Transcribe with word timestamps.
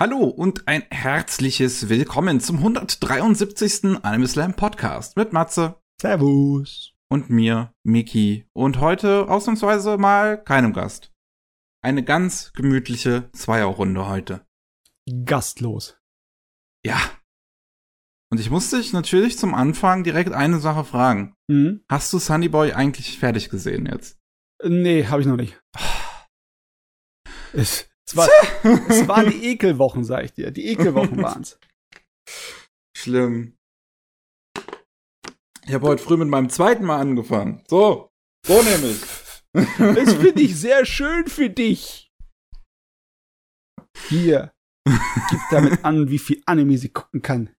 Hallo 0.00 0.24
und 0.24 0.66
ein 0.66 0.82
herzliches 0.90 1.88
Willkommen 1.88 2.40
zum 2.40 2.56
173. 2.56 4.04
Anime 4.04 4.26
Slam 4.26 4.54
Podcast 4.56 5.16
mit 5.16 5.32
Matze. 5.32 5.80
Servus. 6.02 6.94
Und 7.08 7.30
mir, 7.30 7.72
Miki. 7.84 8.44
Und 8.54 8.80
heute 8.80 9.28
ausnahmsweise 9.28 9.96
mal 9.96 10.42
keinem 10.42 10.72
Gast. 10.72 11.12
Eine 11.80 12.02
ganz 12.02 12.52
gemütliche 12.54 13.30
Zweierrunde 13.34 14.08
heute. 14.08 14.44
Gastlos. 15.24 15.96
Ja. 16.84 16.98
Und 18.32 18.40
ich 18.40 18.50
musste 18.50 18.78
dich 18.78 18.92
natürlich 18.92 19.38
zum 19.38 19.54
Anfang 19.54 20.02
direkt 20.02 20.32
eine 20.32 20.58
Sache 20.58 20.84
fragen. 20.84 21.36
Mhm. 21.46 21.84
Hast 21.88 22.12
du 22.12 22.18
Sunny 22.18 22.48
Boy 22.48 22.72
eigentlich 22.72 23.16
fertig 23.20 23.48
gesehen 23.48 23.86
jetzt? 23.86 24.18
Nee, 24.60 25.06
habe 25.06 25.20
ich 25.20 25.28
noch 25.28 25.36
nicht. 25.36 25.62
Es, 27.52 27.88
es, 28.06 28.16
war, 28.16 28.28
es 28.88 29.08
waren 29.08 29.30
die 29.30 29.46
Ekelwochen, 29.46 30.04
sag 30.04 30.24
ich 30.24 30.32
dir. 30.32 30.50
Die 30.50 30.66
Ekelwochen 30.66 31.22
waren's. 31.22 31.58
Schlimm. 32.96 33.56
Ich 35.66 35.72
habe 35.72 35.86
heute 35.86 36.02
früh 36.02 36.16
mit 36.16 36.28
meinem 36.28 36.50
zweiten 36.50 36.84
Mal 36.84 37.00
angefangen. 37.00 37.62
So, 37.68 38.10
so 38.46 38.62
nämlich. 38.62 39.00
Das 39.78 40.14
finde 40.14 40.42
ich 40.42 40.58
sehr 40.58 40.84
schön 40.84 41.28
für 41.28 41.48
dich. 41.48 42.10
Hier. 44.08 44.52
Gib 44.84 45.40
damit 45.52 45.84
an, 45.84 46.10
wie 46.10 46.18
viel 46.18 46.42
Anime 46.44 46.76
sie 46.76 46.88
gucken 46.88 47.22
kann. 47.22 47.54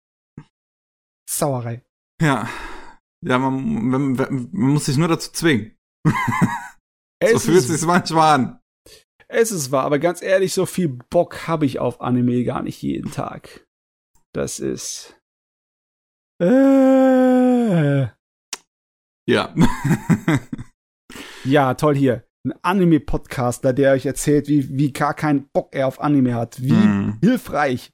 Sauerei. 1.30 1.84
Ja. 2.20 2.48
Ja, 3.24 3.38
man, 3.38 3.86
man, 3.86 4.12
man 4.14 4.50
muss 4.50 4.86
sich 4.86 4.96
nur 4.96 5.06
dazu 5.06 5.30
zwingen. 5.30 5.76
so 6.04 6.12
Es 7.20 7.44
fühlt 7.44 7.58
ist, 7.58 7.68
sich 7.68 7.82
manchmal 7.82 8.34
an. 8.34 8.60
Es 9.34 9.50
ist 9.52 9.70
wahr, 9.72 9.84
aber 9.84 9.98
ganz 9.98 10.22
ehrlich, 10.22 10.52
so 10.54 10.66
viel 10.66 10.88
Bock 11.10 11.46
habe 11.48 11.66
ich 11.66 11.78
auf 11.78 12.00
Anime 12.00 12.44
gar 12.44 12.62
nicht 12.62 12.80
jeden 12.82 13.10
Tag. 13.10 13.66
Das 14.32 14.60
ist. 14.60 15.18
Äh. 16.42 18.06
Ja. 19.28 19.54
Ja, 21.44 21.74
toll 21.74 21.94
hier. 21.94 22.24
Ein 22.46 22.54
Anime-Podcaster, 22.62 23.72
der 23.72 23.92
euch 23.92 24.06
erzählt, 24.06 24.48
wie, 24.48 24.76
wie 24.76 24.92
gar 24.92 25.14
keinen 25.14 25.48
Bock 25.52 25.74
er 25.74 25.86
auf 25.88 26.00
Anime 26.00 26.34
hat. 26.34 26.60
Wie 26.62 26.70
Hm. 26.72 27.18
hilfreich. 27.22 27.90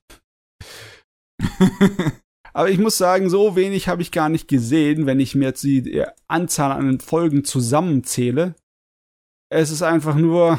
Aber 2.52 2.69
ich 2.69 2.78
muss 2.78 2.98
sagen, 2.98 3.30
so 3.30 3.54
wenig 3.54 3.88
habe 3.88 4.02
ich 4.02 4.10
gar 4.10 4.28
nicht 4.28 4.48
gesehen, 4.48 5.06
wenn 5.06 5.20
ich 5.20 5.34
mir 5.34 5.47
jetzt 5.47 5.62
die 5.62 6.04
Anzahl 6.28 6.72
an 6.72 6.98
Folgen 7.00 7.44
zusammenzähle. 7.44 8.56
Es 9.52 9.70
ist 9.70 9.82
einfach 9.82 10.16
nur, 10.16 10.58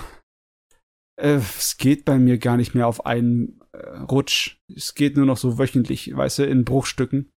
äh, 1.21 1.35
es 1.35 1.77
geht 1.77 2.05
bei 2.05 2.17
mir 2.17 2.37
gar 2.37 2.57
nicht 2.57 2.73
mehr 2.73 2.87
auf 2.87 3.05
einen 3.05 3.59
äh, 3.71 3.77
Rutsch. 3.99 4.59
Es 4.73 4.95
geht 4.95 5.15
nur 5.15 5.25
noch 5.25 5.37
so 5.37 5.57
wöchentlich, 5.57 6.15
weißt 6.15 6.39
du, 6.39 6.45
in 6.45 6.65
Bruchstücken. 6.65 7.31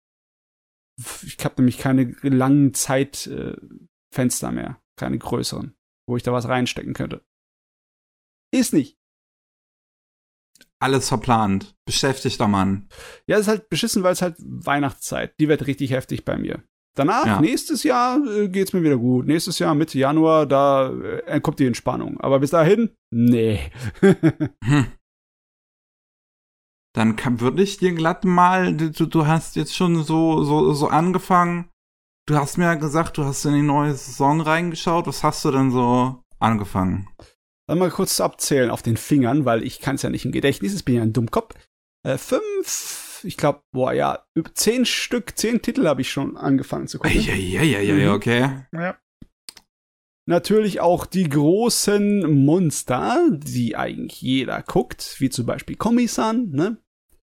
Ich 1.24 1.44
habe 1.44 1.56
nämlich 1.58 1.80
keine 1.80 2.16
langen 2.22 2.74
Zeitfenster 2.74 4.50
äh, 4.50 4.52
mehr, 4.52 4.82
keine 4.96 5.18
größeren, 5.18 5.76
wo 6.08 6.16
ich 6.18 6.24
da 6.24 6.32
was 6.32 6.48
reinstecken 6.48 6.94
könnte. 6.94 7.26
Ist 8.54 8.74
nicht. 8.74 9.00
Alles 10.80 11.08
verplant. 11.08 11.76
Beschäftigter 11.86 12.48
Mann. 12.48 12.90
Ja, 13.26 13.38
es 13.38 13.44
ist 13.44 13.48
halt 13.48 13.70
beschissen, 13.70 14.04
weil 14.04 14.14
es 14.14 14.22
halt 14.22 14.36
Weihnachtszeit. 14.40 15.40
Die 15.40 15.48
wird 15.48 15.66
richtig 15.66 15.92
heftig 15.92 16.26
bei 16.26 16.38
mir. 16.38 16.64
Danach, 16.96 17.26
Ja. 17.26 17.42
nächstes 17.42 17.84
Jahr, 17.84 18.20
äh, 18.28 18.48
geht's 18.50 18.74
mir 18.74 18.84
wieder 18.84 18.98
gut. 18.98 19.26
Nächstes 19.26 19.58
Jahr, 19.60 19.74
Mitte 19.74 19.98
Januar, 19.98 20.46
da 20.46 20.92
äh, 21.26 21.40
kommt 21.42 21.60
die 21.60 21.66
Entspannung. 21.66 22.20
Aber 22.22 22.40
bis 22.40 22.52
dahin, 22.52 22.92
nee. 23.12 23.60
Hm. 24.64 24.86
Dann 26.96 27.16
kann, 27.16 27.40
würde 27.40 27.64
ich 27.64 27.78
dir 27.78 27.94
glatt 27.94 28.24
mal, 28.24 28.76
du, 28.78 28.92
du 29.08 29.26
hast 29.26 29.56
jetzt 29.56 29.76
schon 29.76 30.04
so, 30.04 30.44
so, 30.44 30.74
so 30.74 30.88
angefangen. 30.90 31.70
Du 32.28 32.36
hast 32.36 32.58
mir 32.58 32.66
ja 32.66 32.76
gesagt, 32.76 33.18
du 33.18 33.26
hast 33.26 33.44
in 33.46 33.54
die 33.54 33.64
neue 33.64 33.94
Saison 33.96 34.42
reingeschaut. 34.42 35.08
Was 35.08 35.24
hast 35.24 35.44
du 35.44 35.52
denn 35.52 35.72
so 35.72 36.24
angefangen? 36.40 37.10
Dann 37.68 37.80
mal 37.80 37.90
kurz 37.90 38.22
abzählen 38.22 38.70
auf 38.70 38.84
den 38.84 38.98
Fingern, 38.98 39.46
weil 39.46 39.64
ich 39.64 39.80
kann 39.80 39.96
es 39.96 40.04
ja 40.04 40.10
nicht 40.10 40.26
im 40.26 40.32
Gedächtnis, 40.32 40.76
ich 40.76 40.86
bin 40.86 40.96
ja 40.96 41.02
ein 41.02 41.14
Dummkopf. 41.14 41.56
Äh, 42.06 42.18
fünf, 42.18 43.13
ich 43.24 43.38
glaube, 43.38 43.62
boah, 43.74 43.94
ja, 43.94 44.26
über 44.36 44.54
zehn 44.54 44.86
Stück, 44.86 45.38
zehn 45.38 45.62
Titel 45.62 45.88
habe 45.88 46.02
ich 46.02 46.12
schon 46.12 46.38
angefangen 46.38 46.88
zu 46.88 47.00
gucken. 47.00 47.18
Eieieiei, 47.20 48.06
Mhm. 48.08 48.12
okay. 48.14 48.66
Ja. 48.72 48.98
Natürlich 50.26 50.80
auch 50.80 51.06
die 51.06 51.28
großen 51.28 52.46
Monster, 52.46 53.28
die 53.32 53.76
eigentlich 53.76 54.22
jeder 54.22 54.62
guckt, 54.64 55.16
wie 55.20 55.30
zum 55.30 55.46
Beispiel 55.46 55.76
Komi-san, 55.76 56.50
ne? 56.52 56.78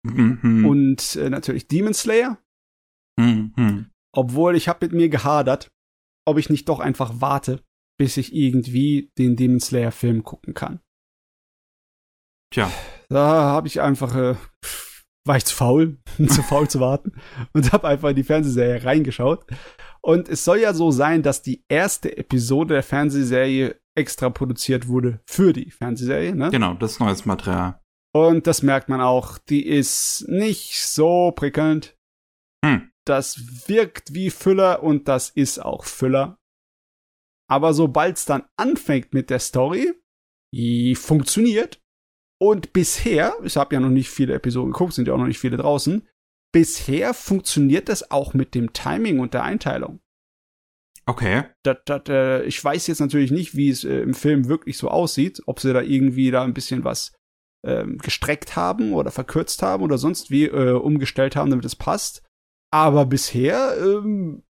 Mhm. 0.06 0.66
Und 0.66 1.16
äh, 1.16 1.30
natürlich 1.30 1.66
Demon 1.66 1.94
Slayer. 1.94 2.38
Mhm. 3.18 3.90
Obwohl 4.14 4.54
ich 4.54 4.68
habe 4.68 4.84
mit 4.86 4.92
mir 4.92 5.08
gehadert, 5.08 5.70
ob 6.26 6.36
ich 6.36 6.50
nicht 6.50 6.68
doch 6.68 6.78
einfach 6.78 7.20
warte, 7.22 7.64
bis 7.98 8.18
ich 8.18 8.34
irgendwie 8.34 9.10
den 9.16 9.34
Demon 9.36 9.60
Slayer 9.60 9.92
Film 9.92 10.22
gucken 10.24 10.52
kann. 10.52 10.80
Tja. 12.52 12.70
Da 13.08 13.26
habe 13.44 13.66
ich 13.66 13.80
einfach, 13.80 14.14
äh, 14.14 14.36
war 15.24 15.36
ich 15.36 15.44
zu 15.44 15.54
faul, 15.54 15.98
zu 16.28 16.42
faul 16.42 16.68
zu 16.68 16.80
warten 16.80 17.12
und 17.52 17.72
habe 17.72 17.88
einfach 17.88 18.10
in 18.10 18.16
die 18.16 18.24
Fernsehserie 18.24 18.84
reingeschaut. 18.84 19.46
Und 20.00 20.28
es 20.28 20.44
soll 20.44 20.58
ja 20.58 20.74
so 20.74 20.90
sein, 20.90 21.22
dass 21.22 21.42
die 21.42 21.64
erste 21.68 22.16
Episode 22.16 22.74
der 22.74 22.82
Fernsehserie 22.82 23.80
extra 23.96 24.28
produziert 24.28 24.88
wurde 24.88 25.20
für 25.26 25.52
die 25.52 25.70
Fernsehserie, 25.70 26.34
ne? 26.34 26.50
Genau, 26.50 26.74
das 26.74 26.92
ist 26.92 27.00
neues 27.00 27.24
Material. 27.24 27.80
Und 28.14 28.46
das 28.46 28.62
merkt 28.62 28.88
man 28.88 29.00
auch, 29.00 29.38
die 29.38 29.66
ist 29.66 30.26
nicht 30.28 30.80
so 30.80 31.32
prickelnd. 31.32 31.96
Hm. 32.64 32.90
Das 33.04 33.68
wirkt 33.68 34.14
wie 34.14 34.30
Füller 34.30 34.82
und 34.82 35.08
das 35.08 35.30
ist 35.30 35.58
auch 35.58 35.84
Füller. 35.84 36.38
Aber 37.48 37.74
sobald 37.74 38.16
es 38.16 38.24
dann 38.24 38.44
anfängt 38.56 39.12
mit 39.14 39.30
der 39.30 39.38
Story, 39.38 39.92
die 40.54 40.94
funktioniert. 40.94 41.82
Und 42.40 42.72
bisher, 42.72 43.34
ich 43.42 43.56
habe 43.56 43.74
ja 43.74 43.80
noch 43.80 43.90
nicht 43.90 44.10
viele 44.10 44.34
Episoden 44.34 44.72
geguckt, 44.72 44.94
sind 44.94 45.08
ja 45.08 45.14
auch 45.14 45.18
noch 45.18 45.26
nicht 45.26 45.38
viele 45.38 45.56
draußen, 45.56 46.06
bisher 46.52 47.14
funktioniert 47.14 47.88
das 47.88 48.10
auch 48.10 48.34
mit 48.34 48.54
dem 48.54 48.72
Timing 48.72 49.20
und 49.20 49.34
der 49.34 49.44
Einteilung. 49.44 50.00
Okay. 51.06 51.44
Das, 51.62 51.78
das, 51.84 52.02
äh, 52.08 52.44
ich 52.44 52.62
weiß 52.62 52.86
jetzt 52.86 53.00
natürlich 53.00 53.30
nicht, 53.30 53.56
wie 53.56 53.68
es 53.68 53.84
äh, 53.84 54.00
im 54.00 54.14
Film 54.14 54.48
wirklich 54.48 54.78
so 54.78 54.88
aussieht, 54.88 55.42
ob 55.46 55.60
sie 55.60 55.72
da 55.72 55.82
irgendwie 55.82 56.30
da 56.30 56.42
ein 56.42 56.54
bisschen 56.54 56.84
was 56.84 57.12
ähm, 57.64 57.98
gestreckt 57.98 58.56
haben 58.56 58.92
oder 58.92 59.10
verkürzt 59.10 59.62
haben 59.62 59.82
oder 59.82 59.98
sonst 59.98 60.30
wie 60.30 60.44
äh, 60.44 60.72
umgestellt 60.72 61.36
haben, 61.36 61.50
damit 61.50 61.64
es 61.64 61.76
passt. 61.76 62.22
Aber 62.70 63.06
bisher 63.06 63.76
ähm, 63.78 64.44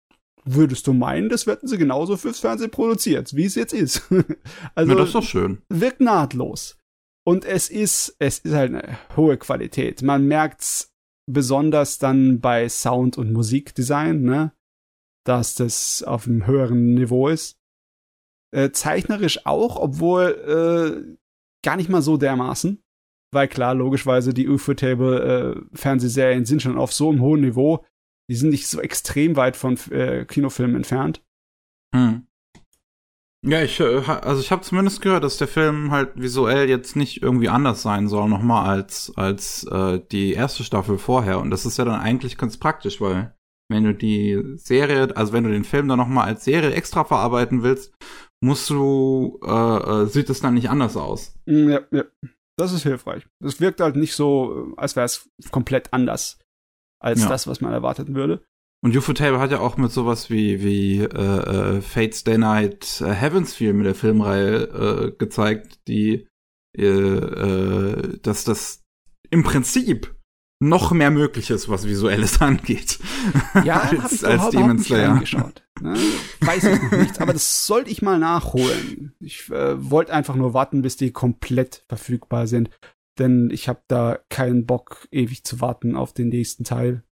würdest 0.44 0.86
du 0.86 0.92
meinen, 0.92 1.28
das 1.28 1.46
hätten 1.46 1.68
sie 1.68 1.78
genauso 1.78 2.16
fürs 2.16 2.40
Fernsehen 2.40 2.70
produziert, 2.70 3.34
wie 3.34 3.44
es 3.44 3.54
jetzt 3.54 3.72
ist. 3.72 4.02
also 4.74 4.92
ja, 4.92 4.98
das 4.98 5.08
ist 5.08 5.14
doch 5.14 5.22
schön. 5.22 5.62
wirkt 5.68 6.00
nahtlos. 6.00 6.78
Und 7.24 7.44
es 7.44 7.70
ist, 7.70 8.16
es 8.18 8.40
ist 8.40 8.54
halt 8.54 8.74
eine 8.74 8.98
hohe 9.16 9.36
Qualität. 9.36 10.02
Man 10.02 10.26
merkt's 10.26 10.92
besonders 11.30 11.98
dann 11.98 12.40
bei 12.40 12.68
Sound 12.68 13.16
und 13.16 13.32
Musikdesign, 13.32 14.22
ne? 14.22 14.52
Dass 15.24 15.54
das 15.54 16.02
auf 16.02 16.26
einem 16.26 16.46
höheren 16.46 16.94
Niveau 16.94 17.28
ist. 17.28 17.56
Äh, 18.54 18.70
zeichnerisch 18.72 19.46
auch, 19.46 19.76
obwohl 19.76 21.14
äh, 21.14 21.16
gar 21.64 21.76
nicht 21.76 21.88
mal 21.88 22.02
so 22.02 22.16
dermaßen. 22.16 22.82
Weil 23.32 23.48
klar, 23.48 23.74
logischerweise 23.74 24.34
die 24.34 24.48
UFO-Table 24.48 25.64
äh, 25.74 26.44
sind 26.44 26.60
schon 26.60 26.76
auf 26.76 26.92
so 26.92 27.08
einem 27.08 27.20
hohen 27.20 27.40
Niveau. 27.40 27.84
Die 28.28 28.34
sind 28.34 28.50
nicht 28.50 28.66
so 28.66 28.80
extrem 28.80 29.36
weit 29.36 29.56
von 29.56 29.78
äh, 29.90 30.26
Kinofilmen 30.26 30.76
entfernt. 30.76 31.24
Hm. 31.94 32.26
Ja, 33.44 33.60
ich, 33.62 33.80
äh, 33.80 33.98
also 34.06 34.40
ich 34.40 34.52
habe 34.52 34.62
zumindest 34.62 35.00
gehört, 35.00 35.24
dass 35.24 35.36
der 35.36 35.48
Film 35.48 35.90
halt 35.90 36.12
visuell 36.14 36.68
jetzt 36.68 36.94
nicht 36.94 37.22
irgendwie 37.22 37.48
anders 37.48 37.82
sein 37.82 38.08
soll, 38.08 38.28
nochmal 38.28 38.68
als, 38.68 39.12
als 39.16 39.64
äh, 39.64 40.00
die 40.12 40.32
erste 40.32 40.62
Staffel 40.62 40.96
vorher. 40.98 41.40
Und 41.40 41.50
das 41.50 41.66
ist 41.66 41.76
ja 41.76 41.84
dann 41.84 42.00
eigentlich 42.00 42.38
ganz 42.38 42.56
praktisch, 42.56 43.00
weil 43.00 43.34
wenn 43.68 43.84
du 43.84 43.94
die 43.94 44.40
Serie, 44.56 45.16
also 45.16 45.32
wenn 45.32 45.44
du 45.44 45.50
den 45.50 45.64
Film 45.64 45.88
dann 45.88 45.98
nochmal 45.98 46.28
als 46.28 46.44
Serie 46.44 46.72
extra 46.72 47.04
verarbeiten 47.04 47.62
willst, 47.64 47.92
musst 48.40 48.68
du, 48.70 49.40
äh, 49.44 49.50
äh, 50.02 50.06
sieht 50.06 50.30
es 50.30 50.40
dann 50.40 50.54
nicht 50.54 50.70
anders 50.70 50.96
aus. 50.96 51.34
Mm, 51.46 51.68
Ja, 51.70 51.80
ja. 51.90 52.04
Das 52.58 52.72
ist 52.72 52.82
hilfreich. 52.82 53.26
Das 53.40 53.60
wirkt 53.60 53.80
halt 53.80 53.96
nicht 53.96 54.14
so, 54.14 54.72
äh, 54.72 54.74
als 54.76 54.94
wäre 54.94 55.06
es 55.06 55.28
komplett 55.50 55.92
anders 55.92 56.38
als 57.00 57.22
Ja. 57.22 57.28
das, 57.28 57.46
was 57.48 57.60
man 57.60 57.72
erwarten 57.72 58.14
würde. 58.14 58.44
Und 58.84 58.96
Ufotable 58.96 59.38
hat 59.38 59.52
ja 59.52 59.60
auch 59.60 59.76
mit 59.76 59.92
sowas 59.92 60.28
wie, 60.28 60.62
wie 60.62 60.98
äh, 60.98 61.06
äh, 61.06 61.80
Fate's 61.80 62.24
Day 62.24 62.36
Night 62.36 63.00
äh, 63.00 63.12
Heavensfield 63.12 63.76
mit 63.76 63.86
der 63.86 63.94
Filmreihe 63.94 64.62
äh, 64.64 65.12
gezeigt, 65.16 65.78
die 65.86 66.26
äh, 66.76 66.84
äh, 66.86 68.18
dass 68.22 68.44
das 68.44 68.82
im 69.30 69.44
Prinzip 69.44 70.14
noch 70.60 70.92
mehr 70.92 71.10
möglich 71.10 71.50
ist, 71.50 71.68
was 71.68 71.86
Visuelles 71.86 72.40
angeht. 72.40 72.98
Ja, 73.64 73.80
als, 73.80 74.22
habe 74.22 74.34
ich 74.34 74.40
als 74.40 74.50
Demon 74.50 74.78
Slayer. 74.78 75.10
reingeschaut. 75.10 75.64
Ne? 75.80 75.96
Weiß 76.40 76.64
ich 76.64 76.82
noch 76.82 76.92
nichts, 76.92 77.20
aber 77.20 77.32
das 77.32 77.66
sollte 77.66 77.90
ich 77.90 78.00
mal 78.00 78.18
nachholen. 78.18 79.14
Ich 79.20 79.50
äh, 79.50 79.90
wollte 79.90 80.12
einfach 80.12 80.36
nur 80.36 80.54
warten, 80.54 80.82
bis 80.82 80.96
die 80.96 81.12
komplett 81.12 81.84
verfügbar 81.88 82.46
sind. 82.46 82.70
denn 83.18 83.50
ich 83.52 83.68
habe 83.68 83.82
da 83.88 84.18
keinen 84.30 84.64
Bock, 84.64 85.06
ewig 85.10 85.44
zu 85.44 85.60
warten 85.60 85.96
auf 85.96 86.14
den 86.14 86.28
nächsten 86.28 86.64
Teil. 86.64 87.04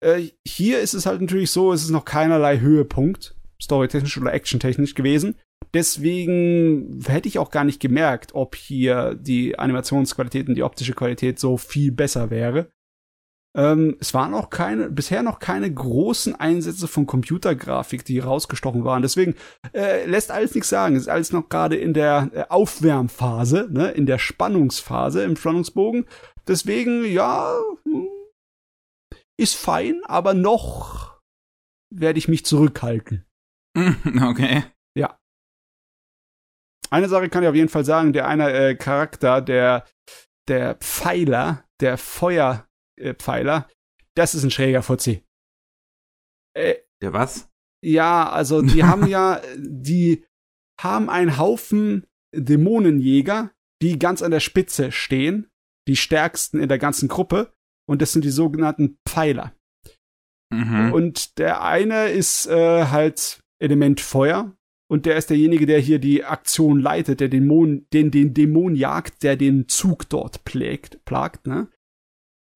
Äh, 0.00 0.28
hier 0.46 0.80
ist 0.80 0.94
es 0.94 1.06
halt 1.06 1.20
natürlich 1.20 1.50
so, 1.50 1.72
es 1.72 1.82
ist 1.82 1.90
noch 1.90 2.04
keinerlei 2.04 2.60
Höhepunkt, 2.60 3.34
storytechnisch 3.60 4.18
oder 4.18 4.34
actiontechnisch 4.34 4.94
gewesen. 4.94 5.36
Deswegen 5.74 7.00
hätte 7.06 7.28
ich 7.28 7.38
auch 7.38 7.50
gar 7.50 7.64
nicht 7.64 7.80
gemerkt, 7.80 8.34
ob 8.34 8.54
hier 8.54 9.14
die 9.14 9.58
Animationsqualität 9.58 10.48
und 10.48 10.54
die 10.54 10.62
optische 10.62 10.94
Qualität 10.94 11.38
so 11.38 11.56
viel 11.56 11.92
besser 11.92 12.30
wäre. 12.30 12.70
Ähm, 13.56 13.96
es 14.00 14.12
waren 14.12 14.34
auch 14.34 14.50
keine, 14.50 14.90
bisher 14.90 15.22
noch 15.22 15.38
keine 15.38 15.72
großen 15.72 16.34
Einsätze 16.34 16.86
von 16.86 17.06
Computergrafik, 17.06 18.04
die 18.04 18.18
rausgestochen 18.18 18.84
waren. 18.84 19.00
Deswegen 19.00 19.34
äh, 19.72 20.04
lässt 20.04 20.30
alles 20.30 20.54
nichts 20.54 20.68
sagen. 20.68 20.94
Es 20.94 21.02
ist 21.02 21.08
alles 21.08 21.32
noch 21.32 21.48
gerade 21.48 21.76
in 21.76 21.94
der 21.94 22.30
äh, 22.34 22.44
Aufwärmphase, 22.50 23.68
ne, 23.70 23.90
in 23.92 24.04
der 24.04 24.18
Spannungsphase 24.18 25.22
im 25.24 25.36
Spannungsbogen. 25.36 26.04
Deswegen, 26.46 27.04
ja, 27.06 27.56
hm, 27.84 28.08
ist 29.38 29.56
fein, 29.56 30.02
aber 30.04 30.34
noch 30.34 31.20
werde 31.90 32.18
ich 32.18 32.28
mich 32.28 32.44
zurückhalten. 32.44 33.24
Okay. 34.22 34.64
Ja. 34.96 35.18
Eine 36.90 37.08
Sache 37.08 37.28
kann 37.28 37.42
ich 37.42 37.48
auf 37.48 37.54
jeden 37.54 37.68
Fall 37.68 37.84
sagen, 37.84 38.12
der 38.12 38.26
eine 38.26 38.50
äh, 38.52 38.74
Charakter, 38.74 39.42
der, 39.42 39.86
der 40.48 40.76
Pfeiler, 40.76 41.64
der 41.80 41.98
Feuer, 41.98 42.66
äh, 42.96 43.14
das 44.14 44.34
ist 44.34 44.44
ein 44.44 44.50
schräger 44.50 44.82
Fuzzi. 44.82 45.22
Äh, 46.56 46.76
Der 47.02 47.12
was? 47.12 47.50
Ja, 47.84 48.30
also 48.30 48.62
die 48.62 48.84
haben 48.84 49.06
ja, 49.06 49.42
die 49.58 50.24
haben 50.80 51.10
einen 51.10 51.36
Haufen 51.36 52.06
Dämonenjäger, 52.34 53.52
die 53.82 53.98
ganz 53.98 54.22
an 54.22 54.30
der 54.30 54.40
Spitze 54.40 54.90
stehen, 54.92 55.50
die 55.86 55.96
stärksten 55.96 56.60
in 56.60 56.68
der 56.68 56.78
ganzen 56.78 57.08
Gruppe, 57.08 57.52
und 57.88 58.02
das 58.02 58.12
sind 58.12 58.24
die 58.24 58.30
sogenannten 58.30 58.98
Pfeiler. 59.06 59.54
Mhm. 60.52 60.92
Und 60.92 61.38
der 61.38 61.62
eine 61.62 62.08
ist 62.08 62.46
äh, 62.46 62.86
halt 62.86 63.40
Element 63.58 64.00
Feuer, 64.00 64.56
und 64.88 65.04
der 65.04 65.16
ist 65.16 65.30
derjenige, 65.30 65.66
der 65.66 65.80
hier 65.80 65.98
die 65.98 66.24
Aktion 66.24 66.78
leitet, 66.78 67.20
der 67.20 67.28
Dämon, 67.28 67.86
den, 67.92 68.10
den 68.10 68.34
Dämon 68.34 68.76
jagt, 68.76 69.22
der 69.24 69.36
den 69.36 69.68
Zug 69.68 70.08
dort 70.08 70.44
plägt, 70.44 71.04
plagt, 71.04 71.46
ne? 71.46 71.68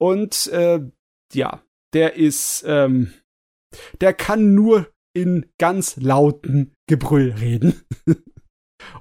Und 0.01 0.47
äh, 0.49 0.81
ja, 1.35 1.63
der 1.93 2.15
ist, 2.15 2.65
ähm, 2.67 3.13
der 4.01 4.15
kann 4.15 4.55
nur 4.55 4.93
in 5.13 5.51
ganz 5.59 5.97
lauten 5.97 6.73
Gebrüll 6.89 7.33
reden. 7.33 7.83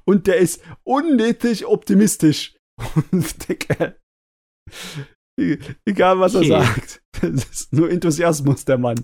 Und 0.05 0.27
der 0.27 0.37
ist 0.37 0.61
unnötig 0.83 1.65
optimistisch. 1.65 2.57
Und 3.11 3.47
der 3.47 3.55
Kerl, 3.55 3.99
egal 5.85 6.19
was 6.19 6.35
er 6.35 6.43
sagt, 6.43 7.01
das 7.21 7.45
ist 7.45 7.73
nur 7.73 7.89
Enthusiasmus, 7.89 8.65
der 8.65 8.77
Mann. 8.77 9.03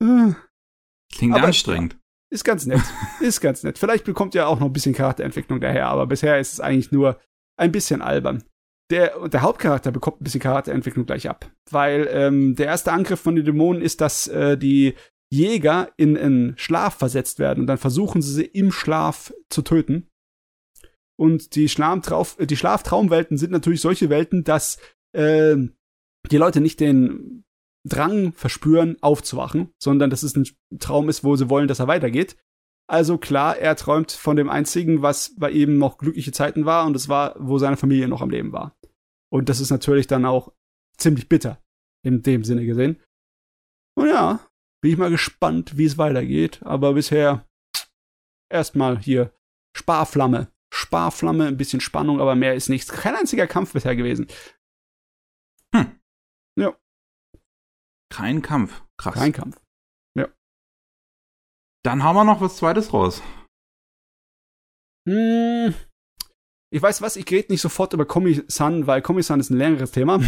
Klingt 0.00 1.34
aber, 1.34 1.44
anstrengend. 1.44 1.98
Ist 2.32 2.44
ganz 2.44 2.64
nett. 2.64 2.82
Ist 3.20 3.40
ganz 3.40 3.64
nett. 3.64 3.76
Vielleicht 3.76 4.04
bekommt 4.04 4.34
ja 4.34 4.46
auch 4.46 4.60
noch 4.60 4.68
ein 4.68 4.72
bisschen 4.72 4.94
Charakterentwicklung 4.94 5.60
daher, 5.60 5.88
aber 5.88 6.06
bisher 6.06 6.38
ist 6.38 6.52
es 6.52 6.60
eigentlich 6.60 6.92
nur 6.92 7.20
ein 7.58 7.72
bisschen 7.72 8.02
albern 8.02 8.44
der, 8.90 9.28
der 9.28 9.42
Hauptcharakter 9.42 9.92
bekommt 9.92 10.20
ein 10.20 10.24
bisschen 10.24 10.40
Charakterentwicklung 10.40 11.06
gleich 11.06 11.28
ab. 11.28 11.50
Weil 11.70 12.08
ähm, 12.10 12.56
der 12.56 12.66
erste 12.66 12.92
Angriff 12.92 13.20
von 13.20 13.36
den 13.36 13.44
Dämonen 13.44 13.82
ist, 13.82 14.00
dass 14.00 14.28
äh, 14.28 14.58
die 14.58 14.94
Jäger 15.32 15.90
in 15.96 16.18
einen 16.18 16.58
Schlaf 16.58 16.96
versetzt 16.96 17.38
werden 17.38 17.60
und 17.60 17.66
dann 17.68 17.78
versuchen 17.78 18.20
sie 18.20 18.32
sie 18.32 18.44
im 18.44 18.72
Schlaf 18.72 19.32
zu 19.48 19.62
töten. 19.62 20.08
Und 21.16 21.54
die, 21.54 21.68
Schlaftrauf 21.68 22.36
die 22.40 22.56
Schlaftraumwelten 22.56 23.36
sind 23.36 23.52
natürlich 23.52 23.80
solche 23.80 24.10
Welten, 24.10 24.42
dass 24.42 24.78
äh, 25.12 25.56
die 26.30 26.36
Leute 26.36 26.60
nicht 26.60 26.80
den 26.80 27.44
Drang 27.88 28.32
verspüren, 28.32 28.96
aufzuwachen, 29.00 29.72
sondern 29.82 30.10
dass 30.10 30.22
es 30.22 30.36
ein 30.36 30.46
Traum 30.78 31.08
ist, 31.08 31.24
wo 31.24 31.36
sie 31.36 31.48
wollen, 31.48 31.68
dass 31.68 31.78
er 31.78 31.88
weitergeht. 31.88 32.36
Also 32.88 33.18
klar, 33.18 33.56
er 33.56 33.76
träumt 33.76 34.12
von 34.12 34.36
dem 34.36 34.50
einzigen, 34.50 35.00
was 35.00 35.34
bei 35.36 35.50
ihm 35.50 35.78
noch 35.78 35.96
glückliche 35.96 36.32
Zeiten 36.32 36.66
war, 36.66 36.86
und 36.86 36.96
es 36.96 37.08
war, 37.08 37.36
wo 37.38 37.58
seine 37.58 37.76
Familie 37.76 38.08
noch 38.08 38.20
am 38.20 38.30
Leben 38.30 38.52
war. 38.52 38.76
Und 39.32 39.48
das 39.48 39.60
ist 39.60 39.70
natürlich 39.70 40.08
dann 40.08 40.24
auch 40.24 40.52
ziemlich 40.98 41.28
bitter, 41.28 41.62
in 42.04 42.22
dem 42.22 42.44
Sinne 42.44 42.66
gesehen. 42.66 43.00
Und 43.96 44.08
ja, 44.08 44.40
bin 44.82 44.92
ich 44.92 44.98
mal 44.98 45.10
gespannt, 45.10 45.78
wie 45.78 45.84
es 45.84 45.98
weitergeht. 45.98 46.60
Aber 46.62 46.94
bisher 46.94 47.46
erstmal 48.50 48.98
hier 48.98 49.32
Sparflamme. 49.76 50.48
Sparflamme, 50.72 51.46
ein 51.46 51.56
bisschen 51.56 51.80
Spannung, 51.80 52.20
aber 52.20 52.34
mehr 52.34 52.54
ist 52.54 52.68
nichts. 52.68 52.90
Kein 52.90 53.16
einziger 53.16 53.46
Kampf 53.46 53.72
bisher 53.72 53.96
gewesen. 53.96 54.26
Ja. 56.58 56.76
Kein 58.12 58.42
Kampf. 58.42 58.82
Krass. 58.96 59.14
Kein 59.14 59.32
Kampf. 59.32 59.60
Ja. 60.16 60.28
Dann 61.84 62.02
haben 62.02 62.16
wir 62.16 62.24
noch 62.24 62.40
was 62.40 62.56
Zweites 62.56 62.92
raus. 62.92 63.22
Hm, 65.08 65.74
ich 66.72 66.80
weiß 66.80 67.02
was, 67.02 67.16
ich 67.16 67.28
rede 67.30 67.52
nicht 67.52 67.60
sofort 67.60 67.92
über 67.92 68.06
Komi-san, 68.06 68.86
weil 68.86 69.02
Komi-san 69.02 69.40
ist 69.40 69.50
ein 69.50 69.56
längeres 69.56 69.90
Thema. 69.90 70.20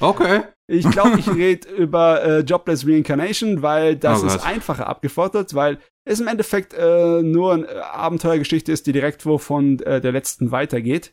Okay. 0.00 0.42
Ich 0.72 0.88
glaube, 0.88 1.18
ich 1.18 1.28
rede 1.28 1.68
über 1.76 2.22
äh, 2.22 2.38
Jobless 2.42 2.86
Reincarnation, 2.86 3.60
weil 3.60 3.96
das 3.96 4.22
oh 4.22 4.26
ist 4.28 4.38
einfacher 4.46 4.86
abgefordert, 4.86 5.52
weil 5.56 5.80
es 6.04 6.20
im 6.20 6.28
Endeffekt 6.28 6.74
äh, 6.74 7.22
nur 7.22 7.54
eine 7.54 7.84
Abenteuergeschichte 7.86 8.70
ist, 8.70 8.86
die 8.86 8.92
direkt 8.92 9.26
wovon 9.26 9.80
äh, 9.80 10.00
der 10.00 10.12
letzten 10.12 10.52
weitergeht. 10.52 11.12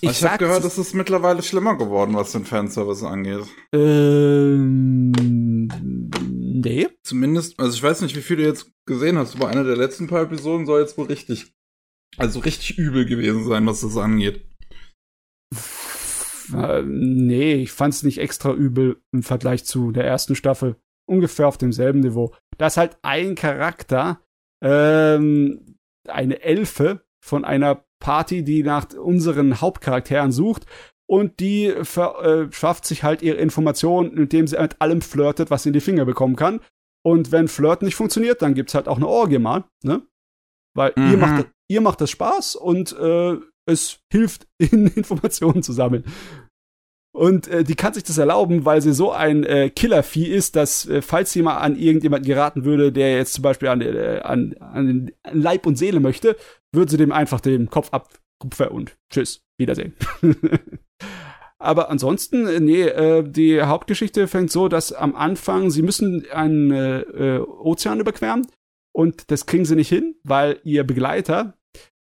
Ich, 0.00 0.10
ich 0.10 0.24
habe 0.24 0.38
gehört, 0.38 0.64
es 0.64 0.78
ist 0.78 0.94
mittlerweile 0.94 1.42
schlimmer 1.42 1.76
geworden, 1.76 2.14
was 2.14 2.32
den 2.32 2.44
Fanservice 2.44 3.04
angeht. 3.04 3.44
Ähm, 3.74 5.10
nee. 6.22 6.88
Zumindest, 7.02 7.58
also 7.58 7.74
ich 7.74 7.82
weiß 7.82 8.02
nicht, 8.02 8.14
wie 8.16 8.22
viel 8.22 8.36
du 8.36 8.44
jetzt 8.44 8.70
gesehen 8.86 9.18
hast, 9.18 9.36
aber 9.36 9.48
einer 9.48 9.64
der 9.64 9.76
letzten 9.76 10.06
paar 10.06 10.22
Episoden 10.22 10.66
soll 10.66 10.80
jetzt 10.80 10.96
wohl 10.98 11.06
richtig 11.06 11.52
also 12.16 12.40
richtig 12.40 12.78
übel 12.78 13.06
gewesen 13.06 13.44
sein, 13.44 13.66
was 13.66 13.80
das 13.80 13.96
angeht. 13.96 14.44
Äh, 16.54 16.82
nee, 16.82 17.54
ich 17.54 17.72
fand's 17.72 18.02
nicht 18.02 18.18
extra 18.18 18.52
übel 18.52 19.02
im 19.12 19.22
Vergleich 19.22 19.64
zu 19.64 19.92
der 19.92 20.04
ersten 20.04 20.34
Staffel. 20.34 20.76
Ungefähr 21.06 21.46
auf 21.46 21.58
demselben 21.58 22.00
Niveau. 22.00 22.34
Da 22.56 22.66
ist 22.66 22.76
halt 22.76 22.98
ein 23.02 23.34
Charakter, 23.34 24.20
ähm, 24.62 25.76
eine 26.08 26.42
Elfe 26.42 27.06
von 27.24 27.44
einer 27.44 27.84
Party, 28.00 28.44
die 28.44 28.62
nach 28.62 28.92
unseren 28.94 29.60
Hauptcharakteren 29.60 30.32
sucht. 30.32 30.66
Und 31.10 31.40
die 31.40 31.74
verschafft 31.82 32.84
äh, 32.84 32.86
sich 32.86 33.02
halt 33.02 33.22
ihre 33.22 33.38
Informationen, 33.38 34.16
indem 34.16 34.46
sie 34.46 34.60
mit 34.60 34.80
allem 34.80 35.00
flirtet, 35.00 35.50
was 35.50 35.62
sie 35.62 35.70
in 35.70 35.72
die 35.72 35.80
Finger 35.80 36.04
bekommen 36.04 36.36
kann. 36.36 36.60
Und 37.02 37.32
wenn 37.32 37.48
Flirt 37.48 37.82
nicht 37.82 37.94
funktioniert, 37.94 38.42
dann 38.42 38.54
gibt's 38.54 38.74
halt 38.74 38.88
auch 38.88 38.96
eine 38.96 39.08
Orgie 39.08 39.38
mal, 39.38 39.64
ne? 39.82 40.02
Weil 40.76 40.92
mhm. 40.96 41.10
ihr, 41.10 41.16
macht, 41.16 41.46
ihr 41.68 41.80
macht 41.80 42.00
das 42.00 42.10
Spaß 42.10 42.56
und 42.56 42.92
äh, 42.98 43.36
es 43.64 44.00
hilft, 44.12 44.46
ihnen 44.58 44.88
Informationen 44.88 45.62
zu 45.62 45.72
sammeln. 45.72 46.04
Und 47.16 47.48
äh, 47.48 47.64
die 47.64 47.74
kann 47.74 47.94
sich 47.94 48.04
das 48.04 48.18
erlauben, 48.18 48.64
weil 48.64 48.82
sie 48.82 48.92
so 48.92 49.10
ein 49.10 49.42
äh, 49.42 49.70
Killervieh 49.70 50.26
ist, 50.26 50.56
dass 50.56 50.86
äh, 50.86 51.02
falls 51.02 51.32
sie 51.32 51.42
mal 51.42 51.56
an 51.56 51.76
irgendjemanden 51.76 52.28
geraten 52.28 52.64
würde, 52.64 52.92
der 52.92 53.16
jetzt 53.16 53.32
zum 53.32 53.42
Beispiel 53.42 53.68
an, 53.68 53.80
äh, 53.80 54.20
an, 54.22 54.54
an 54.60 55.10
Leib 55.32 55.66
und 55.66 55.76
Seele 55.76 56.00
möchte, 56.00 56.36
würde 56.72 56.90
sie 56.90 56.96
dem 56.96 57.12
einfach 57.12 57.40
den 57.40 57.70
Kopf 57.70 57.90
abkupfen 57.92 58.68
und 58.68 58.96
tschüss, 59.10 59.42
Wiedersehen. 59.58 59.94
Aber 61.60 61.90
ansonsten, 61.90 62.46
äh, 62.46 62.60
nee, 62.60 62.82
äh, 62.82 63.28
die 63.28 63.60
Hauptgeschichte 63.62 64.28
fängt 64.28 64.52
so, 64.52 64.68
dass 64.68 64.92
am 64.92 65.16
Anfang 65.16 65.70
sie 65.70 65.82
müssen 65.82 66.24
einen 66.30 66.70
äh, 66.70 67.00
äh 67.00 67.38
Ozean 67.40 68.00
überqueren 68.00 68.46
und 68.92 69.30
das 69.30 69.46
kriegen 69.46 69.64
sie 69.64 69.74
nicht 69.74 69.88
hin, 69.88 70.14
weil 70.22 70.60
ihr 70.62 70.84
Begleiter, 70.84 71.54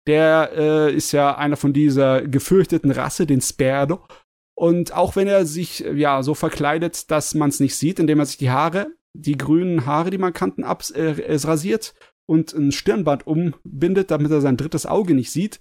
der 0.07 0.53
äh, 0.55 0.95
ist 0.95 1.13
ja 1.13 1.37
einer 1.37 1.57
von 1.57 1.73
dieser 1.73 2.23
gefürchteten 2.23 2.91
Rasse, 2.91 3.27
den 3.27 3.41
Sperdo. 3.41 4.07
Und 4.55 4.93
auch 4.93 5.15
wenn 5.15 5.29
er 5.29 5.47
sich 5.47 5.81
ja 5.81 6.23
so 6.23 6.35
verkleidet, 6.35 7.11
dass 7.11 7.35
man 7.35 7.51
es 7.51 7.61
nicht 7.61 7.77
sieht, 7.77 7.99
indem 7.99 8.19
er 8.19 8.27
sich 8.27 8.39
die 8.39 8.51
Haare, 8.51 8.89
die 9.15 9.37
grünen 9.37 9.87
Haare, 9.87 10.11
die 10.11 10.19
Markanten 10.19 10.65
abs 10.65 10.91
äh, 10.91 11.15
rasiert 11.45 11.95
und 12.29 12.53
ein 12.53 12.73
Stirnband 12.73 13.27
umbindet, 13.27 14.11
damit 14.11 14.31
er 14.31 14.41
sein 14.41 14.57
drittes 14.57 14.87
Auge 14.87 15.15
nicht 15.15 15.31
sieht, 15.31 15.61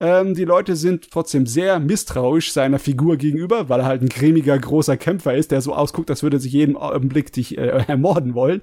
ähm, 0.00 0.34
die 0.34 0.44
Leute 0.44 0.76
sind 0.76 1.10
trotzdem 1.10 1.46
sehr 1.46 1.78
misstrauisch 1.78 2.52
seiner 2.52 2.78
Figur 2.78 3.16
gegenüber, 3.16 3.68
weil 3.68 3.80
er 3.80 3.86
halt 3.86 4.02
ein 4.02 4.08
cremiger, 4.08 4.58
großer 4.58 4.96
Kämpfer 4.96 5.34
ist, 5.34 5.50
der 5.50 5.60
so 5.60 5.74
ausguckt, 5.74 6.10
als 6.10 6.22
würde 6.22 6.40
sich 6.40 6.52
jeden 6.52 6.76
Augenblick 6.76 7.32
dich 7.32 7.58
äh, 7.58 7.84
ermorden 7.88 8.34
wollen. 8.34 8.62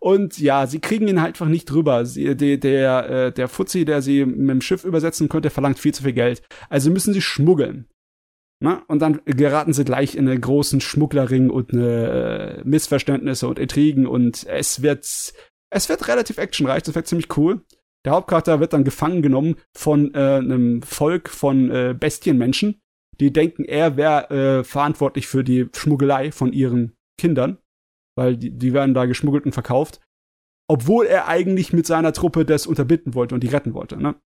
Und 0.00 0.38
ja, 0.38 0.66
sie 0.66 0.80
kriegen 0.80 1.06
ihn 1.06 1.20
halt 1.20 1.34
einfach 1.34 1.46
nicht 1.46 1.66
drüber. 1.66 2.04
Sie, 2.04 2.36
der, 2.36 2.56
der, 2.56 3.10
äh, 3.10 3.32
der 3.32 3.48
Fuzzi, 3.48 3.84
der 3.84 4.02
sie 4.02 4.24
mit 4.24 4.50
dem 4.50 4.60
Schiff 4.60 4.84
übersetzen 4.84 5.28
könnte, 5.28 5.50
verlangt 5.50 5.78
viel 5.78 5.94
zu 5.94 6.02
viel 6.02 6.12
Geld. 6.12 6.42
Also 6.68 6.90
müssen 6.90 7.14
sie 7.14 7.22
schmuggeln. 7.22 7.86
Na? 8.58 8.82
Und 8.88 9.00
dann 9.00 9.20
geraten 9.24 9.72
sie 9.72 9.84
gleich 9.84 10.14
in 10.14 10.28
einen 10.28 10.40
großen 10.40 10.80
Schmugglerring 10.80 11.50
und 11.50 11.72
eine, 11.72 12.58
äh, 12.58 12.62
Missverständnisse 12.64 13.46
und 13.48 13.58
Intrigen 13.58 14.06
und 14.06 14.46
es 14.46 14.82
wird, 14.82 15.32
es 15.72 15.88
wird 15.88 16.06
relativ 16.08 16.38
actionreich, 16.38 16.82
das 16.82 16.94
wird 16.94 17.06
ziemlich 17.06 17.36
cool. 17.36 17.62
Der 18.04 18.12
Hauptcharakter 18.12 18.60
wird 18.60 18.72
dann 18.72 18.84
gefangen 18.84 19.22
genommen 19.22 19.56
von 19.72 20.14
äh, 20.14 20.18
einem 20.18 20.82
Volk 20.82 21.28
von 21.28 21.70
äh, 21.70 21.96
Bestienmenschen, 21.98 22.80
Die 23.20 23.32
denken, 23.32 23.64
er 23.64 23.96
wäre 23.96 24.30
äh, 24.30 24.64
verantwortlich 24.64 25.26
für 25.26 25.44
die 25.44 25.68
Schmuggelei 25.74 26.32
von 26.32 26.52
ihren 26.52 26.96
Kindern, 27.18 27.58
weil 28.16 28.36
die, 28.36 28.50
die 28.50 28.72
werden 28.72 28.94
da 28.94 29.06
geschmuggelt 29.06 29.46
und 29.46 29.52
verkauft. 29.52 30.00
Obwohl 30.68 31.06
er 31.06 31.28
eigentlich 31.28 31.72
mit 31.72 31.86
seiner 31.86 32.12
Truppe 32.12 32.44
das 32.44 32.66
unterbinden 32.66 33.14
wollte 33.14 33.34
und 33.34 33.42
die 33.42 33.48
retten 33.48 33.74
wollte. 33.74 33.96
Ne? 33.96 34.16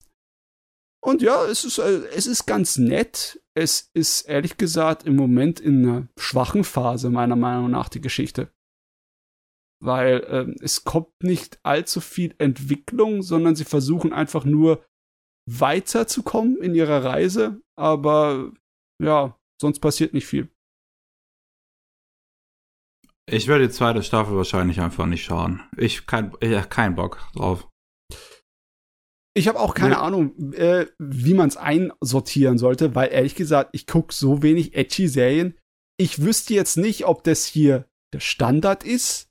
Und 1.03 1.23
ja, 1.23 1.45
es 1.45 1.65
ist, 1.65 1.79
äh, 1.79 2.03
es 2.15 2.27
ist 2.27 2.47
ganz 2.47 2.79
nett. 2.79 3.41
Es 3.55 3.91
ist 3.95 4.23
ehrlich 4.23 4.57
gesagt 4.57 5.05
im 5.05 5.17
Moment 5.17 5.61
in 5.61 5.87
einer 5.87 6.09
schwachen 6.19 6.65
Phase, 6.65 7.11
meiner 7.11 7.37
Meinung 7.37 7.71
nach, 7.71 7.89
die 7.89 8.01
Geschichte. 8.01 8.51
Weil 9.83 10.27
ähm, 10.29 10.57
es 10.61 10.85
kommt 10.85 11.13
nicht 11.23 11.59
allzu 11.63 12.01
viel 12.01 12.35
Entwicklung, 12.39 13.23
sondern 13.23 13.57
sie 13.57 13.65
versuchen 13.65 14.13
einfach 14.13 14.45
nur 14.45 14.85
weiterzukommen 15.49 16.57
in 16.63 16.75
ihrer 16.75 17.05
Reise. 17.05 17.61
Aber 17.79 18.53
ja, 19.03 19.39
sonst 19.61 19.81
passiert 19.81 20.15
nicht 20.15 20.27
viel. 20.27 20.51
Ich 23.29 23.49
werde 23.49 23.67
die 23.67 23.75
zweite 23.75 24.03
Staffel 24.03 24.37
wahrscheinlich 24.37 24.81
einfach 24.81 25.07
nicht 25.07 25.25
schauen. 25.25 25.63
Ich 25.77 26.07
kein, 26.07 26.33
ja, 26.43 26.63
keinen 26.63 26.95
Bock 26.95 27.29
drauf. 27.35 27.69
Ich 29.37 29.49
habe 29.49 29.61
auch 29.61 29.75
keine 29.75 29.97
ja. 29.97 30.01
Ahnung, 30.01 30.53
äh, 30.55 30.87
wie 30.99 31.35
man 31.35 31.49
es 31.49 31.59
einsortieren 31.59 32.57
sollte, 32.57 32.95
weil 32.95 33.13
ehrlich 33.13 33.35
gesagt, 33.35 33.71
ich 33.73 33.87
gucke 33.87 34.15
so 34.15 34.43
wenig 34.43 34.75
edgy 34.75 35.09
Serien. 35.09 35.59
Ich 35.99 36.23
wüsste 36.23 36.55
jetzt 36.55 36.77
nicht, 36.79 37.05
ob 37.05 37.25
das 37.25 37.45
hier 37.45 37.87
der 38.15 38.21
Standard 38.21 38.85
ist, 38.85 39.26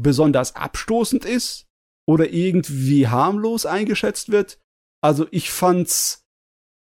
besonders 0.00 0.56
abstoßend 0.56 1.24
ist 1.24 1.66
oder 2.08 2.30
irgendwie 2.30 3.08
harmlos 3.08 3.66
eingeschätzt 3.66 4.30
wird. 4.30 4.60
Also 5.02 5.26
ich 5.30 5.50
fand's, 5.50 6.26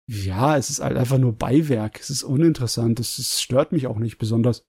ja, 0.09 0.57
es 0.57 0.69
ist 0.69 0.79
halt 0.79 0.97
einfach 0.97 1.17
nur 1.17 1.33
Beiwerk. 1.33 1.99
Es 1.99 2.09
ist 2.09 2.23
uninteressant. 2.23 2.99
Es, 2.99 3.17
es 3.17 3.41
stört 3.41 3.71
mich 3.71 3.87
auch 3.87 3.97
nicht 3.97 4.17
besonders. 4.17 4.65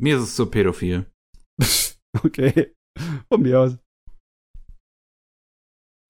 Mir 0.00 0.16
ist 0.16 0.22
es 0.24 0.36
so 0.36 0.50
pädophil. 0.50 1.10
okay. 2.24 2.74
Von 3.28 3.42
mir 3.42 3.60
aus. 3.60 3.78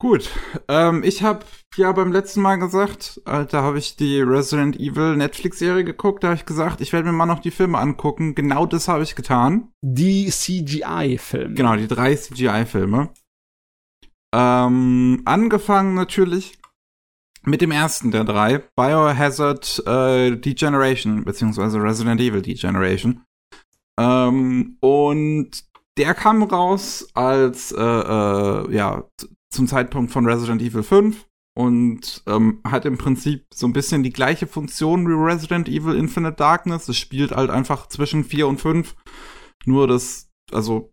Gut, 0.04 0.28
ähm, 0.68 1.02
ich 1.02 1.23
habe 1.23 1.46
ja 1.76 1.90
beim 1.92 2.12
letzten 2.12 2.42
Mal 2.42 2.56
gesagt, 2.56 3.23
äh, 3.25 3.46
da 3.46 3.62
habe 3.62 3.78
ich 3.78 3.96
die 3.96 4.20
Resident 4.20 4.78
Evil 4.78 5.16
Netflix-Serie 5.16 5.82
geguckt, 5.82 6.23
da 6.23 6.28
habe 6.28 6.37
ich 6.37 6.44
gesagt, 6.44 6.82
ich 6.82 6.92
werde 6.92 7.06
mir 7.06 7.14
mal 7.14 7.25
noch 7.25 7.38
die 7.38 7.50
Filme 7.50 7.78
angucken. 7.78 8.34
Genau 8.34 8.66
das 8.66 8.87
habe 8.87 9.02
ich 9.02 9.16
getan. 9.16 9.73
Die 9.80 10.28
CGI-Filme. 10.28 11.54
Genau, 11.54 11.75
die 11.76 11.88
drei 11.88 12.14
CGI-Filme. 12.16 13.14
Ähm, 14.37 15.23
angefangen 15.25 15.94
natürlich 15.94 16.58
mit 17.44 17.62
dem 17.62 17.70
ersten 17.70 18.11
der 18.11 18.25
drei, 18.25 18.58
Biohazard 18.76 19.87
äh, 19.87 20.37
Degeneration, 20.37 21.25
beziehungsweise 21.25 21.82
Resident 21.82 22.20
Evil 22.20 22.42
Degeneration. 22.42 23.25
Ähm, 23.99 24.76
und 24.80 25.64
der 25.96 26.12
kam 26.12 26.42
raus 26.42 27.08
als 27.14 27.73
äh, 27.73 27.80
äh, 27.80 28.75
ja 28.75 29.04
zum 29.54 29.66
Zeitpunkt 29.66 30.12
von 30.12 30.26
Resident 30.26 30.61
Evil 30.61 30.82
5 30.82 31.26
und 31.56 32.23
ähm, 32.26 32.61
hat 32.64 32.84
im 32.84 32.99
Prinzip 32.99 33.46
so 33.54 33.66
ein 33.66 33.73
bisschen 33.73 34.02
die 34.02 34.12
gleiche 34.12 34.46
Funktion 34.46 35.08
wie 35.08 35.12
Resident 35.12 35.68
Evil 35.68 35.94
Infinite 35.94 36.34
Darkness. 36.34 36.88
Es 36.88 36.99
spielt 36.99 37.30
halt 37.30 37.50
einfach 37.50 37.88
zwischen 37.88 38.25
4 38.25 38.49
und 38.49 38.61
5. 38.61 38.94
Nur 39.64 39.87
das, 39.87 40.28
also 40.52 40.90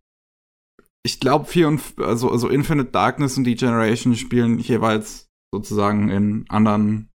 ich 1.03 1.19
glaube 1.19 1.45
4 1.45 1.67
und 1.67 1.81
also 1.97 2.29
also 2.29 2.47
Infinite 2.47 2.91
Darkness 2.91 3.37
und 3.37 3.45
Degeneration 3.45 4.15
spielen 4.15 4.59
jeweils 4.59 5.27
sozusagen 5.53 6.09
in 6.09 6.45
anderen 6.47 7.09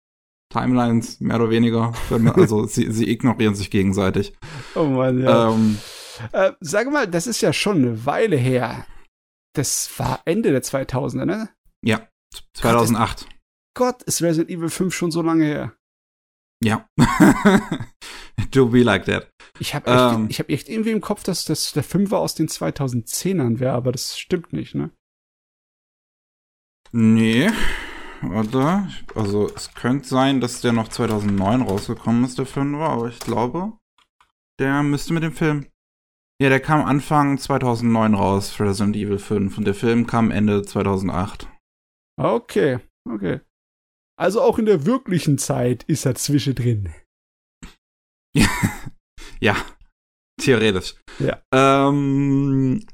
Timelines, 0.51 1.21
mehr 1.21 1.37
oder 1.37 1.51
weniger. 1.51 1.93
Also 2.11 2.67
sie, 2.67 2.91
sie 2.91 3.11
ignorieren 3.11 3.55
sich 3.55 3.71
gegenseitig. 3.71 4.35
Oh 4.75 4.85
Mann, 4.85 5.21
ja. 5.21 5.51
Ähm, 5.51 5.79
äh, 6.33 6.53
sag 6.61 6.91
mal, 6.91 7.07
das 7.07 7.27
ist 7.27 7.41
ja 7.41 7.53
schon 7.53 7.79
eine 7.79 8.07
Weile 8.07 8.37
her. 8.37 8.87
Das 9.55 9.99
war 9.99 10.21
Ende 10.25 10.51
der 10.51 10.63
2000er, 10.63 11.25
ne? 11.25 11.49
Ja, 11.85 12.09
2008. 12.55 13.29
Gott 13.77 14.03
ist, 14.05 14.23
Resident 14.23 14.51
Evil 14.51 14.69
5 14.69 14.95
schon 14.95 15.11
so 15.11 15.23
lange 15.23 15.45
her. 15.45 15.77
Ja. 16.63 16.89
Do 18.51 18.69
be 18.69 18.83
like 18.83 19.05
that. 19.07 19.31
Ich 19.59 19.75
habe 19.75 19.91
echt, 19.91 20.15
ähm, 20.15 20.29
hab 20.29 20.49
echt 20.49 20.69
irgendwie 20.69 20.91
im 20.91 21.01
Kopf, 21.01 21.23
dass 21.23 21.45
das 21.45 21.73
der 21.73 21.85
5er 21.85 22.17
aus 22.17 22.35
den 22.35 22.49
2010ern 22.49 23.59
wäre, 23.59 23.75
aber 23.75 23.93
das 23.93 24.19
stimmt 24.19 24.53
nicht, 24.53 24.75
ne? 24.75 24.91
Nee. 26.93 27.51
Warte. 28.23 28.89
Also, 29.15 29.51
es 29.55 29.75
könnte 29.75 30.09
sein, 30.09 30.41
dass 30.41 30.61
der 30.61 30.73
noch 30.73 30.89
2009 30.89 31.63
rausgekommen 31.63 32.25
ist, 32.25 32.39
der 32.39 32.47
5er, 32.47 32.79
aber 32.79 33.09
ich 33.09 33.19
glaube, 33.19 33.77
der 34.59 34.83
müsste 34.83 35.13
mit 35.13 35.23
dem 35.23 35.33
Film 35.33 35.67
ja, 36.41 36.49
der 36.49 36.61
kam 36.61 36.85
Anfang 36.85 37.39
2009 37.39 38.15
raus, 38.15 38.59
Resident 38.59 38.97
Evil 38.97 39.19
5. 39.19 39.57
Und 39.59 39.65
der 39.65 39.75
Film 39.75 40.07
kam 40.07 40.31
Ende 40.31 40.63
2008. 40.63 41.49
Okay, 42.21 42.81
okay. 43.09 43.41
Also 44.17 44.41
auch 44.41 44.59
in 44.59 44.67
der 44.67 44.87
wirklichen 44.87 45.39
Zeit 45.39 45.85
ist 45.85 46.07
er 46.07 46.15
zwischendrin. 46.15 46.93
ja, 49.41 49.57
theoretisch. 50.41 50.97
Ja. 51.19 51.43
Ähm, 51.53 52.85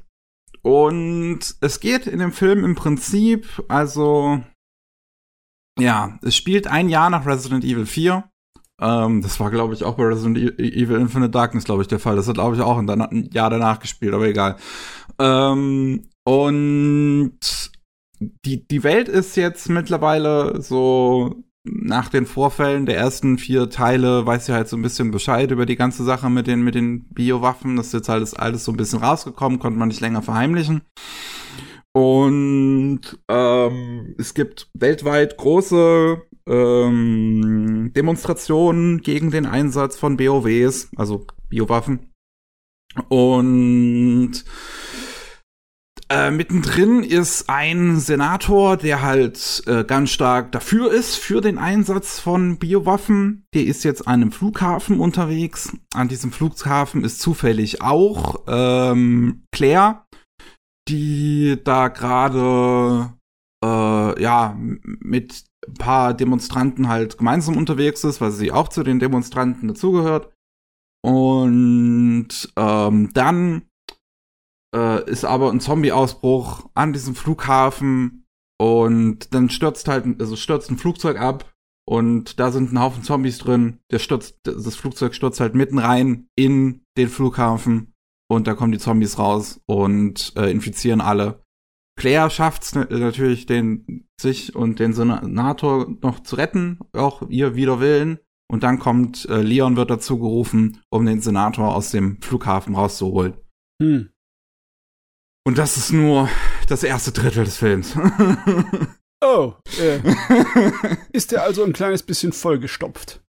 und 0.63 1.39
es 1.61 1.79
geht 1.79 2.07
in 2.07 2.19
dem 2.19 2.31
Film 2.31 2.63
im 2.63 2.75
Prinzip, 2.75 3.63
also, 3.67 4.43
ja, 5.79 6.19
es 6.21 6.35
spielt 6.35 6.67
ein 6.67 6.89
Jahr 6.89 7.09
nach 7.09 7.25
Resident 7.25 7.63
Evil 7.63 7.87
4. 7.87 8.30
Ähm, 8.81 9.21
das 9.21 9.39
war, 9.39 9.51
glaube 9.51 9.73
ich, 9.73 9.83
auch 9.83 9.95
bei 9.95 10.03
Resident 10.03 10.37
e-, 10.37 10.83
Evil 10.83 10.97
Infinite 10.97 11.31
Darkness, 11.31 11.65
glaube 11.65 11.83
ich, 11.83 11.87
der 11.87 11.99
Fall. 11.99 12.15
Das 12.15 12.27
hat, 12.27 12.35
glaube 12.35 12.55
ich, 12.55 12.61
auch 12.61 12.77
ein 12.77 13.29
Jahr 13.31 13.49
danach 13.49 13.79
gespielt, 13.79 14.13
aber 14.13 14.27
egal. 14.27 14.55
Ähm, 15.19 16.03
und 16.23 17.39
die, 18.45 18.67
die 18.67 18.83
Welt 18.83 19.07
ist 19.07 19.35
jetzt 19.37 19.69
mittlerweile 19.69 20.61
so 20.61 21.43
nach 21.63 22.09
den 22.09 22.25
Vorfällen 22.25 22.87
der 22.87 22.97
ersten 22.97 23.37
vier 23.37 23.69
Teile 23.69 24.25
weiß 24.25 24.47
sie 24.47 24.53
halt 24.53 24.67
so 24.67 24.75
ein 24.75 24.81
bisschen 24.81 25.11
Bescheid 25.11 25.51
über 25.51 25.67
die 25.67 25.75
ganze 25.75 26.03
Sache 26.03 26.29
mit 26.29 26.47
den, 26.47 26.63
mit 26.63 26.73
den 26.73 27.03
Biowaffen. 27.09 27.75
Das 27.75 27.87
ist 27.87 27.93
jetzt 27.93 28.09
alles, 28.09 28.33
alles 28.33 28.65
so 28.65 28.71
ein 28.71 28.77
bisschen 28.77 28.99
rausgekommen, 28.99 29.59
konnte 29.59 29.77
man 29.77 29.89
nicht 29.89 30.01
länger 30.01 30.23
verheimlichen. 30.23 30.81
Und 31.93 33.01
ähm, 33.27 34.15
es 34.17 34.33
gibt 34.33 34.69
weltweit 34.73 35.37
große 35.37 36.21
ähm, 36.47 37.91
Demonstrationen 37.95 39.01
gegen 39.01 39.31
den 39.31 39.45
Einsatz 39.45 39.97
von 39.97 40.17
BOWs, 40.17 40.89
also 40.95 41.25
Biowaffen. 41.49 42.13
Und 43.09 44.43
äh, 46.09 46.29
mittendrin 46.29 47.03
ist 47.03 47.49
ein 47.49 47.97
Senator, 47.97 48.75
der 48.75 49.01
halt 49.01 49.63
äh, 49.65 49.85
ganz 49.85 50.11
stark 50.11 50.51
dafür 50.51 50.91
ist, 50.91 51.15
für 51.15 51.39
den 51.39 51.57
Einsatz 51.57 52.19
von 52.19 52.57
Biowaffen. 52.57 53.47
Der 53.53 53.63
ist 53.63 53.85
jetzt 53.85 54.07
an 54.07 54.15
einem 54.15 54.31
Flughafen 54.33 54.99
unterwegs. 54.99 55.71
An 55.93 56.09
diesem 56.09 56.33
Flughafen 56.33 57.05
ist 57.05 57.21
zufällig 57.21 57.81
auch 57.81 58.43
ähm, 58.47 59.43
Claire, 59.53 60.05
die 60.87 61.59
da 61.63 61.87
gerade 61.87 63.13
äh, 63.63 64.21
ja 64.21 64.55
mit 64.57 65.45
ein 65.67 65.73
paar 65.75 66.13
Demonstranten 66.13 66.87
halt 66.87 67.17
gemeinsam 67.17 67.57
unterwegs 67.57 68.03
ist, 68.03 68.21
weil 68.21 68.31
sie 68.31 68.51
auch 68.51 68.69
zu 68.69 68.83
den 68.83 68.99
Demonstranten 68.99 69.67
dazugehört. 69.67 70.33
Und 71.03 72.29
ähm, 72.55 73.09
dann 73.13 73.63
äh, 74.75 75.09
ist 75.09 75.25
aber 75.25 75.51
ein 75.51 75.59
Zombie-Ausbruch 75.59 76.69
an 76.73 76.93
diesem 76.93 77.15
Flughafen 77.15 78.25
und 78.59 79.33
dann 79.33 79.49
stürzt 79.49 79.87
halt, 79.87 80.19
also 80.19 80.35
stürzt 80.35 80.69
ein 80.69 80.77
Flugzeug 80.77 81.19
ab 81.19 81.51
und 81.87 82.39
da 82.39 82.51
sind 82.51 82.71
ein 82.71 82.79
Haufen 82.79 83.03
Zombies 83.03 83.39
drin. 83.39 83.79
Der 83.91 83.99
stürzt, 83.99 84.39
das 84.43 84.75
Flugzeug 84.75 85.15
stürzt 85.15 85.39
halt 85.39 85.55
mitten 85.55 85.79
rein 85.79 86.27
in 86.35 86.83
den 86.97 87.09
Flughafen 87.09 87.90
und 88.31 88.47
da 88.47 88.53
kommen 88.53 88.71
die 88.71 88.79
Zombies 88.79 89.19
raus 89.19 89.61
und 89.65 90.33
äh, 90.37 90.49
infizieren 90.49 91.01
alle. 91.01 91.43
Claire 91.99 92.29
schafft 92.29 92.63
es 92.63 92.73
natürlich, 92.73 93.45
den, 93.45 94.07
sich 94.19 94.55
und 94.55 94.79
den 94.79 94.93
Senator 94.93 95.87
noch 96.01 96.21
zu 96.21 96.37
retten, 96.37 96.79
auch 96.93 97.29
ihr 97.29 97.55
wider 97.55 97.79
Willen. 97.79 98.19
Und 98.49 98.63
dann 98.63 98.79
kommt 98.79 99.25
äh, 99.25 99.41
Leon 99.41 99.75
wird 99.75 99.89
dazu 99.89 100.17
gerufen, 100.17 100.81
um 100.89 101.05
den 101.05 101.21
Senator 101.21 101.75
aus 101.75 101.91
dem 101.91 102.21
Flughafen 102.21 102.75
rauszuholen. 102.75 103.33
Hm. 103.81 104.09
Und 105.45 105.57
das 105.57 105.77
ist 105.77 105.91
nur 105.91 106.29
das 106.67 106.83
erste 106.83 107.11
Drittel 107.11 107.45
des 107.45 107.57
Films. 107.57 107.95
oh, 109.23 109.53
äh, 109.79 109.99
ist 111.11 111.31
der 111.31 111.43
also 111.43 111.63
ein 111.63 111.73
kleines 111.73 112.03
bisschen 112.03 112.31
vollgestopft? 112.31 113.21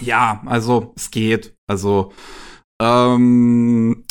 Ja, 0.00 0.42
also 0.46 0.92
es 0.96 1.10
geht. 1.10 1.54
Also 1.66 2.12
ähm, 2.80 4.04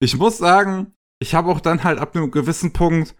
ich 0.00 0.16
muss 0.18 0.38
sagen, 0.38 0.94
ich 1.22 1.34
habe 1.34 1.50
auch 1.50 1.60
dann 1.60 1.84
halt 1.84 1.98
ab 1.98 2.14
einem 2.14 2.30
gewissen 2.30 2.72
Punkt 2.72 3.16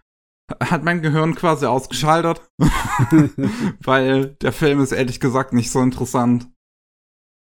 hat 0.63 0.85
mein 0.85 1.03
Gehirn 1.03 1.35
quasi 1.35 1.67
ausgeschaltet, 1.67 2.41
weil 3.83 4.37
der 4.37 4.53
Film 4.53 4.81
ist 4.81 4.93
ehrlich 4.93 5.19
gesagt 5.19 5.53
nicht 5.53 5.71
so 5.71 5.81
interessant. 5.81 6.49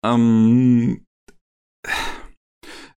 Ähm, 0.06 1.06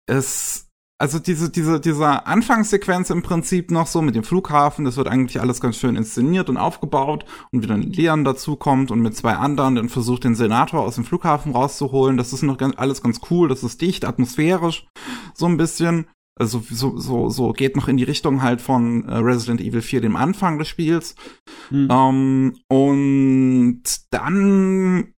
es, 0.07 0.70
also 1.01 1.19
diese, 1.19 1.49
diese, 1.49 1.81
diese 1.81 2.27
Anfangssequenz 2.27 3.09
im 3.09 3.23
Prinzip 3.23 3.71
noch 3.71 3.87
so 3.87 4.03
mit 4.03 4.15
dem 4.15 4.23
Flughafen, 4.23 4.85
das 4.85 4.99
wird 4.99 5.09
eigentlich 5.09 5.41
alles 5.41 5.63
ganz 5.63 5.79
schön 5.79 5.97
inszeniert 5.97 6.51
und 6.51 6.59
aufgebaut 6.59 7.25
und 7.53 7.63
wie 7.63 7.67
dann 7.67 7.81
Leon 7.81 8.23
dazukommt 8.23 8.91
und 8.91 9.01
mit 9.01 9.17
zwei 9.17 9.35
anderen 9.37 9.77
dann 9.77 9.89
versucht, 9.89 10.25
den 10.25 10.35
Senator 10.35 10.83
aus 10.83 10.97
dem 10.97 11.07
Flughafen 11.07 11.53
rauszuholen. 11.53 12.19
Das 12.19 12.35
ist 12.35 12.43
noch 12.43 12.59
ganz, 12.59 12.75
alles 12.77 13.01
ganz 13.01 13.21
cool, 13.31 13.49
das 13.49 13.65
ist 13.65 13.81
dicht, 13.81 14.05
atmosphärisch, 14.05 14.89
so 15.33 15.47
ein 15.47 15.57
bisschen. 15.57 16.07
Also 16.39 16.63
so, 16.71 16.99
so, 16.99 17.31
so 17.31 17.53
geht 17.53 17.77
noch 17.77 17.89
in 17.89 17.97
die 17.97 18.05
Richtung 18.05 18.43
halt 18.43 18.61
von 18.61 19.07
äh, 19.09 19.17
Resident 19.17 19.63
Evil 19.63 19.83
4, 19.83 20.03
dem 20.03 20.17
Anfang 20.17 20.59
des 20.59 20.69
Spiels. 20.69 21.15
Mhm. 21.71 21.89
Ähm, 21.91 22.57
und 22.69 23.83
dann 24.11 25.15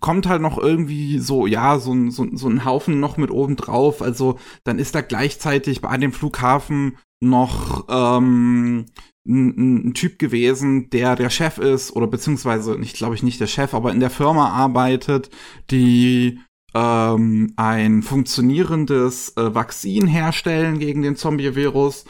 kommt 0.00 0.26
halt 0.28 0.42
noch 0.42 0.58
irgendwie 0.58 1.18
so, 1.18 1.46
ja, 1.46 1.78
so 1.78 1.92
ein, 1.92 2.10
so, 2.10 2.26
so 2.32 2.48
ein 2.48 2.64
Haufen 2.64 3.00
noch 3.00 3.16
mit 3.16 3.30
oben 3.30 3.56
drauf. 3.56 4.02
Also 4.02 4.38
dann 4.64 4.78
ist 4.78 4.94
da 4.94 5.00
gleichzeitig 5.00 5.80
bei 5.80 5.96
dem 5.96 6.12
Flughafen 6.12 6.96
noch 7.20 7.86
ähm, 7.88 8.86
ein, 9.26 9.88
ein 9.88 9.94
Typ 9.94 10.18
gewesen, 10.18 10.90
der 10.90 11.16
der 11.16 11.30
Chef 11.30 11.58
ist, 11.58 11.94
oder 11.94 12.06
beziehungsweise, 12.06 12.78
ich 12.80 12.94
glaube 12.94 13.14
ich 13.14 13.22
nicht 13.22 13.40
der 13.40 13.46
Chef, 13.46 13.74
aber 13.74 13.92
in 13.92 14.00
der 14.00 14.10
Firma 14.10 14.48
arbeitet, 14.48 15.30
die 15.70 16.40
ähm, 16.74 17.52
ein 17.56 18.02
funktionierendes 18.02 19.36
äh, 19.36 19.54
Vakzin 19.54 20.06
herstellen 20.06 20.78
gegen 20.78 21.02
den 21.02 21.16
Zombie-Virus. 21.16 22.04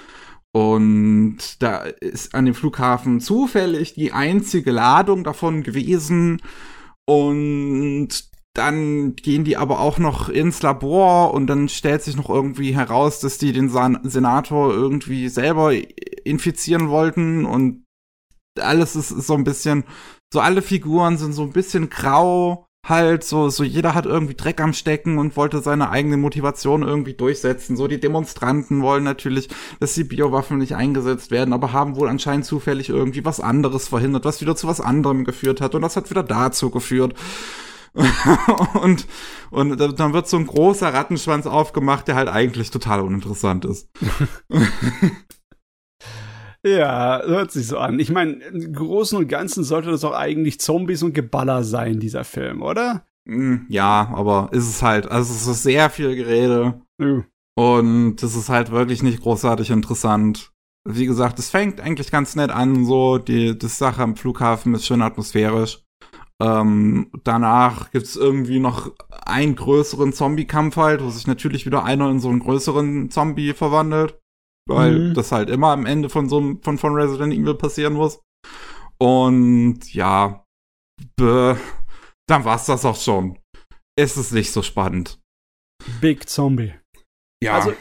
Und 0.53 1.63
da 1.63 1.79
ist 1.79 2.35
an 2.35 2.45
dem 2.45 2.55
Flughafen 2.55 3.21
zufällig 3.21 3.95
die 3.95 4.13
einzige 4.13 4.73
Ladung 4.73 5.23
davon 5.23 5.63
gewesen. 5.63 6.43
Und 7.11 8.09
dann 8.55 9.17
gehen 9.17 9.43
die 9.43 9.57
aber 9.57 9.81
auch 9.81 9.99
noch 9.99 10.29
ins 10.29 10.63
Labor 10.63 11.35
und 11.35 11.49
dann 11.49 11.69
stellt 11.69 12.03
sich 12.03 12.17
noch 12.17 12.31
irgendwie 12.31 12.73
heraus, 12.73 13.19
dass 13.19 13.37
die 13.37 13.53
den 13.53 13.69
San 13.69 13.99
Senator 14.05 14.73
irgendwie 14.73 15.29
selber 15.29 15.73
infizieren 16.25 16.89
wollten. 16.89 17.47
Und 17.47 17.85
alles 18.61 18.95
ist, 18.95 19.11
ist 19.11 19.27
so 19.27 19.35
ein 19.35 19.43
bisschen, 19.43 19.83
so 20.33 20.39
alle 20.39 20.63
Figuren 20.63 21.19
sind 21.19 21.33
so 21.33 21.43
ein 21.43 21.53
bisschen 21.53 21.91
grau 21.91 22.69
halt 22.85 23.25
so, 23.25 23.49
so 23.51 23.63
jeder 23.63 23.95
hat 23.95 24.07
irgendwie 24.07 24.35
Dreck 24.35 24.61
am 24.61 24.73
Stecken 24.73 25.19
und 25.19 25.37
wollte 25.37 25.61
seine 25.61 25.91
eigene 25.91 26.17
Motivation 26.17 26.83
irgendwie 26.83 27.15
durchsetzen. 27.15 27.77
So 27.77 27.87
die 27.87 28.01
Demonstranten 28.01 28.83
wollen 28.83 29.05
natürlich, 29.05 29.49
dass 29.81 29.95
die 29.95 30.05
Biowaffen 30.05 30.59
nicht 30.59 30.75
eingesetzt 30.75 31.31
werden, 31.31 31.53
aber 31.53 31.73
haben 31.73 31.97
wohl 31.97 32.09
anscheinend 32.09 32.47
zufällig 32.47 32.89
irgendwie 32.89 33.25
was 33.25 33.41
anderes 33.41 33.89
verhindert, 33.89 34.25
was 34.25 34.41
wieder 34.41 34.57
zu 34.57 34.67
was 34.67 34.81
anderem 34.81 35.25
geführt 35.25 35.61
hat 35.61 35.75
und 35.75 35.83
das 35.83 35.97
hat 35.97 36.11
wieder 36.11 36.23
dazu 36.23 36.71
geführt. 36.71 37.15
und, 38.83 39.07
und 39.51 39.77
dann 39.77 40.13
wird 40.13 40.29
so 40.29 40.37
ein 40.37 40.47
großer 40.47 40.95
Rattenschwanz 40.95 41.47
aufgemacht, 41.47 42.07
der 42.07 42.15
halt 42.15 42.29
eigentlich 42.29 42.71
total 42.71 43.01
uninteressant 43.01 43.65
ist. 43.65 43.89
Ja, 46.65 47.23
hört 47.25 47.53
sich 47.53 47.67
so 47.67 47.79
an. 47.79 47.99
Ich 47.99 48.11
meine, 48.11 48.33
im 48.45 48.73
Großen 48.73 49.17
und 49.17 49.29
Ganzen 49.29 49.65
sollte 49.65 49.91
das 49.91 50.05
auch 50.05 50.13
eigentlich 50.13 50.61
Zombies 50.61 51.03
und 51.03 51.15
Geballer 51.15 51.65
sein, 51.65 52.01
dieser 52.01 52.25
Film, 52.25 52.63
oder? 52.63 53.07
Hm, 53.27 53.67
ja, 53.69 54.11
aber 54.15 54.49
ist 54.53 54.69
es 54.69 54.83
halt, 54.83 55.11
also 55.11 55.33
es 55.33 55.47
ist 55.47 55.63
sehr 55.63 55.89
viel 55.89 56.15
Gerede. 56.15 56.81
Ja. 56.99 57.25
Und 57.57 58.23
es 58.23 58.37
ist 58.37 58.49
halt 58.49 58.71
wirklich 58.71 59.03
nicht 59.03 59.23
großartig 59.23 59.71
interessant. 59.71 60.53
Wie 60.85 61.07
gesagt, 61.07 61.39
es 61.39 61.51
fängt 61.51 61.81
eigentlich 61.81 62.11
ganz 62.11 62.37
nett 62.37 62.51
an, 62.51 62.85
so, 62.85 63.19
die, 63.19 63.59
die 63.59 63.69
Sache 63.69 64.03
am 64.03 64.17
Flughafen 64.17 64.75
ist 64.75 64.87
schön 64.87 65.03
atmosphärisch. 65.03 65.83
Ähm, 66.43 67.11
danach 67.23 67.91
gibt's 67.91 68.17
irgendwie 68.17 68.61
noch 68.61 68.93
einen 69.27 69.57
größeren 69.57 70.13
Zombie-Kampf 70.15 70.77
halt, 70.77 71.03
wo 71.03 71.11
sich 71.11 71.27
natürlich 71.27 71.67
wieder 71.67 71.85
einer 71.85 72.11
in 72.11 72.21
so 72.21 72.31
einen 72.31 72.41
größeren 72.41 73.11
Zombie 73.11 73.53
verwandelt 73.53 74.20
weil 74.71 74.99
mhm. 74.99 75.15
das 75.15 75.33
halt 75.33 75.51
immer 75.51 75.69
am 75.69 75.87
Ende 75.87 76.09
von 76.09 76.29
so 76.29 76.39
einem, 76.39 76.63
von, 76.63 76.79
von 76.79 76.95
Resident 76.95 77.35
Evil 77.35 77.55
passieren 77.55 77.95
muss. 77.95 78.21
Und 78.99 79.93
ja, 79.93 80.45
bäh, 81.17 81.57
dann 82.27 82.45
war's 82.45 82.67
das 82.67 82.85
auch 82.85 82.97
schon. 82.97 83.39
Es 83.99 84.17
ist 84.17 84.33
nicht 84.33 84.53
so 84.53 84.63
spannend. 84.63 85.21
Big 86.01 86.29
Zombie. 86.29 86.75
Ja. 87.43 87.55
Also, 87.55 87.73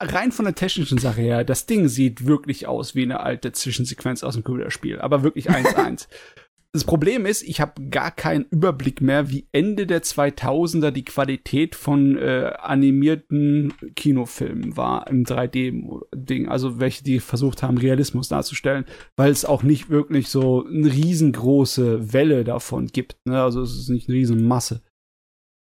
rein 0.00 0.32
von 0.32 0.44
der 0.44 0.54
technischen 0.54 0.98
Sache 0.98 1.20
her, 1.20 1.44
das 1.44 1.66
Ding 1.66 1.88
sieht 1.88 2.26
wirklich 2.26 2.66
aus 2.66 2.94
wie 2.94 3.02
eine 3.02 3.20
alte 3.20 3.52
Zwischensequenz 3.52 4.22
aus 4.22 4.34
dem 4.34 4.44
Computerspiel, 4.44 5.00
aber 5.00 5.22
wirklich 5.22 5.50
1-1. 5.50 6.08
Das 6.72 6.84
Problem 6.84 7.26
ist, 7.26 7.42
ich 7.42 7.60
habe 7.60 7.88
gar 7.88 8.12
keinen 8.12 8.44
Überblick 8.44 9.00
mehr, 9.00 9.28
wie 9.28 9.48
Ende 9.50 9.88
der 9.88 10.04
2000er 10.04 10.92
die 10.92 11.04
Qualität 11.04 11.74
von 11.74 12.16
äh, 12.16 12.52
animierten 12.60 13.74
Kinofilmen 13.96 14.76
war 14.76 15.08
im 15.08 15.24
3D-Ding. 15.24 16.48
Also 16.48 16.78
welche, 16.78 17.02
die 17.02 17.18
versucht 17.18 17.64
haben, 17.64 17.76
Realismus 17.76 18.28
darzustellen, 18.28 18.84
weil 19.16 19.32
es 19.32 19.44
auch 19.44 19.64
nicht 19.64 19.90
wirklich 19.90 20.28
so 20.28 20.64
eine 20.64 20.92
riesengroße 20.92 22.12
Welle 22.12 22.44
davon 22.44 22.86
gibt. 22.86 23.16
Ne? 23.24 23.42
Also 23.42 23.62
es 23.62 23.76
ist 23.76 23.88
nicht 23.88 24.08
eine 24.08 24.18
Riesenmasse. 24.18 24.82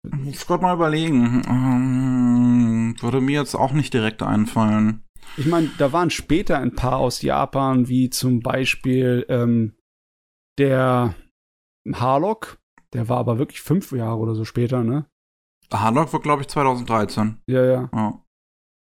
Ich 0.06 0.14
muss 0.18 0.48
gerade 0.48 0.64
mal 0.64 0.76
überlegen. 0.76 1.44
Ähm, 1.48 2.96
würde 3.00 3.22
mir 3.22 3.40
jetzt 3.40 3.56
auch 3.56 3.72
nicht 3.72 3.94
direkt 3.94 4.22
einfallen. 4.22 5.04
Ich 5.38 5.46
meine, 5.46 5.70
da 5.78 5.94
waren 5.94 6.10
später 6.10 6.58
ein 6.58 6.76
paar 6.76 6.98
aus 6.98 7.22
Japan, 7.22 7.88
wie 7.88 8.10
zum 8.10 8.42
Beispiel 8.42 9.26
ähm, 9.30 9.76
der 10.60 11.16
Harlock, 11.92 12.60
der 12.94 13.10
war 13.10 13.18
aber 13.18 13.40
wirklich 13.40 13.62
fünf 13.62 13.92
Jahre 13.92 14.18
oder 14.18 14.36
so 14.36 14.46
später, 14.46 14.84
ne? 14.84 15.06
Harlock 15.72 16.12
war, 16.14 16.20
glaube 16.20 16.42
ich, 16.42 16.48
2013. 16.48 17.42
Ja, 17.48 17.64
ja. 17.64 17.90
ja. 17.94 18.24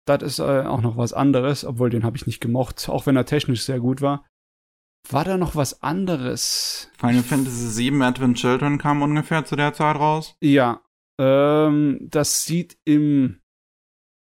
Das 0.06 0.24
ist 0.24 0.40
äh, 0.40 0.64
auch 0.66 0.82
noch 0.82 0.98
was 0.98 1.14
anderes, 1.14 1.64
obwohl 1.64 1.90
den 1.90 2.04
habe 2.04 2.18
ich 2.18 2.26
nicht 2.26 2.42
gemocht, 2.42 2.90
auch 2.90 3.06
wenn 3.06 3.16
er 3.16 3.26
technisch 3.26 3.64
sehr 3.64 3.80
gut 3.80 4.02
war. 4.02 4.26
War 5.08 5.24
da 5.24 5.38
noch 5.38 5.56
was 5.56 5.82
anderes? 5.82 6.92
Final 6.98 7.24
Fantasy 7.24 7.92
VII 7.92 8.02
Advent 8.04 8.38
Children 8.38 8.78
kam 8.78 9.02
ungefähr 9.02 9.46
zu 9.46 9.56
der 9.56 9.74
Zeit 9.74 9.96
raus. 9.96 10.36
Ja. 10.42 10.82
Ähm, 11.20 12.00
das 12.02 12.44
sieht 12.46 12.78
im 12.86 13.40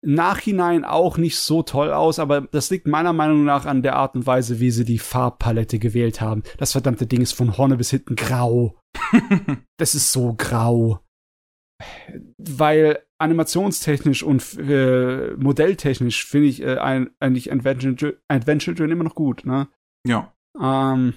Nachhinein 0.05 0.85
auch 0.85 1.17
nicht 1.17 1.39
so 1.39 1.63
toll 1.63 1.93
aus, 1.93 2.19
aber 2.19 2.43
das 2.43 2.71
liegt 2.71 2.87
meiner 2.87 3.13
Meinung 3.13 3.45
nach 3.45 3.67
an 3.67 3.83
der 3.83 3.97
Art 3.97 4.15
und 4.17 4.27
Weise, 4.27 4.59
wie 4.59 4.71
sie 4.71 4.85
die 4.85 4.99
Farbpalette 4.99 5.79
gewählt 5.79 6.21
haben. 6.21 6.43
Das 6.59 6.73
verdammte 6.73 7.07
Ding 7.07 7.21
ist 7.21 7.33
von 7.33 7.53
vorne 7.53 7.77
bis 7.77 7.91
hinten 7.91 8.17
grau. 8.17 8.79
das 9.79 9.95
ist 9.95 10.13
so 10.13 10.35
grau. 10.37 11.01
Weil 12.39 12.99
animationstechnisch 13.19 14.23
und 14.23 14.59
äh, 14.59 15.35
modelltechnisch 15.37 16.27
finde 16.27 16.49
ich 16.49 16.63
äh, 16.63 16.79
ein, 16.79 17.11
eigentlich 17.21 17.53
Adventure, 17.53 18.19
Adventure 18.29 18.91
immer 18.91 19.05
noch 19.05 19.15
gut, 19.15 19.47
ne? 19.47 19.69
Ja. 20.07 20.33
Ähm, 20.61 21.15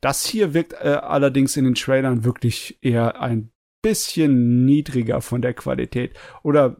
das 0.00 0.24
hier 0.24 0.54
wirkt 0.54 0.72
äh, 0.74 0.98
allerdings 1.02 1.56
in 1.56 1.64
den 1.64 1.74
Trailern 1.74 2.24
wirklich 2.24 2.78
eher 2.80 3.20
ein 3.20 3.50
bisschen 3.82 4.64
niedriger 4.64 5.20
von 5.20 5.42
der 5.42 5.54
Qualität. 5.54 6.18
Oder 6.42 6.76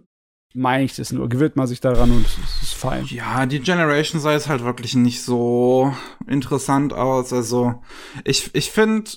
meine 0.57 0.85
ich 0.85 0.97
das 0.97 1.12
nur. 1.12 1.29
Gewöhnt 1.29 1.57
man 1.57 1.66
sich 1.66 1.81
daran 1.81 2.11
und 2.11 2.27
es 2.27 2.62
ist 2.62 2.75
fein. 2.75 3.05
Ja, 3.07 3.47
die 3.47 3.61
Generation 3.61 4.21
sah 4.21 4.33
jetzt 4.33 4.49
halt 4.49 4.64
wirklich 4.64 4.95
nicht 4.95 5.23
so 5.23 5.95
interessant 6.27 6.92
aus. 6.92 7.33
Also, 7.33 7.83
ich, 8.25 8.51
ich 8.55 8.71
finde, 8.71 9.11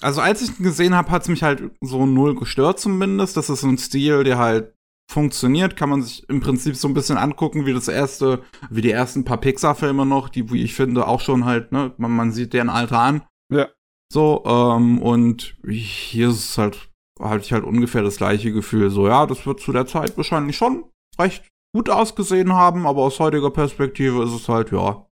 also 0.00 0.20
als 0.20 0.42
ich 0.42 0.58
ihn 0.58 0.64
gesehen 0.64 0.94
habe, 0.94 1.10
hat 1.10 1.22
es 1.22 1.28
mich 1.28 1.42
halt 1.42 1.70
so 1.80 2.06
null 2.06 2.34
gestört 2.34 2.78
zumindest. 2.78 3.36
Das 3.36 3.50
ist 3.50 3.62
ein 3.62 3.78
Stil, 3.78 4.24
der 4.24 4.38
halt 4.38 4.74
funktioniert, 5.10 5.76
kann 5.76 5.90
man 5.90 6.02
sich 6.02 6.28
im 6.28 6.40
Prinzip 6.40 6.76
so 6.76 6.88
ein 6.88 6.94
bisschen 6.94 7.18
angucken, 7.18 7.66
wie 7.66 7.74
das 7.74 7.88
erste, 7.88 8.42
wie 8.70 8.80
die 8.80 8.90
ersten 8.90 9.24
paar 9.24 9.38
Pixar-Filme 9.38 10.06
noch, 10.06 10.28
die, 10.28 10.50
wie 10.50 10.62
ich 10.62 10.74
finde, 10.74 11.06
auch 11.06 11.20
schon 11.20 11.44
halt, 11.44 11.70
ne, 11.70 11.92
man, 11.98 12.10
man 12.12 12.32
sieht 12.32 12.52
deren 12.54 12.70
Alter 12.70 12.98
an. 12.98 13.22
Ja. 13.52 13.68
So, 14.10 14.42
ähm, 14.46 15.00
und 15.00 15.56
hier 15.68 16.30
ist 16.30 16.50
es 16.50 16.58
halt 16.58 16.91
hatte 17.22 17.44
ich 17.44 17.52
halt 17.52 17.64
ungefähr 17.64 18.02
das 18.02 18.16
gleiche 18.16 18.52
Gefühl. 18.52 18.90
So, 18.90 19.08
ja, 19.08 19.26
das 19.26 19.46
wird 19.46 19.60
zu 19.60 19.72
der 19.72 19.86
Zeit 19.86 20.16
wahrscheinlich 20.16 20.56
schon 20.56 20.84
recht 21.18 21.44
gut 21.74 21.88
ausgesehen 21.88 22.52
haben, 22.52 22.86
aber 22.86 23.02
aus 23.02 23.18
heutiger 23.18 23.50
Perspektive 23.50 24.22
ist 24.24 24.32
es 24.32 24.48
halt, 24.48 24.72
ja. 24.72 25.06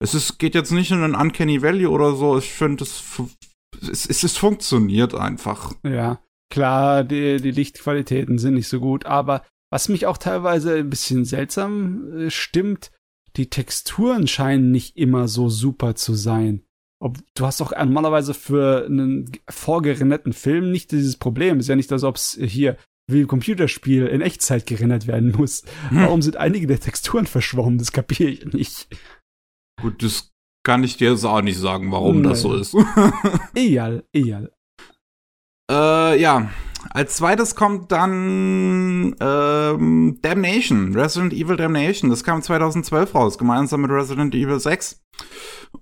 Es 0.00 0.14
ist, 0.14 0.38
geht 0.38 0.54
jetzt 0.54 0.72
nicht 0.72 0.90
in 0.90 1.02
ein 1.02 1.14
Uncanny 1.14 1.62
Valley 1.62 1.86
oder 1.86 2.14
so. 2.14 2.36
Ich 2.38 2.50
finde, 2.52 2.84
es, 2.84 3.02
es, 3.80 4.06
es, 4.06 4.22
es 4.24 4.36
funktioniert 4.36 5.14
einfach. 5.14 5.74
Ja, 5.84 6.20
klar, 6.50 7.04
die, 7.04 7.40
die 7.40 7.50
Lichtqualitäten 7.50 8.38
sind 8.38 8.54
nicht 8.54 8.68
so 8.68 8.80
gut, 8.80 9.06
aber 9.06 9.44
was 9.70 9.88
mich 9.88 10.06
auch 10.06 10.18
teilweise 10.18 10.74
ein 10.76 10.90
bisschen 10.90 11.24
seltsam 11.24 12.12
äh, 12.18 12.30
stimmt, 12.30 12.90
die 13.36 13.48
Texturen 13.48 14.26
scheinen 14.26 14.70
nicht 14.70 14.96
immer 14.96 15.28
so 15.28 15.48
super 15.48 15.94
zu 15.94 16.14
sein. 16.14 16.64
Ob, 17.02 17.18
du 17.34 17.46
hast 17.46 17.60
doch 17.60 17.72
normalerweise 17.76 18.32
für 18.32 18.86
einen 18.86 19.30
vorgerenderten 19.50 20.32
Film 20.32 20.70
nicht 20.70 20.92
dieses 20.92 21.16
Problem. 21.16 21.58
Ist 21.58 21.68
ja 21.68 21.74
nicht, 21.76 21.90
als 21.90 22.04
ob 22.04 22.14
es 22.16 22.38
hier 22.40 22.76
wie 23.10 23.20
ein 23.22 23.26
Computerspiel 23.26 24.06
in 24.06 24.20
Echtzeit 24.20 24.66
gerendert 24.66 25.08
werden 25.08 25.32
muss. 25.32 25.64
Hm. 25.88 26.02
Warum 26.02 26.22
sind 26.22 26.36
einige 26.36 26.68
der 26.68 26.78
Texturen 26.78 27.26
verschwommen? 27.26 27.78
Das 27.78 27.90
kapiere 27.90 28.30
ich 28.30 28.44
nicht. 28.52 28.86
Gut, 29.80 30.02
das 30.02 30.30
kann 30.64 30.84
ich 30.84 30.96
dir 30.96 31.10
jetzt 31.10 31.24
auch 31.24 31.42
nicht 31.42 31.58
sagen, 31.58 31.90
warum 31.90 32.22
Nee. 32.22 32.28
das 32.28 32.42
so 32.42 32.54
ist. 32.54 32.76
Egal, 33.56 34.04
egal. 34.12 34.52
äh, 35.68 35.74
ja. 36.14 36.50
Als 36.90 37.16
zweites 37.16 37.54
kommt 37.54 37.92
dann 37.92 39.14
ähm, 39.20 40.18
Damnation, 40.20 40.94
Resident 40.94 41.32
Evil 41.32 41.56
Damnation. 41.56 42.10
Das 42.10 42.24
kam 42.24 42.42
2012 42.42 43.14
raus, 43.14 43.38
gemeinsam 43.38 43.82
mit 43.82 43.90
Resident 43.90 44.34
Evil 44.34 44.58
6. 44.58 45.00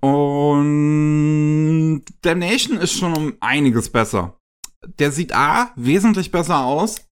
Und 0.00 2.02
Damnation 2.22 2.76
ist 2.76 2.92
schon 2.92 3.14
um 3.14 3.34
einiges 3.40 3.90
besser. 3.90 4.38
Der 4.98 5.10
sieht 5.10 5.34
A, 5.34 5.72
wesentlich 5.76 6.30
besser 6.30 6.64
aus. 6.64 7.06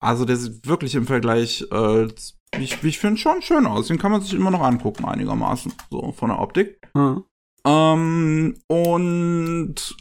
Also 0.00 0.24
der 0.24 0.36
sieht 0.36 0.66
wirklich 0.66 0.94
im 0.94 1.06
Vergleich, 1.06 1.66
äh, 1.72 2.08
ich, 2.58 2.82
ich 2.82 2.98
finde, 2.98 3.18
schon 3.18 3.42
schön 3.42 3.66
aus. 3.66 3.88
Den 3.88 3.98
kann 3.98 4.12
man 4.12 4.20
sich 4.20 4.34
immer 4.34 4.50
noch 4.50 4.62
angucken, 4.62 5.04
einigermaßen. 5.04 5.72
So 5.90 6.12
von 6.12 6.30
der 6.30 6.40
Optik. 6.40 6.80
Ah. 6.94 7.18
Ähm, 7.66 8.56
und 8.68 9.96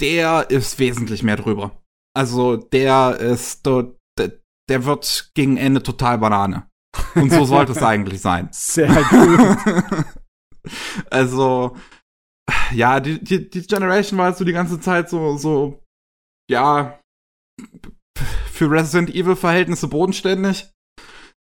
der 0.00 0.50
ist 0.50 0.78
wesentlich 0.78 1.22
mehr 1.22 1.36
drüber. 1.36 1.83
Also 2.16 2.56
der 2.56 3.16
ist 3.18 3.66
dort, 3.66 3.98
der, 4.18 4.40
der 4.68 4.84
wird 4.84 5.30
gegen 5.34 5.56
Ende 5.56 5.82
total 5.82 6.18
Banane. 6.18 6.68
Und 7.14 7.30
so 7.30 7.44
sollte 7.44 7.72
es 7.72 7.82
eigentlich 7.82 8.20
sein. 8.20 8.48
Sehr 8.52 8.88
gut. 8.88 10.04
also, 11.10 11.76
ja, 12.72 13.00
die, 13.00 13.22
die, 13.22 13.50
die 13.50 13.66
Generation 13.66 14.18
war 14.18 14.28
jetzt 14.28 14.38
so 14.38 14.44
die 14.44 14.52
ganze 14.52 14.80
Zeit 14.80 15.10
so, 15.10 15.36
so, 15.36 15.82
ja, 16.48 17.00
für 18.52 18.70
Resident 18.70 19.14
Evil 19.14 19.36
Verhältnisse 19.36 19.88
bodenständig, 19.88 20.70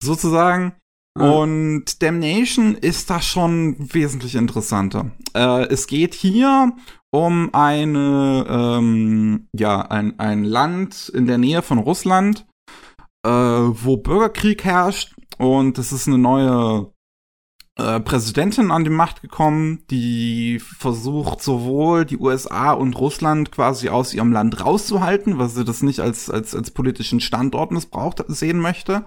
sozusagen. 0.03 0.75
Und 1.19 2.01
Damnation 2.01 2.77
ist 2.77 3.11
da 3.11 3.21
schon 3.21 3.93
wesentlich 3.93 4.37
interessanter. 4.37 5.11
Äh, 5.35 5.65
es 5.65 5.89
geht 5.89 6.15
hier 6.15 6.77
um 7.11 7.55
eine, 7.55 8.47
ähm, 8.49 9.49
ja, 9.53 9.81
ein, 9.81 10.19
ein 10.19 10.45
Land 10.45 11.09
in 11.09 11.27
der 11.27 11.39
Nähe 11.39 11.63
von 11.63 11.79
Russland, 11.79 12.47
äh, 13.25 13.31
wo 13.31 13.97
Bürgerkrieg 13.97 14.65
herrscht 14.65 15.15
und 15.39 15.79
es 15.79 15.93
ist 15.93 16.07
eine 16.07 16.19
neue 16.19 16.93
äh, 17.79 18.01
Präsidentin 18.01 18.73
an 18.73 18.83
die 18.83 18.91
Macht 18.91 19.23
gekommen, 19.23 19.85
die 19.89 20.59
versucht 20.59 21.41
sowohl 21.41 22.05
die 22.05 22.19
USA 22.19 22.73
und 22.73 22.99
Russland 22.99 23.53
quasi 23.53 23.89
aus 23.89 24.13
ihrem 24.13 24.33
Land 24.33 24.65
rauszuhalten, 24.65 25.39
weil 25.39 25.49
sie 25.49 25.65
das 25.65 25.83
nicht 25.83 26.01
als 26.01 26.29
als 26.29 26.57
als 26.57 26.73
politischen 26.73 27.21
Standort 27.21 27.71
missbraucht 27.71 28.25
sehen 28.27 28.59
möchte. 28.59 29.05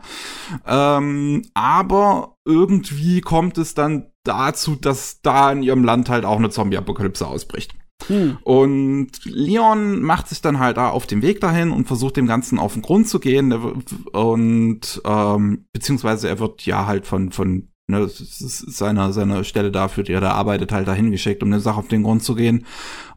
Ähm, 0.66 1.42
aber 1.54 2.38
irgendwie 2.46 3.20
kommt 3.20 3.58
es 3.58 3.74
dann 3.74 4.12
dazu, 4.24 4.76
dass 4.76 5.22
da 5.22 5.52
in 5.52 5.64
ihrem 5.64 5.84
Land 5.84 6.10
halt 6.10 6.24
auch 6.24 6.38
eine 6.38 6.50
Zombie-Apokalypse 6.50 7.28
ausbricht. 7.28 7.76
Hm. 8.08 8.38
Und 8.44 9.12
Leon 9.26 10.02
macht 10.02 10.28
sich 10.28 10.42
dann 10.42 10.60
halt 10.60 10.78
auf 10.78 11.08
den 11.08 11.22
Weg 11.22 11.42
dahin 11.42 11.72
und 11.72 11.88
versucht 11.88 12.18
dem 12.18 12.28
Ganzen 12.28 12.60
auf 12.60 12.74
den 12.74 12.82
Grund 12.82 13.08
zu 13.08 13.20
gehen. 13.20 13.52
Und 14.12 15.02
ähm, 15.06 15.66
beziehungsweise 15.74 16.30
er 16.30 16.40
wird 16.40 16.66
ja 16.66 16.86
halt 16.86 17.06
von, 17.06 17.32
von 17.32 17.70
ne, 17.88 18.08
seiner, 18.10 19.14
seiner 19.14 19.44
Stelle 19.44 19.72
dafür, 19.72 20.04
die 20.04 20.14
er 20.14 20.22
da 20.22 20.32
arbeitet, 20.32 20.72
halt 20.72 20.88
dahin 20.88 21.12
geschickt, 21.12 21.44
um 21.44 21.52
der 21.52 21.60
Sache 21.60 21.80
auf 21.80 21.88
den 21.88 22.04
Grund 22.04 22.24
zu 22.24 22.36
gehen. 22.36 22.66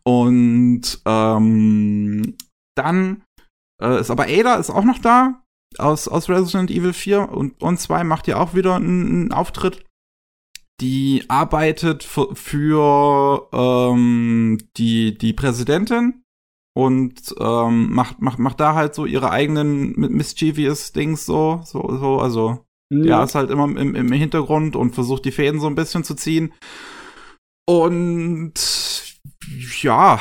Und 0.02 1.00
ähm, 1.06 2.36
dann 2.76 3.22
äh, 3.80 4.00
ist 4.00 4.10
aber 4.10 4.24
Ada 4.24 4.56
ist 4.56 4.70
auch 4.70 4.84
noch 4.84 4.98
da 4.98 5.40
aus, 5.78 6.08
aus 6.08 6.28
Resident 6.28 6.70
Evil 6.70 6.92
4 6.92 7.28
und, 7.30 7.62
und 7.62 7.78
2 7.78 8.04
macht 8.04 8.28
ja 8.28 8.38
auch 8.38 8.54
wieder 8.54 8.76
einen 8.76 9.32
Auftritt. 9.32 9.84
Die 10.80 11.24
arbeitet 11.28 12.02
für, 12.02 12.34
für 12.34 13.48
ähm, 13.52 14.58
die, 14.76 15.16
die 15.16 15.32
Präsidentin 15.32 16.24
und 16.76 17.34
ähm, 17.38 17.92
macht, 17.92 18.20
macht, 18.20 18.38
macht 18.40 18.58
da 18.58 18.74
halt 18.74 18.94
so 18.94 19.06
ihre 19.06 19.30
eigenen 19.30 19.94
mi- 19.94 20.08
mischievous 20.08 20.92
Dings 20.92 21.26
so, 21.26 21.60
so, 21.64 21.96
so, 21.96 22.18
also 22.18 22.64
ja, 22.90 23.22
ist 23.24 23.34
halt 23.34 23.50
immer 23.50 23.64
im, 23.64 23.94
im 23.94 24.12
Hintergrund 24.12 24.76
und 24.76 24.94
versucht 24.94 25.24
die 25.24 25.32
Fäden 25.32 25.60
so 25.60 25.68
ein 25.68 25.74
bisschen 25.76 26.04
zu 26.04 26.14
ziehen. 26.14 26.52
Und 27.66 28.54
ja, 29.80 30.20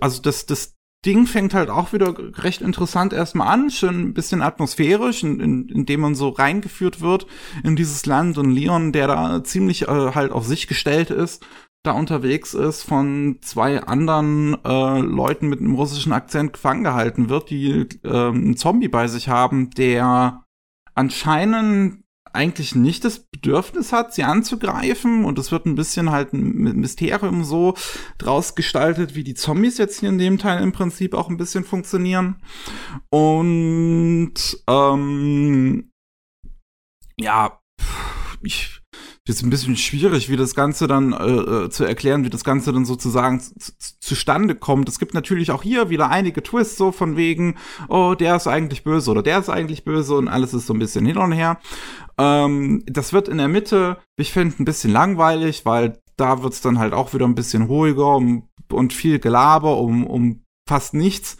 also 0.00 0.22
das, 0.22 0.46
das 0.46 0.73
Ding 1.04 1.26
fängt 1.26 1.54
halt 1.54 1.70
auch 1.70 1.92
wieder 1.92 2.14
recht 2.42 2.62
interessant 2.62 3.12
erstmal 3.12 3.48
an, 3.48 3.70
schon 3.70 4.00
ein 4.00 4.14
bisschen 4.14 4.42
atmosphärisch, 4.42 5.22
in, 5.22 5.40
in, 5.40 5.68
indem 5.68 6.00
man 6.00 6.14
so 6.14 6.30
reingeführt 6.30 7.00
wird 7.00 7.26
in 7.62 7.76
dieses 7.76 8.06
Land. 8.06 8.38
Und 8.38 8.50
Leon, 8.50 8.92
der 8.92 9.06
da 9.08 9.44
ziemlich 9.44 9.82
äh, 9.82 10.12
halt 10.14 10.32
auf 10.32 10.46
sich 10.46 10.66
gestellt 10.66 11.10
ist, 11.10 11.46
da 11.82 11.92
unterwegs 11.92 12.54
ist, 12.54 12.82
von 12.82 13.38
zwei 13.42 13.82
anderen 13.82 14.56
äh, 14.64 15.00
Leuten 15.00 15.48
mit 15.48 15.60
einem 15.60 15.74
russischen 15.74 16.12
Akzent 16.12 16.54
gefangen 16.54 16.82
gehalten 16.82 17.28
wird, 17.28 17.50
die 17.50 17.86
ähm, 18.04 18.34
einen 18.34 18.56
Zombie 18.56 18.88
bei 18.88 19.06
sich 19.06 19.28
haben, 19.28 19.70
der 19.70 20.44
anscheinend 20.94 22.03
eigentlich 22.34 22.74
nicht 22.74 23.04
das 23.04 23.20
Bedürfnis 23.20 23.92
hat, 23.92 24.12
sie 24.12 24.24
anzugreifen 24.24 25.24
und 25.24 25.38
es 25.38 25.52
wird 25.52 25.66
ein 25.66 25.74
bisschen 25.74 26.10
halt 26.10 26.32
ein 26.32 26.52
Mysterium 26.80 27.44
so 27.44 27.74
draus 28.18 28.54
gestaltet, 28.54 29.14
wie 29.14 29.24
die 29.24 29.34
Zombies 29.34 29.78
jetzt 29.78 30.00
hier 30.00 30.08
in 30.08 30.18
dem 30.18 30.38
Teil 30.38 30.62
im 30.62 30.72
Prinzip 30.72 31.14
auch 31.14 31.28
ein 31.28 31.36
bisschen 31.36 31.64
funktionieren. 31.64 32.42
Und 33.10 34.34
ähm, 34.68 35.90
ja, 37.18 37.60
ich 38.42 38.84
ist 39.26 39.42
ein 39.42 39.48
bisschen 39.48 39.76
schwierig, 39.76 40.28
wie 40.28 40.36
das 40.36 40.54
Ganze 40.54 40.86
dann 40.86 41.14
äh, 41.14 41.64
äh, 41.64 41.70
zu 41.70 41.84
erklären, 41.84 42.24
wie 42.24 42.30
das 42.30 42.44
Ganze 42.44 42.74
dann 42.74 42.84
sozusagen 42.84 43.40
zu, 43.40 43.54
zu, 43.58 43.72
zustande 43.98 44.54
kommt. 44.54 44.86
Es 44.90 44.98
gibt 44.98 45.14
natürlich 45.14 45.50
auch 45.50 45.62
hier 45.62 45.88
wieder 45.88 46.10
einige 46.10 46.42
Twists 46.42 46.76
so 46.76 46.92
von 46.92 47.16
wegen, 47.16 47.56
oh, 47.88 48.14
der 48.14 48.36
ist 48.36 48.46
eigentlich 48.46 48.84
böse 48.84 49.10
oder 49.10 49.22
der 49.22 49.38
ist 49.38 49.48
eigentlich 49.48 49.84
böse 49.84 50.14
und 50.14 50.28
alles 50.28 50.52
ist 50.52 50.66
so 50.66 50.74
ein 50.74 50.78
bisschen 50.78 51.06
hin 51.06 51.16
und 51.16 51.32
her. 51.32 51.58
Ähm, 52.18 52.82
das 52.86 53.12
wird 53.12 53.28
in 53.28 53.38
der 53.38 53.48
Mitte, 53.48 53.98
ich 54.16 54.32
finde, 54.32 54.56
ein 54.62 54.64
bisschen 54.64 54.92
langweilig, 54.92 55.64
weil 55.66 55.98
da 56.16 56.42
wird's 56.42 56.60
dann 56.60 56.78
halt 56.78 56.92
auch 56.92 57.12
wieder 57.14 57.26
ein 57.26 57.34
bisschen 57.34 57.62
ruhiger 57.64 58.16
um, 58.16 58.48
und 58.70 58.92
viel 58.92 59.18
Gelaber 59.18 59.78
um, 59.78 60.06
um 60.06 60.44
fast 60.68 60.94
nichts. 60.94 61.38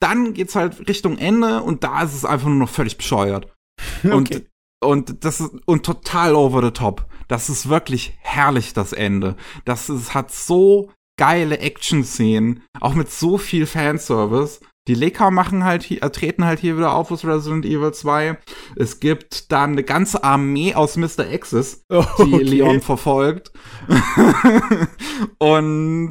Dann 0.00 0.34
geht's 0.34 0.56
halt 0.56 0.88
Richtung 0.88 1.16
Ende 1.16 1.62
und 1.62 1.84
da 1.84 2.02
ist 2.02 2.14
es 2.14 2.24
einfach 2.24 2.48
nur 2.48 2.56
noch 2.56 2.68
völlig 2.68 2.96
bescheuert. 2.96 3.52
Und 4.02 4.30
Okay. 4.30 4.46
und 4.84 5.24
das 5.24 5.40
ist 5.40 5.52
und 5.64 5.86
total 5.86 6.34
over 6.34 6.62
the 6.62 6.72
top. 6.72 7.06
Das 7.28 7.48
ist 7.48 7.68
wirklich 7.68 8.16
herrlich 8.20 8.74
das 8.74 8.92
Ende. 8.92 9.36
Das 9.64 9.88
ist, 9.88 10.12
hat 10.12 10.32
so 10.32 10.90
geile 11.18 11.58
Action-Szenen, 11.58 12.62
auch 12.80 12.94
mit 12.94 13.10
so 13.10 13.38
viel 13.38 13.66
Fanservice. 13.66 14.60
Die 14.88 14.94
Lecker 14.94 15.30
machen 15.30 15.62
halt 15.62 15.84
hier, 15.84 16.02
äh, 16.02 16.10
treten 16.10 16.44
halt 16.44 16.58
hier 16.58 16.76
wieder 16.76 16.92
auf 16.92 17.12
aus 17.12 17.24
Resident 17.24 17.64
Evil 17.64 17.92
2. 17.92 18.36
Es 18.74 18.98
gibt 18.98 19.52
dann 19.52 19.72
eine 19.72 19.84
ganze 19.84 20.24
Armee 20.24 20.74
aus 20.74 20.96
Mr. 20.96 21.24
X's, 21.30 21.84
die 21.88 21.94
Okay. 21.94 22.42
Leon 22.42 22.80
verfolgt. 22.80 23.52
und, 25.38 26.10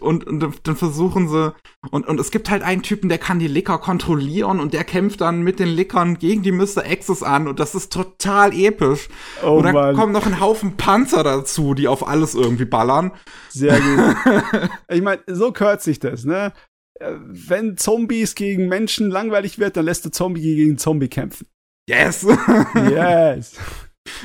und, 0.00 0.24
und 0.24 0.60
dann 0.62 0.76
versuchen 0.76 1.28
sie, 1.28 1.52
und, 1.90 2.06
und 2.06 2.20
es 2.20 2.30
gibt 2.30 2.48
halt 2.48 2.62
einen 2.62 2.82
Typen, 2.82 3.08
der 3.08 3.18
kann 3.18 3.40
die 3.40 3.48
Licker 3.48 3.78
kontrollieren 3.78 4.60
und 4.60 4.72
der 4.72 4.84
kämpft 4.84 5.20
dann 5.20 5.42
mit 5.42 5.58
den 5.58 5.68
Lickern 5.68 6.16
gegen 6.16 6.42
die 6.44 6.52
Mr. 6.52 6.84
X's 6.84 7.24
an 7.24 7.48
und 7.48 7.58
das 7.58 7.74
ist 7.74 7.92
total 7.92 8.54
episch. 8.54 9.08
Oh 9.42 9.56
und 9.56 9.64
dann 9.64 9.74
Mann. 9.74 9.96
kommen 9.96 10.12
noch 10.12 10.26
ein 10.26 10.38
Haufen 10.38 10.76
Panzer 10.76 11.24
dazu, 11.24 11.74
die 11.74 11.88
auf 11.88 12.06
alles 12.06 12.36
irgendwie 12.36 12.66
ballern. 12.66 13.10
Sehr 13.48 13.80
gut. 13.80 14.70
ich 14.88 15.02
meine, 15.02 15.22
so 15.26 15.50
gehört 15.50 15.82
sich 15.82 15.98
das, 15.98 16.24
ne? 16.24 16.52
Äh, 17.02 17.16
Wenn 17.20 17.76
Zombies 17.76 18.34
gegen 18.34 18.68
Menschen 18.68 19.10
langweilig 19.10 19.58
wird, 19.58 19.76
dann 19.76 19.84
lässt 19.84 20.04
der 20.04 20.12
Zombie 20.12 20.42
gegen 20.42 20.78
Zombie 20.78 21.08
kämpfen. 21.08 21.46
Yes! 21.88 22.26
Yes. 22.74 23.54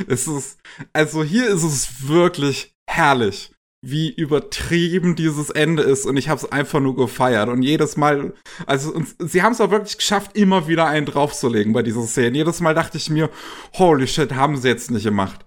es 0.08 0.28
ist, 0.28 0.60
also 0.94 1.24
hier 1.24 1.48
ist 1.50 1.64
es 1.64 2.08
wirklich 2.08 2.74
herrlich, 2.90 3.52
wie 3.86 4.10
übertrieben 4.10 5.16
dieses 5.16 5.50
Ende 5.50 5.84
ist 5.84 6.06
und 6.06 6.18
ich 6.18 6.30
habe 6.30 6.40
es 6.40 6.52
einfach 6.52 6.80
nur 6.80 6.96
gefeiert 6.96 7.50
und 7.50 7.62
jedes 7.62 7.96
Mal, 7.96 8.34
also 8.66 8.92
und 8.92 9.16
sie 9.20 9.44
haben 9.44 9.54
es 9.54 9.62
auch 9.62 9.72
wirklich 9.72 9.98
geschafft, 9.98 10.36
immer 10.36 10.68
wieder 10.68 10.88
einen 10.88 11.06
draufzulegen 11.06 11.74
bei 11.74 11.84
dieser 11.84 12.04
Szene. 12.04 12.38
Jedes 12.38 12.60
Mal 12.60 12.74
dachte 12.74 12.98
ich 12.98 13.10
mir, 13.10 13.30
holy 13.74 14.08
shit, 14.08 14.34
haben 14.34 14.58
sie 14.58 14.68
jetzt 14.68 14.92
nicht 14.92 15.04
gemacht. 15.04 15.47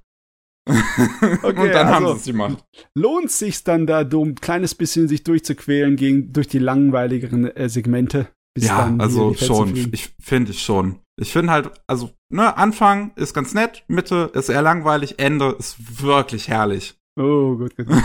Okay, 1.42 1.60
und 1.60 1.74
dann 1.74 1.88
haben 1.88 2.04
also- 2.06 2.14
sie 2.14 2.20
es 2.20 2.26
gemacht. 2.26 2.64
Lohnt 2.94 3.30
sich 3.30 3.64
dann 3.64 3.86
da, 3.86 4.02
um 4.12 4.30
ein 4.30 4.34
kleines 4.34 4.74
bisschen 4.74 5.08
sich 5.08 5.24
durchzuquälen 5.24 5.96
gegen, 5.96 6.32
durch 6.32 6.48
die 6.48 6.58
langweiligeren 6.58 7.44
äh, 7.56 7.68
Segmente? 7.68 8.28
Ja, 8.58 8.94
also 8.98 9.34
schon. 9.34 9.76
Ich 9.92 10.12
finde 10.20 10.50
ich 10.50 10.62
schon. 10.62 11.00
Ich 11.16 11.32
finde 11.32 11.52
halt, 11.52 11.70
also, 11.86 12.10
ne, 12.30 12.56
Anfang 12.56 13.12
ist 13.16 13.34
ganz 13.34 13.54
nett, 13.54 13.84
Mitte 13.88 14.30
ist 14.34 14.48
eher 14.48 14.62
langweilig, 14.62 15.18
Ende 15.18 15.54
ist 15.58 16.02
wirklich 16.02 16.48
herrlich. 16.48 16.98
Oh, 17.18 17.56
gut, 17.56 17.76
gut. 17.76 17.86
gut, 17.86 17.96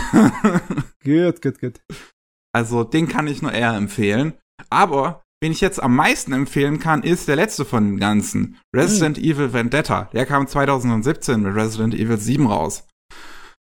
gut, 1.42 1.60
gut. 1.60 1.80
also, 2.52 2.84
den 2.84 3.08
kann 3.08 3.26
ich 3.26 3.42
nur 3.42 3.52
eher 3.52 3.74
empfehlen. 3.74 4.34
Aber, 4.70 5.24
wen 5.42 5.52
ich 5.52 5.60
jetzt 5.60 5.82
am 5.82 5.94
meisten 5.94 6.32
empfehlen 6.32 6.78
kann, 6.78 7.02
ist 7.02 7.28
der 7.28 7.36
letzte 7.36 7.64
von 7.64 7.84
den 7.84 7.98
ganzen. 7.98 8.58
Resident 8.74 9.18
Evil 9.18 9.52
Vendetta. 9.52 10.10
Der 10.12 10.26
kam 10.26 10.46
2017 10.46 11.40
mit 11.40 11.54
Resident 11.54 11.94
Evil 11.94 12.18
7 12.18 12.46
raus. 12.46 12.86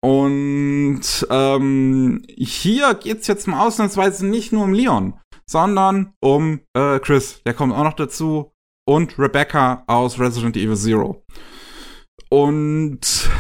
Und 0.05 1.27
ähm, 1.31 2.23
hier 2.39 2.95
geht's 2.95 3.27
jetzt 3.27 3.49
mal 3.49 3.67
ausnahmsweise 3.67 4.27
nicht 4.27 4.53
nur 4.53 4.65
um 4.65 4.73
Leon, 4.73 5.19
sondern 5.49 6.13
um 6.21 6.61
äh, 6.75 7.01
Chris. 7.01 7.43
Der 7.45 7.55
kommt 7.55 7.73
auch 7.73 7.85
noch 7.85 7.95
dazu. 7.95 8.53
Und 8.89 9.19
Rebecca 9.19 9.83
aus 9.89 10.21
Resident 10.21 10.57
Evil 10.57 10.77
Zero. 10.77 11.25
Und 12.31 13.31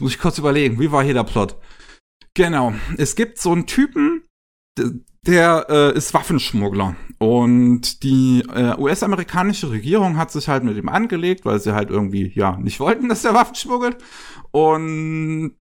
muss 0.00 0.12
ich 0.12 0.18
kurz 0.18 0.38
überlegen, 0.38 0.78
wie 0.78 0.92
war 0.92 1.02
hier 1.02 1.14
der 1.14 1.24
Plot? 1.24 1.56
Genau, 2.34 2.72
es 2.96 3.16
gibt 3.16 3.38
so 3.38 3.50
einen 3.50 3.66
Typen, 3.66 4.28
der 5.26 5.66
äh, 5.68 5.96
ist 5.96 6.14
Waffenschmuggler. 6.14 6.96
Und 7.18 8.02
die 8.02 8.42
äh, 8.54 8.78
US-amerikanische 8.78 9.70
Regierung 9.70 10.16
hat 10.16 10.30
sich 10.30 10.48
halt 10.48 10.64
mit 10.64 10.76
ihm 10.76 10.88
angelegt, 10.88 11.44
weil 11.44 11.60
sie 11.60 11.74
halt 11.74 11.90
irgendwie, 11.90 12.32
ja, 12.34 12.56
nicht 12.56 12.80
wollten, 12.80 13.08
dass 13.10 13.24
er 13.24 13.34
Waffen 13.34 13.54
schmuggelt. 13.54 13.98
Und 14.50 15.56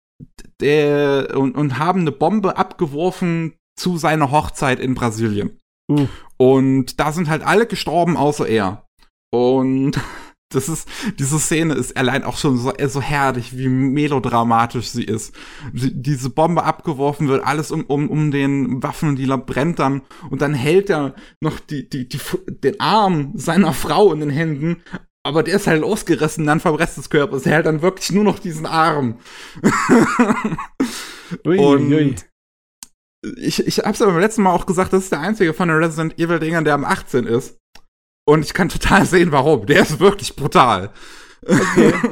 der, 0.61 1.37
und, 1.37 1.57
und 1.57 1.79
haben 1.79 2.01
eine 2.01 2.13
Bombe 2.13 2.57
abgeworfen 2.57 3.55
zu 3.79 3.97
seiner 3.97 4.31
Hochzeit 4.31 4.81
in 4.81 4.95
Brasilien. 4.95 5.59
Uh. 5.91 6.07
Und 6.37 7.01
da 7.01 7.13
sind 7.13 7.29
halt 7.29 7.43
alle 7.43 7.67
gestorben, 7.67 8.17
außer 8.17 8.47
er. 8.49 8.87
Und 9.33 10.01
das 10.51 10.69
ist, 10.69 10.89
diese 11.19 11.39
Szene 11.39 11.75
ist 11.75 11.97
allein 11.97 12.25
auch 12.25 12.39
schon 12.39 12.57
so, 12.57 12.73
so 12.87 13.03
herrlich, 13.03 13.57
wie 13.59 13.69
melodramatisch 13.69 14.89
sie 14.89 15.05
ist. 15.05 15.35
Die, 15.73 15.93
diese 15.95 16.31
Bombe 16.31 16.65
abgeworfen 16.65 17.29
wird, 17.29 17.45
alles 17.45 17.71
um, 17.71 17.85
um, 17.85 18.09
um 18.09 18.31
den 18.31 18.83
Waffendealer 18.83 19.37
brennt 19.37 19.79
dann 19.79 20.03
und 20.31 20.41
dann 20.41 20.55
hält 20.55 20.89
er 20.89 21.15
noch 21.41 21.61
die, 21.61 21.89
die, 21.89 22.09
die, 22.09 22.19
den 22.49 22.81
Arm 22.81 23.33
seiner 23.35 23.75
Frau 23.75 24.13
in 24.13 24.21
den 24.21 24.31
Händen, 24.31 24.83
aber 25.23 25.43
der 25.43 25.57
ist 25.57 25.67
halt 25.67 25.83
ausgerissen 25.83 26.47
dann 26.47 26.61
vom 26.61 26.77
Rest 26.77 26.97
des 26.97 27.11
Körpers. 27.11 27.45
Er 27.45 27.53
hält 27.53 27.67
dann 27.67 27.83
wirklich 27.83 28.11
nur 28.13 28.25
noch 28.25 28.39
diesen 28.39 28.65
Arm. 28.65 29.19
ui, 31.45 31.59
und 31.59 31.93
ui. 31.93 32.15
Ich, 33.37 33.67
ich 33.67 33.81
hab's 33.81 34.01
aber 34.01 34.13
beim 34.13 34.21
letzten 34.23 34.43
Mal 34.43 34.53
auch 34.53 34.65
gesagt, 34.65 34.95
das 34.95 35.05
ist 35.05 35.13
der 35.13 35.21
einzige 35.21 35.53
von 35.53 35.69
den 35.69 35.77
Resident 35.77 36.19
Evil 36.19 36.39
Dingern, 36.39 36.65
der 36.65 36.73
am 36.75 36.87
18 36.87 37.27
ist. 37.27 37.59
Und 38.29 38.45
ich 38.45 38.53
kann 38.53 38.69
total 38.69 39.07
sehen, 39.07 39.33
warum. 39.33 39.65
Der 39.65 39.81
ist 39.81 40.01
wirklich 40.01 40.37
brutal. 40.37 40.91
Okay. 41.47 41.95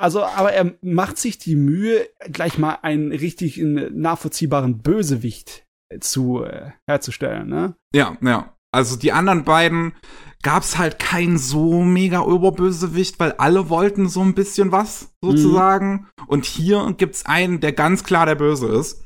Also, 0.00 0.22
aber 0.22 0.52
er 0.52 0.76
macht 0.80 1.18
sich 1.18 1.38
die 1.38 1.56
Mühe, 1.56 2.08
gleich 2.30 2.56
mal 2.56 2.78
einen 2.82 3.10
richtig 3.10 3.60
nachvollziehbaren 3.60 4.78
Bösewicht 4.78 5.66
zu 5.98 6.44
äh, 6.44 6.70
herzustellen, 6.88 7.48
ne? 7.48 7.74
Ja, 7.92 8.16
ja. 8.20 8.54
Also 8.70 8.94
die 8.94 9.10
anderen 9.10 9.42
beiden 9.42 9.94
gab's 10.44 10.78
halt 10.78 11.00
kein 11.00 11.36
so 11.36 11.82
mega 11.82 12.20
Oberbösewicht, 12.20 13.18
weil 13.18 13.32
alle 13.32 13.70
wollten 13.70 14.08
so 14.08 14.20
ein 14.20 14.34
bisschen 14.34 14.70
was 14.70 15.12
sozusagen. 15.20 15.90
Mhm. 16.20 16.26
Und 16.28 16.44
hier 16.44 16.94
gibt's 16.96 17.26
einen, 17.26 17.58
der 17.58 17.72
ganz 17.72 18.04
klar 18.04 18.24
der 18.24 18.36
Böse 18.36 18.68
ist. 18.68 19.02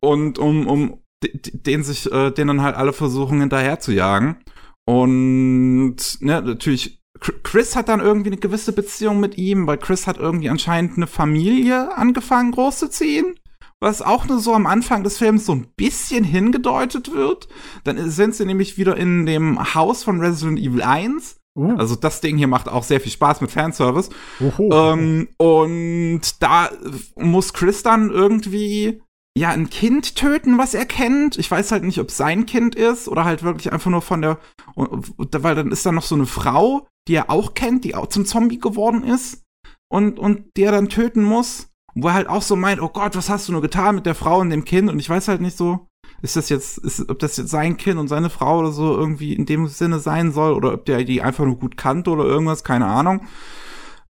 Und 0.00 0.40
um 0.40 0.66
um 0.66 0.98
den 1.22 1.84
sich, 1.84 2.10
äh, 2.10 2.32
den 2.32 2.48
dann 2.48 2.62
halt 2.62 2.74
alle 2.74 2.92
versuchen 2.92 3.38
hinterher 3.38 3.78
zu 3.78 3.92
jagen. 3.92 4.38
Und 4.86 5.96
ne, 6.20 6.42
natürlich, 6.42 7.02
Chris 7.42 7.74
hat 7.74 7.88
dann 7.88 8.00
irgendwie 8.00 8.30
eine 8.30 8.40
gewisse 8.40 8.72
Beziehung 8.72 9.20
mit 9.20 9.38
ihm, 9.38 9.66
weil 9.66 9.78
Chris 9.78 10.06
hat 10.06 10.18
irgendwie 10.18 10.50
anscheinend 10.50 10.96
eine 10.96 11.06
Familie 11.06 11.96
angefangen 11.96 12.52
großzuziehen, 12.52 13.34
was 13.80 14.02
auch 14.02 14.26
nur 14.26 14.40
so 14.40 14.54
am 14.54 14.66
Anfang 14.66 15.04
des 15.04 15.18
Films 15.18 15.46
so 15.46 15.52
ein 15.52 15.68
bisschen 15.76 16.24
hingedeutet 16.24 17.12
wird. 17.12 17.48
Dann 17.84 18.10
sind 18.10 18.34
sie 18.34 18.44
nämlich 18.44 18.76
wieder 18.76 18.96
in 18.96 19.26
dem 19.26 19.74
Haus 19.74 20.04
von 20.04 20.20
Resident 20.20 20.58
Evil 20.58 20.82
1. 20.82 21.40
Uh. 21.56 21.76
Also 21.76 21.94
das 21.94 22.20
Ding 22.20 22.36
hier 22.36 22.48
macht 22.48 22.68
auch 22.68 22.82
sehr 22.82 23.00
viel 23.00 23.12
Spaß 23.12 23.40
mit 23.40 23.52
Fanservice. 23.52 24.10
Ähm, 24.58 25.28
und 25.38 26.42
da 26.42 26.68
muss 27.14 27.52
Chris 27.52 27.82
dann 27.82 28.10
irgendwie 28.10 29.00
ja, 29.36 29.50
ein 29.50 29.68
Kind 29.68 30.14
töten, 30.14 30.58
was 30.58 30.74
er 30.74 30.86
kennt. 30.86 31.38
Ich 31.38 31.50
weiß 31.50 31.72
halt 31.72 31.82
nicht, 31.82 31.98
ob 31.98 32.10
sein 32.10 32.46
Kind 32.46 32.74
ist 32.76 33.08
oder 33.08 33.24
halt 33.24 33.42
wirklich 33.42 33.72
einfach 33.72 33.90
nur 33.90 34.02
von 34.02 34.22
der, 34.22 34.38
weil 34.76 35.54
dann 35.56 35.72
ist 35.72 35.84
da 35.84 35.92
noch 35.92 36.04
so 36.04 36.14
eine 36.14 36.26
Frau, 36.26 36.86
die 37.08 37.14
er 37.14 37.30
auch 37.30 37.54
kennt, 37.54 37.84
die 37.84 37.94
auch 37.96 38.06
zum 38.06 38.26
Zombie 38.26 38.58
geworden 38.58 39.02
ist 39.02 39.42
und, 39.88 40.18
und 40.18 40.56
die 40.56 40.62
er 40.62 40.72
dann 40.72 40.88
töten 40.88 41.24
muss. 41.24 41.68
Wo 41.96 42.08
er 42.08 42.14
halt 42.14 42.28
auch 42.28 42.42
so 42.42 42.56
meint, 42.56 42.80
oh 42.80 42.88
Gott, 42.88 43.14
was 43.14 43.28
hast 43.28 43.48
du 43.48 43.52
nur 43.52 43.62
getan 43.62 43.94
mit 43.94 44.06
der 44.06 44.16
Frau 44.16 44.40
und 44.40 44.50
dem 44.50 44.64
Kind? 44.64 44.90
Und 44.90 44.98
ich 44.98 45.08
weiß 45.08 45.28
halt 45.28 45.40
nicht 45.40 45.56
so, 45.56 45.86
ist 46.22 46.36
das 46.36 46.48
jetzt, 46.48 46.78
ist, 46.78 47.08
ob 47.08 47.18
das 47.18 47.36
jetzt 47.36 47.50
sein 47.50 47.76
Kind 47.76 48.00
und 48.00 48.08
seine 48.08 48.30
Frau 48.30 48.58
oder 48.60 48.72
so 48.72 48.96
irgendwie 48.96 49.32
in 49.32 49.46
dem 49.46 49.68
Sinne 49.68 50.00
sein 50.00 50.32
soll 50.32 50.54
oder 50.54 50.72
ob 50.74 50.84
der 50.86 51.04
die 51.04 51.22
einfach 51.22 51.44
nur 51.44 51.56
gut 51.56 51.76
kannte 51.76 52.10
oder 52.10 52.24
irgendwas, 52.24 52.64
keine 52.64 52.86
Ahnung. 52.86 53.26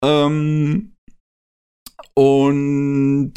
Ähm, 0.04 0.94
und 2.14 3.34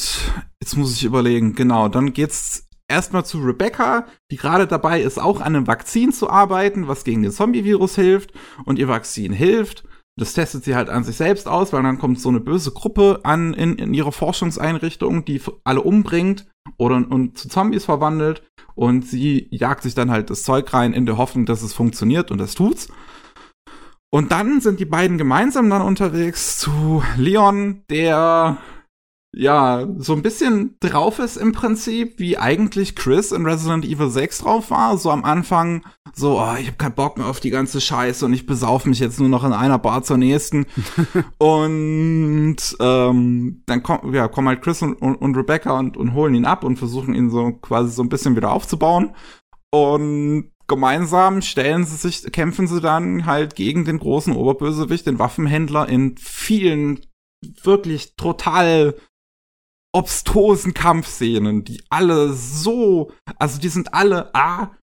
jetzt 0.67 0.75
muss 0.75 0.97
ich 0.97 1.05
überlegen, 1.05 1.55
genau, 1.55 1.87
dann 1.87 2.11
geht's 2.11 2.67
erstmal 2.89 3.23
zu 3.25 3.39
Rebecca, 3.39 4.05
die 4.31 4.35
gerade 4.35 4.67
dabei 4.67 5.01
ist, 5.01 5.17
auch 5.17 5.39
an 5.39 5.55
einem 5.55 5.65
Vakzin 5.65 6.11
zu 6.11 6.29
arbeiten, 6.29 6.89
was 6.89 7.05
gegen 7.05 7.23
den 7.23 7.31
Zombie-Virus 7.31 7.95
hilft. 7.95 8.33
Und 8.65 8.77
ihr 8.77 8.89
Vakzin 8.89 9.31
hilft. 9.31 9.85
Das 10.19 10.33
testet 10.33 10.65
sie 10.65 10.75
halt 10.75 10.89
an 10.89 11.05
sich 11.05 11.15
selbst 11.15 11.47
aus, 11.47 11.71
weil 11.71 11.83
dann 11.83 11.99
kommt 11.99 12.19
so 12.19 12.27
eine 12.27 12.41
böse 12.41 12.71
Gruppe 12.71 13.21
an 13.23 13.53
in, 13.53 13.75
in 13.75 13.93
ihre 13.93 14.11
Forschungseinrichtung, 14.11 15.23
die 15.23 15.41
alle 15.63 15.81
umbringt 15.81 16.47
oder 16.77 16.95
und 16.95 17.37
zu 17.37 17.47
Zombies 17.47 17.85
verwandelt. 17.85 18.43
Und 18.75 19.07
sie 19.07 19.47
jagt 19.51 19.83
sich 19.83 19.95
dann 19.95 20.11
halt 20.11 20.29
das 20.29 20.43
Zeug 20.43 20.73
rein 20.73 20.91
in 20.91 21.05
der 21.05 21.17
Hoffnung, 21.17 21.45
dass 21.45 21.61
es 21.61 21.73
funktioniert 21.73 22.29
und 22.29 22.39
das 22.39 22.55
tut's. 22.55 22.89
Und 24.09 24.33
dann 24.33 24.59
sind 24.59 24.81
die 24.81 24.85
beiden 24.85 25.17
gemeinsam 25.17 25.69
dann 25.69 25.81
unterwegs 25.81 26.57
zu 26.57 27.03
Leon, 27.15 27.83
der 27.89 28.57
ja 29.37 29.87
so 29.97 30.13
ein 30.13 30.23
bisschen 30.23 30.75
drauf 30.79 31.19
ist 31.19 31.37
im 31.37 31.51
Prinzip, 31.51 32.17
wie 32.17 32.37
eigentlich 32.37 32.95
Chris 32.95 33.31
in 33.31 33.45
Resident 33.45 33.85
Evil 33.85 34.09
6 34.09 34.39
drauf 34.39 34.71
war. 34.71 34.97
So 34.97 35.11
am 35.11 35.23
Anfang 35.23 35.83
so, 36.13 36.39
oh, 36.39 36.55
ich 36.59 36.67
hab 36.67 36.79
keinen 36.79 36.95
Bock 36.95 37.17
mehr 37.17 37.27
auf 37.27 37.39
die 37.39 37.51
ganze 37.51 37.79
Scheiße 37.79 38.25
und 38.25 38.33
ich 38.33 38.47
besauf 38.47 38.85
mich 38.85 38.99
jetzt 38.99 39.19
nur 39.19 39.29
noch 39.29 39.43
in 39.43 39.53
einer 39.53 39.77
Bar 39.77 40.03
zur 40.03 40.17
nächsten. 40.17 40.65
und 41.37 42.57
ähm, 42.79 43.63
dann 43.67 43.83
kommen 43.83 44.13
ja, 44.13 44.27
kommen 44.27 44.47
halt 44.47 44.63
Chris 44.63 44.81
und, 44.81 44.95
und, 44.95 45.15
und 45.15 45.37
Rebecca 45.37 45.77
und, 45.77 45.97
und 45.97 46.13
holen 46.13 46.33
ihn 46.33 46.45
ab 46.45 46.63
und 46.63 46.77
versuchen 46.77 47.13
ihn 47.13 47.29
so 47.29 47.51
quasi 47.51 47.91
so 47.91 48.01
ein 48.01 48.09
bisschen 48.09 48.35
wieder 48.35 48.51
aufzubauen. 48.51 49.11
Und 49.71 50.51
gemeinsam 50.67 51.43
stellen 51.43 51.85
sie 51.85 51.95
sich, 51.95 52.31
kämpfen 52.31 52.65
sie 52.65 52.81
dann 52.81 53.27
halt 53.27 53.55
gegen 53.55 53.85
den 53.85 53.99
großen 53.99 54.35
Oberbösewicht, 54.35 55.05
den 55.05 55.19
Waffenhändler 55.19 55.87
in 55.87 56.15
vielen 56.17 57.01
wirklich 57.63 58.15
total 58.15 58.95
obstosen 59.97 60.75
Kampfszenen, 60.75 61.63
die 61.63 61.81
alle 61.89 62.31
so, 62.33 63.11
also 63.39 63.59
die 63.59 63.69
sind 63.69 63.95
alle 63.95 64.33
A, 64.35 64.75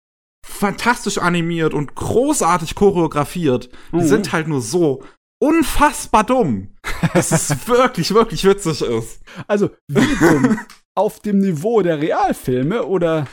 fantastisch 0.44 1.20
animiert 1.20 1.74
und 1.76 1.94
großartig 1.94 2.74
choreografiert. 2.74 3.70
Die 3.92 3.98
mhm. 3.98 4.08
sind 4.08 4.34
halt 4.34 4.48
nur 4.48 4.62
so 4.62 5.04
unfassbar 5.40 6.24
dumm. 6.24 6.70
dass 7.14 7.32
es 7.32 7.68
wirklich, 7.68 8.14
wirklich 8.14 8.44
witzig 8.44 8.82
ist. 8.82 9.22
Also, 9.48 9.70
wie 9.88 10.16
dumm? 10.16 10.60
Auf 10.96 11.20
dem 11.20 11.40
Niveau 11.40 11.82
der 11.82 12.02
Realfilme 12.02 12.84
oder? 12.86 13.28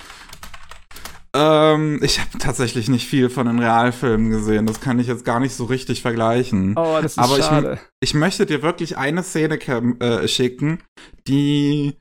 Ähm, 1.33 2.01
ich 2.03 2.19
habe 2.19 2.39
tatsächlich 2.39 2.89
nicht 2.89 3.07
viel 3.07 3.31
von 3.31 3.47
den 3.47 3.59
Realfilmen 3.59 4.31
gesehen. 4.31 4.67
Das 4.67 4.81
kann 4.81 4.99
ich 4.99 5.07
jetzt 5.07 5.25
gar 5.25 5.39
nicht 5.39 5.55
so 5.55 5.65
richtig 5.65 6.03
vergleichen. 6.03 6.75
Oh, 6.77 6.99
das 7.01 7.13
ist 7.13 7.19
Aber 7.19 7.37
schade. 7.39 7.79
Ich, 8.01 8.11
ich 8.11 8.15
möchte 8.15 8.47
dir 8.47 8.63
wirklich 8.63 8.97
eine 8.97 9.23
Szene 9.23 9.61
äh, 9.61 10.27
schicken, 10.27 10.83
die 11.29 11.97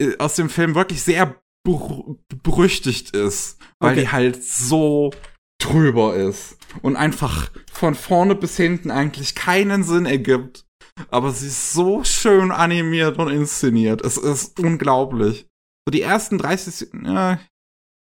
äh, 0.00 0.16
aus 0.18 0.36
dem 0.36 0.48
Film 0.48 0.74
wirklich 0.74 1.02
sehr 1.02 1.34
ber 1.64 2.16
berüchtigt 2.42 3.14
ist, 3.14 3.58
weil 3.78 3.92
okay. 3.92 4.00
die 4.00 4.08
halt 4.08 4.42
so 4.42 5.12
drüber 5.60 6.16
ist 6.16 6.56
und 6.82 6.96
einfach 6.96 7.50
von 7.72 7.94
vorne 7.94 8.34
bis 8.34 8.56
hinten 8.56 8.90
eigentlich 8.90 9.36
keinen 9.36 9.84
Sinn 9.84 10.06
ergibt. 10.06 10.64
Aber 11.08 11.30
sie 11.30 11.46
ist 11.46 11.72
so 11.72 12.02
schön 12.04 12.50
animiert 12.50 13.18
und 13.18 13.30
inszeniert. 13.30 14.02
Es 14.02 14.16
ist 14.16 14.58
unglaublich. 14.58 15.46
So 15.86 15.92
die 15.92 16.02
ersten 16.02 16.38
30, 16.38 16.92
äh, 17.04 17.36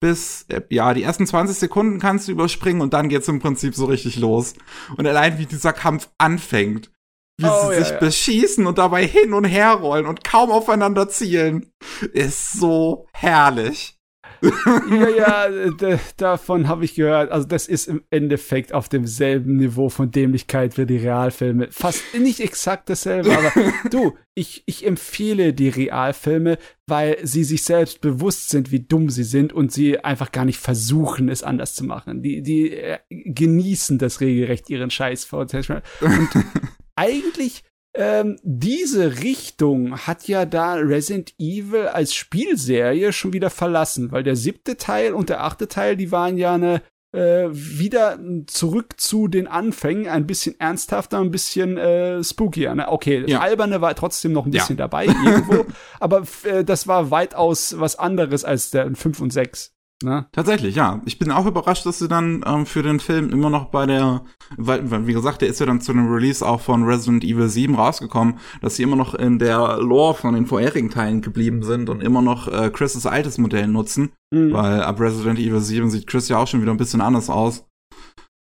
bis, 0.02 0.44
äh, 0.48 0.60
ja, 0.68 0.92
die 0.94 1.04
ersten 1.04 1.28
20 1.28 1.56
Sekunden 1.56 2.00
kannst 2.00 2.26
du 2.26 2.32
überspringen 2.32 2.82
und 2.82 2.92
dann 2.92 3.08
geht's 3.08 3.28
im 3.28 3.38
Prinzip 3.38 3.74
so 3.74 3.84
richtig 3.86 4.16
los. 4.16 4.54
Und 4.96 5.06
allein 5.06 5.38
wie 5.38 5.46
dieser 5.46 5.72
Kampf 5.72 6.10
anfängt, 6.18 6.90
wie 7.38 7.46
oh, 7.46 7.68
sie 7.68 7.74
ja, 7.74 7.78
sich 7.78 7.90
ja. 7.90 7.98
beschießen 8.00 8.66
und 8.66 8.78
dabei 8.78 9.06
hin 9.06 9.32
und 9.32 9.44
her 9.44 9.74
rollen 9.74 10.06
und 10.06 10.24
kaum 10.24 10.50
aufeinander 10.50 11.08
zielen, 11.08 11.72
ist 12.12 12.52
so 12.52 13.06
herrlich 13.14 13.96
ja, 14.42 15.48
ja, 15.48 15.98
davon 16.16 16.68
habe 16.68 16.84
ich 16.84 16.94
gehört. 16.94 17.30
Also 17.30 17.46
das 17.46 17.68
ist 17.68 17.86
im 17.86 18.02
Endeffekt 18.10 18.74
auf 18.74 18.88
demselben 18.88 19.56
Niveau 19.56 19.88
von 19.88 20.10
Dämlichkeit 20.10 20.76
wie 20.78 20.86
die 20.86 20.96
Realfilme. 20.96 21.68
Fast 21.70 22.02
nicht 22.18 22.40
exakt 22.40 22.90
dasselbe, 22.90 23.36
aber 23.36 23.52
du, 23.90 24.16
ich, 24.34 24.62
ich 24.66 24.86
empfehle 24.86 25.52
die 25.52 25.68
Realfilme, 25.68 26.58
weil 26.86 27.18
sie 27.22 27.44
sich 27.44 27.62
selbst 27.62 28.00
bewusst 28.00 28.50
sind, 28.50 28.72
wie 28.72 28.80
dumm 28.80 29.10
sie 29.10 29.24
sind 29.24 29.52
und 29.52 29.72
sie 29.72 30.00
einfach 30.00 30.32
gar 30.32 30.44
nicht 30.44 30.58
versuchen, 30.58 31.28
es 31.28 31.42
anders 31.42 31.74
zu 31.74 31.84
machen. 31.84 32.22
Die, 32.22 32.42
die 32.42 32.72
äh, 32.72 32.98
genießen 33.10 33.98
das 33.98 34.20
regelrecht 34.20 34.70
ihren 34.70 34.90
Scheiß 34.90 35.24
vor. 35.24 35.40
Und 35.40 35.52
eigentlich 36.96 37.64
ähm, 37.94 38.38
diese 38.42 39.22
Richtung 39.22 39.98
hat 40.06 40.26
ja 40.26 40.46
da 40.46 40.74
Resident 40.74 41.34
Evil 41.38 41.88
als 41.88 42.14
Spielserie 42.14 43.12
schon 43.12 43.32
wieder 43.32 43.50
verlassen, 43.50 44.12
weil 44.12 44.22
der 44.22 44.36
siebte 44.36 44.76
Teil 44.76 45.12
und 45.12 45.28
der 45.28 45.44
achte 45.44 45.68
Teil, 45.68 45.96
die 45.96 46.10
waren 46.10 46.38
ja 46.38 46.54
eine 46.54 46.80
äh, 47.12 47.48
wieder 47.50 48.18
zurück 48.46 48.94
zu 48.98 49.28
den 49.28 49.46
Anfängen, 49.46 50.08
ein 50.08 50.26
bisschen 50.26 50.58
ernsthafter, 50.58 51.18
ein 51.20 51.30
bisschen 51.30 51.76
äh, 51.76 52.24
spookier. 52.24 52.74
Ne? 52.74 52.88
Okay, 52.88 53.24
ja. 53.26 53.40
alberne 53.40 53.82
war 53.82 53.94
trotzdem 53.94 54.32
noch 54.32 54.46
ein 54.46 54.50
bisschen 54.50 54.78
ja. 54.78 54.84
dabei 54.84 55.06
irgendwo, 55.06 55.66
aber 56.00 56.22
äh, 56.44 56.64
das 56.64 56.86
war 56.86 57.10
weitaus 57.10 57.78
was 57.78 57.98
anderes 57.98 58.44
als 58.44 58.70
der 58.70 58.94
5 58.94 59.20
und 59.20 59.32
6. 59.32 59.74
Ne? 60.02 60.26
Tatsächlich, 60.32 60.76
ja. 60.76 61.00
Ich 61.04 61.18
bin 61.18 61.30
auch 61.30 61.46
überrascht, 61.46 61.86
dass 61.86 61.98
sie 61.98 62.08
dann 62.08 62.44
ähm, 62.46 62.66
für 62.66 62.82
den 62.82 63.00
Film 63.00 63.30
immer 63.30 63.50
noch 63.50 63.66
bei 63.66 63.86
der, 63.86 64.22
weil, 64.56 64.90
weil, 64.90 65.06
wie 65.06 65.12
gesagt, 65.12 65.42
der 65.42 65.48
ist 65.48 65.60
ja 65.60 65.66
dann 65.66 65.80
zu 65.80 65.92
dem 65.92 66.12
Release 66.12 66.46
auch 66.46 66.60
von 66.60 66.84
Resident 66.84 67.24
Evil 67.24 67.48
7 67.48 67.74
rausgekommen, 67.74 68.38
dass 68.60 68.76
sie 68.76 68.82
immer 68.82 68.96
noch 68.96 69.14
in 69.14 69.38
der 69.38 69.78
Lore 69.78 70.14
von 70.14 70.34
den 70.34 70.46
vorherigen 70.46 70.90
Teilen 70.90 71.22
geblieben 71.22 71.62
sind 71.62 71.88
und 71.88 72.02
immer 72.02 72.22
noch 72.22 72.48
äh, 72.48 72.70
Chris' 72.70 73.06
altes 73.06 73.38
Modell 73.38 73.68
nutzen. 73.68 74.12
Mhm. 74.32 74.52
Weil 74.52 74.82
ab 74.82 75.00
Resident 75.00 75.38
Evil 75.38 75.60
7 75.60 75.90
sieht 75.90 76.06
Chris 76.06 76.28
ja 76.28 76.38
auch 76.38 76.46
schon 76.46 76.62
wieder 76.62 76.72
ein 76.72 76.78
bisschen 76.78 77.00
anders 77.00 77.30
aus. 77.30 77.64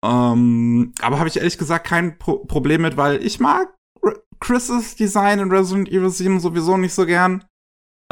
Ähm, 0.04 0.92
aber 1.00 1.18
habe 1.18 1.28
ich 1.28 1.36
ehrlich 1.36 1.58
gesagt 1.58 1.86
kein 1.86 2.18
Pro 2.18 2.38
Problem 2.38 2.82
mit, 2.82 2.96
weil 2.96 3.24
ich 3.24 3.40
mag 3.40 3.74
Chris' 4.40 4.94
Design 4.96 5.40
in 5.40 5.50
Resident 5.50 5.88
Evil 5.88 6.10
7 6.10 6.40
sowieso 6.40 6.76
nicht 6.76 6.94
so 6.94 7.06
gern. 7.06 7.44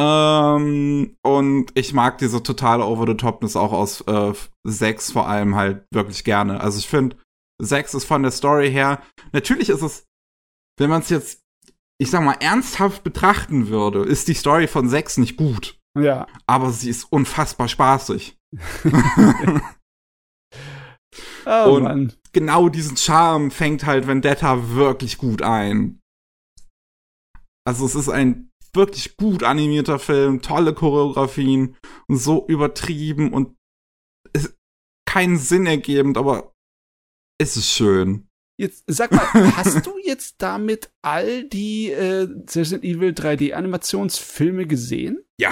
Ähm, 0.00 1.16
und 1.22 1.70
ich 1.74 1.92
mag 1.92 2.18
diese 2.18 2.42
totale 2.42 2.84
Over-the-Topness 2.84 3.54
auch 3.56 3.72
aus 3.72 4.00
äh, 4.02 4.32
6 4.64 5.12
vor 5.12 5.28
allem 5.28 5.54
halt 5.54 5.86
wirklich 5.92 6.24
gerne. 6.24 6.60
Also 6.60 6.78
ich 6.78 6.88
finde, 6.88 7.16
6 7.62 7.94
ist 7.94 8.04
von 8.04 8.22
der 8.22 8.32
Story 8.32 8.70
her, 8.70 9.00
natürlich 9.32 9.68
ist 9.68 9.82
es, 9.82 10.06
wenn 10.78 10.90
man 10.90 11.02
es 11.02 11.10
jetzt, 11.10 11.42
ich 12.00 12.10
sag 12.10 12.24
mal, 12.24 12.36
ernsthaft 12.40 13.04
betrachten 13.04 13.68
würde, 13.68 14.02
ist 14.02 14.26
die 14.26 14.34
Story 14.34 14.66
von 14.66 14.88
6 14.88 15.18
nicht 15.18 15.36
gut. 15.36 15.78
Ja. 15.96 16.26
Aber 16.46 16.70
sie 16.72 16.90
ist 16.90 17.04
unfassbar 17.04 17.68
spaßig. 17.68 18.36
oh, 21.46 21.74
und 21.76 21.82
Mann. 21.84 22.12
genau 22.32 22.68
diesen 22.68 22.96
Charme 22.96 23.52
fängt 23.52 23.86
halt 23.86 24.08
Vendetta 24.08 24.70
wirklich 24.70 25.18
gut 25.18 25.42
ein. 25.42 26.00
Also 27.64 27.86
es 27.86 27.94
ist 27.94 28.08
ein 28.08 28.50
wirklich 28.74 29.16
gut 29.16 29.42
animierter 29.42 29.98
Film, 29.98 30.42
tolle 30.42 30.74
Choreografien 30.74 31.76
und 32.08 32.16
so 32.16 32.46
übertrieben 32.46 33.32
und 33.32 33.56
es, 34.32 34.56
keinen 35.06 35.38
Sinn 35.38 35.66
ergebend, 35.66 36.18
aber 36.18 36.52
es 37.38 37.56
ist 37.56 37.70
schön. 37.70 38.28
Jetzt 38.56 38.84
sag 38.86 39.12
mal, 39.12 39.26
hast 39.56 39.86
du 39.86 39.98
jetzt 40.04 40.36
damit 40.38 40.90
all 41.02 41.44
die 41.44 41.90
äh, 41.90 42.28
Resident 42.54 42.84
Evil 42.84 43.10
3D 43.10 43.52
Animationsfilme 43.52 44.66
gesehen? 44.66 45.24
Ja. 45.40 45.50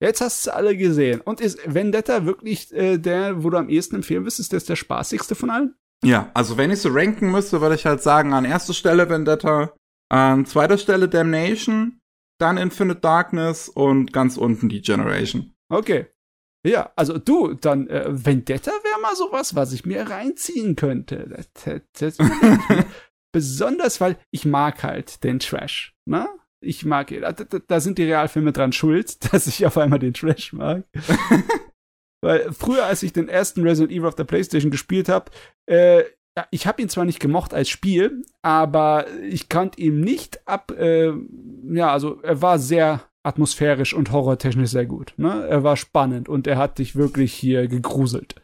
Jetzt 0.00 0.20
hast 0.20 0.46
du 0.46 0.54
alle 0.54 0.76
gesehen. 0.76 1.20
Und 1.20 1.40
ist 1.40 1.58
Vendetta 1.64 2.26
wirklich 2.26 2.72
äh, 2.74 2.98
der, 2.98 3.42
wo 3.42 3.50
du 3.50 3.56
am 3.56 3.68
ehesten 3.68 3.96
empfehlen 3.96 4.24
wirst? 4.24 4.40
Ist 4.40 4.52
das 4.52 4.64
der 4.64 4.76
spaßigste 4.76 5.34
von 5.34 5.50
allen? 5.50 5.74
Ja, 6.04 6.30
also 6.34 6.58
wenn 6.58 6.70
ich 6.70 6.80
so 6.80 6.90
ranken 6.90 7.30
müsste, 7.30 7.60
würde 7.60 7.76
ich 7.76 7.86
halt 7.86 8.02
sagen, 8.02 8.34
an 8.34 8.44
erster 8.44 8.74
Stelle 8.74 9.08
Vendetta, 9.08 9.74
an 10.10 10.44
zweiter 10.44 10.76
Stelle 10.78 11.08
Damnation, 11.08 11.95
dann 12.38 12.56
Infinite 12.56 13.00
Darkness 13.00 13.68
und 13.68 14.12
ganz 14.12 14.36
unten 14.36 14.68
die 14.68 14.82
Generation. 14.82 15.54
Okay. 15.68 16.06
Ja, 16.66 16.92
also 16.96 17.18
du, 17.18 17.54
dann 17.54 17.88
äh, 17.88 18.06
Vendetta 18.08 18.72
wäre 18.72 19.00
mal 19.00 19.14
sowas, 19.14 19.54
was 19.54 19.72
ich 19.72 19.86
mir 19.86 20.02
reinziehen 20.02 20.74
könnte. 20.74 21.28
Das, 21.28 21.82
das, 21.92 22.16
das 22.16 22.28
Besonders, 23.36 24.00
weil 24.00 24.16
ich 24.30 24.46
mag 24.46 24.82
halt 24.82 25.22
den 25.22 25.38
Trash. 25.38 25.94
Ne? 26.06 26.26
Ich 26.64 26.86
mag, 26.86 27.08
da, 27.08 27.32
da 27.32 27.80
sind 27.80 27.98
die 27.98 28.04
Realfilme 28.04 28.52
dran 28.52 28.72
schuld, 28.72 29.18
dass 29.32 29.46
ich 29.46 29.66
auf 29.66 29.76
einmal 29.76 29.98
den 29.98 30.14
Trash 30.14 30.52
mag. 30.54 30.84
weil 32.22 32.50
früher, 32.52 32.86
als 32.86 33.02
ich 33.02 33.12
den 33.12 33.28
ersten 33.28 33.62
Resident 33.62 33.92
Evil 33.92 34.08
auf 34.08 34.14
der 34.14 34.24
PlayStation 34.24 34.70
gespielt 34.70 35.08
habe, 35.08 35.30
äh, 35.66 36.04
ich 36.50 36.66
habe 36.66 36.82
ihn 36.82 36.88
zwar 36.88 37.04
nicht 37.04 37.20
gemocht 37.20 37.54
als 37.54 37.68
Spiel, 37.68 38.22
aber 38.42 39.06
ich 39.22 39.48
kannte 39.48 39.80
ihn 39.80 40.00
nicht 40.00 40.46
ab. 40.46 40.70
Äh, 40.72 41.12
ja, 41.70 41.90
also 41.90 42.20
er 42.22 42.42
war 42.42 42.58
sehr 42.58 43.04
atmosphärisch 43.22 43.94
und 43.94 44.12
horrortechnisch 44.12 44.70
sehr 44.70 44.86
gut. 44.86 45.14
Ne? 45.16 45.46
Er 45.48 45.64
war 45.64 45.76
spannend 45.76 46.28
und 46.28 46.46
er 46.46 46.58
hat 46.58 46.78
dich 46.78 46.94
wirklich 46.94 47.32
hier 47.32 47.66
gegruselt. 47.68 48.36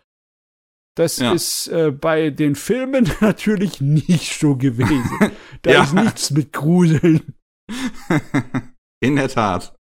Das 0.97 1.19
ja. 1.19 1.33
ist 1.33 1.69
äh, 1.69 1.91
bei 1.91 2.31
den 2.31 2.55
Filmen 2.55 3.11
natürlich 3.21 3.81
nicht 3.81 4.39
so 4.39 4.57
gewesen. 4.57 5.33
Da 5.63 5.71
ja. 5.71 5.85
ist 5.85 5.95
nichts 5.95 6.33
mit 6.33 6.53
Gruseln. 6.53 7.37
In 9.01 9.15
der 9.15 9.29
Tat. 9.29 9.77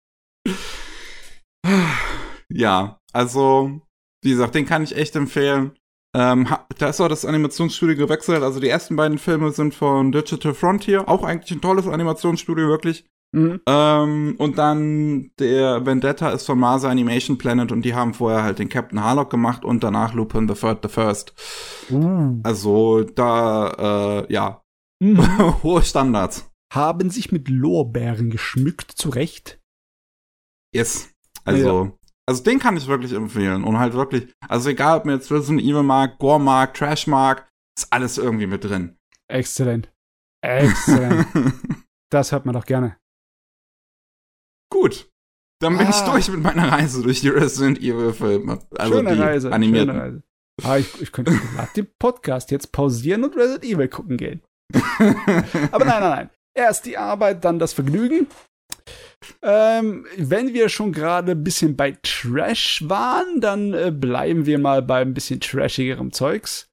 Ja, 2.49 2.99
also, 3.13 3.83
wie 4.23 4.31
gesagt, 4.31 4.55
den 4.55 4.65
kann 4.65 4.83
ich 4.83 4.97
echt 4.97 5.17
empfehlen. 5.17 5.77
Ähm, 6.17 6.49
da 6.79 6.89
ist 6.89 7.01
auch 7.01 7.09
das 7.09 7.27
Animationsstudio 7.27 7.95
gewechselt. 7.95 8.43
Also 8.43 8.59
die 8.59 8.71
ersten 8.71 8.97
beiden 8.97 9.19
Filme 9.19 9.53
sind 9.53 9.75
von 9.75 10.13
Digital 10.13 10.55
Frontier. 10.55 11.07
Auch 11.11 11.23
eigentlich 11.23 11.53
ein 11.53 11.61
tolles 11.61 11.87
Animationsstudio, 11.87 12.69
wirklich. 12.69 13.05
Mhm. 13.33 13.61
Ähm, 13.67 14.35
und 14.39 14.57
dann 14.57 15.31
der 15.39 15.85
Vendetta 15.85 16.31
ist 16.31 16.47
von 16.47 16.59
Masa 16.59 16.89
Animation 16.89 17.37
Planet 17.37 17.71
und 17.71 17.83
die 17.83 17.95
haben 17.95 18.15
vorher 18.15 18.43
halt 18.43 18.59
den 18.59 18.71
Captain 18.71 19.03
Harlock 19.03 19.29
gemacht 19.29 19.63
und 19.63 19.85
danach 19.85 20.15
Lupin 20.15 20.49
the 20.49 20.55
Third 20.55 20.79
the 20.83 20.89
First. 20.89 21.35
Mhm. 21.91 22.41
Also 22.45 23.03
da, 23.03 24.23
äh, 24.23 24.33
ja, 24.33 24.63
mhm. 25.01 25.19
hohe 25.63 25.83
Standards. 25.83 26.51
Haben 26.73 27.11
sich 27.11 27.31
mit 27.31 27.51
Lorbeeren 27.51 28.31
geschmückt, 28.31 28.91
zurecht? 28.91 29.61
Yes. 30.75 31.11
Also, 31.45 31.85
ja. 31.85 31.93
Also 32.29 32.43
den 32.43 32.59
kann 32.59 32.77
ich 32.77 32.89
wirklich 32.89 33.13
empfehlen. 33.13 33.65
Und 33.65 33.79
halt 33.79 33.95
wirklich, 33.95 34.33
also 34.49 34.69
egal 34.69 34.99
ob 34.99 35.05
mir 35.05 35.15
jetzt 35.15 35.31
Resident 35.31 35.63
Evil 35.63 35.85
mag, 35.85 36.19
Gore 36.19 36.41
mag, 36.41 36.75
Trash 36.75 37.07
mag, 37.07 37.49
ist 37.79 37.93
alles 37.93 38.19
irgendwie 38.19 38.47
mit 38.47 38.65
drin. 38.65 38.99
Exzellent. 39.29 39.93
Exzellent. 40.43 41.27
das 42.11 42.33
hört 42.33 42.45
man 42.45 42.55
doch 42.55 42.67
gerne. 42.67 42.97
Gut. 44.73 45.11
Dann 45.61 45.79
bin 45.79 45.87
ah. 45.87 45.91
ich 45.91 46.01
durch 46.01 46.29
mit 46.29 46.43
meiner 46.43 46.71
Reise 46.71 47.03
durch 47.03 47.21
die 47.21 47.29
Resident 47.29 47.79
Evil 47.79 48.13
Filme. 48.13 48.59
Also 48.77 48.95
schöne 48.95 49.15
die 49.15 49.21
Reise. 49.21 49.53
Animierten. 49.53 49.91
Schöne 49.91 50.03
Reise. 50.03 50.23
Ah, 50.65 50.77
ich, 50.79 51.01
ich 51.03 51.13
könnte 51.13 51.33
gerade 51.33 51.73
den 51.77 51.89
Podcast 51.99 52.51
jetzt 52.51 52.73
pausieren 52.73 53.25
und 53.25 53.37
Resident 53.37 53.65
Evil 53.65 53.89
gucken 53.89 54.17
gehen. 54.17 54.43
Aber 55.71 55.85
nein, 55.85 56.01
nein, 56.01 56.11
nein. 56.11 56.31
Erst 56.55 56.87
die 56.87 56.97
Arbeit, 56.97 57.45
dann 57.45 57.59
das 57.59 57.73
Vergnügen. 57.73 58.27
Ähm, 59.43 60.07
wenn 60.17 60.55
wir 60.55 60.69
schon 60.69 60.93
gerade 60.93 61.33
ein 61.33 61.45
bisschen 61.45 61.77
bei 61.77 61.97
Trash 62.03 62.85
waren, 62.87 63.41
dann 63.41 63.73
äh, 63.75 63.91
bleiben 63.91 64.47
wir 64.47 64.59
mal 64.59 64.83
bei 64.83 65.01
ein 65.01 65.15
bisschen 65.15 65.41
trashigerem 65.41 66.13
Zeugs. 66.13 66.69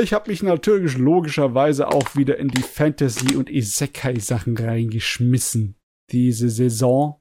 Ich 0.00 0.12
habe 0.12 0.30
mich 0.30 0.42
natürlich 0.42 0.96
logischerweise 0.96 1.88
auch 1.88 2.16
wieder 2.16 2.38
in 2.38 2.48
die 2.48 2.62
Fantasy- 2.62 3.36
und 3.36 3.50
Isekai-Sachen 3.50 4.56
reingeschmissen. 4.56 5.76
Diese 6.10 6.48
Saison. 6.48 7.20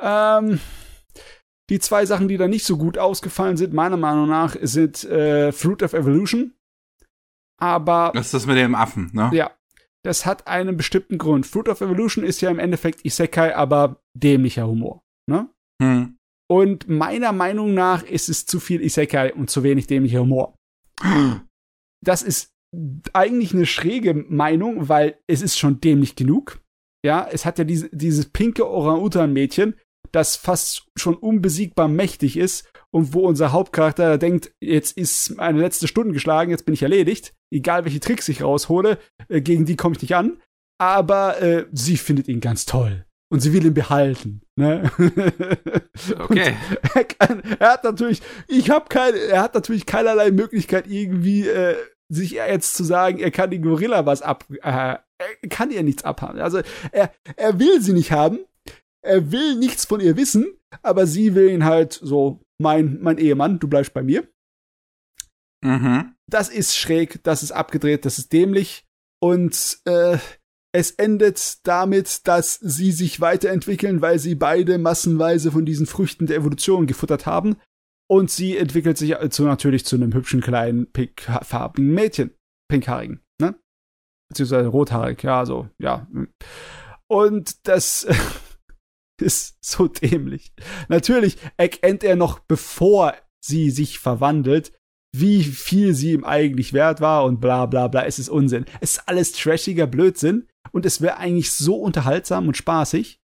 Ähm, 0.00 0.60
die 1.68 1.78
zwei 1.78 2.06
Sachen, 2.06 2.28
die 2.28 2.36
da 2.36 2.48
nicht 2.48 2.64
so 2.64 2.78
gut 2.78 2.96
ausgefallen 2.96 3.56
sind, 3.56 3.74
meiner 3.74 3.96
Meinung 3.96 4.28
nach, 4.28 4.56
sind 4.60 5.04
äh, 5.04 5.52
Fruit 5.52 5.82
of 5.82 5.92
Evolution. 5.92 6.54
Aber. 7.58 8.12
Das 8.14 8.26
ist 8.26 8.34
das 8.34 8.46
mit 8.46 8.56
dem 8.56 8.74
Affen, 8.74 9.10
ne? 9.12 9.30
Ja, 9.32 9.50
das 10.06 10.24
hat 10.24 10.46
einen 10.46 10.76
bestimmten 10.76 11.18
Grund. 11.18 11.46
Fruit 11.46 11.68
of 11.68 11.80
Evolution 11.80 12.24
ist 12.24 12.40
ja 12.40 12.48
im 12.48 12.60
Endeffekt 12.60 13.04
Isekai, 13.04 13.56
aber 13.56 14.00
dämlicher 14.14 14.68
Humor. 14.68 15.02
Ne? 15.28 15.50
Hm. 15.82 16.16
Und 16.48 16.88
meiner 16.88 17.32
Meinung 17.32 17.74
nach 17.74 18.04
ist 18.04 18.28
es 18.28 18.46
zu 18.46 18.60
viel 18.60 18.82
Isekai 18.82 19.34
und 19.34 19.50
zu 19.50 19.64
wenig 19.64 19.88
dämlicher 19.88 20.20
Humor. 20.20 20.54
Das 22.04 22.22
ist 22.22 22.52
eigentlich 23.12 23.52
eine 23.52 23.66
schräge 23.66 24.14
Meinung, 24.14 24.88
weil 24.88 25.18
es 25.26 25.42
ist 25.42 25.58
schon 25.58 25.80
dämlich 25.80 26.14
genug. 26.14 26.62
Ja, 27.04 27.26
es 27.28 27.44
hat 27.44 27.58
ja 27.58 27.64
diese, 27.64 27.88
dieses 27.90 28.26
pinke 28.26 28.68
Orang-Utan-Mädchen, 28.68 29.74
das 30.12 30.36
fast 30.36 30.86
schon 30.96 31.16
unbesiegbar 31.16 31.88
mächtig 31.88 32.36
ist 32.36 32.70
und 32.96 33.12
wo 33.12 33.28
unser 33.28 33.52
Hauptcharakter 33.52 34.16
denkt, 34.16 34.52
jetzt 34.58 34.96
ist 34.96 35.36
meine 35.36 35.60
letzte 35.60 35.86
Stunde 35.86 36.14
geschlagen, 36.14 36.50
jetzt 36.50 36.64
bin 36.64 36.72
ich 36.72 36.82
erledigt. 36.82 37.34
Egal 37.52 37.84
welche 37.84 38.00
Tricks 38.00 38.26
ich 38.30 38.42
raushole, 38.42 38.96
äh, 39.28 39.42
gegen 39.42 39.66
die 39.66 39.76
komme 39.76 39.94
ich 39.94 40.00
nicht 40.00 40.16
an. 40.16 40.40
Aber 40.78 41.42
äh, 41.42 41.66
sie 41.72 41.98
findet 41.98 42.26
ihn 42.26 42.40
ganz 42.40 42.64
toll. 42.64 43.04
Und 43.28 43.40
sie 43.40 43.52
will 43.52 43.66
ihn 43.66 43.74
behalten. 43.74 44.40
Ne? 44.56 44.90
Okay. 46.18 46.54
Er, 46.94 47.04
kann, 47.04 47.42
er, 47.58 47.70
hat 47.72 47.84
natürlich, 47.84 48.20
ich 48.48 48.68
habe 48.68 48.86
keine, 48.88 49.16
er 49.16 49.42
hat 49.42 49.54
natürlich 49.54 49.86
keinerlei 49.86 50.30
Möglichkeit 50.30 50.86
irgendwie 50.86 51.48
äh, 51.48 51.74
sich 52.10 52.32
jetzt 52.32 52.74
zu 52.74 52.84
sagen, 52.84 53.18
er 53.18 53.30
kann 53.30 53.50
den 53.50 53.62
Gorilla 53.62 54.04
was 54.04 54.20
ab, 54.20 54.44
äh, 54.50 54.60
er 54.62 55.00
kann 55.48 55.70
ihr 55.70 55.82
nichts 55.82 56.04
abhaben. 56.04 56.38
Also 56.38 56.60
er, 56.92 57.10
er 57.36 57.58
will 57.58 57.80
sie 57.80 57.94
nicht 57.94 58.12
haben, 58.12 58.40
er 59.02 59.32
will 59.32 59.56
nichts 59.56 59.86
von 59.86 60.00
ihr 60.00 60.18
wissen, 60.18 60.46
aber 60.82 61.06
sie 61.06 61.34
will 61.34 61.48
ihn 61.48 61.64
halt 61.64 61.94
so 61.94 62.40
mein, 62.58 63.00
mein 63.00 63.18
Ehemann, 63.18 63.58
du 63.58 63.68
bleibst 63.68 63.94
bei 63.94 64.02
mir. 64.02 64.28
Mhm. 65.62 66.14
Das 66.28 66.48
ist 66.48 66.76
schräg, 66.76 67.22
das 67.22 67.42
ist 67.42 67.52
abgedreht, 67.52 68.04
das 68.04 68.18
ist 68.18 68.32
dämlich. 68.32 68.84
Und 69.20 69.78
äh, 69.84 70.18
es 70.72 70.90
endet 70.90 71.66
damit, 71.66 72.26
dass 72.28 72.56
sie 72.56 72.92
sich 72.92 73.20
weiterentwickeln, 73.20 74.02
weil 74.02 74.18
sie 74.18 74.34
beide 74.34 74.78
massenweise 74.78 75.50
von 75.50 75.64
diesen 75.64 75.86
Früchten 75.86 76.26
der 76.26 76.36
Evolution 76.36 76.86
gefuttert 76.86 77.26
haben. 77.26 77.56
Und 78.08 78.30
sie 78.30 78.56
entwickelt 78.56 78.98
sich 78.98 79.16
also 79.16 79.44
natürlich 79.44 79.84
zu 79.84 79.96
einem 79.96 80.12
hübschen 80.14 80.40
kleinen 80.40 80.92
pinkfarbigen 80.92 81.92
Mädchen. 81.92 82.30
Pinkhaarigen, 82.68 83.20
ne? 83.40 83.58
Beziehungsweise 84.28 84.68
rothaarig, 84.68 85.22
ja, 85.22 85.46
so, 85.46 85.68
ja. 85.78 86.06
Und 87.08 87.66
das 87.66 88.06
ist 89.20 89.56
so 89.60 89.88
dämlich. 89.88 90.52
Natürlich 90.88 91.36
erkennt 91.56 92.04
er 92.04 92.16
noch, 92.16 92.38
bevor 92.38 93.14
sie 93.40 93.70
sich 93.70 93.98
verwandelt, 93.98 94.72
wie 95.14 95.42
viel 95.44 95.94
sie 95.94 96.12
ihm 96.12 96.24
eigentlich 96.24 96.72
wert 96.72 97.00
war 97.00 97.24
und 97.24 97.40
bla 97.40 97.66
bla 97.66 97.88
bla. 97.88 98.04
Es 98.04 98.18
ist 98.18 98.28
Unsinn. 98.28 98.66
Es 98.80 98.92
ist 98.92 99.08
alles 99.08 99.32
trashiger 99.32 99.86
Blödsinn 99.86 100.46
und 100.72 100.84
es 100.84 101.00
wäre 101.00 101.16
eigentlich 101.16 101.52
so 101.52 101.76
unterhaltsam 101.76 102.48
und 102.48 102.56
spaßig, 102.56 103.20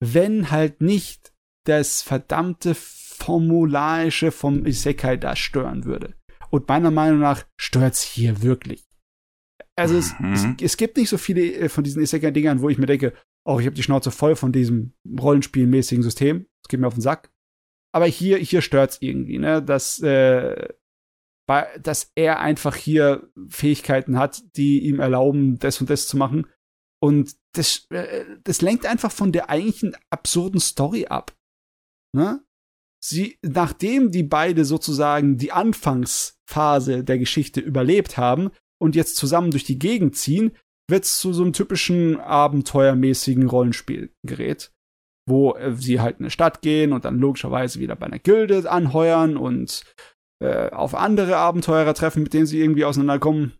wenn 0.00 0.50
halt 0.50 0.80
nicht 0.80 1.32
das 1.64 2.02
verdammte 2.02 2.74
Formularische 2.74 4.32
vom 4.32 4.66
Isekai 4.66 5.16
da 5.16 5.36
stören 5.36 5.84
würde. 5.84 6.14
Und 6.50 6.68
meiner 6.68 6.90
Meinung 6.90 7.20
nach 7.20 7.44
stört's 7.56 8.02
hier 8.02 8.42
wirklich. 8.42 8.84
Also 9.76 9.96
es, 9.96 10.18
mhm. 10.18 10.32
es, 10.32 10.46
es, 10.62 10.76
gibt 10.76 10.96
nicht 10.96 11.08
so 11.08 11.18
viele 11.18 11.52
äh, 11.52 11.68
von 11.68 11.82
diesen 11.82 12.02
Isekai-Dingern, 12.02 12.60
wo 12.60 12.68
ich 12.68 12.78
mir 12.78 12.86
denke, 12.86 13.12
oh, 13.44 13.58
ich 13.58 13.66
habe 13.66 13.76
die 13.76 13.82
Schnauze 13.82 14.10
voll 14.10 14.36
von 14.36 14.52
diesem 14.52 14.94
rollenspielmäßigen 15.20 16.02
System. 16.02 16.46
Es 16.62 16.68
geht 16.68 16.80
mir 16.80 16.86
auf 16.86 16.94
den 16.94 17.02
Sack. 17.02 17.30
Aber 17.92 18.06
hier, 18.06 18.38
hier 18.38 18.60
stört's 18.60 18.98
irgendwie, 19.00 19.38
ne? 19.38 19.62
Dass, 19.62 20.00
äh, 20.00 20.68
dass 21.80 22.10
er 22.14 22.40
einfach 22.40 22.74
hier 22.74 23.30
Fähigkeiten 23.48 24.18
hat, 24.18 24.42
die 24.56 24.84
ihm 24.84 24.98
erlauben, 24.98 25.58
das 25.58 25.80
und 25.80 25.90
das 25.90 26.08
zu 26.08 26.16
machen. 26.16 26.46
Und 27.00 27.36
das, 27.52 27.86
äh, 27.90 28.24
das 28.42 28.62
lenkt 28.62 28.86
einfach 28.86 29.12
von 29.12 29.30
der 29.30 29.50
eigentlichen 29.50 29.94
absurden 30.10 30.58
Story 30.58 31.06
ab. 31.06 31.36
Ne? 32.14 32.42
Sie, 33.04 33.38
nachdem 33.42 34.10
die 34.10 34.22
beide 34.22 34.64
sozusagen 34.64 35.36
die 35.36 35.52
Anfangsphase 35.52 37.04
der 37.04 37.18
Geschichte 37.18 37.60
überlebt 37.60 38.16
haben 38.16 38.50
und 38.80 38.96
jetzt 38.96 39.16
zusammen 39.16 39.50
durch 39.50 39.64
die 39.64 39.78
Gegend 39.78 40.16
ziehen, 40.16 40.56
wird 40.88 41.04
es 41.04 41.18
zu 41.18 41.32
so 41.32 41.42
einem 41.42 41.52
typischen 41.52 42.20
abenteuermäßigen 42.20 43.48
Rollenspielgerät, 43.48 44.72
wo 45.26 45.54
äh, 45.54 45.74
sie 45.74 46.00
halt 46.00 46.18
in 46.18 46.24
eine 46.24 46.30
Stadt 46.30 46.62
gehen 46.62 46.92
und 46.92 47.04
dann 47.04 47.18
logischerweise 47.18 47.80
wieder 47.80 47.96
bei 47.96 48.06
einer 48.06 48.18
Gilde 48.18 48.70
anheuern 48.70 49.36
und 49.36 49.84
äh, 50.42 50.70
auf 50.70 50.94
andere 50.94 51.36
Abenteurer 51.36 51.94
treffen, 51.94 52.22
mit 52.22 52.34
denen 52.34 52.46
sie 52.46 52.60
irgendwie 52.60 52.84
auseinanderkommen. 52.84 53.54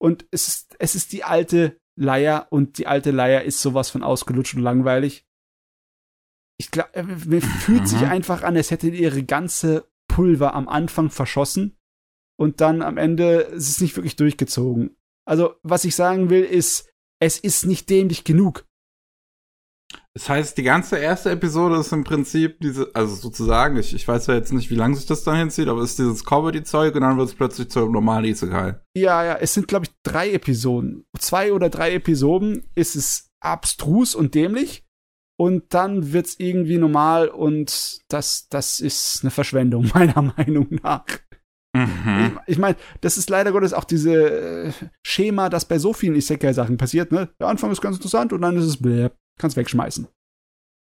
Und 0.00 0.26
es 0.30 0.46
ist, 0.46 0.76
es 0.78 0.94
ist 0.94 1.12
die 1.12 1.24
alte 1.24 1.80
Leier 1.98 2.46
und 2.50 2.78
die 2.78 2.86
alte 2.86 3.10
Leier 3.10 3.42
ist 3.42 3.60
sowas 3.60 3.90
von 3.90 4.04
ausgelutscht 4.04 4.54
und 4.54 4.62
langweilig. 4.62 5.26
Ich 6.60 6.70
glaube, 6.70 6.94
äh, 6.94 7.02
mir 7.02 7.42
fühlt 7.42 7.88
sich 7.88 8.02
mhm. 8.02 8.08
einfach 8.08 8.42
an, 8.42 8.56
als 8.56 8.70
hätte 8.70 8.88
ihre 8.88 9.24
ganze 9.24 9.90
Pulver 10.08 10.54
am 10.54 10.68
Anfang 10.68 11.10
verschossen 11.10 11.76
und 12.38 12.60
dann 12.60 12.82
am 12.82 12.96
Ende 12.96 13.40
ist 13.40 13.68
es 13.68 13.80
nicht 13.80 13.96
wirklich 13.96 14.16
durchgezogen. 14.16 14.96
Also, 15.28 15.56
was 15.62 15.84
ich 15.84 15.94
sagen 15.94 16.30
will, 16.30 16.42
ist, 16.42 16.88
es 17.20 17.38
ist 17.38 17.66
nicht 17.66 17.90
dämlich 17.90 18.24
genug. 18.24 18.64
Das 20.14 20.28
heißt, 20.28 20.56
die 20.56 20.62
ganze 20.62 20.96
erste 20.96 21.30
Episode 21.30 21.76
ist 21.76 21.92
im 21.92 22.02
Prinzip 22.02 22.60
diese, 22.60 22.90
also 22.94 23.14
sozusagen, 23.14 23.76
ich, 23.76 23.94
ich 23.94 24.08
weiß 24.08 24.26
ja 24.26 24.34
jetzt 24.34 24.52
nicht, 24.52 24.70
wie 24.70 24.74
lange 24.74 24.96
sich 24.96 25.06
das 25.06 25.24
dann 25.24 25.36
hinzieht, 25.36 25.68
aber 25.68 25.82
es 25.82 25.90
ist 25.90 25.98
dieses 25.98 26.24
Comedy-Zeug 26.24 26.94
und 26.94 27.02
dann 27.02 27.18
wird 27.18 27.28
es 27.28 27.34
plötzlich 27.34 27.68
zur 27.68 27.90
normalen 27.90 28.24
Isekai. 28.24 28.80
Ja, 28.96 29.22
ja, 29.22 29.36
es 29.36 29.52
sind, 29.52 29.68
glaube 29.68 29.84
ich, 29.84 29.92
drei 30.02 30.32
Episoden. 30.32 31.04
Zwei 31.18 31.52
oder 31.52 31.68
drei 31.68 31.92
Episoden 31.92 32.64
ist 32.74 32.96
es 32.96 33.30
abstrus 33.40 34.14
und 34.14 34.34
dämlich 34.34 34.86
und 35.38 35.74
dann 35.74 36.12
wird 36.12 36.26
es 36.26 36.40
irgendwie 36.40 36.78
normal 36.78 37.28
und 37.28 38.00
das, 38.08 38.48
das 38.48 38.80
ist 38.80 39.20
eine 39.22 39.30
Verschwendung, 39.30 39.90
meiner 39.94 40.22
Meinung 40.22 40.68
nach. 40.82 41.04
Mhm. 41.86 42.40
Ich, 42.46 42.58
meine, 42.58 42.76
das 43.00 43.16
ist 43.16 43.30
leider 43.30 43.52
Gottes 43.52 43.72
auch 43.72 43.84
diese 43.84 44.14
äh, 44.14 44.72
Schema, 45.04 45.48
das 45.48 45.66
bei 45.66 45.78
so 45.78 45.92
vielen 45.92 46.16
Isekai-Sachen 46.16 46.76
passiert, 46.76 47.12
ne? 47.12 47.28
Der 47.38 47.48
Anfang 47.48 47.70
ist 47.70 47.80
ganz 47.80 47.96
interessant 47.96 48.32
und 48.32 48.42
dann 48.42 48.56
ist 48.56 48.64
es 48.64 48.80
bläh, 48.80 49.10
kannst 49.38 49.56
wegschmeißen. 49.56 50.08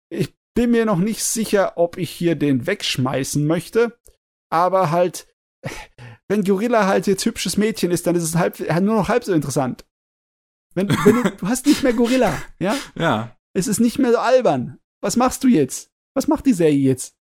Ich 0.10 0.36
bin 0.54 0.72
mir 0.72 0.86
noch 0.86 1.00
nicht 1.00 1.24
sicher, 1.24 1.74
ob 1.78 1.98
ich 1.98 2.10
hier 2.10 2.36
den 2.36 2.68
wegschmeißen 2.68 3.46
möchte, 3.46 3.98
aber 4.52 4.92
halt, 4.92 5.28
wenn 6.28 6.44
Gorilla 6.44 6.88
halt 6.88 7.08
jetzt 7.08 7.26
hübsches 7.26 7.58
Mädchen 7.58 7.92
ist, 7.92 8.08
dann 8.08 8.16
ist 8.16 8.24
es 8.24 8.36
halb, 8.36 8.60
nur 8.60 8.96
noch 8.96 9.10
halb 9.10 9.24
so 9.24 9.34
interessant. 9.34 9.86
Wenn, 10.74 10.90
wenn 10.90 11.24
du, 11.24 11.32
du 11.32 11.48
hast 11.48 11.66
nicht 11.66 11.84
mehr 11.84 11.94
Gorilla, 11.94 12.34
ja? 12.60 12.76
Ja. 12.96 13.36
Es 13.54 13.68
ist 13.68 13.82
nicht 13.82 14.00
mehr 14.00 14.12
so 14.12 14.20
albern. 14.20 14.80
Was 15.02 15.18
machst 15.18 15.44
du 15.44 15.50
jetzt? 15.50 15.92
Was 16.16 16.28
macht 16.28 16.46
die 16.46 16.54
Serie 16.54 16.78
jetzt? 16.78 17.18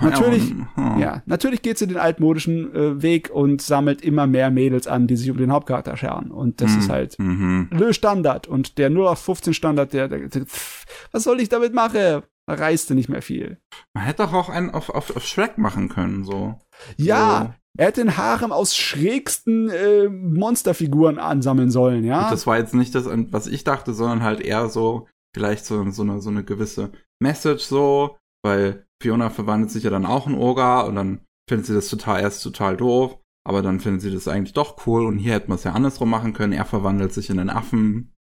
Natürlich, 0.00 0.54
ja, 0.76 0.98
ja 0.98 1.22
natürlich 1.26 1.60
geht 1.60 1.78
sie 1.78 1.86
den 1.86 1.98
altmodischen 1.98 2.74
äh, 2.74 3.02
Weg 3.02 3.30
und 3.30 3.60
sammelt 3.60 4.02
immer 4.02 4.26
mehr 4.26 4.50
Mädels 4.50 4.86
an, 4.86 5.06
die 5.06 5.16
sich 5.16 5.30
um 5.30 5.36
den 5.36 5.52
Hauptcharakter 5.52 5.96
scheren. 5.96 6.30
Und 6.30 6.60
das 6.60 6.72
mhm. 6.72 6.78
ist 6.78 6.88
halt 6.88 7.18
mhm. 7.18 7.68
le 7.70 7.92
Standard. 7.92 8.48
Und 8.48 8.78
der 8.78 8.88
0 8.88 9.06
auf 9.06 9.18
15 9.18 9.52
Standard, 9.52 9.92
der, 9.92 10.08
der, 10.08 10.28
der 10.28 10.46
pff, 10.46 10.86
was 11.12 11.24
soll 11.24 11.40
ich 11.40 11.50
damit 11.50 11.74
machen? 11.74 12.22
Reiste 12.48 12.94
nicht 12.94 13.08
mehr 13.08 13.22
viel. 13.22 13.58
Man 13.94 14.04
hätte 14.04 14.24
doch 14.24 14.32
auch 14.32 14.48
einen 14.48 14.70
auf, 14.70 14.90
auf, 14.90 15.14
auf 15.14 15.24
Shrek 15.24 15.58
machen 15.58 15.88
können, 15.88 16.24
so. 16.24 16.58
Ja, 16.96 17.40
so. 17.40 17.54
er 17.78 17.86
hätte 17.86 18.02
den 18.02 18.16
Harem 18.16 18.50
aus 18.50 18.76
schrägsten 18.76 19.68
äh, 19.68 20.08
Monsterfiguren 20.08 21.18
ansammeln 21.18 21.70
sollen, 21.70 22.04
ja. 22.04 22.24
Und 22.24 22.32
das 22.32 22.46
war 22.46 22.58
jetzt 22.58 22.74
nicht 22.74 22.94
das, 22.94 23.06
was 23.06 23.46
ich 23.46 23.62
dachte, 23.64 23.94
sondern 23.94 24.22
halt 24.22 24.40
eher 24.40 24.68
so, 24.68 25.06
vielleicht 25.34 25.64
so, 25.64 25.88
so, 25.90 26.02
eine, 26.02 26.20
so 26.20 26.30
eine 26.30 26.42
gewisse 26.42 26.90
Message 27.20 27.62
so, 27.62 28.16
weil 28.42 28.86
Fiona 29.00 29.30
verwandelt 29.30 29.70
sich 29.70 29.84
ja 29.84 29.90
dann 29.90 30.06
auch 30.06 30.26
in 30.26 30.34
Oga 30.34 30.82
und 30.82 30.94
dann 30.96 31.26
findet 31.48 31.66
sie 31.66 31.74
das 31.74 31.88
total 31.88 32.20
erst 32.20 32.42
total 32.42 32.76
doof, 32.76 33.18
aber 33.44 33.62
dann 33.62 33.80
findet 33.80 34.02
sie 34.02 34.12
das 34.12 34.28
eigentlich 34.28 34.52
doch 34.52 34.86
cool 34.86 35.06
und 35.06 35.18
hier 35.18 35.34
hätte 35.34 35.48
man 35.48 35.58
es 35.58 35.64
ja 35.64 35.72
andersrum 35.72 36.10
machen 36.10 36.32
können. 36.32 36.52
Er 36.52 36.64
verwandelt 36.64 37.12
sich 37.12 37.30
in 37.30 37.38
einen 37.38 37.50
Affen. 37.50 38.14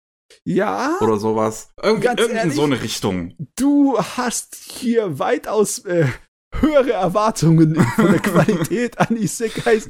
Ja. 0.44 0.98
Oder 1.00 1.16
sowas. 1.16 1.72
Irgendwie, 1.82 2.06
ehrlich, 2.06 2.54
so 2.54 2.64
eine 2.64 2.82
Richtung. 2.82 3.34
Du 3.56 3.98
hast 3.98 4.56
hier 4.56 5.18
weitaus 5.18 5.80
äh, 5.80 6.06
höhere 6.52 6.92
Erwartungen 6.92 7.74
von 7.74 8.10
der 8.10 8.20
Qualität 8.20 8.98
an 8.98 9.16
Isekais, 9.16 9.88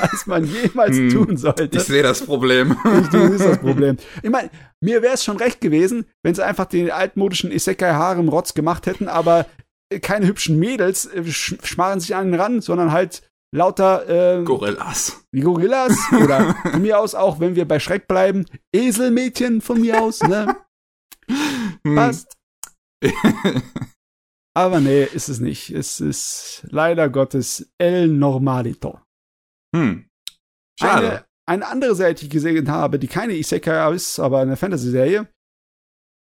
als 0.00 0.26
man 0.26 0.44
jemals 0.44 0.96
hm, 0.96 1.10
tun 1.10 1.36
sollte. 1.36 1.68
Ich 1.72 1.84
sehe 1.84 2.02
das 2.02 2.24
Problem. 2.24 2.76
Ich, 3.02 3.08
du 3.08 3.28
siehst 3.30 3.44
das 3.44 3.58
Problem. 3.58 3.96
Ich 4.22 4.30
meine, 4.30 4.50
mir 4.86 5.02
wäre 5.02 5.14
es 5.14 5.24
schon 5.24 5.36
recht 5.36 5.60
gewesen, 5.60 6.06
wenn 6.22 6.36
sie 6.36 6.46
einfach 6.46 6.66
den 6.66 6.92
altmodischen 6.92 7.50
Isekai-Harem-Rotz 7.50 8.54
gemacht 8.54 8.86
hätten, 8.86 9.08
aber 9.08 9.46
keine 10.00 10.28
hübschen 10.28 10.60
Mädels 10.60 11.06
äh, 11.06 11.24
schmarren 11.26 11.98
sich 11.98 12.14
an 12.14 12.30
den 12.30 12.40
Rand, 12.40 12.62
sondern 12.62 12.92
halt 12.92 13.28
lauter 13.52 14.38
äh, 14.38 14.44
Gorillas. 14.44 15.24
Wie 15.32 15.40
Gorillas. 15.40 15.98
Oder 16.22 16.54
von 16.54 16.82
mir 16.82 17.00
aus 17.00 17.16
auch, 17.16 17.40
wenn 17.40 17.56
wir 17.56 17.66
bei 17.66 17.80
Schreck 17.80 18.06
bleiben, 18.06 18.46
Eselmädchen 18.72 19.60
von 19.60 19.80
mir 19.80 20.00
aus, 20.00 20.22
ne? 20.22 20.56
Hm. 21.84 21.96
Passt. 21.96 22.32
Aber 24.54 24.80
nee, 24.80 25.04
ist 25.04 25.28
es 25.28 25.40
nicht. 25.40 25.70
Es 25.70 26.00
ist 26.00 26.64
leider 26.70 27.08
Gottes 27.08 27.72
El 27.78 28.08
Normalito. 28.08 29.00
Hm. 29.74 30.08
Schade. 30.78 31.25
Eine, 31.48 31.68
andere 31.68 31.94
Serie, 31.94 32.14
die 32.14 32.26
ich 32.26 32.30
gesehen 32.30 32.70
habe, 32.70 32.98
die 32.98 33.06
keine 33.06 33.34
Isekai 33.34 33.94
ist, 33.94 34.18
aber 34.18 34.40
eine 34.40 34.56
Fantasy-Serie, 34.56 35.28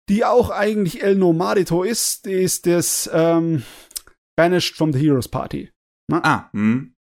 die 0.08 0.24
auch 0.24 0.50
eigentlich 0.50 1.02
El 1.02 1.14
Nomadito 1.14 1.84
ist, 1.84 2.26
ist 2.26 2.66
das 2.66 3.08
ähm, 3.12 3.62
Banished 4.36 4.76
from 4.76 4.92
the 4.92 4.98
Heroes 4.98 5.28
Party. 5.28 5.70
Ne? 6.10 6.24
Ah, 6.24 6.50
hm. 6.52 6.94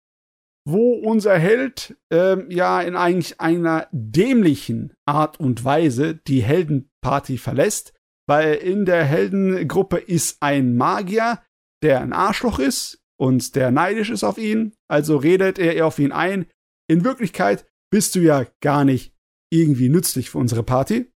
Wo 0.68 0.92
unser 0.92 1.38
Held 1.38 1.96
ähm, 2.10 2.50
ja 2.50 2.82
in 2.82 2.94
eigentlich 2.94 3.40
einer 3.40 3.88
dämlichen 3.92 4.92
Art 5.06 5.40
und 5.40 5.64
Weise 5.64 6.14
die 6.14 6.42
Heldenparty 6.42 7.38
verlässt, 7.38 7.94
weil 8.28 8.54
in 8.56 8.84
der 8.84 9.04
Heldengruppe 9.04 9.96
ist 9.96 10.42
ein 10.42 10.76
Magier, 10.76 11.42
der 11.82 12.02
ein 12.02 12.12
Arschloch 12.12 12.58
ist 12.58 13.02
und 13.18 13.56
der 13.56 13.70
neidisch 13.70 14.10
ist 14.10 14.22
auf 14.22 14.36
ihn, 14.36 14.74
also 14.88 15.16
redet 15.16 15.58
er 15.58 15.86
auf 15.86 15.98
ihn 15.98 16.12
ein. 16.12 16.46
In 16.88 17.04
Wirklichkeit 17.04 17.66
bist 17.92 18.14
du 18.14 18.20
ja 18.20 18.46
gar 18.60 18.84
nicht 18.84 19.14
irgendwie 19.52 19.88
nützlich 19.88 20.30
für 20.30 20.38
unsere 20.38 20.62
Party 20.62 21.10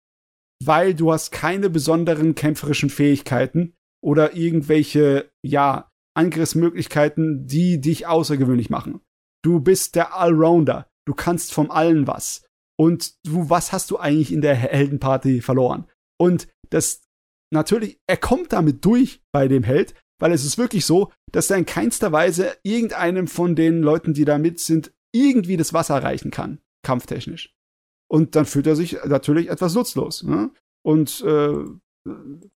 weil 0.65 0.95
du 0.95 1.13
hast 1.13 1.31
keine 1.33 1.71
besonderen 1.71 2.35
kämpferischen 2.35 2.91
Fähigkeiten 2.91 3.75
oder 4.03 4.35
irgendwelche, 4.35 5.31
ja, 5.45 5.91
Angriffsmöglichkeiten, 6.17 7.47
die 7.47 7.81
dich 7.81 8.07
außergewöhnlich 8.07 8.69
machen. 8.69 9.01
Du 9.43 9.61
bist 9.61 9.95
der 9.95 10.17
Allrounder. 10.17 10.89
Du 11.07 11.15
kannst 11.15 11.55
vom 11.55 11.71
Allen 11.71 12.07
was. 12.07 12.45
Und 12.79 13.15
du, 13.25 13.49
was 13.49 13.73
hast 13.73 13.91
du 13.91 13.99
eigentlich 13.99 14.33
in 14.33 14.41
der 14.41 14.55
Heldenparty 14.55 15.41
verloren? 15.41 15.87
Und 16.19 16.49
das, 16.71 17.03
natürlich, 17.53 17.99
er 18.09 18.17
kommt 18.17 18.53
damit 18.53 18.85
durch 18.85 19.23
bei 19.33 19.49
dem 19.49 19.63
Held, 19.63 19.95
weil 20.21 20.33
es 20.33 20.45
ist 20.45 20.59
wirklich 20.59 20.85
so, 20.85 21.13
dass 21.33 21.51
er 21.51 21.59
in 21.59 21.67
keinster 21.67 22.13
Weise 22.13 22.57
irgendeinem 22.65 23.29
von 23.29 23.55
den 23.55 23.81
Leuten, 23.81 24.13
die 24.13 24.25
da 24.25 24.37
mit 24.37 24.61
sind, 24.61 24.93
irgendwie 25.13 25.57
das 25.57 25.73
Wasser 25.73 26.03
reichen 26.03 26.31
kann. 26.31 26.61
Kampftechnisch. 26.83 27.55
Und 28.09 28.35
dann 28.37 28.47
fühlt 28.47 28.67
er 28.67 28.77
sich 28.77 28.99
natürlich 29.05 29.51
etwas 29.51 29.75
nutzlos. 29.75 30.23
Ne? 30.23 30.51
Und 30.83 31.21
äh, 31.21 31.55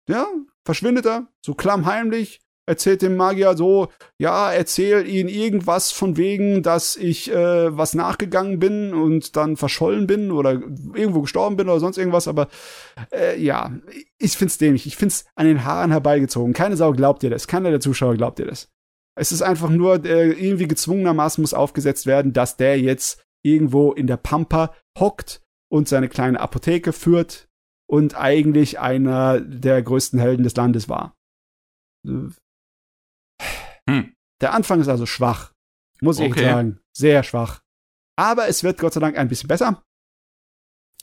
ja, 0.08 0.26
verschwindet 0.64 1.06
er, 1.06 1.28
so 1.44 1.54
klammheimlich, 1.54 2.40
erzählt 2.66 3.02
dem 3.02 3.16
Magier 3.16 3.56
so, 3.56 3.88
ja, 4.18 4.52
erzähl 4.52 5.06
ihn 5.06 5.28
irgendwas 5.28 5.90
von 5.90 6.16
wegen, 6.16 6.62
dass 6.62 6.96
ich 6.96 7.30
äh, 7.30 7.76
was 7.76 7.94
nachgegangen 7.94 8.60
bin 8.60 8.94
und 8.94 9.36
dann 9.36 9.56
verschollen 9.56 10.06
bin 10.06 10.30
oder 10.30 10.52
irgendwo 10.52 11.22
gestorben 11.22 11.56
bin 11.56 11.68
oder 11.68 11.80
sonst 11.80 11.98
irgendwas, 11.98 12.28
aber 12.28 12.48
äh, 13.12 13.40
ja, 13.42 13.72
ich 14.18 14.36
find's 14.36 14.58
dämlich, 14.58 14.86
ich 14.86 14.96
find's 14.96 15.24
an 15.34 15.46
den 15.46 15.64
Haaren 15.64 15.90
herbeigezogen. 15.90 16.52
Keine 16.52 16.76
Sau 16.76 16.92
glaubt 16.92 17.22
dir 17.22 17.30
das, 17.30 17.48
keiner 17.48 17.70
der 17.70 17.80
Zuschauer 17.80 18.14
glaubt 18.14 18.38
dir 18.38 18.46
das. 18.46 18.68
Es 19.18 19.32
ist 19.32 19.42
einfach 19.42 19.68
nur 19.68 20.04
äh, 20.04 20.32
irgendwie 20.32 20.68
gezwungenermaßen 20.68 21.42
muss 21.42 21.54
aufgesetzt 21.54 22.06
werden, 22.06 22.32
dass 22.32 22.56
der 22.56 22.80
jetzt 22.80 23.22
irgendwo 23.44 23.92
in 23.92 24.06
der 24.06 24.16
Pampa 24.16 24.74
hockt 24.98 25.42
und 25.70 25.88
seine 25.88 26.08
kleine 26.08 26.40
Apotheke 26.40 26.92
führt 26.92 27.48
und 27.88 28.14
eigentlich 28.14 28.78
einer 28.78 29.40
der 29.40 29.82
größten 29.82 30.18
Helden 30.18 30.44
des 30.44 30.56
Landes 30.56 30.88
war. 30.88 31.16
Hm. 32.06 32.34
Der 34.40 34.54
Anfang 34.54 34.80
ist 34.80 34.88
also 34.88 35.06
schwach, 35.06 35.52
muss 36.00 36.18
ich 36.18 36.32
okay. 36.32 36.44
sagen. 36.44 36.80
Sehr 36.96 37.22
schwach. 37.22 37.62
Aber 38.16 38.48
es 38.48 38.62
wird 38.62 38.78
Gott 38.78 38.92
sei 38.92 39.00
Dank 39.00 39.16
ein 39.16 39.28
bisschen 39.28 39.48
besser, 39.48 39.82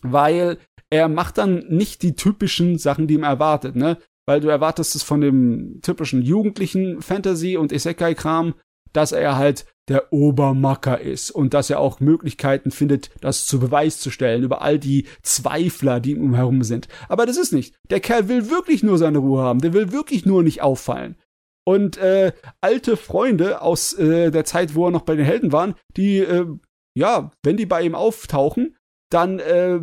weil 0.01 0.60
er 0.89 1.07
macht 1.07 1.38
dann 1.38 1.68
nicht 1.68 2.01
die 2.01 2.16
typischen 2.16 2.78
Sachen, 2.78 3.07
die 3.07 3.18
man 3.18 3.30
erwartet, 3.32 3.76
ne? 3.76 3.97
Weil 4.30 4.41
du 4.41 4.49
erwartest 4.49 4.95
es 4.95 5.01
von 5.01 5.21
dem 5.21 5.80
typischen 5.82 6.21
jugendlichen 6.21 7.01
Fantasy- 7.01 7.57
und 7.57 7.71
Isekai-Kram, 7.71 8.53
dass 8.93 9.11
er 9.11 9.38
halt 9.38 9.65
der 9.88 10.13
Obermacker 10.13 11.01
ist 11.01 11.32
und 11.32 11.55
dass 11.55 11.71
er 11.71 11.80
auch 11.80 11.99
Möglichkeiten 11.99 12.69
findet, 12.69 13.09
das 13.21 13.47
zu 13.47 13.59
Beweis 13.59 13.99
zu 13.99 14.11
stellen 14.11 14.43
über 14.43 14.61
all 14.61 14.77
die 14.77 15.07
Zweifler, 15.23 15.99
die 15.99 16.15
um 16.15 16.36
herum 16.36 16.61
sind. 16.61 16.88
Aber 17.07 17.25
das 17.25 17.38
ist 17.38 17.53
nicht. 17.53 17.73
Der 17.89 18.01
Kerl 18.01 18.30
will 18.30 18.51
wirklich 18.51 18.84
nur 18.84 18.99
seine 18.99 19.17
Ruhe 19.17 19.41
haben. 19.41 19.61
Der 19.61 19.73
will 19.73 19.91
wirklich 19.91 20.27
nur 20.27 20.43
nicht 20.43 20.61
auffallen. 20.61 21.15
Und 21.65 21.97
äh, 21.97 22.32
alte 22.61 22.97
Freunde 22.97 23.63
aus 23.63 23.93
äh, 23.93 24.30
der 24.30 24.45
Zeit, 24.45 24.75
wo 24.75 24.86
er 24.86 24.91
noch 24.91 25.05
bei 25.05 25.15
den 25.15 25.25
Helden 25.25 25.51
waren, 25.51 25.73
die, 25.97 26.19
äh, 26.19 26.45
ja, 26.95 27.32
wenn 27.41 27.57
die 27.57 27.65
bei 27.65 27.82
ihm 27.82 27.95
auftauchen, 27.95 28.77
dann 29.09 29.39
äh, 29.39 29.80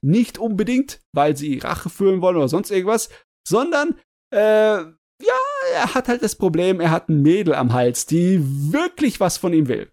nicht 0.00 0.38
unbedingt, 0.38 1.00
weil 1.12 1.36
sie 1.36 1.58
Rache 1.58 1.90
führen 1.90 2.20
wollen 2.20 2.36
oder 2.36 2.46
sonst 2.46 2.70
irgendwas, 2.70 3.08
sondern 3.46 3.98
äh, 4.30 4.84
ja, 5.22 5.38
er 5.72 5.94
hat 5.94 6.08
halt 6.08 6.22
das 6.22 6.36
Problem, 6.36 6.80
er 6.80 6.90
hat 6.90 7.08
ein 7.08 7.22
Mädel 7.22 7.54
am 7.54 7.72
Hals, 7.72 8.06
die 8.06 8.40
wirklich 8.72 9.20
was 9.20 9.38
von 9.38 9.52
ihm 9.52 9.68
will. 9.68 9.90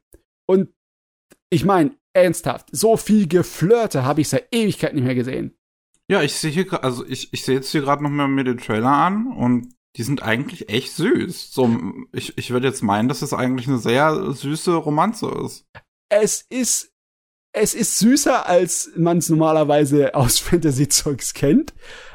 Und 0.47 0.69
ich 1.49 1.65
meine, 1.65 1.95
ernsthaft, 2.13 2.69
so 2.71 2.97
viel 2.97 3.27
Geflirte 3.27 4.03
habe 4.03 4.21
ich 4.21 4.29
seit 4.29 4.47
Ewigkeit 4.53 4.93
nicht 4.93 5.03
mehr 5.03 5.15
gesehen. 5.15 5.57
Ja, 6.09 6.21
ich 6.21 6.33
sehe 6.33 6.51
hier, 6.51 6.83
also 6.83 7.05
ich, 7.05 7.31
ich 7.33 7.45
sehe 7.45 7.55
jetzt 7.55 7.71
hier 7.71 7.81
gerade 7.81 8.03
noch 8.03 8.09
mal 8.09 8.27
mir 8.27 8.43
den 8.43 8.57
Trailer 8.57 8.91
an 8.91 9.27
und 9.27 9.73
die 9.95 10.03
sind 10.03 10.23
eigentlich 10.23 10.69
echt 10.69 10.93
süß. 10.93 11.53
So, 11.53 11.69
ich, 12.11 12.37
ich 12.37 12.51
würde 12.51 12.67
jetzt 12.67 12.81
meinen, 12.81 13.09
dass 13.09 13.21
es 13.21 13.33
eigentlich 13.33 13.67
eine 13.67 13.77
sehr 13.77 14.33
süße 14.33 14.73
Romanze 14.73 15.27
ist. 15.45 15.65
Es 16.09 16.45
ist, 16.49 16.93
es 17.53 17.73
ist 17.73 17.97
süßer, 17.99 18.47
als 18.47 18.91
man 18.95 19.17
es 19.17 19.29
normalerweise 19.29 20.15
aus 20.15 20.39
Fantasy-Zeugs 20.39 21.33
kennt 21.33 21.73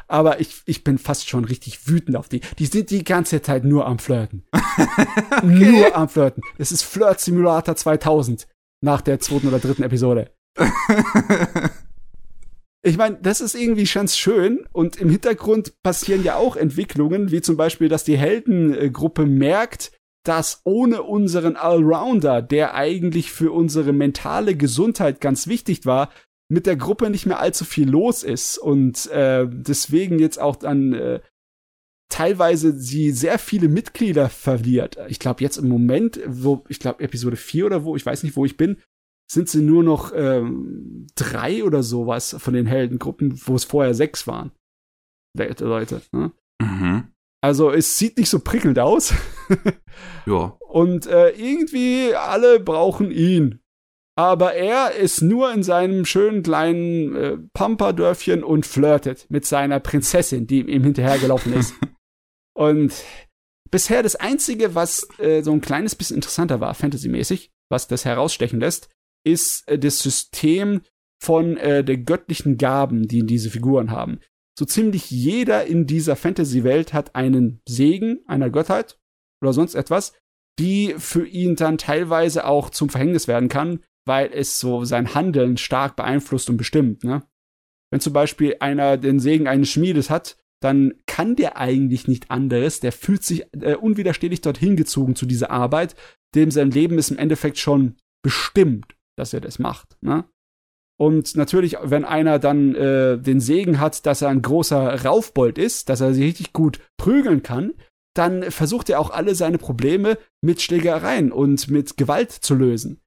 aber 0.08 0.40
ich, 0.40 0.62
ich 0.66 0.84
bin 0.84 0.98
fast 0.98 1.28
schon 1.28 1.44
richtig 1.44 1.88
wütend 1.88 2.16
auf 2.16 2.28
die. 2.28 2.40
Die 2.58 2.66
sind 2.66 2.90
die 2.90 3.04
ganze 3.04 3.42
Zeit 3.42 3.64
nur 3.64 3.86
am 3.86 3.98
Flirten. 3.98 4.44
okay. 4.52 5.44
Nur 5.44 5.96
am 5.96 6.08
Flirten. 6.08 6.42
Es 6.58 6.72
ist 6.72 6.82
Flirt 6.82 7.20
Simulator 7.20 7.76
2000 7.76 8.46
nach 8.82 9.00
der 9.00 9.20
zweiten 9.20 9.48
oder 9.48 9.58
dritten 9.58 9.82
Episode. 9.82 10.30
ich 12.82 12.96
meine, 12.96 13.18
das 13.20 13.40
ist 13.40 13.54
irgendwie 13.54 13.84
ganz 13.84 14.16
schön 14.16 14.66
und 14.72 14.96
im 14.96 15.10
Hintergrund 15.10 15.82
passieren 15.82 16.22
ja 16.22 16.36
auch 16.36 16.56
Entwicklungen, 16.56 17.30
wie 17.30 17.40
zum 17.40 17.56
Beispiel, 17.56 17.88
dass 17.88 18.04
die 18.04 18.16
Heldengruppe 18.16 19.26
merkt, 19.26 19.92
dass 20.24 20.60
ohne 20.64 21.02
unseren 21.02 21.56
Allrounder, 21.56 22.42
der 22.42 22.74
eigentlich 22.74 23.30
für 23.32 23.52
unsere 23.52 23.92
mentale 23.92 24.56
Gesundheit 24.56 25.20
ganz 25.20 25.46
wichtig 25.46 25.86
war, 25.86 26.10
mit 26.48 26.66
der 26.66 26.76
Gruppe 26.76 27.10
nicht 27.10 27.26
mehr 27.26 27.40
allzu 27.40 27.64
viel 27.64 27.88
los 27.88 28.22
ist 28.22 28.58
und 28.58 29.06
äh, 29.10 29.46
deswegen 29.50 30.18
jetzt 30.18 30.40
auch 30.40 30.56
dann 30.56 30.92
äh, 30.92 31.20
teilweise 32.08 32.78
sie 32.78 33.10
sehr 33.10 33.38
viele 33.38 33.68
Mitglieder 33.68 34.28
verliert. 34.28 34.96
Ich 35.08 35.18
glaube 35.18 35.42
jetzt 35.42 35.56
im 35.56 35.68
Moment, 35.68 36.20
wo 36.26 36.64
ich 36.68 36.78
glaube 36.78 37.02
Episode 37.02 37.36
4 37.36 37.66
oder 37.66 37.84
wo, 37.84 37.96
ich 37.96 38.06
weiß 38.06 38.22
nicht, 38.22 38.36
wo 38.36 38.44
ich 38.44 38.56
bin, 38.56 38.80
sind 39.30 39.48
sie 39.48 39.62
nur 39.62 39.82
noch 39.82 40.12
ähm, 40.14 41.08
drei 41.16 41.64
oder 41.64 41.82
sowas 41.82 42.36
von 42.38 42.54
den 42.54 42.66
Heldengruppen, 42.66 43.40
wo 43.44 43.56
es 43.56 43.64
vorher 43.64 43.94
sechs 43.94 44.26
waren. 44.26 44.52
Leute. 45.36 46.00
Ne? 46.12 46.32
Mhm. 46.62 47.08
Also 47.42 47.70
es 47.70 47.98
sieht 47.98 48.16
nicht 48.18 48.30
so 48.30 48.38
prickelnd 48.38 48.78
aus. 48.78 49.12
ja. 50.26 50.56
Und 50.68 51.06
äh, 51.06 51.30
irgendwie 51.30 52.14
alle 52.14 52.60
brauchen 52.60 53.10
ihn 53.10 53.60
aber 54.16 54.54
er 54.54 54.92
ist 54.92 55.20
nur 55.20 55.52
in 55.52 55.62
seinem 55.62 56.06
schönen 56.06 56.42
kleinen 56.42 57.14
äh, 57.14 57.36
Pamperdörfchen 57.52 58.42
und 58.42 58.64
flirtet 58.64 59.26
mit 59.28 59.44
seiner 59.44 59.78
Prinzessin, 59.78 60.46
die 60.46 60.60
ihm 60.60 60.84
hinterhergelaufen 60.84 61.52
ist. 61.52 61.74
und 62.54 62.94
bisher 63.70 64.02
das 64.02 64.16
Einzige, 64.16 64.74
was 64.74 65.06
äh, 65.18 65.42
so 65.42 65.52
ein 65.52 65.60
kleines 65.60 65.94
bisschen 65.94 66.16
interessanter 66.16 66.60
war, 66.60 66.74
fantasymäßig, 66.74 67.52
was 67.68 67.88
das 67.88 68.06
herausstechen 68.06 68.58
lässt, 68.58 68.88
ist 69.22 69.68
äh, 69.68 69.78
das 69.78 70.00
System 70.00 70.80
von 71.22 71.58
äh, 71.58 71.84
der 71.84 71.98
göttlichen 71.98 72.56
Gaben, 72.56 73.08
die 73.08 73.24
diese 73.24 73.50
Figuren 73.50 73.90
haben. 73.90 74.20
So 74.58 74.64
ziemlich 74.64 75.10
jeder 75.10 75.66
in 75.66 75.86
dieser 75.86 76.16
Fantasy-Welt 76.16 76.94
hat 76.94 77.14
einen 77.14 77.60
Segen 77.68 78.20
einer 78.26 78.48
Gottheit 78.48 78.98
oder 79.42 79.52
sonst 79.52 79.74
etwas, 79.74 80.14
die 80.58 80.94
für 80.96 81.26
ihn 81.26 81.56
dann 81.56 81.76
teilweise 81.76 82.46
auch 82.46 82.70
zum 82.70 82.88
Verhängnis 82.88 83.28
werden 83.28 83.50
kann, 83.50 83.80
weil 84.06 84.30
es 84.32 84.58
so 84.58 84.84
sein 84.84 85.14
Handeln 85.14 85.56
stark 85.56 85.96
beeinflusst 85.96 86.48
und 86.48 86.56
bestimmt. 86.56 87.04
Ne? 87.04 87.22
Wenn 87.90 88.00
zum 88.00 88.12
Beispiel 88.12 88.56
einer 88.60 88.96
den 88.96 89.20
Segen 89.20 89.48
eines 89.48 89.68
Schmiedes 89.68 90.08
hat, 90.08 90.38
dann 90.62 90.94
kann 91.06 91.36
der 91.36 91.58
eigentlich 91.58 92.08
nicht 92.08 92.30
anderes. 92.30 92.80
Der 92.80 92.92
fühlt 92.92 93.22
sich 93.22 93.44
äh, 93.60 93.74
unwiderstehlich 93.74 94.40
dorthin 94.40 94.76
gezogen 94.76 95.16
zu 95.16 95.26
dieser 95.26 95.50
Arbeit, 95.50 95.96
dem 96.34 96.50
sein 96.50 96.70
Leben 96.70 96.98
ist 96.98 97.10
im 97.10 97.18
Endeffekt 97.18 97.58
schon 97.58 97.96
bestimmt, 98.22 98.96
dass 99.16 99.34
er 99.34 99.40
das 99.40 99.58
macht. 99.58 99.96
Ne? 100.00 100.24
Und 100.98 101.36
natürlich, 101.36 101.76
wenn 101.82 102.04
einer 102.06 102.38
dann 102.38 102.74
äh, 102.74 103.18
den 103.18 103.40
Segen 103.40 103.80
hat, 103.80 104.06
dass 104.06 104.22
er 104.22 104.28
ein 104.28 104.40
großer 104.40 105.04
Raufbold 105.04 105.58
ist, 105.58 105.90
dass 105.90 106.00
er 106.00 106.14
sich 106.14 106.24
richtig 106.24 106.52
gut 106.52 106.80
prügeln 106.96 107.42
kann, 107.42 107.74
dann 108.14 108.50
versucht 108.50 108.88
er 108.88 108.98
auch 108.98 109.10
alle 109.10 109.34
seine 109.34 109.58
Probleme 109.58 110.16
mit 110.40 110.62
Schlägereien 110.62 111.32
und 111.32 111.68
mit 111.68 111.98
Gewalt 111.98 112.30
zu 112.32 112.54
lösen 112.54 113.02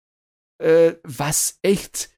äh, 0.60 0.96
was 1.04 1.60
echt 1.62 2.12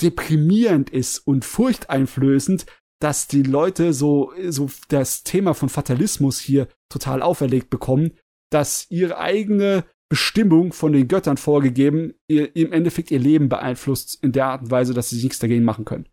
deprimierend 0.00 0.90
ist 0.90 1.18
und 1.18 1.44
furchteinflößend, 1.44 2.66
dass 3.00 3.28
die 3.28 3.42
Leute 3.42 3.92
so, 3.92 4.32
so 4.48 4.70
das 4.88 5.22
Thema 5.24 5.54
von 5.54 5.68
Fatalismus 5.68 6.38
hier 6.38 6.68
total 6.88 7.22
auferlegt 7.22 7.70
bekommen, 7.70 8.16
dass 8.50 8.90
ihre 8.90 9.18
eigene 9.18 9.84
Bestimmung 10.10 10.72
von 10.72 10.92
den 10.92 11.06
Göttern 11.06 11.36
vorgegeben, 11.36 12.14
ihr, 12.28 12.54
im 12.56 12.72
Endeffekt 12.72 13.10
ihr 13.10 13.18
Leben 13.18 13.48
beeinflusst 13.48 14.22
in 14.22 14.32
der 14.32 14.46
Art 14.46 14.62
und 14.62 14.70
Weise, 14.70 14.94
dass 14.94 15.10
sie 15.10 15.22
nichts 15.22 15.38
dagegen 15.38 15.64
machen 15.64 15.84
können. 15.84 16.08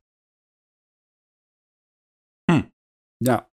Hm. 2.51 2.71
Ja. 3.23 3.49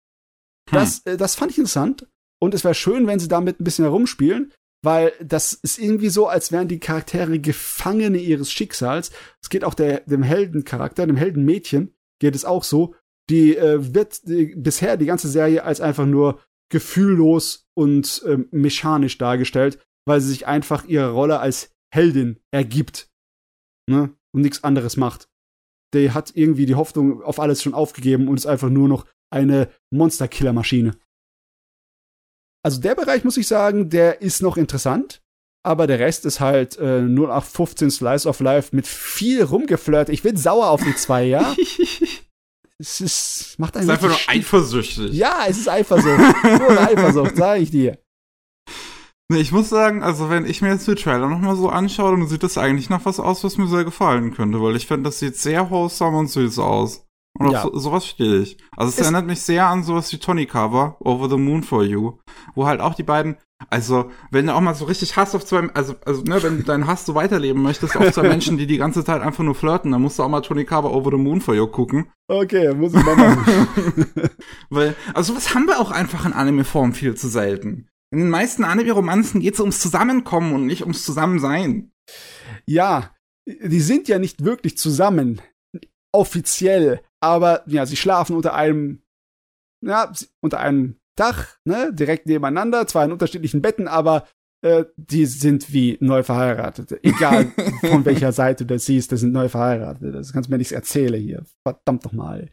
Hm. 0.69 0.73
Das, 0.73 1.05
äh, 1.05 1.17
das 1.17 1.35
fand 1.35 1.51
ich 1.51 1.57
interessant. 1.57 2.07
Und 2.41 2.55
es 2.55 2.63
wäre 2.63 2.73
schön, 2.73 3.05
wenn 3.05 3.19
sie 3.19 3.27
damit 3.27 3.59
ein 3.59 3.63
bisschen 3.63 3.85
herumspielen 3.85 4.51
weil 4.83 5.13
das 5.23 5.53
ist 5.53 5.77
irgendwie 5.77 6.09
so, 6.09 6.27
als 6.27 6.51
wären 6.51 6.67
die 6.67 6.79
Charaktere 6.79 7.39
Gefangene 7.39 8.17
ihres 8.17 8.51
Schicksals. 8.51 9.11
Es 9.41 9.49
geht 9.49 9.63
auch 9.63 9.73
der, 9.73 10.01
dem 10.01 10.23
Heldencharakter, 10.23 11.05
dem 11.05 11.17
Heldenmädchen, 11.17 11.93
geht 12.19 12.35
es 12.35 12.45
auch 12.45 12.63
so. 12.63 12.95
Die 13.29 13.55
äh, 13.55 13.93
wird 13.93 14.27
die, 14.27 14.55
bisher 14.55 14.97
die 14.97 15.05
ganze 15.05 15.29
Serie 15.29 15.63
als 15.63 15.81
einfach 15.81 16.05
nur 16.05 16.41
gefühllos 16.71 17.67
und 17.75 18.23
äh, 18.25 18.39
mechanisch 18.51 19.17
dargestellt, 19.17 19.79
weil 20.07 20.21
sie 20.21 20.29
sich 20.29 20.47
einfach 20.47 20.85
ihre 20.85 21.11
Rolle 21.11 21.39
als 21.39 21.71
Heldin 21.93 22.39
ergibt. 22.51 23.11
Ne? 23.87 24.15
Und 24.33 24.41
nichts 24.41 24.63
anderes 24.63 24.97
macht. 24.97 25.27
Der 25.93 26.13
hat 26.13 26.31
irgendwie 26.35 26.65
die 26.65 26.75
Hoffnung 26.75 27.21
auf 27.21 27.39
alles 27.39 27.61
schon 27.61 27.73
aufgegeben 27.73 28.29
und 28.29 28.37
ist 28.37 28.45
einfach 28.45 28.69
nur 28.69 28.87
noch 28.87 29.05
eine 29.29 29.69
Monster-Killer-Maschine. 29.91 30.95
Also 32.63 32.79
der 32.79 32.95
Bereich, 32.95 33.23
muss 33.23 33.37
ich 33.37 33.47
sagen, 33.47 33.89
der 33.89 34.21
ist 34.21 34.41
noch 34.41 34.57
interessant. 34.57 35.21
Aber 35.63 35.85
der 35.85 35.99
Rest 35.99 36.25
ist 36.25 36.39
halt 36.39 36.77
äh, 36.79 37.01
0815 37.01 37.91
Slice 37.91 38.27
of 38.27 38.39
Life 38.39 38.75
mit 38.75 38.87
viel 38.87 39.43
rumgeflirt. 39.43 40.09
Ich 40.09 40.23
bin 40.23 40.35
sauer 40.35 40.69
auf 40.69 40.83
die 40.83 40.95
zwei, 40.95 41.25
ja. 41.25 41.55
es 42.79 42.99
ist, 42.99 43.55
macht 43.59 43.77
einen 43.77 43.87
Es 43.87 43.95
ist 43.95 44.03
einfach 44.03 44.09
nur 44.09 44.35
eifersüchtig. 44.35 45.13
Ja, 45.13 45.45
es 45.47 45.59
ist 45.59 45.69
Eifersucht. 45.69 46.17
nur 46.43 46.81
Eifersucht, 46.81 47.35
sag 47.35 47.61
ich 47.61 47.69
dir. 47.69 47.99
Nee, 49.31 49.39
ich 49.39 49.51
muss 49.51 49.69
sagen, 49.69 50.03
also 50.03 50.29
wenn 50.29 50.45
ich 50.45 50.61
mir 50.61 50.69
jetzt 50.73 50.87
die 50.87 50.95
Trailer 50.95 51.29
nochmal 51.29 51.55
so 51.55 51.69
anschaue, 51.69 52.17
dann 52.17 52.27
sieht 52.27 52.43
das 52.43 52.57
eigentlich 52.57 52.89
nach 52.89 53.05
was 53.05 53.19
aus, 53.19 53.43
was 53.43 53.57
mir 53.57 53.67
sehr 53.67 53.85
gefallen 53.85 54.33
könnte, 54.33 54.61
weil 54.61 54.75
ich 54.75 54.87
finde, 54.87 55.03
das 55.03 55.19
sieht 55.19 55.37
sehr 55.37 55.69
wholesome 55.69 56.17
und 56.17 56.27
süß 56.27 56.59
aus. 56.59 57.05
Und 57.39 57.51
ja. 57.51 57.63
so, 57.63 57.77
sowas 57.77 58.05
stehe 58.05 58.39
ich. 58.39 58.57
Also 58.75 58.89
es, 58.89 58.95
es 58.95 59.01
erinnert 59.01 59.25
mich 59.25 59.41
sehr 59.41 59.67
an 59.67 59.83
sowas 59.83 60.11
wie 60.11 60.17
Tony 60.17 60.45
Cover, 60.45 60.97
Over 60.99 61.29
the 61.29 61.37
Moon 61.37 61.63
for 61.63 61.83
You, 61.83 62.19
wo 62.55 62.67
halt 62.67 62.81
auch 62.81 62.93
die 62.93 63.03
beiden, 63.03 63.37
also 63.69 64.11
wenn 64.31 64.47
du 64.47 64.53
auch 64.53 64.61
mal 64.61 64.75
so 64.75 64.85
richtig 64.85 65.15
Hass 65.15 65.33
auf 65.33 65.45
zwei, 65.45 65.69
also, 65.73 65.95
also 66.05 66.23
ne, 66.23 66.43
wenn 66.43 66.57
du 66.57 66.63
deinen 66.63 66.87
Hass 66.87 67.05
so 67.05 67.15
weiterleben 67.15 67.61
möchtest, 67.61 67.95
auf 67.95 68.11
zwei 68.11 68.23
Menschen, 68.27 68.57
die 68.57 68.67
die 68.67 68.77
ganze 68.77 69.05
Zeit 69.05 69.21
einfach 69.21 69.43
nur 69.43 69.55
flirten, 69.55 69.91
dann 69.91 70.01
musst 70.01 70.19
du 70.19 70.23
auch 70.23 70.29
mal 70.29 70.41
Tony 70.41 70.65
Cover, 70.65 70.93
Over 70.93 71.11
the 71.11 71.17
Moon 71.17 71.39
for 71.39 71.55
You 71.55 71.67
gucken. 71.67 72.11
Okay, 72.27 72.73
muss 72.73 72.93
ich 72.93 73.03
mal 73.03 73.15
machen. 73.15 74.05
Weil, 74.69 74.95
also 75.13 75.33
sowas 75.33 75.55
haben 75.55 75.67
wir 75.67 75.79
auch 75.79 75.91
einfach 75.91 76.25
in 76.25 76.33
Anime-Form 76.33 76.93
viel 76.93 77.15
zu 77.15 77.29
selten. 77.29 77.87
In 78.13 78.19
den 78.19 78.29
meisten 78.29 78.65
Anime-Romanzen 78.65 79.39
geht 79.39 79.53
es 79.53 79.61
ums 79.61 79.79
Zusammenkommen 79.79 80.53
und 80.53 80.65
nicht 80.65 80.81
ums 80.81 81.05
Zusammensein. 81.05 81.91
Ja, 82.65 83.11
die 83.47 83.79
sind 83.79 84.09
ja 84.09 84.19
nicht 84.19 84.43
wirklich 84.43 84.77
zusammen, 84.77 85.41
offiziell, 86.11 87.01
aber 87.21 87.63
ja, 87.67 87.85
sie 87.85 87.95
schlafen 87.95 88.35
unter 88.35 88.53
einem, 88.53 89.01
ja, 89.85 90.11
unter 90.41 90.59
einem 90.59 90.97
Dach, 91.17 91.57
ne, 91.65 91.93
direkt 91.93 92.25
nebeneinander, 92.25 92.87
zwar 92.87 93.05
in 93.05 93.11
unterschiedlichen 93.11 93.61
Betten, 93.61 93.87
aber 93.87 94.27
äh, 94.63 94.85
die 94.95 95.25
sind 95.25 95.73
wie 95.73 95.97
neu 95.99 96.23
verheiratet. 96.23 97.03
Egal 97.03 97.51
von 97.81 98.05
welcher 98.05 98.31
Seite 98.31 98.65
du 98.65 98.75
das 98.75 98.85
siehst, 98.85 99.11
das 99.11 99.19
sind 99.19 99.33
neu 99.33 99.49
verheiratet. 99.49 100.15
Das 100.15 100.33
kannst 100.33 100.49
du 100.49 100.51
mir 100.51 100.57
nichts 100.57 100.71
erzählen 100.71 101.21
hier. 101.21 101.43
Verdammt 101.67 102.05
doch 102.05 102.13
mal. 102.13 102.49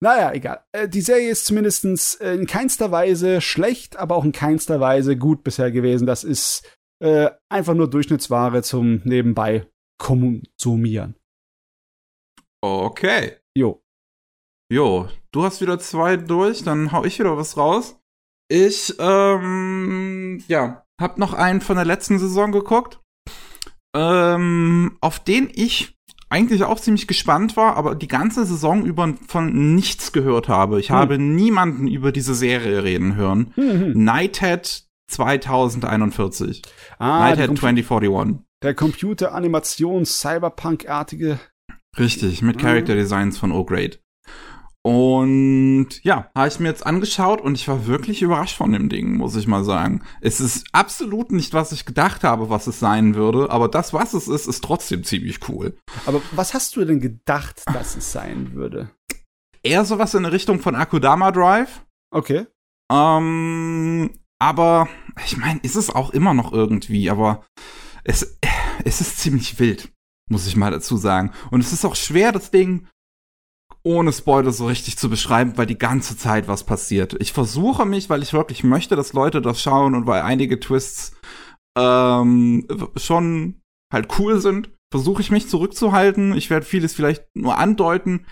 Naja, 0.00 0.32
egal. 0.32 0.64
Äh, 0.72 0.88
die 0.88 1.00
Serie 1.00 1.30
ist 1.30 1.44
zumindest 1.44 2.20
äh, 2.20 2.34
in 2.34 2.46
keinster 2.46 2.90
Weise 2.90 3.40
schlecht, 3.40 3.96
aber 3.96 4.16
auch 4.16 4.24
in 4.24 4.32
keinster 4.32 4.80
Weise 4.80 5.16
gut 5.16 5.44
bisher 5.44 5.70
gewesen. 5.70 6.06
Das 6.06 6.24
ist 6.24 6.66
äh, 7.00 7.30
einfach 7.48 7.74
nur 7.74 7.90
Durchschnittsware 7.90 8.62
zum 8.62 9.00
nebenbei 9.04 9.66
konsumieren. 9.98 11.16
Okay. 12.60 13.36
Jo. 13.56 13.81
Jo, 14.72 15.08
du 15.32 15.44
hast 15.44 15.60
wieder 15.60 15.78
zwei 15.78 16.16
durch, 16.16 16.64
dann 16.64 16.92
hau 16.92 17.04
ich 17.04 17.18
wieder 17.18 17.36
was 17.36 17.58
raus. 17.58 18.00
Ich, 18.48 18.94
ähm, 18.98 20.42
ja, 20.48 20.86
hab 20.98 21.18
noch 21.18 21.34
einen 21.34 21.60
von 21.60 21.76
der 21.76 21.84
letzten 21.84 22.18
Saison 22.18 22.52
geguckt, 22.52 22.98
ähm, 23.94 24.96
auf 25.02 25.20
den 25.20 25.50
ich 25.52 25.98
eigentlich 26.30 26.64
auch 26.64 26.80
ziemlich 26.80 27.06
gespannt 27.06 27.54
war, 27.58 27.76
aber 27.76 27.94
die 27.94 28.08
ganze 28.08 28.46
Saison 28.46 28.86
über 28.86 29.12
von 29.28 29.74
nichts 29.74 30.10
gehört 30.10 30.48
habe. 30.48 30.80
Ich 30.80 30.88
hm. 30.88 30.96
habe 30.96 31.18
niemanden 31.18 31.86
über 31.86 32.10
diese 32.10 32.34
Serie 32.34 32.82
reden 32.82 33.14
hören. 33.14 33.52
Hm. 33.56 33.92
Nighthead 33.92 34.86
2041. 35.10 36.62
Ah, 36.98 37.28
Nighthead 37.28 37.58
2041. 37.58 38.38
Der 38.62 38.72
Computer-Animations-Cyberpunk-artige. 38.72 41.38
Richtig, 41.98 42.40
mit 42.40 42.58
Character 42.58 42.94
Designs 42.94 43.36
von 43.36 43.52
O-Grade. 43.52 43.98
Und 44.84 46.02
ja, 46.02 46.30
habe 46.34 46.48
ich 46.48 46.58
mir 46.58 46.68
jetzt 46.68 46.84
angeschaut 46.84 47.40
und 47.40 47.54
ich 47.54 47.68
war 47.68 47.86
wirklich 47.86 48.20
überrascht 48.20 48.56
von 48.56 48.72
dem 48.72 48.88
Ding, 48.88 49.16
muss 49.16 49.36
ich 49.36 49.46
mal 49.46 49.62
sagen. 49.62 50.02
Es 50.20 50.40
ist 50.40 50.66
absolut 50.72 51.30
nicht, 51.30 51.54
was 51.54 51.70
ich 51.70 51.84
gedacht 51.84 52.24
habe, 52.24 52.50
was 52.50 52.66
es 52.66 52.80
sein 52.80 53.14
würde, 53.14 53.50
aber 53.50 53.68
das, 53.68 53.92
was 53.92 54.12
es 54.12 54.26
ist, 54.26 54.48
ist 54.48 54.64
trotzdem 54.64 55.04
ziemlich 55.04 55.48
cool. 55.48 55.76
Aber 56.04 56.20
was 56.32 56.52
hast 56.52 56.74
du 56.74 56.84
denn 56.84 57.00
gedacht, 57.00 57.62
dass 57.72 57.94
es 57.94 58.10
sein 58.10 58.54
würde? 58.54 58.90
Eher 59.62 59.84
sowas 59.84 60.14
in 60.14 60.24
der 60.24 60.32
Richtung 60.32 60.58
von 60.58 60.74
Akudama 60.74 61.30
Drive. 61.30 61.86
Okay. 62.10 62.46
Ähm, 62.90 64.10
aber 64.40 64.88
ich 65.24 65.36
meine, 65.36 65.60
ist 65.60 65.76
es 65.76 65.90
auch 65.90 66.10
immer 66.10 66.34
noch 66.34 66.52
irgendwie, 66.52 67.08
aber 67.08 67.44
es, 68.02 68.36
es 68.84 69.00
ist 69.00 69.20
ziemlich 69.20 69.60
wild, 69.60 69.92
muss 70.28 70.48
ich 70.48 70.56
mal 70.56 70.72
dazu 70.72 70.96
sagen. 70.96 71.30
Und 71.52 71.60
es 71.60 71.72
ist 71.72 71.84
auch 71.84 71.94
schwer, 71.94 72.32
das 72.32 72.50
Ding 72.50 72.88
ohne 73.84 74.12
Spoiler 74.12 74.52
so 74.52 74.66
richtig 74.66 74.96
zu 74.96 75.10
beschreiben, 75.10 75.54
weil 75.56 75.66
die 75.66 75.78
ganze 75.78 76.16
Zeit 76.16 76.48
was 76.48 76.64
passiert. 76.64 77.16
Ich 77.20 77.32
versuche 77.32 77.84
mich, 77.84 78.08
weil 78.08 78.22
ich 78.22 78.32
wirklich 78.32 78.62
möchte, 78.62 78.96
dass 78.96 79.12
Leute 79.12 79.42
das 79.42 79.60
schauen 79.60 79.94
und 79.94 80.06
weil 80.06 80.22
einige 80.22 80.60
Twists 80.60 81.12
ähm, 81.76 82.66
schon 82.96 83.60
halt 83.92 84.18
cool 84.18 84.40
sind, 84.40 84.70
versuche 84.92 85.22
ich 85.22 85.30
mich 85.30 85.48
zurückzuhalten. 85.48 86.34
Ich 86.36 86.50
werde 86.50 86.66
vieles 86.66 86.94
vielleicht 86.94 87.24
nur 87.34 87.58
andeuten. 87.58 88.26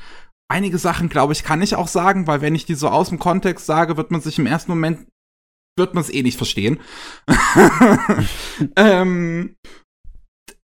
Einige 0.48 0.78
Sachen, 0.78 1.08
glaube 1.08 1.32
ich, 1.32 1.42
kann 1.42 1.62
ich 1.62 1.74
auch 1.74 1.88
sagen, 1.88 2.26
weil 2.26 2.40
wenn 2.40 2.54
ich 2.54 2.66
die 2.66 2.74
so 2.74 2.88
aus 2.88 3.08
dem 3.08 3.18
Kontext 3.18 3.66
sage, 3.66 3.96
wird 3.96 4.10
man 4.10 4.20
sich 4.20 4.38
im 4.38 4.46
ersten 4.46 4.70
Moment 4.70 5.06
wird 5.76 5.94
man 5.94 6.02
es 6.02 6.10
eh 6.10 6.22
nicht 6.22 6.36
verstehen. 6.36 6.80
ähm, 8.76 9.56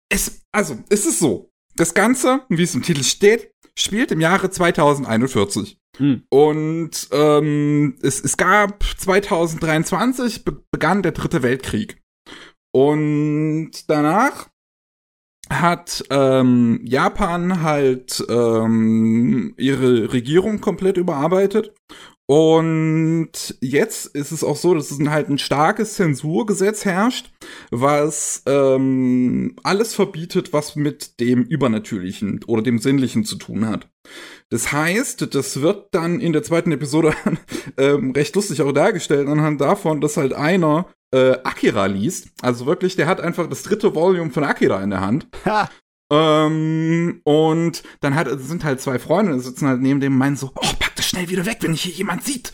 es, 0.10 0.42
also, 0.52 0.78
es 0.90 1.06
ist 1.06 1.20
so. 1.20 1.50
Das 1.76 1.94
Ganze, 1.94 2.46
wie 2.50 2.64
es 2.64 2.76
im 2.76 2.84
Titel 2.84 3.04
steht, 3.04 3.52
spielt 3.82 4.12
im 4.12 4.22
Jahre 4.22 4.50
2041. 4.50 5.78
Hm. 5.98 6.24
Und 6.30 7.10
ähm, 7.12 7.98
es, 8.02 8.24
es 8.24 8.38
gab 8.38 8.84
2023 8.84 10.46
be 10.46 10.64
begann 10.72 11.02
der 11.02 11.12
Dritte 11.12 11.44
Weltkrieg. 11.44 12.02
Und 12.72 13.90
danach 13.90 14.50
hat 15.50 16.04
ähm, 16.12 16.82
Japan 16.84 17.64
halt 17.64 18.24
ähm, 18.30 19.56
ihre 19.58 20.14
Regierung 20.14 20.62
komplett 20.62 20.98
überarbeitet 20.98 21.74
und 22.30 23.58
jetzt 23.60 24.06
ist 24.06 24.32
es 24.32 24.44
auch 24.44 24.56
so, 24.56 24.76
dass 24.76 24.92
es 24.92 25.00
halt 25.10 25.30
ein 25.30 25.40
starkes 25.40 25.96
Zensurgesetz 25.96 26.86
herrscht, 26.86 27.32
was 27.72 28.44
ähm, 28.46 29.56
alles 29.64 29.96
verbietet, 29.96 30.54
was 30.54 30.76
mit 30.76 31.20
dem 31.20 31.42
Übernatürlichen 31.42 32.42
oder 32.46 32.62
dem 32.62 32.78
Sinnlichen 32.78 33.26
zu 33.26 33.36
tun 33.38 33.68
hat. 33.68 33.90
Das 34.50 34.72
heißt, 34.72 35.34
das 35.34 35.62
wird 35.62 35.88
dann 35.90 36.22
in 36.22 36.32
der 36.32 36.44
zweiten 36.44 36.72
Episode 36.72 37.16
ähm, 37.80 38.12
recht 38.12 38.36
lustig 38.36 38.62
auch 38.62 38.74
dargestellt, 38.74 39.28
anhand 39.28 39.60
davon, 39.60 40.00
dass 40.00 40.16
halt 40.16 40.34
einer 40.34 40.86
äh, 41.12 41.32
Akira 41.44 41.88
liest. 41.88 42.28
Also 42.44 42.68
wirklich, 42.68 42.96
der 42.96 43.08
hat 43.08 43.22
einfach 43.22 43.48
das 43.48 43.64
dritte 43.64 43.96
Volume 43.96 44.30
von 44.30 44.44
Akira 44.44 44.84
in 44.84 44.92
der 44.92 45.02
Hand. 45.02 45.28
Ha. 45.46 45.68
Ähm, 46.12 47.22
und 47.24 47.84
dann 48.00 48.16
hat, 48.16 48.28
sind 48.40 48.64
halt 48.64 48.82
zwei 48.82 49.00
Freunde, 49.00 49.40
sitzen 49.40 49.68
halt 49.68 49.82
neben 49.82 50.00
dem 50.00 50.14
und 50.14 50.20
meinen 50.20 50.36
so, 50.36 50.52
oh, 50.56 50.74
pack 50.80 50.96
das 50.96 51.06
schnell 51.06 51.30
wieder 51.30 51.46
weg, 51.46 51.60
wenn 51.62 51.74
hier 51.74 51.94
jemand 51.94 52.24
sieht. 52.24 52.54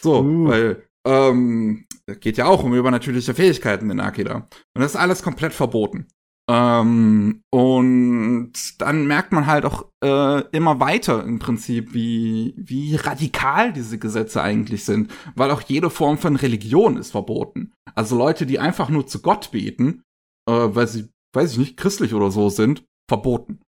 So, 0.00 0.20
uh. 0.20 0.48
weil, 0.48 0.82
ähm, 1.06 1.86
geht 2.20 2.36
ja 2.36 2.46
auch 2.46 2.62
um 2.62 2.74
übernatürliche 2.74 3.34
Fähigkeiten 3.34 3.90
in 3.90 4.00
Akira. 4.00 4.48
Und 4.74 4.82
das 4.82 4.92
ist 4.92 5.00
alles 5.00 5.22
komplett 5.22 5.52
verboten. 5.52 6.06
Ähm, 6.48 7.42
und 7.50 8.52
dann 8.78 9.06
merkt 9.06 9.32
man 9.32 9.46
halt 9.46 9.64
auch 9.64 9.86
äh, 10.02 10.42
immer 10.52 10.78
weiter 10.78 11.24
im 11.24 11.40
Prinzip, 11.40 11.92
wie, 11.92 12.54
wie 12.56 12.94
radikal 12.94 13.72
diese 13.72 13.98
Gesetze 13.98 14.42
eigentlich 14.42 14.84
sind, 14.84 15.10
weil 15.34 15.50
auch 15.50 15.62
jede 15.62 15.90
Form 15.90 16.18
von 16.18 16.36
Religion 16.36 16.96
ist 16.96 17.10
verboten. 17.10 17.72
Also 17.96 18.16
Leute, 18.16 18.46
die 18.46 18.60
einfach 18.60 18.88
nur 18.88 19.06
zu 19.08 19.22
Gott 19.22 19.50
beten, 19.50 20.02
äh, 20.48 20.52
weil 20.52 20.86
sie 20.86 21.08
weiß 21.36 21.52
ich 21.52 21.58
nicht, 21.58 21.76
christlich 21.76 22.14
oder 22.14 22.30
so 22.30 22.48
sind, 22.48 22.84
verboten. 23.08 23.60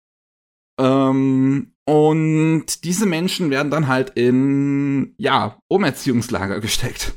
Ähm, 0.81 1.75
und 1.87 2.85
diese 2.85 3.07
Menschen 3.07 3.51
werden 3.51 3.71
dann 3.71 3.89
halt 3.89 4.11
in, 4.11 5.15
ja, 5.19 5.59
Umerziehungslager 5.69 6.61
gesteckt. 6.61 7.15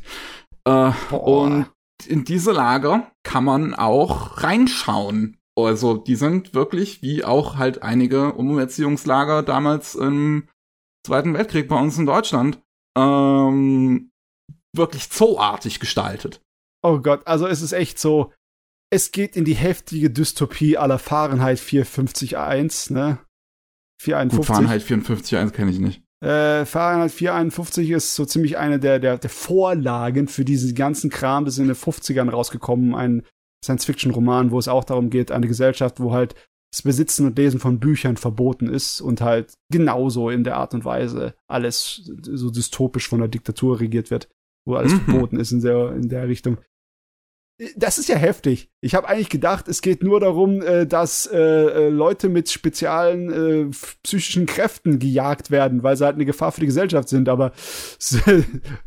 Äh, 0.66 0.92
und 1.12 1.68
in 2.08 2.24
diese 2.24 2.52
Lager 2.52 3.12
kann 3.24 3.44
man 3.44 3.74
auch 3.74 4.44
reinschauen. 4.44 5.38
Also 5.58 5.98
die 5.98 6.16
sind 6.16 6.54
wirklich, 6.54 7.02
wie 7.02 7.24
auch 7.24 7.58
halt 7.58 7.84
einige 7.84 8.34
Umerziehungslager 8.34 9.44
damals 9.44 9.96
im 9.96 10.48
Zweiten 11.06 11.34
Weltkrieg 11.34 11.68
bei 11.68 11.80
uns 11.80 11.98
in 11.98 12.06
Deutschland, 12.06 12.62
ähm, 12.98 14.12
wirklich 14.76 15.10
zooartig 15.10 15.80
gestaltet. 15.80 16.42
Oh 16.84 17.00
Gott, 17.00 17.26
also 17.28 17.48
es 17.48 17.62
ist 17.62 17.74
echt 17.74 18.00
so, 18.00 18.32
es 18.92 19.12
geht 19.12 19.36
in 19.36 19.46
die 19.46 19.56
heftige 19.56 20.10
Dystopie 20.10 20.78
aller 20.78 21.00
Fahrenheit 21.00 21.60
451, 21.60 22.92
ne? 22.92 23.20
451. 24.02 24.38
Gut, 24.38 24.46
Fahrenheit 24.46 24.82
54.1 24.82 25.52
kenne 25.52 25.72
ich 25.72 25.80
nicht. 25.80 26.04
Äh, 26.24 26.66
Fahrenheit 26.66 27.12
451 27.12 27.90
ist 27.90 28.16
so 28.16 28.26
ziemlich 28.26 28.58
eine 28.58 28.80
der, 28.80 29.00
der, 29.00 29.18
der 29.18 29.30
Vorlagen 29.30 30.28
für 30.28 30.46
diesen 30.46 30.76
ganzen 30.76 31.10
Kram. 31.10 31.46
Das 31.46 31.56
ist 31.56 31.60
in 31.60 31.68
den 31.68 31.76
50ern 31.76 32.30
rausgekommen, 32.30 32.94
ein 32.94 33.24
Science-Fiction-Roman, 33.64 34.52
wo 34.52 34.60
es 34.60 34.68
auch 34.68 34.84
darum 34.84 35.10
geht, 35.10 35.32
eine 35.32 35.48
Gesellschaft, 35.48 36.00
wo 36.00 36.12
halt 36.12 36.36
das 36.72 36.84
Besitzen 36.84 37.28
und 37.28 37.38
Lesen 37.38 37.60
von 37.60 37.80
Büchern 37.80 38.18
verboten 38.18 38.68
ist 38.68 39.02
und 39.02 39.22
halt 39.22 39.54
genauso 39.72 40.30
in 40.30 40.44
der 40.44 40.58
Art 40.58 40.74
und 40.74 40.86
Weise 40.86 41.34
alles 41.48 42.10
so 42.22 42.50
dystopisch 42.50 43.08
von 43.08 43.20
der 43.20 43.28
Diktatur 43.28 43.80
regiert 43.80 44.10
wird, 44.10 44.30
wo 44.66 44.76
alles 44.76 44.94
mhm. 44.94 45.02
verboten 45.02 45.40
ist 45.40 45.52
in 45.52 45.62
der, 45.62 45.92
in 45.94 46.10
der 46.10 46.28
Richtung 46.28 46.58
das 47.76 47.98
ist 47.98 48.10
ja 48.10 48.16
heftig. 48.16 48.70
Ich 48.82 48.96
habe 48.96 49.08
eigentlich 49.08 49.30
gedacht, 49.30 49.68
es 49.68 49.82
geht 49.82 50.04
nur 50.04 50.20
darum, 50.20 50.62
äh, 50.62 50.88
dass 50.88 51.28
äh, 51.28 51.38
äh 51.38 51.90
Leute 51.90 52.30
mit 52.30 52.50
speziellen 52.50 53.72
psychischen 54.04 54.46
Kräften 54.46 55.00
gejagt 55.00 55.52
werden, 55.52 55.84
weil 55.84 55.96
sie 55.96 56.06
halt 56.06 56.16
eine 56.16 56.26
Gefahr 56.26 56.52
für 56.52 56.62
die 56.62 56.68
Gesellschaft 56.68 57.10
sind. 57.10 57.30
Aber 57.30 57.52
so, 58.00 58.20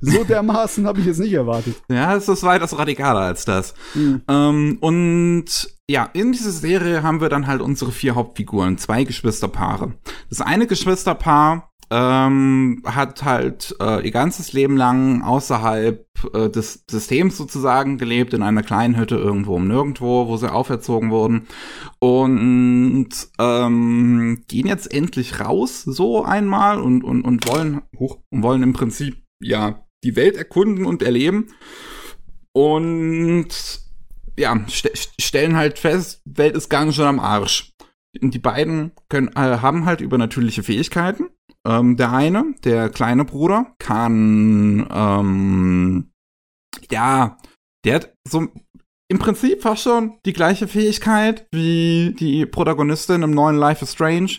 so 0.01 0.25
dermaßen 0.25 0.87
habe 0.87 1.01
ich 1.01 1.07
jetzt 1.07 1.21
nicht 1.21 1.33
erwartet. 1.33 1.77
Ja, 1.89 2.17
es 2.17 2.29
ist 2.29 2.43
weitaus 2.43 2.77
radikaler 2.79 3.21
als 3.21 3.45
das. 3.45 3.75
Mhm. 3.95 4.23
Ähm, 4.29 4.79
und 4.81 5.75
ja, 5.89 6.09
in 6.15 6.33
dieser 6.33 6.51
Serie 6.51 7.03
haben 7.03 7.21
wir 7.21 7.29
dann 7.29 7.47
halt 7.47 7.61
unsere 7.61 7.93
vier 7.93 8.15
Hauptfiguren, 8.15 8.79
zwei 8.79 9.05
Geschwisterpaare. 9.05 9.93
Das 10.31 10.41
eine 10.41 10.67
Geschwisterpaar 10.67 11.74
ähm, 11.91 12.83
hat 12.85 13.25
halt 13.25 13.77
äh, 13.81 14.05
ihr 14.05 14.11
ganzes 14.11 14.53
Leben 14.53 14.77
lang 14.77 15.23
außerhalb 15.23 16.07
äh, 16.33 16.49
des 16.49 16.85
Systems 16.91 17.37
sozusagen 17.37 17.99
gelebt, 17.99 18.33
in 18.33 18.43
einer 18.43 18.63
kleinen 18.63 18.97
Hütte 18.97 19.17
irgendwo 19.17 19.57
um 19.57 19.69
nirgendwo, 19.69 20.27
wo 20.29 20.37
sie 20.37 20.53
auferzogen 20.53 21.11
wurden. 21.11 21.47
Und 21.99 23.09
ähm, 23.39 24.45
gehen 24.49 24.67
jetzt 24.67 24.93
endlich 24.93 25.41
raus 25.41 25.83
so 25.83 26.25
einmal 26.25 26.81
und, 26.81 27.05
und, 27.05 27.23
und 27.23 27.49
wollen 27.49 27.83
hoch, 27.99 28.19
und 28.31 28.43
wollen 28.43 28.63
im 28.63 28.73
Prinzip 28.73 29.23
ja 29.41 29.85
die 30.05 30.17
Welt 30.17 30.37
erkunden 30.37 30.87
und 30.87 31.03
erleben. 31.03 31.49
Und 32.53 33.49
ja, 34.39 34.65
st 34.69 34.91
stellen 35.21 35.57
halt 35.57 35.79
fest, 35.79 36.23
Welt 36.25 36.57
ist 36.57 36.69
gar 36.69 36.85
nicht 36.85 36.95
schon 36.95 37.07
am 37.07 37.21
Arsch. 37.21 37.73
Und 38.21 38.33
die 38.33 38.39
beiden 38.39 38.93
können, 39.09 39.29
äh, 39.35 39.59
haben 39.59 39.87
halt 39.87 40.01
übernatürliche 40.01 40.63
Fähigkeiten 40.63 41.29
ähm, 41.67 41.97
der 41.97 42.13
eine, 42.13 42.55
der 42.65 42.91
kleine 42.91 43.25
Bruder, 43.25 43.75
kann, 43.79 44.87
ähm, 44.91 46.11
ja, 46.91 47.39
der 47.85 47.95
hat 47.95 48.15
so 48.27 48.49
im 49.09 49.19
Prinzip 49.19 49.63
fast 49.63 49.83
schon 49.83 50.19
die 50.25 50.33
gleiche 50.33 50.67
Fähigkeit 50.67 51.47
wie 51.53 52.15
die 52.19 52.47
Protagonistin 52.47 53.23
im 53.23 53.33
neuen 53.33 53.57
Life 53.57 53.85
is 53.85 53.93
Strange. 53.93 54.31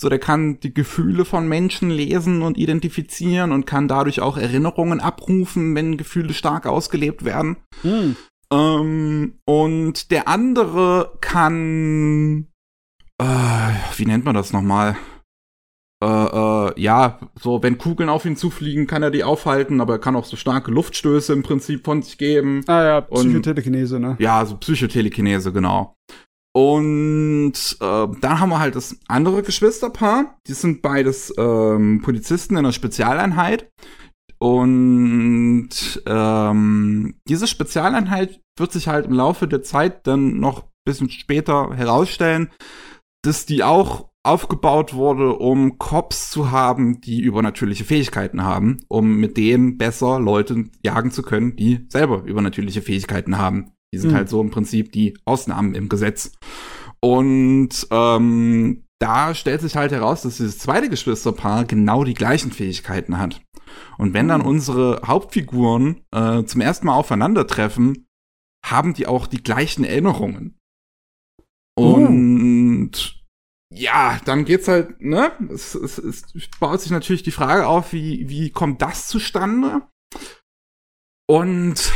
So, 0.00 0.08
der 0.08 0.18
kann 0.18 0.58
die 0.58 0.74
Gefühle 0.74 1.24
von 1.24 1.46
Menschen 1.46 1.90
lesen 1.90 2.42
und 2.42 2.58
identifizieren 2.58 3.52
und 3.52 3.66
kann 3.66 3.86
dadurch 3.86 4.20
auch 4.20 4.36
Erinnerungen 4.36 5.00
abrufen, 5.00 5.76
wenn 5.76 5.96
Gefühle 5.96 6.34
stark 6.34 6.66
ausgelebt 6.66 7.24
werden. 7.24 7.58
Hm. 7.82 8.16
Ähm, 8.52 9.38
und 9.44 10.10
der 10.10 10.26
andere 10.26 11.16
kann, 11.20 12.48
äh, 13.18 13.74
wie 13.96 14.06
nennt 14.06 14.24
man 14.24 14.34
das 14.34 14.52
nochmal? 14.52 14.96
Äh, 16.02 16.04
äh, 16.04 16.80
ja, 16.80 17.20
so, 17.40 17.62
wenn 17.62 17.78
Kugeln 17.78 18.08
auf 18.08 18.24
ihn 18.24 18.36
zufliegen, 18.36 18.88
kann 18.88 19.04
er 19.04 19.12
die 19.12 19.22
aufhalten, 19.22 19.80
aber 19.80 19.94
er 19.94 19.98
kann 20.00 20.16
auch 20.16 20.24
so 20.24 20.36
starke 20.36 20.72
Luftstöße 20.72 21.32
im 21.32 21.44
Prinzip 21.44 21.84
von 21.84 22.02
sich 22.02 22.18
geben. 22.18 22.62
Ah 22.66 22.82
ja, 22.82 23.00
Psychotelekinese, 23.02 24.00
ne? 24.00 24.16
Ja, 24.18 24.44
so 24.44 24.56
Psychotelekinese, 24.56 25.52
genau. 25.52 25.94
Und 26.54 27.52
äh, 27.80 28.06
dann 28.20 28.40
haben 28.40 28.50
wir 28.50 28.58
halt 28.58 28.74
das 28.74 28.98
andere 29.06 29.42
Geschwisterpaar. 29.42 30.36
Die 30.46 30.52
sind 30.52 30.82
beides 30.82 31.32
ähm, 31.38 32.02
Polizisten 32.02 32.54
in 32.54 32.58
einer 32.58 32.72
Spezialeinheit. 32.72 33.70
Und 34.38 35.70
ähm, 36.04 37.14
diese 37.28 37.46
Spezialeinheit 37.46 38.40
wird 38.58 38.72
sich 38.72 38.88
halt 38.88 39.06
im 39.06 39.12
Laufe 39.12 39.46
der 39.46 39.62
Zeit 39.62 40.06
dann 40.06 40.40
noch 40.40 40.64
bisschen 40.84 41.10
später 41.10 41.74
herausstellen, 41.74 42.50
dass 43.24 43.46
die 43.46 43.62
auch 43.62 44.11
aufgebaut 44.24 44.94
wurde, 44.94 45.34
um 45.36 45.78
Cops 45.78 46.30
zu 46.30 46.50
haben, 46.50 47.00
die 47.00 47.20
übernatürliche 47.20 47.84
Fähigkeiten 47.84 48.44
haben, 48.44 48.78
um 48.88 49.16
mit 49.16 49.36
denen 49.36 49.78
besser 49.78 50.20
Leute 50.20 50.66
jagen 50.84 51.10
zu 51.10 51.22
können, 51.22 51.56
die 51.56 51.86
selber 51.88 52.22
übernatürliche 52.24 52.82
Fähigkeiten 52.82 53.38
haben. 53.38 53.72
Die 53.92 53.98
sind 53.98 54.12
mhm. 54.12 54.16
halt 54.16 54.28
so 54.28 54.40
im 54.40 54.50
Prinzip 54.50 54.92
die 54.92 55.18
Ausnahmen 55.24 55.74
im 55.74 55.88
Gesetz. 55.88 56.32
Und 57.00 57.70
ähm, 57.90 58.84
da 59.00 59.34
stellt 59.34 59.60
sich 59.60 59.74
halt 59.76 59.90
heraus, 59.90 60.22
dass 60.22 60.36
dieses 60.36 60.58
zweite 60.58 60.88
Geschwisterpaar 60.88 61.64
genau 61.64 62.04
die 62.04 62.14
gleichen 62.14 62.52
Fähigkeiten 62.52 63.18
hat. 63.18 63.42
Und 63.98 64.14
wenn 64.14 64.28
dann 64.28 64.42
hm. 64.42 64.48
unsere 64.48 65.00
Hauptfiguren 65.04 66.02
äh, 66.12 66.44
zum 66.44 66.60
ersten 66.60 66.86
Mal 66.86 66.94
aufeinandertreffen, 66.94 68.06
haben 68.64 68.94
die 68.94 69.08
auch 69.08 69.26
die 69.26 69.42
gleichen 69.42 69.84
Erinnerungen. 69.84 70.58
Oh. 71.74 71.94
Und 71.94 73.21
ja, 73.74 74.20
dann 74.24 74.44
geht's 74.44 74.68
halt, 74.68 75.00
ne? 75.00 75.32
Es, 75.50 75.74
es, 75.74 75.98
es 75.98 76.24
baut 76.60 76.80
sich 76.80 76.90
natürlich 76.90 77.22
die 77.22 77.30
Frage 77.30 77.66
auf, 77.66 77.92
wie, 77.92 78.28
wie 78.28 78.50
kommt 78.50 78.82
das 78.82 79.08
zustande? 79.08 79.88
Und 81.28 81.92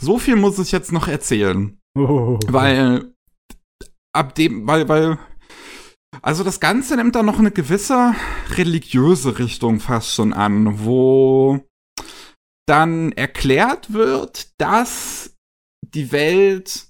so 0.00 0.18
viel 0.18 0.36
muss 0.36 0.58
ich 0.58 0.72
jetzt 0.72 0.92
noch 0.92 1.08
erzählen. 1.08 1.78
Oh. 1.96 2.38
Weil 2.46 3.14
ab 4.12 4.34
dem, 4.34 4.66
weil, 4.66 4.88
weil, 4.88 5.18
also 6.22 6.42
das 6.42 6.60
Ganze 6.60 6.96
nimmt 6.96 7.14
dann 7.14 7.26
noch 7.26 7.38
eine 7.38 7.50
gewisse 7.50 8.14
religiöse 8.50 9.38
Richtung 9.38 9.80
fast 9.80 10.14
schon 10.14 10.32
an, 10.32 10.84
wo 10.84 11.64
dann 12.66 13.12
erklärt 13.12 13.92
wird, 13.92 14.60
dass 14.60 15.36
die 15.82 16.12
Welt 16.12 16.87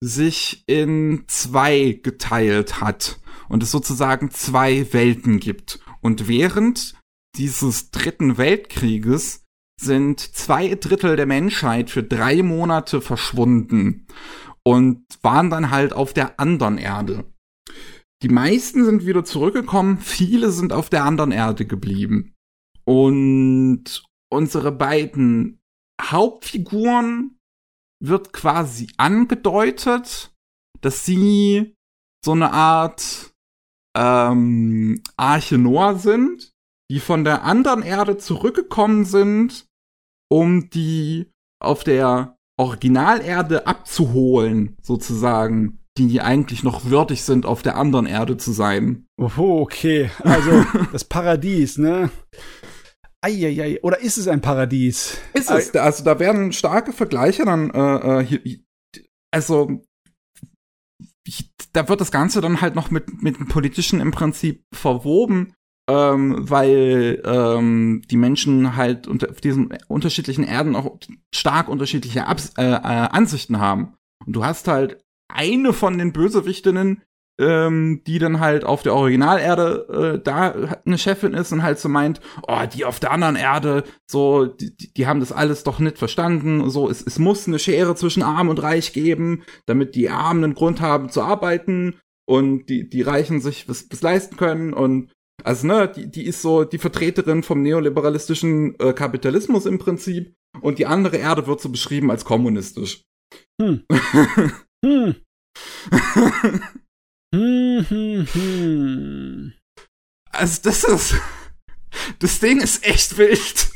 sich 0.00 0.64
in 0.66 1.24
zwei 1.26 1.98
geteilt 2.02 2.80
hat 2.80 3.20
und 3.48 3.62
es 3.62 3.70
sozusagen 3.70 4.30
zwei 4.30 4.92
Welten 4.92 5.40
gibt. 5.40 5.80
Und 6.00 6.28
während 6.28 6.94
dieses 7.36 7.90
dritten 7.90 8.38
Weltkrieges 8.38 9.44
sind 9.80 10.20
zwei 10.20 10.74
Drittel 10.74 11.16
der 11.16 11.26
Menschheit 11.26 11.90
für 11.90 12.02
drei 12.02 12.42
Monate 12.42 13.00
verschwunden 13.00 14.06
und 14.64 15.04
waren 15.22 15.50
dann 15.50 15.70
halt 15.70 15.92
auf 15.92 16.12
der 16.12 16.40
anderen 16.40 16.78
Erde. 16.78 17.24
Die 18.22 18.28
meisten 18.28 18.84
sind 18.84 19.06
wieder 19.06 19.24
zurückgekommen, 19.24 19.98
viele 19.98 20.50
sind 20.50 20.72
auf 20.72 20.90
der 20.90 21.04
anderen 21.04 21.30
Erde 21.30 21.66
geblieben. 21.66 22.34
Und 22.84 24.02
unsere 24.30 24.72
beiden 24.72 25.60
Hauptfiguren 26.00 27.37
wird 28.00 28.32
quasi 28.32 28.88
angedeutet, 28.96 30.32
dass 30.80 31.04
sie 31.04 31.74
so 32.24 32.32
eine 32.32 32.52
Art 32.52 33.32
ähm, 33.96 35.02
Arche 35.16 35.58
Noah 35.58 35.98
sind, 35.98 36.52
die 36.90 37.00
von 37.00 37.24
der 37.24 37.44
anderen 37.44 37.82
Erde 37.82 38.16
zurückgekommen 38.16 39.04
sind, 39.04 39.66
um 40.30 40.70
die 40.70 41.30
auf 41.60 41.84
der 41.84 42.36
Originalerde 42.58 43.66
abzuholen, 43.66 44.76
sozusagen, 44.82 45.78
die 45.96 46.20
eigentlich 46.20 46.62
noch 46.62 46.84
würdig 46.86 47.24
sind, 47.24 47.46
auf 47.46 47.62
der 47.62 47.76
anderen 47.76 48.06
Erde 48.06 48.36
zu 48.36 48.52
sein. 48.52 49.06
Oh, 49.16 49.60
okay. 49.60 50.10
Also 50.22 50.64
das 50.92 51.04
Paradies, 51.04 51.78
ne? 51.78 52.10
Eieiei. 53.20 53.80
Oder 53.82 54.00
ist 54.00 54.16
es 54.16 54.28
ein 54.28 54.40
Paradies? 54.40 55.18
Ist 55.34 55.50
es. 55.50 55.74
Also 55.74 56.04
da 56.04 56.18
werden 56.18 56.52
starke 56.52 56.92
Vergleiche 56.92 57.44
dann, 57.44 57.70
äh, 57.70 58.20
äh 58.20 58.24
hier, 58.24 58.60
also 59.32 59.82
da 61.72 61.88
wird 61.88 62.00
das 62.00 62.10
Ganze 62.10 62.40
dann 62.40 62.60
halt 62.60 62.74
noch 62.74 62.90
mit, 62.90 63.22
mit 63.22 63.38
dem 63.38 63.48
Politischen 63.48 64.00
im 64.00 64.10
Prinzip 64.10 64.64
verwoben, 64.74 65.54
ähm, 65.88 66.36
weil 66.38 67.22
ähm, 67.24 68.02
die 68.10 68.16
Menschen 68.16 68.76
halt 68.76 69.06
unter, 69.06 69.30
auf 69.30 69.40
diesen 69.40 69.76
unterschiedlichen 69.88 70.44
Erden 70.44 70.76
auch 70.76 70.98
stark 71.34 71.68
unterschiedliche 71.68 72.26
Abs 72.26 72.52
äh, 72.56 72.64
äh, 72.64 72.72
Ansichten 72.72 73.58
haben. 73.58 73.94
Und 74.24 74.34
du 74.34 74.44
hast 74.44 74.68
halt 74.68 75.02
eine 75.32 75.72
von 75.72 75.98
den 75.98 76.12
Bösewichtinnen, 76.12 77.02
ähm, 77.38 78.02
die 78.06 78.18
dann 78.18 78.40
halt 78.40 78.64
auf 78.64 78.82
der 78.82 78.94
Originalerde 78.94 80.16
äh, 80.16 80.22
da 80.22 80.78
eine 80.84 80.98
Chefin 80.98 81.34
ist 81.34 81.52
und 81.52 81.62
halt 81.62 81.78
so 81.78 81.88
meint, 81.88 82.20
oh, 82.46 82.62
die 82.72 82.84
auf 82.84 82.98
der 83.00 83.12
anderen 83.12 83.36
Erde, 83.36 83.84
so, 84.10 84.46
die, 84.46 84.74
die 84.76 85.06
haben 85.06 85.20
das 85.20 85.32
alles 85.32 85.62
doch 85.62 85.78
nicht 85.78 85.98
verstanden, 85.98 86.68
so, 86.68 86.90
es, 86.90 87.00
es 87.00 87.18
muss 87.18 87.46
eine 87.46 87.58
Schere 87.58 87.94
zwischen 87.94 88.22
Arm 88.22 88.48
und 88.48 88.62
Reich 88.62 88.92
geben, 88.92 89.44
damit 89.66 89.94
die 89.94 90.10
Armen 90.10 90.44
einen 90.44 90.54
Grund 90.54 90.80
haben 90.80 91.10
zu 91.10 91.22
arbeiten 91.22 92.00
und 92.26 92.66
die, 92.66 92.88
die 92.88 93.02
Reichen 93.02 93.40
sich 93.40 93.68
was, 93.68 93.86
was 93.90 94.02
leisten 94.02 94.36
können 94.36 94.72
und 94.72 95.10
also, 95.44 95.68
ne, 95.68 95.90
die, 95.94 96.10
die 96.10 96.24
ist 96.24 96.42
so 96.42 96.64
die 96.64 96.78
Vertreterin 96.78 97.44
vom 97.44 97.62
neoliberalistischen 97.62 98.76
äh, 98.80 98.92
Kapitalismus 98.92 99.66
im 99.66 99.78
Prinzip 99.78 100.34
und 100.60 100.80
die 100.80 100.86
andere 100.86 101.16
Erde 101.18 101.46
wird 101.46 101.60
so 101.60 101.68
beschrieben 101.68 102.10
als 102.10 102.24
kommunistisch. 102.24 103.04
Hm. 103.62 103.84
hm. 104.84 105.14
Hm, 107.34 107.84
hm, 107.88 108.26
hm. 108.32 109.52
Also 110.32 110.60
das 110.62 110.84
ist, 110.84 111.14
das 112.20 112.40
Ding 112.40 112.60
ist 112.60 112.84
echt 112.86 113.18
wild. 113.18 113.70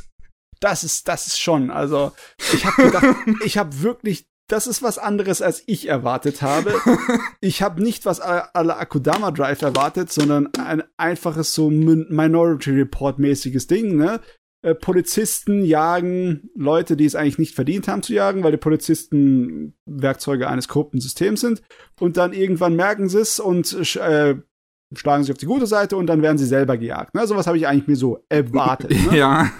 Das 0.61 0.84
ist, 0.84 1.09
das 1.09 1.26
ist 1.26 1.40
schon. 1.40 1.70
Also 1.70 2.12
ich 2.53 2.64
habe 2.64 2.84
gedacht, 2.84 3.16
ich 3.44 3.59
habe 3.59 3.82
wirklich, 3.82 4.26
das 4.48 4.66
ist 4.66 4.82
was 4.82 4.98
anderes, 4.98 5.42
als 5.42 5.62
ich 5.66 5.88
erwartet 5.88 6.42
habe. 6.42 6.74
Ich 7.44 7.61
habe 7.61 7.82
nicht 7.82 8.07
was 8.07 8.20
aller 8.20 8.78
Akudama 8.78 9.32
Drive 9.32 9.62
erwartet, 9.62 10.12
sondern 10.12 10.48
ein 10.55 10.84
einfaches 10.96 11.55
so 11.55 11.70
Minority 11.70 12.70
Report 12.70 13.18
mäßiges 13.18 13.66
Ding, 13.66 13.96
ne? 13.96 14.20
Äh, 14.62 14.74
Polizisten 14.74 15.64
jagen 15.64 16.50
Leute, 16.54 16.96
die 16.96 17.04
es 17.04 17.16
eigentlich 17.16 17.38
nicht 17.38 17.54
verdient 17.54 17.88
haben 17.88 18.02
zu 18.02 18.12
jagen, 18.12 18.44
weil 18.44 18.52
die 18.52 18.58
Polizisten 18.58 19.74
Werkzeuge 19.86 20.48
eines 20.48 20.68
korrupten 20.68 21.00
Systems 21.00 21.40
sind. 21.40 21.62
Und 21.98 22.16
dann 22.16 22.32
irgendwann 22.32 22.76
merken 22.76 23.08
sie 23.08 23.20
es 23.20 23.40
und 23.40 23.72
äh, 23.96 24.36
schlagen 24.94 25.24
sie 25.24 25.32
auf 25.32 25.38
die 25.38 25.46
gute 25.46 25.66
Seite 25.66 25.96
und 25.96 26.06
dann 26.06 26.22
werden 26.22 26.38
sie 26.38 26.46
selber 26.46 26.76
gejagt. 26.76 27.14
Ne? 27.14 27.26
Sowas 27.26 27.46
habe 27.46 27.56
ich 27.56 27.66
eigentlich 27.66 27.88
mir 27.88 27.96
so 27.96 28.24
erwartet. 28.28 28.92
Ne? 29.02 29.18
Ja. 29.18 29.50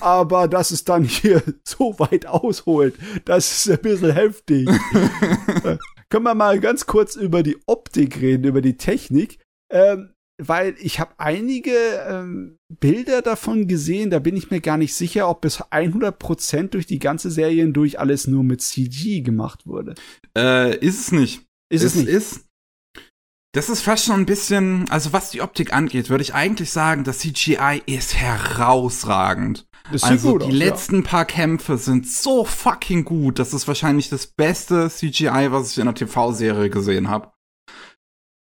Aber 0.00 0.48
dass 0.48 0.70
es 0.70 0.82
dann 0.82 1.04
hier 1.04 1.42
so 1.64 1.96
weit 1.98 2.26
ausholt, 2.26 2.94
das 3.24 3.66
ist 3.66 3.70
ein 3.70 3.82
bisschen 3.82 4.12
heftig. 4.12 4.68
äh, 5.64 5.76
können 6.10 6.24
wir 6.24 6.34
mal 6.34 6.58
ganz 6.58 6.86
kurz 6.86 7.14
über 7.14 7.42
die 7.42 7.58
Optik 7.66 8.20
reden, 8.20 8.44
über 8.44 8.60
die 8.60 8.76
Technik. 8.76 9.38
Ähm, 9.70 10.14
weil 10.40 10.76
ich 10.78 11.00
habe 11.00 11.12
einige 11.18 11.72
ähm, 12.08 12.58
Bilder 12.80 13.22
davon 13.22 13.66
gesehen, 13.66 14.10
da 14.10 14.20
bin 14.20 14.36
ich 14.36 14.50
mir 14.50 14.60
gar 14.60 14.76
nicht 14.76 14.94
sicher, 14.94 15.28
ob 15.28 15.40
bis 15.40 15.60
100% 15.60 16.68
durch 16.68 16.86
die 16.86 17.00
ganze 17.00 17.30
Serie 17.30 17.62
hindurch 17.62 17.98
alles 17.98 18.26
nur 18.26 18.44
mit 18.44 18.62
CG 18.62 19.20
gemacht 19.20 19.66
wurde. 19.66 19.94
Äh, 20.36 20.78
ist 20.78 21.00
es 21.00 21.12
nicht. 21.12 21.42
Ist 21.70 21.82
es, 21.82 21.94
es 21.94 21.96
nicht? 21.96 22.08
Ist, 22.08 22.44
das 23.52 23.68
ist 23.68 23.80
fast 23.80 24.04
schon 24.04 24.20
ein 24.20 24.26
bisschen, 24.26 24.88
also 24.90 25.12
was 25.12 25.30
die 25.30 25.40
Optik 25.40 25.72
angeht, 25.72 26.10
würde 26.10 26.22
ich 26.22 26.34
eigentlich 26.34 26.70
sagen, 26.70 27.02
das 27.02 27.18
CGI 27.18 27.82
ist 27.86 28.14
herausragend. 28.14 29.66
Das 29.90 30.04
also 30.04 30.38
die 30.38 30.46
aus, 30.46 30.52
letzten 30.52 31.02
ja. 31.02 31.08
paar 31.08 31.24
Kämpfe 31.24 31.78
sind 31.78 32.06
so 32.06 32.44
fucking 32.44 33.04
gut. 33.04 33.38
Das 33.38 33.54
ist 33.54 33.66
wahrscheinlich 33.66 34.10
das 34.10 34.26
beste 34.26 34.88
CGI, 34.88 35.48
was 35.50 35.72
ich 35.72 35.78
in 35.78 35.82
einer 35.82 35.94
TV-Serie 35.94 36.70
gesehen 36.70 37.08
habe. 37.08 37.32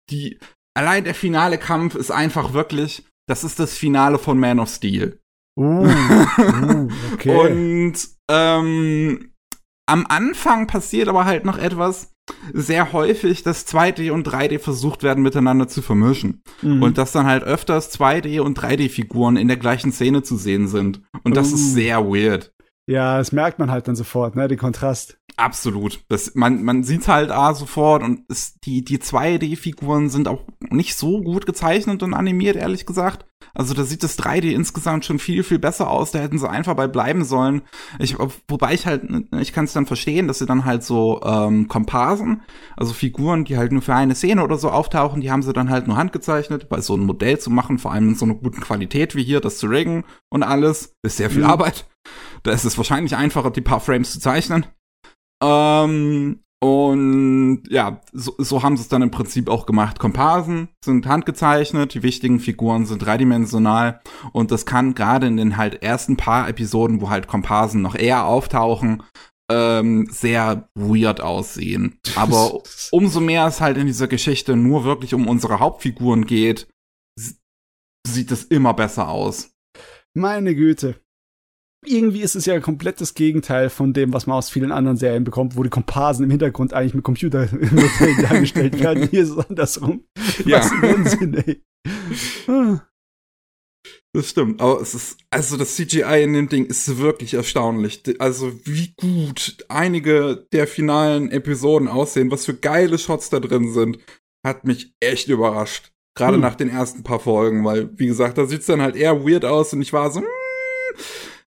Die, 0.09 0.39
allein 0.75 1.03
der 1.03 1.15
finale 1.15 1.57
Kampf 1.57 1.95
ist 1.95 2.11
einfach 2.11 2.53
wirklich, 2.53 3.05
das 3.27 3.43
ist 3.43 3.59
das 3.59 3.73
Finale 3.73 4.19
von 4.19 4.39
Man 4.39 4.59
of 4.59 4.69
Steel. 4.69 5.19
Uh, 5.57 5.87
uh, 5.87 6.87
okay. 7.13 7.35
Und 7.83 7.97
ähm, 8.29 9.31
am 9.87 10.05
Anfang 10.07 10.67
passiert 10.67 11.07
aber 11.07 11.25
halt 11.25 11.45
noch 11.45 11.57
etwas 11.57 12.11
sehr 12.53 12.91
häufig, 12.91 13.43
dass 13.43 13.67
2D 13.67 14.11
und 14.11 14.27
3D 14.27 14.57
versucht 14.57 15.03
werden 15.03 15.21
miteinander 15.23 15.67
zu 15.67 15.83
vermischen. 15.83 16.41
Mhm. 16.63 16.81
Und 16.81 16.97
dass 16.97 17.11
dann 17.11 17.27
halt 17.27 17.43
öfters 17.43 17.93
2D 17.93 18.39
und 18.41 18.59
3D-Figuren 18.59 19.37
in 19.37 19.47
der 19.47 19.57
gleichen 19.57 19.91
Szene 19.91 20.23
zu 20.23 20.35
sehen 20.35 20.67
sind. 20.67 21.01
Und 21.23 21.37
das 21.37 21.51
uh. 21.51 21.55
ist 21.55 21.73
sehr 21.73 22.03
weird. 22.05 22.51
Ja, 22.87 23.17
das 23.17 23.31
merkt 23.31 23.59
man 23.59 23.71
halt 23.71 23.87
dann 23.87 23.95
sofort, 23.95 24.35
ne, 24.35 24.47
den 24.47 24.57
Kontrast. 24.57 25.19
Absolut. 25.37 25.99
Das, 26.07 26.33
man, 26.35 26.63
man 26.63 26.83
sieht's 26.83 27.07
halt 27.07 27.29
ah, 27.29 27.53
sofort 27.53 28.03
und 28.03 28.21
es, 28.29 28.57
die, 28.61 28.85
die 28.85 28.99
2D-Figuren 28.99 30.09
sind 30.09 30.27
auch 30.27 30.43
nicht 30.69 30.95
so 30.95 31.21
gut 31.21 31.45
gezeichnet 31.45 32.03
und 32.03 32.13
animiert, 32.13 32.55
ehrlich 32.55 32.85
gesagt. 32.85 33.25
Also 33.53 33.73
da 33.73 33.83
sieht 33.83 34.03
das 34.03 34.17
3D 34.17 34.51
insgesamt 34.51 35.05
schon 35.05 35.19
viel, 35.19 35.43
viel 35.43 35.59
besser 35.59 35.89
aus. 35.89 36.11
Da 36.11 36.19
hätten 36.19 36.39
sie 36.39 36.49
einfach 36.49 36.73
bei 36.75 36.87
bleiben 36.87 37.25
sollen. 37.25 37.63
Ich, 37.99 38.17
wobei 38.47 38.73
ich 38.73 38.85
halt, 38.85 39.03
ich 39.39 39.51
kann 39.51 39.65
es 39.65 39.73
dann 39.73 39.85
verstehen, 39.85 40.27
dass 40.27 40.39
sie 40.39 40.45
dann 40.45 40.65
halt 40.65 40.83
so 40.83 41.21
ähm, 41.23 41.67
Komparsen, 41.67 42.41
also 42.77 42.93
Figuren, 42.93 43.43
die 43.43 43.57
halt 43.57 43.73
nur 43.73 43.81
für 43.81 43.95
eine 43.95 44.15
Szene 44.15 44.43
oder 44.43 44.57
so 44.57 44.69
auftauchen, 44.69 45.21
die 45.21 45.31
haben 45.31 45.43
sie 45.43 45.53
dann 45.53 45.69
halt 45.69 45.87
nur 45.87 45.97
handgezeichnet, 45.97 46.67
weil 46.69 46.81
so 46.81 46.95
ein 46.95 47.05
Modell 47.05 47.39
zu 47.39 47.49
machen, 47.49 47.77
vor 47.77 47.91
allem 47.91 48.09
in 48.09 48.15
so 48.15 48.25
einer 48.25 48.35
guten 48.35 48.61
Qualität 48.61 49.15
wie 49.15 49.23
hier, 49.23 49.41
das 49.41 49.57
zu 49.57 49.67
riggen 49.67 50.05
und 50.29 50.43
alles, 50.43 50.93
ist 51.03 51.17
sehr 51.17 51.29
viel 51.29 51.43
mhm. 51.43 51.49
Arbeit. 51.49 51.87
Da 52.43 52.51
ist 52.51 52.65
es 52.65 52.77
wahrscheinlich 52.77 53.15
einfacher, 53.15 53.51
die 53.51 53.61
paar 53.61 53.79
Frames 53.79 54.11
zu 54.11 54.19
zeichnen. 54.19 54.65
Ähm, 55.43 56.39
und 56.65 57.63
ja, 57.69 58.01
so, 58.11 58.33
so 58.39 58.63
haben 58.63 58.75
sie 58.75 58.81
es 58.81 58.87
dann 58.87 59.01
im 59.01 59.11
Prinzip 59.11 59.49
auch 59.49 59.65
gemacht. 59.65 59.99
Komparsen 59.99 60.69
sind 60.83 61.05
handgezeichnet, 61.05 61.93
die 61.93 62.01
wichtigen 62.01 62.39
Figuren 62.39 62.85
sind 62.85 63.05
dreidimensional 63.05 64.01
und 64.31 64.51
das 64.51 64.65
kann 64.65 64.95
gerade 64.95 65.27
in 65.27 65.37
den 65.37 65.57
halt 65.57 65.83
ersten 65.83 66.17
paar 66.17 66.49
Episoden, 66.49 67.01
wo 67.01 67.09
halt 67.09 67.27
Komparsen 67.27 67.81
noch 67.81 67.95
eher 67.95 68.25
auftauchen, 68.25 69.03
ähm, 69.51 70.07
sehr 70.09 70.69
weird 70.73 71.21
aussehen. 71.21 71.99
Aber 72.15 72.63
umso 72.91 73.19
mehr 73.19 73.45
es 73.45 73.61
halt 73.61 73.77
in 73.77 73.85
dieser 73.85 74.07
Geschichte 74.07 74.55
nur 74.55 74.85
wirklich 74.85 75.13
um 75.13 75.27
unsere 75.27 75.59
Hauptfiguren 75.59 76.25
geht, 76.25 76.67
sieht 78.07 78.31
es 78.31 78.43
immer 78.43 78.73
besser 78.73 79.09
aus. 79.09 79.51
Meine 80.15 80.55
Güte 80.55 80.99
irgendwie 81.87 82.21
ist 82.21 82.35
es 82.35 82.45
ja 82.45 82.59
komplett 82.59 83.01
das 83.01 83.13
Gegenteil 83.13 83.69
von 83.69 83.93
dem, 83.93 84.13
was 84.13 84.27
man 84.27 84.37
aus 84.37 84.49
vielen 84.49 84.71
anderen 84.71 84.97
Serien 84.97 85.23
bekommt, 85.23 85.55
wo 85.55 85.63
die 85.63 85.69
Komparsen 85.69 86.23
im 86.23 86.31
Hintergrund 86.31 86.73
eigentlich 86.73 86.93
mit 86.93 87.03
Computer 87.03 87.47
dargestellt 88.21 88.79
werden. 88.79 89.07
Hier 89.09 89.23
ist 89.23 89.29
es 89.29 89.49
andersrum. 89.49 90.03
Ja. 90.45 90.59
Was 90.59 91.11
Sinn, 91.11 91.33
ey. 91.33 91.61
Das 94.13 94.29
stimmt, 94.29 94.61
aber 94.61 94.79
es 94.79 94.95
ist, 94.95 95.17
also 95.29 95.57
das 95.57 95.75
CGI 95.75 96.23
in 96.23 96.33
dem 96.33 96.47
Ding 96.47 96.65
ist 96.65 96.97
wirklich 96.97 97.33
erstaunlich. 97.33 98.01
Also 98.19 98.53
wie 98.63 98.93
gut 98.95 99.57
einige 99.67 100.47
der 100.53 100.67
finalen 100.67 101.31
Episoden 101.31 101.89
aussehen, 101.89 102.31
was 102.31 102.45
für 102.45 102.53
geile 102.53 102.97
Shots 102.97 103.29
da 103.29 103.39
drin 103.41 103.73
sind, 103.73 103.99
hat 104.45 104.63
mich 104.63 104.93
echt 105.01 105.27
überrascht. 105.27 105.91
Gerade 106.17 106.35
hm. 106.35 106.41
nach 106.41 106.55
den 106.55 106.69
ersten 106.69 107.03
paar 107.03 107.19
Folgen, 107.19 107.65
weil, 107.65 107.89
wie 107.99 108.07
gesagt, 108.07 108.37
da 108.37 108.45
sieht's 108.45 108.67
dann 108.67 108.81
halt 108.81 108.95
eher 108.95 109.25
weird 109.25 109.43
aus 109.43 109.73
und 109.73 109.81
ich 109.81 109.91
war 109.91 110.09
so, 110.11 110.21
hm, 110.21 110.27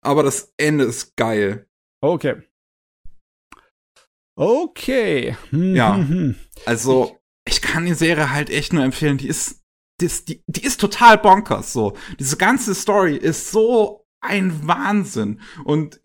aber 0.07 0.23
das 0.23 0.53
Ende 0.55 0.85
ist 0.85 1.17
geil. 1.17 1.67
Okay. 2.01 2.41
Okay. 4.35 5.35
Hm, 5.49 5.75
ja. 5.75 5.97
Hm, 5.97 6.09
hm. 6.09 6.35
Also, 6.65 7.19
ich 7.45 7.61
kann 7.61 7.85
die 7.85 7.93
Serie 7.93 8.31
halt 8.31 8.49
echt 8.49 8.71
nur 8.71 8.85
empfehlen. 8.85 9.17
Die 9.17 9.27
ist, 9.27 9.63
die 9.99 10.05
ist, 10.05 10.29
die, 10.29 10.43
die 10.47 10.63
ist 10.63 10.79
total 10.79 11.17
bonkers, 11.17 11.73
so. 11.73 11.97
Diese 12.19 12.37
ganze 12.37 12.73
Story 12.73 13.17
ist 13.17 13.51
so 13.51 14.07
ein 14.21 14.65
Wahnsinn. 14.65 15.41
Und 15.65 15.99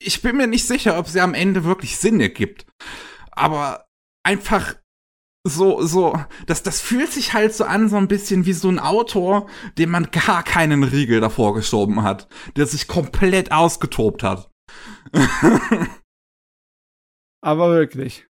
ich 0.00 0.20
bin 0.20 0.36
mir 0.36 0.48
nicht 0.48 0.66
sicher, 0.66 0.98
ob 0.98 1.06
sie 1.06 1.20
am 1.20 1.34
Ende 1.34 1.62
wirklich 1.62 1.96
Sinn 1.96 2.20
ergibt. 2.20 2.66
Aber 3.30 3.86
einfach 4.24 4.74
so, 5.46 5.82
so, 5.82 6.18
das, 6.46 6.62
das 6.62 6.80
fühlt 6.80 7.12
sich 7.12 7.34
halt 7.34 7.54
so 7.54 7.64
an, 7.64 7.88
so 7.88 7.96
ein 7.96 8.08
bisschen 8.08 8.46
wie 8.46 8.54
so 8.54 8.68
ein 8.68 8.78
Autor, 8.78 9.46
dem 9.76 9.90
man 9.90 10.10
gar 10.10 10.42
keinen 10.42 10.82
Riegel 10.82 11.20
davor 11.20 11.54
geschoben 11.54 12.02
hat, 12.02 12.28
der 12.56 12.66
sich 12.66 12.88
komplett 12.88 13.52
ausgetobt 13.52 14.22
hat. 14.22 14.50
Aber 17.42 17.70
wirklich. 17.70 18.26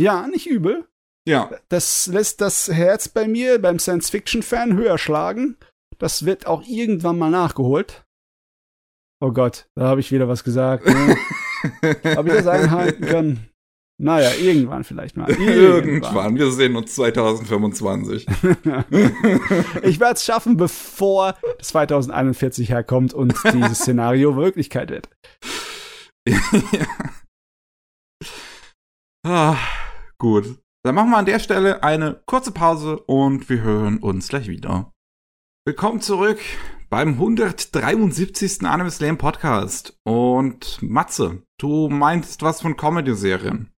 Ja, 0.00 0.26
nicht 0.26 0.46
übel. 0.46 0.88
Ja. 1.28 1.50
Das 1.68 2.06
lässt 2.06 2.40
das 2.40 2.68
Herz 2.68 3.08
bei 3.08 3.28
mir, 3.28 3.60
beim 3.60 3.78
Science-Fiction-Fan, 3.78 4.74
höher 4.74 4.96
schlagen. 4.96 5.58
Das 5.98 6.24
wird 6.24 6.46
auch 6.46 6.62
irgendwann 6.62 7.18
mal 7.18 7.30
nachgeholt. 7.30 8.06
Oh 9.20 9.32
Gott, 9.32 9.68
da 9.74 9.88
habe 9.88 10.00
ich 10.00 10.12
wieder 10.12 10.28
was 10.28 10.44
gesagt. 10.44 10.86
Ne? 10.86 11.16
Ob 12.16 12.26
ich 12.26 12.32
das 12.32 12.46
einhalten 12.46 13.04
kann? 13.04 13.47
Naja, 14.00 14.30
irgendwann 14.34 14.84
vielleicht 14.84 15.16
mal. 15.16 15.28
Irgendwann. 15.28 15.48
irgendwann. 15.58 16.36
Wir 16.36 16.52
sehen 16.52 16.76
uns 16.76 16.94
2025. 16.94 18.26
ich 19.82 19.98
werde 19.98 20.14
es 20.14 20.24
schaffen, 20.24 20.56
bevor 20.56 21.34
2041 21.60 22.70
herkommt 22.70 23.12
und 23.12 23.34
dieses 23.52 23.78
Szenario 23.78 24.36
Wirklichkeit 24.36 24.90
wird. 24.90 25.08
ja. 26.28 26.86
ah, 29.26 29.56
gut. 30.18 30.60
Dann 30.84 30.94
machen 30.94 31.10
wir 31.10 31.18
an 31.18 31.26
der 31.26 31.40
Stelle 31.40 31.82
eine 31.82 32.22
kurze 32.26 32.52
Pause 32.52 33.00
und 33.00 33.48
wir 33.48 33.62
hören 33.62 33.98
uns 33.98 34.28
gleich 34.28 34.46
wieder. 34.46 34.92
Willkommen 35.66 36.00
zurück 36.00 36.38
beim 36.88 37.14
173. 37.14 38.62
Anime 38.62 38.92
Slam 38.92 39.18
Podcast. 39.18 39.98
Und 40.04 40.78
Matze, 40.82 41.42
du 41.58 41.88
meintest 41.88 42.42
was 42.42 42.62
von 42.62 42.76
Comedy-Serien. 42.76 43.70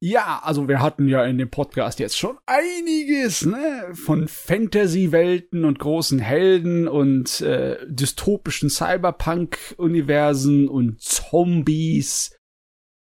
Ja, 0.00 0.40
also 0.42 0.68
wir 0.68 0.80
hatten 0.80 1.08
ja 1.08 1.24
in 1.24 1.38
dem 1.38 1.50
Podcast 1.50 1.98
jetzt 2.00 2.18
schon 2.18 2.36
einiges, 2.46 3.46
ne? 3.46 3.94
Von 3.94 4.28
Fantasy-Welten 4.28 5.64
und 5.64 5.78
großen 5.78 6.18
Helden 6.18 6.88
und 6.88 7.40
äh, 7.40 7.78
dystopischen 7.86 8.70
Cyberpunk-Universen 8.70 10.68
und 10.68 11.00
Zombies. 11.00 12.36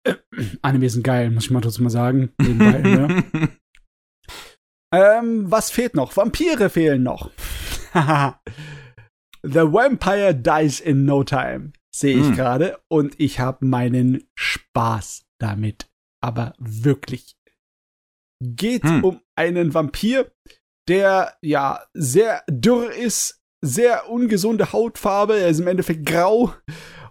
Äh, 0.03 0.15
Anime 0.61 0.89
sind 0.89 1.03
geil, 1.03 1.31
muss 1.31 1.45
ich 1.45 1.51
mal 1.51 1.61
dazu 1.61 1.83
mal 1.83 1.89
sagen. 1.89 2.31
Nebenbei, 2.39 2.79
ne? 2.79 3.23
ähm, 4.93 5.49
was 5.49 5.71
fehlt 5.71 5.95
noch? 5.95 6.15
Vampire 6.15 6.69
fehlen 6.69 7.03
noch. 7.03 7.31
The 9.43 9.61
Vampire 9.61 10.35
Dies 10.35 10.79
in 10.79 11.05
No 11.05 11.23
Time, 11.23 11.71
sehe 11.93 12.17
ich 12.17 12.29
mm. 12.29 12.33
gerade. 12.33 12.79
Und 12.87 13.19
ich 13.19 13.39
habe 13.39 13.65
meinen 13.65 14.27
Spaß 14.35 15.25
damit. 15.39 15.89
Aber 16.21 16.53
wirklich. 16.59 17.35
Geht 18.43 18.83
hm. 18.83 19.03
um 19.03 19.21
einen 19.35 19.73
Vampir, 19.73 20.31
der 20.87 21.37
ja 21.41 21.83
sehr 21.93 22.43
dürr 22.49 22.91
ist, 22.91 23.41
sehr 23.63 24.09
ungesunde 24.09 24.73
Hautfarbe, 24.73 25.37
er 25.37 25.49
ist 25.49 25.59
im 25.59 25.67
Endeffekt 25.67 26.05
grau 26.07 26.53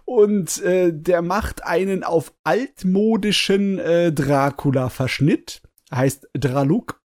und 0.05 0.61
äh, 0.61 0.91
der 0.93 1.21
macht 1.21 1.63
einen 1.63 2.03
auf 2.03 2.33
altmodischen 2.43 3.79
äh, 3.79 4.11
Dracula-Verschnitt, 4.11 5.61
heißt 5.93 6.27
Draluk. 6.33 7.01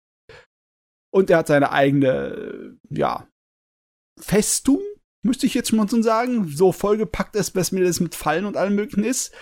Und 1.13 1.31
er 1.31 1.39
hat 1.39 1.47
seine 1.47 1.71
eigene, 1.71 2.79
ja, 2.91 3.29
Festung, 4.19 4.81
müsste 5.27 5.47
ich 5.47 5.55
jetzt 5.55 5.71
schon 5.71 6.03
sagen. 6.03 6.49
So 6.49 6.73
vollgepackt 6.73 7.37
ist, 7.37 7.55
was 7.55 7.73
mir 7.73 7.85
das 7.85 8.01
mit 8.01 8.15
Fallen 8.15 8.47
und 8.47 8.57
allem 8.57 8.75
möglichen 8.75 9.05
ist. 9.05 9.35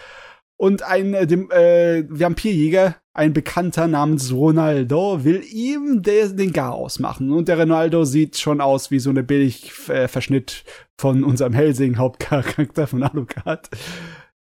Und 0.57 0.82
ein 0.82 1.14
äh, 1.14 1.26
dem, 1.26 1.51
äh, 1.51 2.05
Vampirjäger, 2.09 2.97
ein 3.12 3.32
Bekannter 3.32 3.89
namens 3.89 4.32
Ronaldo, 4.32 5.24
will 5.24 5.43
ihm 5.45 6.03
de, 6.03 6.32
den 6.32 6.53
Garaus 6.53 6.99
machen. 6.99 7.32
Und 7.32 7.49
der 7.49 7.59
Ronaldo 7.59 8.05
sieht 8.05 8.39
schon 8.39 8.61
aus 8.61 8.91
wie 8.91 9.01
so 9.01 9.11
eine 9.11 9.24
Billig-Verschnitt 9.24 10.64
von 10.99 11.24
unserem 11.24 11.53
Helsing-Hauptcharakter 11.53 12.87
von 12.87 13.03
Alucard. 13.03 13.68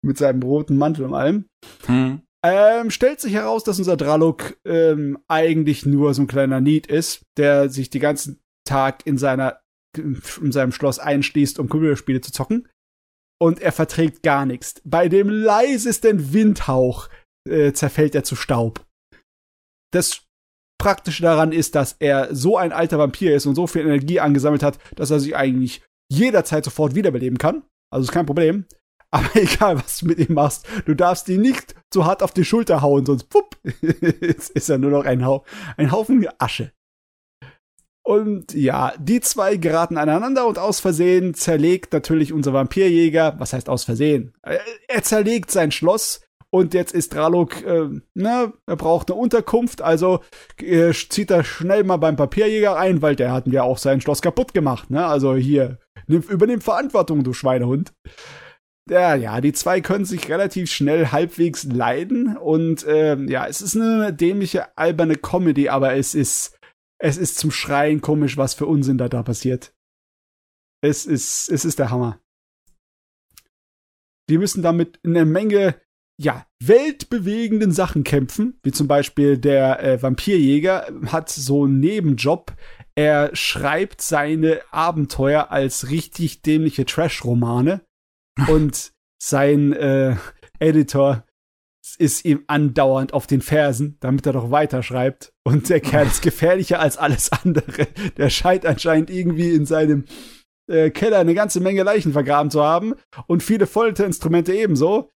Mit 0.05 0.17
seinem 0.17 0.43
roten 0.43 0.77
Mantel 0.77 1.05
und 1.05 1.13
allem. 1.13 1.45
Hm. 1.85 2.21
Ähm, 2.45 2.91
stellt 2.91 3.21
sich 3.21 3.33
heraus, 3.33 3.63
dass 3.63 3.79
unser 3.79 3.95
Draluk 3.95 4.57
ähm, 4.65 5.17
eigentlich 5.29 5.85
nur 5.85 6.13
so 6.13 6.23
ein 6.23 6.27
kleiner 6.27 6.59
Need 6.59 6.87
ist, 6.87 7.21
der 7.37 7.69
sich 7.69 7.89
den 7.89 8.01
ganzen 8.01 8.41
Tag 8.65 9.05
in 9.05 9.17
seiner 9.17 9.62
in 9.97 10.51
seinem 10.51 10.71
Schloss 10.71 10.99
einschließt, 10.99 11.59
um 11.59 11.69
Computerspiele 11.69 12.21
zu 12.21 12.31
zocken. 12.31 12.67
Und 13.41 13.61
er 13.61 13.71
verträgt 13.71 14.23
gar 14.23 14.45
nichts. 14.45 14.81
Bei 14.85 15.09
dem 15.09 15.29
leisesten 15.29 16.33
Windhauch 16.33 17.09
äh, 17.49 17.73
zerfällt 17.73 18.15
er 18.15 18.23
zu 18.23 18.35
Staub. 18.35 18.85
Das 19.91 20.23
Praktische 20.79 21.23
daran 21.23 21.51
ist, 21.51 21.75
dass 21.75 21.95
er 21.99 22.33
so 22.35 22.57
ein 22.57 22.71
alter 22.71 22.99
Vampir 22.99 23.35
ist 23.35 23.45
und 23.45 23.55
so 23.55 23.67
viel 23.67 23.83
Energie 23.83 24.19
angesammelt 24.19 24.63
hat, 24.63 24.79
dass 24.95 25.11
er 25.11 25.19
sich 25.19 25.35
eigentlich 25.35 25.81
jederzeit 26.11 26.65
sofort 26.65 26.95
wiederbeleben 26.95 27.37
kann. 27.37 27.63
Also 27.91 28.03
ist 28.03 28.11
kein 28.11 28.25
Problem. 28.25 28.65
Aber 29.11 29.29
egal, 29.35 29.77
was 29.77 29.99
du 29.99 30.07
mit 30.07 30.17
ihm 30.17 30.33
machst, 30.33 30.65
du 30.85 30.95
darfst 30.95 31.29
ihn 31.29 31.41
nicht 31.41 31.75
zu 31.91 32.05
hart 32.05 32.23
auf 32.23 32.33
die 32.33 32.43
Schulter 32.43 32.81
hauen, 32.81 33.05
sonst 33.05 33.29
pupp, 33.29 33.57
ist 33.63 34.69
er 34.69 34.79
nur 34.79 34.89
noch 34.89 35.05
ein, 35.05 35.23
Hau 35.23 35.45
ein 35.77 35.91
Haufen 35.91 36.27
Asche. 36.39 36.71
Und 38.05 38.53
ja, 38.53 38.93
die 38.99 39.21
zwei 39.21 39.55
geraten 39.55 39.97
aneinander 39.97 40.45
und 40.45 40.59
aus 40.59 40.81
Versehen 40.81 41.33
zerlegt 41.33 41.93
natürlich 41.93 42.33
unser 42.33 42.51
Vampirjäger, 42.51 43.35
was 43.37 43.53
heißt 43.53 43.69
aus 43.69 43.85
Versehen? 43.85 44.33
Er 44.41 45.03
zerlegt 45.03 45.51
sein 45.51 45.71
Schloss 45.71 46.21
und 46.53 46.73
jetzt 46.73 46.93
ist 46.93 47.15
Draluk, 47.15 47.63
äh, 47.65 47.87
ne, 48.13 48.53
er 48.67 48.75
braucht 48.75 49.09
eine 49.09 49.19
Unterkunft, 49.19 49.81
also 49.81 50.19
äh, 50.61 50.91
zieht 50.91 51.31
er 51.31 51.43
schnell 51.43 51.83
mal 51.83 51.97
beim 51.97 52.15
Papierjäger 52.15 52.77
ein, 52.77 53.01
weil 53.01 53.15
der 53.15 53.31
hatten 53.31 53.51
ja 53.51 53.63
auch 53.63 53.79
sein 53.79 54.01
Schloss 54.01 54.21
kaputt 54.21 54.53
gemacht, 54.53 54.91
ne? 54.91 55.03
Also 55.03 55.35
hier, 55.35 55.79
nimm, 56.05 56.21
übernimm 56.21 56.61
Verantwortung, 56.61 57.23
du 57.23 57.33
Schweinehund. 57.33 57.93
Ja, 58.87 59.15
ja, 59.15 59.41
die 59.41 59.53
zwei 59.53 59.81
können 59.81 60.05
sich 60.05 60.29
relativ 60.29 60.69
schnell 60.69 61.07
halbwegs 61.07 61.63
leiden 61.63 62.37
und 62.37 62.85
äh, 62.85 63.15
ja, 63.15 63.47
es 63.47 63.61
ist 63.61 63.75
eine 63.75 64.13
dämliche, 64.13 64.77
alberne 64.77 65.15
Comedy, 65.15 65.69
aber 65.69 65.95
es 65.95 66.13
ist 66.13 66.59
es 67.03 67.17
ist 67.17 67.37
zum 67.37 67.51
Schreien 67.51 67.99
komisch, 67.99 68.37
was 68.37 68.53
für 68.53 68.65
Unsinn 68.65 68.97
da, 68.97 69.09
da 69.09 69.23
passiert. 69.23 69.75
Es 70.81 71.05
ist, 71.05 71.49
es 71.49 71.65
ist 71.65 71.77
der 71.79 71.89
Hammer. 71.91 72.21
Die 74.29 74.37
müssen 74.37 74.63
damit 74.63 74.99
in 75.03 75.15
einer 75.15 75.25
Menge, 75.25 75.75
ja, 76.17 76.47
weltbewegenden 76.61 77.73
Sachen 77.73 78.05
kämpfen, 78.05 78.57
wie 78.63 78.71
zum 78.71 78.87
Beispiel 78.87 79.37
der 79.37 79.83
äh, 79.83 80.01
Vampirjäger 80.01 80.87
hat 81.07 81.29
so 81.29 81.65
einen 81.65 81.81
Nebenjob. 81.81 82.55
Er 82.95 83.35
schreibt 83.35 84.01
seine 84.01 84.61
Abenteuer 84.71 85.51
als 85.51 85.89
richtig 85.89 86.41
dämliche 86.41 86.85
Trash-Romane 86.85 87.81
und 88.47 88.93
sein 89.21 89.73
äh, 89.73 90.15
Editor 90.59 91.25
ist 91.97 92.23
ihm 92.23 92.45
andauernd 92.47 93.13
auf 93.13 93.27
den 93.27 93.41
Fersen, 93.41 93.97
damit 93.99 94.25
er 94.25 94.33
doch 94.33 94.51
weiterschreibt. 94.51 95.32
Und 95.45 95.69
der 95.69 95.81
Kerl 95.81 96.07
ist 96.07 96.21
gefährlicher 96.21 96.79
als 96.79 96.97
alles 96.97 97.31
andere. 97.31 97.87
Der 98.17 98.29
scheint 98.29 98.65
anscheinend 98.65 99.09
irgendwie 99.09 99.51
in 99.51 99.65
seinem 99.65 100.05
äh, 100.67 100.89
Keller 100.89 101.19
eine 101.19 101.33
ganze 101.33 101.59
Menge 101.59 101.83
Leichen 101.83 102.13
vergraben 102.13 102.49
zu 102.49 102.63
haben 102.63 102.95
und 103.27 103.43
viele 103.43 103.67
Folterinstrumente 103.67 104.53
ebenso. 104.53 105.09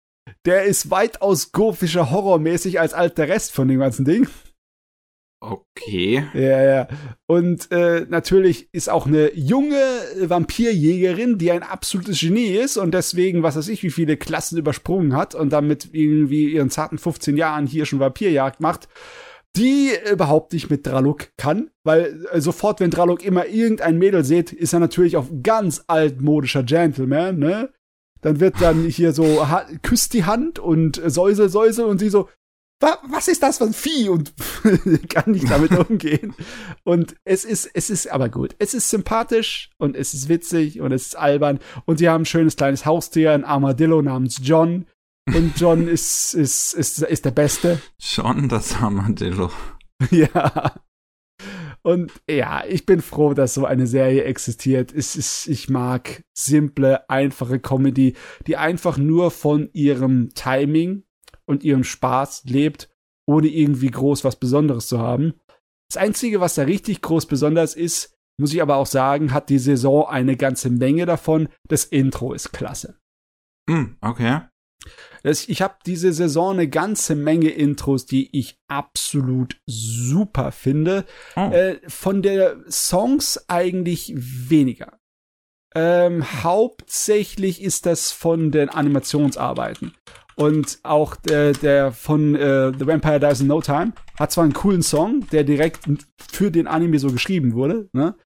Der 0.47 0.65
ist 0.65 0.91
weitaus 0.91 1.53
gothischer 1.53 2.11
horrormäßig 2.11 2.81
als 2.81 2.95
alt 2.95 3.19
der 3.19 3.29
Rest 3.29 3.53
von 3.53 3.69
dem 3.69 3.81
ganzen 3.81 4.07
Ding. 4.07 4.27
Okay. 5.41 6.25
Ja, 6.33 6.65
ja. 6.65 6.89
Und 7.27 7.71
äh, 7.71 8.07
natürlich 8.09 8.71
ist 8.73 8.89
auch 8.89 9.07
eine 9.07 9.35
junge 9.35 9.83
Vampirjägerin, 10.19 11.37
die 11.37 11.51
ein 11.51 11.63
absolutes 11.63 12.21
Genie 12.21 12.57
ist 12.57 12.79
und 12.79 12.95
deswegen, 12.95 13.43
was 13.43 13.57
weiß 13.57 13.69
ich, 13.69 13.83
wie 13.83 13.91
viele 13.91 14.17
Klassen 14.17 14.57
übersprungen 14.57 15.15
hat 15.15 15.35
und 15.35 15.51
damit 15.51 15.91
irgendwie 15.93 16.51
ihren 16.51 16.71
zarten 16.71 16.97
15 16.97 17.37
Jahren 17.37 17.67
hier 17.67 17.85
schon 17.85 18.01
Vampirjagd 18.01 18.61
macht, 18.61 18.89
die 19.57 19.93
überhaupt 20.11 20.53
nicht 20.53 20.71
mit 20.71 20.87
Draluk 20.87 21.29
kann, 21.37 21.71
weil 21.85 22.27
äh, 22.33 22.41
sofort, 22.41 22.81
wenn 22.81 22.91
Draluk 22.91 23.25
immer 23.25 23.47
irgendein 23.47 23.99
Mädel 23.99 24.25
sieht, 24.25 24.53
ist 24.53 24.73
er 24.73 24.81
natürlich 24.81 25.17
auf 25.17 25.29
ganz 25.43 25.85
altmodischer 25.87 26.63
Gentleman, 26.63 27.39
ne? 27.39 27.71
Dann 28.21 28.41
wird 28.41 28.61
dann 28.61 28.85
hier 28.85 29.13
so, 29.13 29.47
küsst 29.83 30.15
die 30.15 30.25
Hand 30.25 30.59
und 30.59 31.01
säusel, 31.05 31.51
säusel 31.51 31.85
und 31.85 31.99
sie 31.99 32.09
so, 32.09 32.29
was 32.81 33.29
ist 33.29 33.43
das 33.43 33.59
für 33.59 33.65
ein 33.65 33.73
Vieh 33.73 34.09
und 34.09 34.33
kann 35.09 35.33
nicht 35.33 35.51
damit 35.51 35.77
umgehen. 35.91 36.35
Und 36.85 37.17
es 37.25 37.45
ist, 37.45 37.71
es 37.75 37.91
ist 37.91 38.11
aber 38.11 38.29
gut. 38.29 38.57
Es 38.59 38.75
ist 38.75 38.91
sympathisch 38.91 39.71
und 39.79 39.97
es 39.97 40.15
ist 40.15 40.29
witzig 40.29 40.81
und 40.81 40.93
es 40.93 41.07
ist 41.07 41.17
albern 41.17 41.61
und 41.85 41.99
sie 41.99 42.09
haben 42.09 42.23
ein 42.23 42.27
schönes 42.27 42.57
kleines 42.57 42.87
Haustier, 42.87 43.33
ein 43.33 43.45
Armadillo 43.45 44.03
namens 44.03 44.41
John. 44.43 44.87
Und 45.33 45.59
John 45.59 45.89
ist, 45.89 46.35
ist, 46.35 46.75
ist, 46.75 47.03
ist 47.03 47.25
der 47.25 47.31
Beste. 47.31 47.81
John, 47.99 48.49
das 48.49 48.77
Armadillo. 48.77 49.51
ja. 50.11 50.75
Und 51.83 52.13
ja, 52.29 52.65
ich 52.67 52.87
bin 52.87 53.03
froh, 53.03 53.35
dass 53.35 53.55
so 53.55 53.67
eine 53.67 53.87
Serie 53.87 54.25
existiert. 54.25 54.93
Es 54.93 55.17
ist, 55.17 55.47
ich 55.49 55.69
mag 55.69 56.23
simple, 56.35 57.09
einfache 57.11 57.59
Comedy, 57.59 58.17
die 58.47 58.57
einfach 58.57 58.97
nur 58.97 59.31
von 59.31 59.69
ihrem 59.73 60.31
Timing 60.35 61.05
und 61.47 61.63
ihrem 61.63 61.85
Spaß 61.85 62.45
lebt, 62.45 62.91
ohne 63.27 63.49
irgendwie 63.49 63.91
groß 63.91 64.25
was 64.25 64.37
Besonderes 64.37 64.89
zu 64.89 64.99
haben. 64.99 65.35
Das 65.91 65.99
Einzige, 66.03 66.41
was 66.41 66.55
da 66.55 66.63
richtig 66.63 67.03
groß 67.03 67.27
besonders 67.27 67.75
ist, 67.75 68.17
muss 68.39 68.53
ich 68.53 68.63
aber 68.63 68.77
auch 68.77 68.87
sagen, 68.87 69.33
hat 69.33 69.49
die 69.49 69.59
Saison 69.59 70.09
eine 70.09 70.37
ganze 70.37 70.71
Menge 70.71 71.07
davon. 71.07 71.49
Das 71.69 71.85
Intro 71.85 72.33
ist 72.33 72.53
klasse. 72.53 72.99
Mm, 73.69 73.97
okay. 74.01 74.41
Ich 75.23 75.63
habe 75.63 75.77
diese 75.87 76.13
Saison 76.13 76.53
eine 76.55 76.69
ganze 76.69 77.15
Menge 77.15 77.51
Intros, 77.51 78.07
die 78.07 78.29
ich 78.39 78.59
absolut 78.69 79.57
super 79.67 80.53
finde. 80.53 81.05
Oh. 81.37 81.51
Äh, 81.51 81.81
von 81.89 82.23
der 82.23 82.57
Songs 82.69 83.49
eigentlich 83.49 84.13
weniger. 84.17 84.99
Ähm, 85.75 86.25
hauptsächlich 86.45 87.63
ist 87.63 87.87
das 87.87 88.13
von 88.13 88.53
den 88.53 88.69
Animationsarbeiten. 88.69 89.95
Und 90.37 90.79
auch 90.83 91.17
der, 91.17 91.53
der 91.53 91.93
von 91.93 92.35
äh, 92.35 92.73
The 92.77 92.87
Vampire 92.87 93.21
Dies 93.21 93.41
in 93.41 93.47
No 93.47 93.61
Time 93.61 93.93
hat 94.19 94.33
zwar 94.33 94.45
einen 94.45 94.53
coolen 94.53 94.83
Song, 94.83 95.27
der 95.31 95.45
direkt 95.45 95.81
für 96.33 96.51
den 96.51 96.67
Anime 96.67 96.99
so 96.99 97.11
geschrieben 97.11 97.55
wurde, 97.55 97.89
ne? 97.93 98.17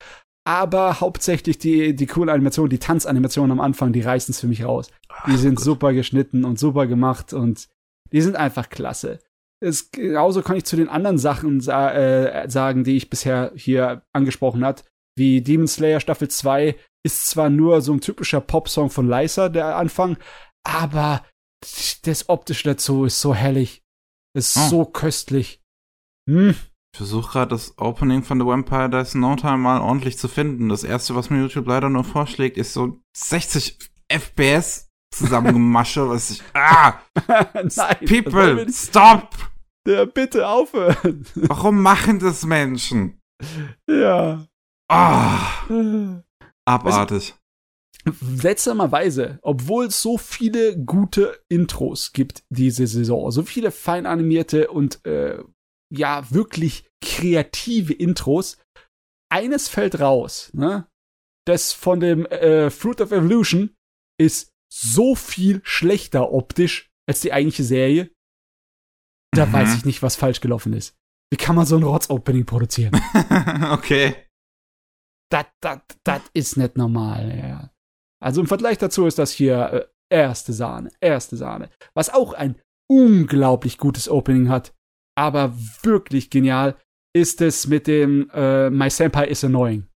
Aber 0.49 1.01
hauptsächlich 1.01 1.59
die, 1.59 1.95
die 1.95 2.07
coolen 2.07 2.31
Animationen, 2.31 2.71
die 2.71 2.79
Tanzanimationen 2.79 3.53
am 3.53 3.61
Anfang, 3.61 3.93
die 3.93 4.01
reißen 4.01 4.33
es 4.33 4.41
für 4.41 4.47
mich 4.47 4.65
raus. 4.65 4.91
Die 5.27 5.37
sind 5.37 5.57
Gott. 5.57 5.65
super 5.65 5.93
geschnitten 5.93 6.47
und 6.47 6.59
super 6.59 6.87
gemacht 6.87 7.35
und 7.35 7.69
die 8.13 8.23
sind 8.23 8.35
einfach 8.35 8.71
klasse. 8.71 9.19
Es, 9.61 9.91
genauso 9.91 10.41
kann 10.41 10.57
ich 10.57 10.65
zu 10.65 10.77
den 10.77 10.89
anderen 10.89 11.19
Sachen 11.19 11.61
sa 11.61 11.93
äh, 11.93 12.49
sagen, 12.49 12.83
die 12.83 12.97
ich 12.97 13.11
bisher 13.11 13.53
hier 13.57 14.01
angesprochen 14.15 14.65
hat, 14.65 14.85
wie 15.19 15.43
Demon 15.43 15.69
Slayer 15.69 16.01
Staffel 16.01 16.29
2 16.29 16.77
ist 17.05 17.29
zwar 17.29 17.51
nur 17.51 17.83
so 17.83 17.93
ein 17.93 18.01
typischer 18.01 18.41
Popsong 18.41 18.89
von 18.89 19.07
Lysa, 19.07 19.51
der 19.51 19.77
Anfang, 19.77 20.17
aber 20.65 21.27
das 22.05 22.31
Optische 22.31 22.71
dazu 22.71 23.05
ist 23.05 23.21
so 23.21 23.35
herrlich. 23.35 23.83
Ist 24.35 24.57
oh. 24.57 24.69
so 24.69 24.85
köstlich. 24.87 25.61
Hm. 26.27 26.55
Ich 26.93 26.99
versuche 26.99 27.33
gerade 27.33 27.51
das 27.51 27.77
Opening 27.79 28.23
von 28.23 28.41
The 28.41 28.47
Vampire 28.47 28.89
Dies 28.91 29.15
No 29.15 29.37
Time 29.37 29.59
mal 29.59 29.81
ordentlich 29.81 30.19
zu 30.19 30.27
finden. 30.27 30.69
Das 30.69 30.85
erste, 30.85 31.15
was 31.15 31.31
mir 31.31 31.41
YouTube 31.41 31.67
leider 31.67 31.89
nur 31.89 32.05
vorschlägt, 32.05 32.57
ist 32.57 32.73
so 32.73 33.01
60 33.17 33.79
FPS 34.09 34.89
zusammengemasche, 35.15 36.09
was 36.09 36.31
ich. 36.31 36.43
Ah! 36.55 37.01
Nein, 37.55 37.97
People, 38.07 38.67
stop! 38.73 39.31
Ja, 39.87 40.05
bitte 40.05 40.49
aufhören. 40.49 41.25
Warum 41.35 41.83
machen 41.83 42.19
das 42.19 42.45
Menschen? 42.45 43.21
Ja. 43.89 44.47
Ah! 44.91 46.23
Abartig 46.65 47.35
seltsamerweise, 48.21 49.39
obwohl 49.43 49.87
es 49.87 50.01
so 50.01 50.19
viele 50.19 50.79
gute 50.79 51.39
Intros 51.49 52.13
gibt 52.13 52.45
diese 52.49 52.87
Saison, 52.87 53.31
so 53.31 53.43
viele 53.43 53.71
fein 53.71 54.07
animierte 54.07 54.71
und 54.71 55.05
äh, 55.05 55.43
ja 55.91 56.31
wirklich 56.31 56.89
kreative 57.03 57.93
Intros, 57.93 58.59
eines 59.31 59.69
fällt 59.69 60.01
raus, 60.01 60.51
ne? 60.53 60.89
Das 61.47 61.73
von 61.73 62.01
dem 62.01 62.27
äh, 62.27 62.71
Fruit 62.71 63.01
of 63.01 63.13
Evolution 63.13 63.75
ist 64.21 64.51
so 64.71 65.15
viel 65.15 65.61
schlechter 65.65 66.33
optisch 66.33 66.91
als 67.09 67.21
die 67.21 67.33
eigentliche 67.33 67.65
Serie. 67.65 68.11
Da 69.35 69.47
mhm. 69.47 69.53
weiß 69.55 69.77
ich 69.77 69.85
nicht, 69.85 70.03
was 70.03 70.17
falsch 70.17 70.41
gelaufen 70.41 70.73
ist. 70.75 70.97
Wie 71.31 71.37
kann 71.37 71.57
man 71.57 71.67
so 71.67 71.77
ein 71.77 71.83
Rotz-Opening 71.83 72.47
produzieren? 72.47 72.95
okay. 73.71 74.27
Das, 75.31 75.47
das, 75.61 75.81
das 76.05 76.23
ist 76.35 76.57
nicht 76.57 76.77
normal, 76.77 77.37
ja. 77.37 77.71
Also 78.23 78.41
im 78.41 78.47
Vergleich 78.47 78.79
dazu 78.79 79.07
ist 79.07 79.19
das 79.19 79.31
hier 79.31 79.91
äh, 80.11 80.15
erste 80.15 80.53
Sahne, 80.53 80.91
erste 81.01 81.37
Sahne. 81.37 81.71
Was 81.95 82.11
auch 82.11 82.33
ein 82.33 82.61
unglaublich 82.91 83.79
gutes 83.79 84.09
Opening 84.09 84.49
hat, 84.49 84.75
aber 85.19 85.53
wirklich 85.83 86.31
genial, 86.31 86.77
ist 87.13 87.41
es 87.41 87.67
mit 87.67 87.89
dem 87.89 88.31
äh, 88.33 88.71
My 88.71 88.89
Senpai 88.89 89.27
is 89.27 89.43
annoying. 89.43 89.89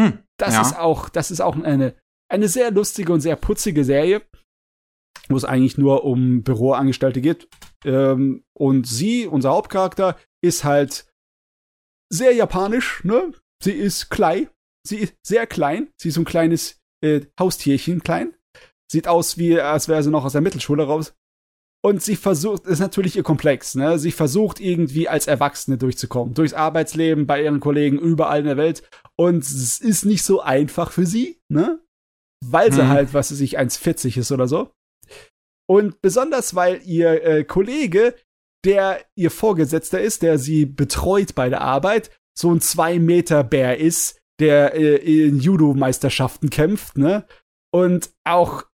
Hm, 0.00 0.18
das 0.38 0.54
ja. 0.54 0.62
ist 0.62 0.76
auch, 0.76 1.08
das 1.08 1.30
ist 1.30 1.40
auch 1.40 1.56
eine, 1.56 1.94
eine 2.28 2.48
sehr 2.48 2.72
lustige 2.72 3.12
und 3.12 3.20
sehr 3.20 3.36
putzige 3.36 3.84
Serie, 3.84 4.22
wo 5.28 5.36
es 5.36 5.44
eigentlich 5.44 5.78
nur 5.78 6.02
um 6.02 6.42
Büroangestellte 6.42 7.20
geht. 7.20 7.48
Ähm, 7.84 8.44
und 8.54 8.88
sie, 8.88 9.28
unser 9.28 9.50
Hauptcharakter, 9.50 10.18
ist 10.42 10.64
halt 10.64 11.06
sehr 12.12 12.34
japanisch, 12.34 13.04
ne? 13.04 13.32
Sie 13.62 13.72
ist 13.72 14.10
klein. 14.10 14.48
Sie 14.84 14.96
ist 14.96 15.14
sehr 15.24 15.46
klein. 15.46 15.92
Sie 15.96 16.08
ist 16.08 16.16
so 16.16 16.22
ein 16.22 16.24
kleines 16.24 16.80
äh, 17.04 17.20
Haustierchen, 17.38 18.02
klein. 18.02 18.34
Sieht 18.90 19.06
aus 19.06 19.38
wie, 19.38 19.60
als 19.60 19.86
wäre 19.86 20.02
sie 20.02 20.10
noch 20.10 20.24
aus 20.24 20.32
der 20.32 20.40
Mittelschule 20.40 20.84
raus. 20.84 21.14
Und 21.88 22.02
sie 22.02 22.16
versucht, 22.16 22.66
ist 22.66 22.80
natürlich 22.80 23.16
ihr 23.16 23.22
Komplex, 23.22 23.74
ne? 23.74 23.98
Sie 23.98 24.12
versucht 24.12 24.60
irgendwie 24.60 25.08
als 25.08 25.26
Erwachsene 25.26 25.78
durchzukommen. 25.78 26.34
Durchs 26.34 26.52
Arbeitsleben, 26.52 27.26
bei 27.26 27.42
ihren 27.42 27.60
Kollegen, 27.60 27.98
überall 27.98 28.40
in 28.40 28.44
der 28.44 28.58
Welt. 28.58 28.82
Und 29.16 29.42
es 29.42 29.80
ist 29.80 30.04
nicht 30.04 30.22
so 30.22 30.42
einfach 30.42 30.92
für 30.92 31.06
sie, 31.06 31.40
ne? 31.48 31.80
Weil 32.44 32.74
sie 32.74 32.82
hm. 32.82 32.88
halt, 32.88 33.14
was 33.14 33.28
sie 33.28 33.36
sich 33.36 33.58
1,40 33.58 34.18
ist 34.18 34.30
oder 34.32 34.46
so. 34.46 34.70
Und 35.66 36.02
besonders, 36.02 36.54
weil 36.54 36.82
ihr 36.84 37.24
äh, 37.24 37.44
Kollege, 37.44 38.14
der 38.66 39.02
ihr 39.16 39.30
Vorgesetzter 39.30 40.02
ist, 40.02 40.20
der 40.20 40.38
sie 40.38 40.66
betreut 40.66 41.34
bei 41.34 41.48
der 41.48 41.62
Arbeit, 41.62 42.10
so 42.36 42.52
ein 42.52 42.60
zwei 42.60 42.98
Meter 42.98 43.44
Bär 43.44 43.78
ist, 43.78 44.20
der 44.40 44.74
äh, 44.74 44.96
in 44.96 45.40
Judo-Meisterschaften 45.40 46.50
kämpft, 46.50 46.98
ne? 46.98 47.24
Und 47.72 48.10
auch, 48.24 48.64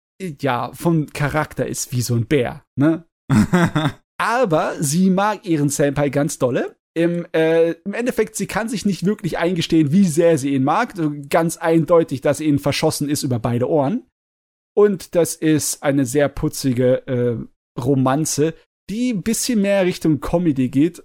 ja, 0.40 0.72
vom 0.72 1.06
Charakter 1.06 1.66
ist 1.66 1.92
wie 1.92 2.02
so 2.02 2.14
ein 2.14 2.26
Bär, 2.26 2.64
ne? 2.76 3.04
Aber 4.18 4.74
sie 4.80 5.10
mag 5.10 5.46
ihren 5.46 5.68
Senpai 5.68 6.08
ganz 6.08 6.38
dolle. 6.38 6.76
Im, 6.96 7.26
äh, 7.32 7.72
Im 7.72 7.92
Endeffekt, 7.92 8.36
sie 8.36 8.46
kann 8.46 8.68
sich 8.68 8.86
nicht 8.86 9.04
wirklich 9.04 9.38
eingestehen, 9.38 9.90
wie 9.90 10.06
sehr 10.06 10.38
sie 10.38 10.54
ihn 10.54 10.62
mag. 10.62 10.94
Ganz 11.28 11.56
eindeutig, 11.56 12.20
dass 12.20 12.38
sie 12.38 12.44
ihn 12.44 12.60
verschossen 12.60 13.08
ist 13.08 13.24
über 13.24 13.40
beide 13.40 13.68
Ohren. 13.68 14.04
Und 14.76 15.14
das 15.14 15.34
ist 15.34 15.82
eine 15.82 16.06
sehr 16.06 16.28
putzige 16.28 17.06
äh, 17.06 17.36
Romanze, 17.80 18.54
die 18.90 19.12
ein 19.12 19.22
bisschen 19.22 19.62
mehr 19.62 19.84
Richtung 19.84 20.20
Comedy 20.20 20.68
geht 20.68 21.02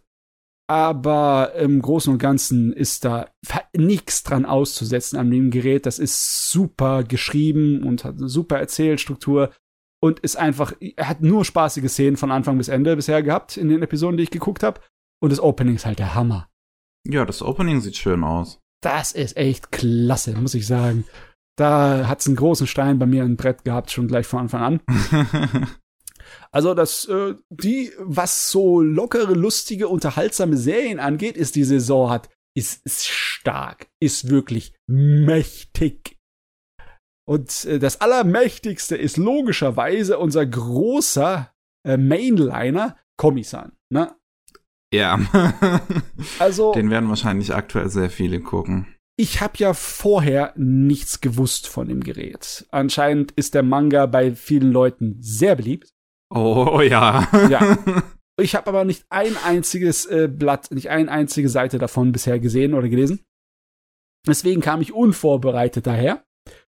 aber 0.70 1.56
im 1.56 1.82
Großen 1.82 2.14
und 2.14 2.20
Ganzen 2.20 2.72
ist 2.72 3.04
da 3.04 3.28
nichts 3.76 4.22
dran 4.22 4.46
auszusetzen 4.46 5.18
an 5.18 5.32
dem 5.32 5.50
Gerät. 5.50 5.88
Das 5.88 5.98
ist 5.98 6.52
super 6.52 7.04
geschrieben 7.04 7.82
und 7.82 8.04
hat 8.04 8.18
eine 8.18 8.30
super 8.30 8.60
Erzählstruktur 8.60 9.52
und 10.00 10.20
ist 10.20 10.38
einfach, 10.38 10.74
er 10.80 11.10
hat 11.10 11.22
nur 11.22 11.44
spaßige 11.44 11.90
Szenen 11.90 12.18
von 12.18 12.30
Anfang 12.30 12.60
bis 12.60 12.68
Ende 12.68 12.96
bisher 12.96 13.24
gehabt 13.24 13.58
in 13.58 13.68
den 13.68 13.82
Episoden, 13.82 14.18
die 14.18 14.24
ich 14.24 14.30
geguckt 14.30 14.62
habe. 14.62 14.80
Und 15.20 15.32
das 15.32 15.40
Opening 15.40 15.76
ist 15.76 15.88
halt 15.88 15.98
der 15.98 16.14
Hammer. 16.14 16.48
Ja, 17.04 17.26
das 17.26 17.42
Opening 17.42 17.82
sieht 17.82 17.98
schön 17.98 18.24
aus. 18.24 18.60
Das 18.84 19.12
ist 19.12 19.38
echt 19.38 19.72
klasse, 19.72 20.36
muss 20.36 20.54
ich 20.54 20.68
sagen. 20.68 21.04
Da 21.58 22.08
hat's 22.08 22.28
einen 22.28 22.36
großen 22.36 22.68
Stein 22.68 23.00
bei 23.00 23.08
mir 23.08 23.24
im 23.24 23.38
Brett 23.38 23.66
gehabt, 23.66 23.90
schon 23.90 24.08
gleich 24.08 24.28
von 24.28 24.42
Anfang 24.42 24.62
an. 24.62 24.82
Also 26.52 26.74
das, 26.74 27.06
äh, 27.06 27.36
die, 27.50 27.92
was 28.00 28.52
so 28.52 28.82
lockere, 28.82 29.34
lustige, 29.34 29.88
unterhaltsame 29.88 30.58
Serien 30.58 31.00
angeht, 31.00 31.38
ist 31.38 31.56
die 31.56 31.64
Saison 31.64 32.10
hat, 32.10 32.30
ist, 32.56 32.86
ist 32.86 33.08
stark, 33.08 33.88
ist 34.02 34.30
wirklich 34.30 34.74
mächtig. 34.88 36.18
Und 37.28 37.66
äh, 37.66 37.80
das 37.80 38.02
Allermächtigste 38.02 38.96
ist 38.96 39.18
logischerweise 39.18 40.18
unser 40.18 40.46
großer 40.46 41.52
äh, 41.86 41.98
Mainliner, 41.98 42.98
Komisan, 43.18 43.74
ne? 43.92 44.16
Ja. 44.94 45.20
also. 46.40 46.74
Den 46.74 46.90
werden 46.90 47.10
wahrscheinlich 47.10 47.54
aktuell 47.54 47.90
sehr 47.90 48.10
viele 48.10 48.40
gucken. 48.40 48.88
Ich 49.18 49.42
habe 49.42 49.54
ja 49.58 49.74
vorher 49.74 50.54
nichts 50.56 51.20
gewusst 51.20 51.68
von 51.68 51.90
dem 51.90 52.02
Gerät. 52.02 52.66
Anscheinend 52.72 53.34
ist 53.34 53.54
der 53.54 53.64
Manga 53.64 54.06
bei 54.06 54.34
vielen 54.34 54.72
Leuten 54.72 55.18
sehr 55.20 55.56
beliebt. 55.56 55.90
Oh 56.30 56.82
ja. 56.82 57.28
Ja. 57.50 57.78
Ich 58.42 58.56
habe 58.56 58.68
aber 58.68 58.86
nicht 58.86 59.04
ein 59.10 59.36
einziges 59.36 60.06
äh, 60.06 60.30
Blatt, 60.30 60.72
nicht 60.72 60.90
eine 60.90 61.12
einzige 61.12 61.50
Seite 61.50 61.78
davon 61.78 62.14
bisher 62.14 62.40
gesehen 62.40 62.74
oder 62.74 62.88
gelesen. 62.88 63.26
Deswegen 64.26 64.62
kam 64.62 64.82
ich 64.82 64.94
unvorbereitet 64.94 65.86
daher. 65.86 66.24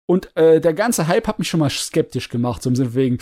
Und 0.09 0.35
äh, 0.35 0.59
der 0.59 0.73
ganze 0.73 1.07
Hype 1.07 1.27
hat 1.27 1.37
mich 1.37 1.49
schon 1.49 1.59
mal 1.59 1.69
skeptisch 1.69 2.29
gemacht, 2.29 2.63
so 2.63 2.69
im 2.69 2.75
Sinne 2.75 2.95
wegen, 2.95 3.19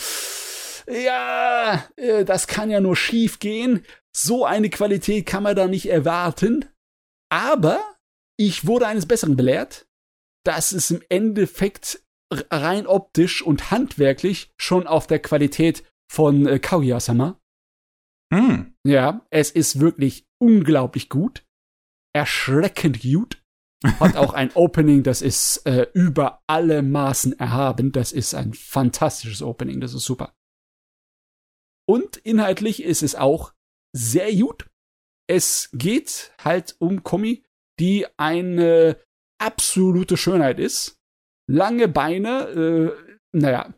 ja, 0.88 1.86
äh, 1.98 2.26
das 2.26 2.48
kann 2.48 2.70
ja 2.70 2.80
nur 2.80 2.96
schief 2.96 3.40
gehen. 3.40 3.86
So 4.16 4.46
eine 4.46 4.70
Qualität 4.70 5.26
kann 5.26 5.44
man 5.44 5.56
da 5.56 5.68
nicht 5.68 5.90
erwarten. 5.90 6.66
Aber 7.30 7.80
ich 8.38 8.66
wurde 8.66 8.88
eines 8.88 9.06
Besseren 9.06 9.36
belehrt, 9.36 9.88
dass 10.46 10.72
es 10.72 10.90
im 10.92 11.04
Endeffekt 11.10 12.02
rein 12.32 12.88
optisch 12.88 13.42
und 13.42 13.72
handwerklich 13.72 14.52
schon 14.58 14.88
auf 14.88 15.08
der 15.08 15.20
Qualität 15.20 15.84
von 16.10 16.48
äh, 16.48 16.60
Kaguya-sama. 16.60 17.40
Hm. 18.34 18.76
Ja, 18.86 19.26
es 19.30 19.52
ist 19.52 19.80
wirklich 19.80 20.28
unglaublich 20.40 21.10
gut. 21.10 21.46
Erschreckend 22.14 23.02
gut. 23.02 23.44
Hat 23.84 24.18
auch 24.18 24.34
ein 24.34 24.52
Opening, 24.56 25.04
das 25.04 25.22
ist 25.22 25.66
äh, 25.66 25.88
über 25.94 26.44
alle 26.48 26.82
Maßen 26.82 27.40
erhaben. 27.40 27.92
Das 27.92 28.12
ist 28.12 28.34
ein 28.34 28.54
fantastisches 28.54 29.42
Opening, 29.42 29.80
das 29.80 29.94
ist 29.94 30.06
super. 30.06 30.36
Und 31.88 32.18
inhaltlich 32.18 32.84
ist 32.84 33.04
es 33.04 33.16
auch 33.16 33.54
sehr 33.96 34.34
gut. 34.36 34.70
Es 35.28 35.70
geht 35.74 36.34
halt 36.44 36.76
um 36.80 37.04
Komi, 37.04 37.44
die 37.80 38.06
eine 38.18 39.00
absolute 39.40 40.18
Schönheit 40.18 40.60
ist. 40.60 41.00
Lange 41.48 41.88
Beine, 41.88 42.48
äh, 42.50 43.16
naja, 43.32 43.74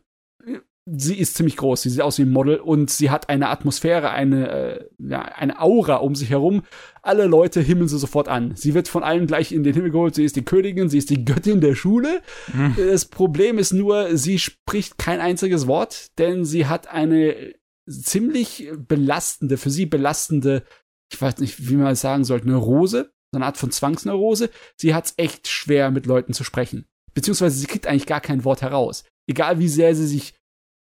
sie 0.86 1.16
ist 1.16 1.36
ziemlich 1.36 1.56
groß, 1.56 1.82
sie 1.82 1.90
sieht 1.90 2.00
aus 2.00 2.18
wie 2.18 2.22
ein 2.22 2.32
Model 2.32 2.56
und 2.56 2.90
sie 2.90 3.10
hat 3.10 3.28
eine 3.28 3.48
Atmosphäre, 3.48 4.10
eine, 4.10 4.50
äh, 4.50 4.84
ja, 4.98 5.22
eine 5.22 5.60
Aura 5.60 5.96
um 5.96 6.14
sich 6.14 6.30
herum. 6.30 6.62
Alle 7.02 7.26
Leute 7.26 7.60
himmeln 7.60 7.88
sie 7.88 7.98
sofort 7.98 8.28
an. 8.28 8.54
Sie 8.56 8.74
wird 8.74 8.88
von 8.88 9.04
allen 9.04 9.26
gleich 9.26 9.52
in 9.52 9.62
den 9.62 9.74
Himmel 9.74 9.90
geholt, 9.90 10.14
sie 10.14 10.24
ist 10.24 10.36
die 10.36 10.44
Königin, 10.44 10.88
sie 10.88 10.98
ist 10.98 11.10
die 11.10 11.24
Göttin 11.24 11.60
der 11.60 11.74
Schule. 11.74 12.22
Mhm. 12.52 12.74
Das 12.76 13.04
Problem 13.04 13.58
ist 13.58 13.72
nur, 13.72 14.16
sie 14.16 14.38
spricht 14.38 14.98
kein 14.98 15.20
einziges 15.20 15.66
Wort, 15.66 16.18
denn 16.18 16.44
sie 16.44 16.66
hat 16.66 16.88
eine 16.88 17.54
ziemlich 17.88 18.70
belastende, 18.76 19.58
für 19.58 19.70
sie 19.70 19.86
belastende, 19.86 20.64
ich 21.12 21.20
weiß 21.20 21.38
nicht, 21.38 21.68
wie 21.68 21.76
man 21.76 21.92
es 21.92 22.00
sagen 22.00 22.24
sollte, 22.24 22.48
Neurose, 22.48 23.12
so 23.32 23.38
eine 23.38 23.46
Art 23.46 23.56
von 23.56 23.70
Zwangsneurose. 23.70 24.50
Sie 24.76 24.94
hat 24.94 25.06
es 25.06 25.14
echt 25.16 25.48
schwer, 25.48 25.90
mit 25.90 26.06
Leuten 26.06 26.32
zu 26.32 26.44
sprechen. 26.44 26.86
Beziehungsweise 27.14 27.56
sie 27.56 27.66
kriegt 27.66 27.86
eigentlich 27.86 28.06
gar 28.06 28.20
kein 28.20 28.44
Wort 28.44 28.62
heraus. 28.62 29.04
Egal 29.28 29.58
wie 29.58 29.68
sehr 29.68 29.94
sie 29.94 30.06
sich 30.06 30.34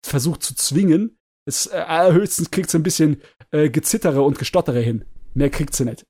versucht 0.04 0.42
zu 0.42 0.54
zwingen. 0.54 1.18
Es, 1.46 1.66
äh, 1.66 1.76
allerhöchstens 1.76 2.50
kriegt 2.50 2.70
sie 2.70 2.78
ein 2.78 2.82
bisschen 2.82 3.22
äh, 3.50 3.70
Gezittere 3.70 4.22
und 4.22 4.38
Gestottere 4.38 4.80
hin. 4.80 5.04
Mehr 5.34 5.50
kriegt 5.50 5.74
sie 5.74 5.84
nicht. 5.84 6.04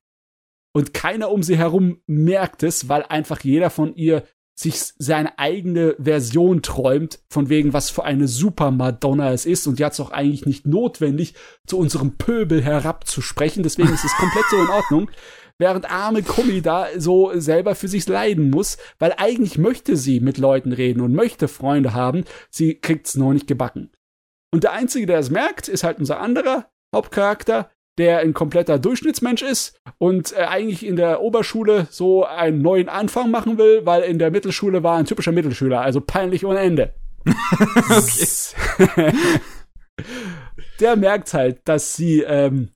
Und 0.73 0.93
keiner 0.93 1.31
um 1.31 1.43
sie 1.43 1.57
herum 1.57 2.01
merkt 2.05 2.63
es, 2.63 2.89
weil 2.89 3.03
einfach 3.03 3.41
jeder 3.41 3.69
von 3.69 3.95
ihr 3.95 4.23
sich 4.59 4.75
seine 4.97 5.39
eigene 5.39 5.95
Version 5.97 6.61
träumt, 6.61 7.19
von 7.29 7.47
wegen, 7.47 7.71
was 7.71 7.89
für 7.89 8.03
eine 8.03 8.27
Super 8.27 8.71
Madonna 8.71 9.31
es 9.31 9.45
ist. 9.45 9.67
Und 9.67 9.79
die 9.79 9.85
hat 9.85 9.93
es 9.93 9.99
auch 10.01 10.11
eigentlich 10.11 10.45
nicht 10.45 10.67
notwendig, 10.67 11.33
zu 11.65 11.77
unserem 11.77 12.17
Pöbel 12.17 12.61
herabzusprechen. 12.61 13.63
Deswegen 13.63 13.93
ist 13.93 14.03
es 14.03 14.15
komplett 14.17 14.45
so 14.49 14.57
in 14.57 14.67
Ordnung. 14.67 15.11
Während 15.59 15.91
arme 15.91 16.23
Kumi 16.23 16.61
da 16.61 16.87
so 16.97 17.31
selber 17.37 17.75
für 17.75 17.89
sich 17.89 18.07
leiden 18.07 18.49
muss, 18.49 18.77
weil 18.97 19.13
eigentlich 19.17 19.57
möchte 19.57 19.97
sie 19.97 20.21
mit 20.21 20.37
Leuten 20.37 20.71
reden 20.71 21.01
und 21.01 21.13
möchte 21.13 21.49
Freunde 21.49 21.93
haben. 21.93 22.23
Sie 22.49 22.75
kriegt's 22.75 23.15
noch 23.15 23.33
nicht 23.33 23.47
gebacken. 23.47 23.91
Und 24.51 24.63
der 24.63 24.71
Einzige, 24.71 25.05
der 25.05 25.19
es 25.19 25.29
merkt, 25.29 25.67
ist 25.67 25.83
halt 25.83 25.99
unser 25.99 26.21
anderer 26.21 26.69
Hauptcharakter, 26.95 27.69
der 27.97 28.19
ein 28.19 28.33
kompletter 28.33 28.79
Durchschnittsmensch 28.79 29.41
ist 29.41 29.77
und 29.97 30.31
äh, 30.31 30.43
eigentlich 30.43 30.85
in 30.85 30.95
der 30.95 31.21
Oberschule 31.21 31.87
so 31.91 32.25
einen 32.25 32.61
neuen 32.61 32.87
Anfang 32.87 33.29
machen 33.29 33.57
will, 33.57 33.85
weil 33.85 34.03
in 34.03 34.17
der 34.17 34.31
Mittelschule 34.31 34.81
war 34.83 34.97
ein 34.97 35.05
typischer 35.05 35.33
Mittelschüler, 35.33 35.81
also 35.81 35.99
peinlich 35.99 36.45
ohne 36.45 36.59
Ende. 36.59 36.93
der 40.79 40.95
merkt 40.95 41.33
halt, 41.33 41.59
dass 41.65 41.97
sie 41.97 42.21
ähm, 42.21 42.69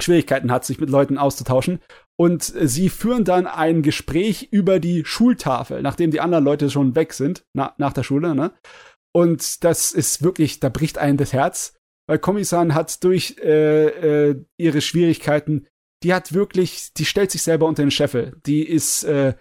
Schwierigkeiten 0.00 0.50
hat, 0.50 0.64
sich 0.64 0.80
mit 0.80 0.90
Leuten 0.90 1.18
auszutauschen. 1.18 1.80
Und 2.20 2.42
sie 2.42 2.88
führen 2.88 3.24
dann 3.24 3.46
ein 3.46 3.82
Gespräch 3.82 4.48
über 4.50 4.80
die 4.80 5.04
Schultafel, 5.04 5.82
nachdem 5.82 6.10
die 6.10 6.20
anderen 6.20 6.44
Leute 6.44 6.68
schon 6.68 6.96
weg 6.96 7.12
sind, 7.12 7.44
na, 7.54 7.74
nach 7.78 7.92
der 7.92 8.02
Schule, 8.02 8.34
ne? 8.34 8.52
Und 9.14 9.64
das 9.64 9.92
ist 9.92 10.22
wirklich, 10.22 10.60
da 10.60 10.68
bricht 10.68 10.98
einem 10.98 11.16
das 11.16 11.32
Herz, 11.32 11.74
weil 12.08 12.18
Komisan 12.18 12.74
hat 12.74 13.02
durch 13.04 13.36
äh, 13.42 14.30
äh, 14.30 14.44
ihre 14.56 14.80
Schwierigkeiten, 14.80 15.66
die 16.02 16.12
hat 16.12 16.32
wirklich, 16.32 16.92
die 16.94 17.04
stellt 17.04 17.30
sich 17.30 17.42
selber 17.42 17.66
unter 17.66 17.82
den 17.82 17.90
Scheffel. 17.90 18.36
Die 18.46 18.62
ist 18.62 19.04
äh, 19.04 19.34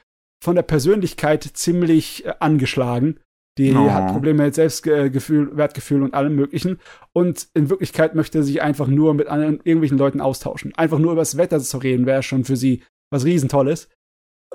von 0.44 0.56
der 0.56 0.64
Persönlichkeit 0.64 1.44
ziemlich 1.44 2.26
äh, 2.26 2.34
angeschlagen 2.40 3.20
Die 3.58 3.74
Oh. 3.74 3.90
hat 3.92 4.12
Probleme 4.12 4.44
mit 4.44 4.56
Selbstgefühl, 4.56 5.56
Wertgefühl 5.58 6.04
und 6.04 6.14
allem 6.14 6.36
Möglichen. 6.36 6.80
Und 7.14 7.48
in 7.54 7.70
Wirklichkeit 7.70 8.16
möchte 8.16 8.44
sie 8.44 8.54
sich 8.54 8.62
einfach 8.62 8.88
nur 8.88 9.14
mit 9.14 9.28
anderen, 9.28 9.60
irgendwelchen 9.64 9.98
Leuten 9.98 10.22
austauschen. 10.22 10.74
Einfach 10.76 11.00
nur 11.00 11.14
über 11.14 11.22
das 11.22 11.38
Wetter 11.38 11.60
zu 11.60 11.78
reden, 11.78 12.06
wäre 12.06 12.24
schon 12.24 12.46
für 12.46 12.56
sie 12.56 12.84
was 13.12 13.26
Riesentolles. 13.26 13.90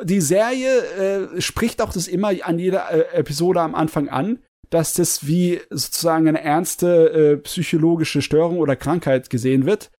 Die 0.03 0.21
Serie 0.21 1.29
äh, 1.37 1.41
spricht 1.41 1.83
auch 1.83 1.93
das 1.93 2.09
immer 2.09 2.31
an 2.43 2.59
jeder 2.59 2.91
äh, 2.91 3.19
Episode 3.19 3.61
am 3.61 3.75
Anfang 3.75 4.09
an, 4.09 4.39
dass 4.71 4.95
das 4.95 5.27
wie 5.27 5.61
sozusagen 5.71 6.29
eine 6.29 6.43
ernste 6.43 7.11
äh, 7.13 7.37
psychologische 7.39 8.23
Störung 8.23 8.59
oder 8.59 8.75
Krankheit 8.77 9.29
gesehen 9.29 9.67
wird. 9.67 9.91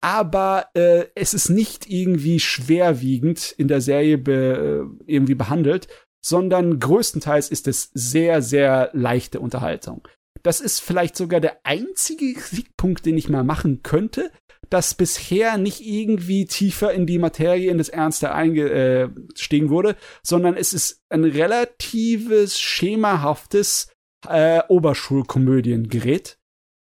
Aber 0.00 0.66
äh, 0.74 1.06
es 1.14 1.34
ist 1.34 1.48
nicht 1.48 1.88
irgendwie 1.90 2.38
schwerwiegend 2.38 3.52
in 3.56 3.68
der 3.68 3.80
Serie 3.80 4.18
be, 4.18 4.86
äh, 5.06 5.12
irgendwie 5.12 5.34
behandelt, 5.34 5.88
sondern 6.28 6.78
größtenteils 6.78 7.48
ist 7.48 7.66
es 7.68 7.90
sehr, 7.94 8.42
sehr 8.42 8.90
leichte 8.92 9.40
Unterhaltung. 9.40 10.06
Das 10.42 10.60
ist 10.60 10.80
vielleicht 10.80 11.16
sogar 11.16 11.40
der 11.40 11.60
einzige 11.64 12.34
Kritikpunkt, 12.34 13.06
den 13.06 13.16
ich 13.16 13.28
mal 13.28 13.44
machen 13.44 13.82
könnte, 13.82 14.30
dass 14.70 14.94
bisher 14.94 15.56
nicht 15.56 15.80
irgendwie 15.80 16.46
tiefer 16.46 16.92
in 16.92 17.06
die 17.06 17.18
Materie, 17.18 17.70
in 17.70 17.78
das 17.78 17.88
Ernste 17.88 18.32
eingestiegen 18.32 19.70
wurde, 19.70 19.96
sondern 20.22 20.56
es 20.56 20.72
ist 20.72 21.02
ein 21.08 21.24
relatives, 21.24 22.60
schemahaftes 22.60 23.90
äh, 24.28 24.60
Oberschulkomödiengerät. 24.68 26.38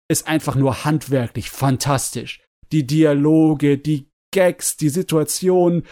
Ist 0.10 0.28
einfach 0.28 0.56
nur 0.56 0.86
handwerklich 0.86 1.50
fantastisch. 1.50 2.42
Die 2.72 2.86
Dialoge, 2.86 3.78
die 3.78 4.10
Gags, 4.32 4.78
die 4.78 4.90
Situation. 4.90 5.84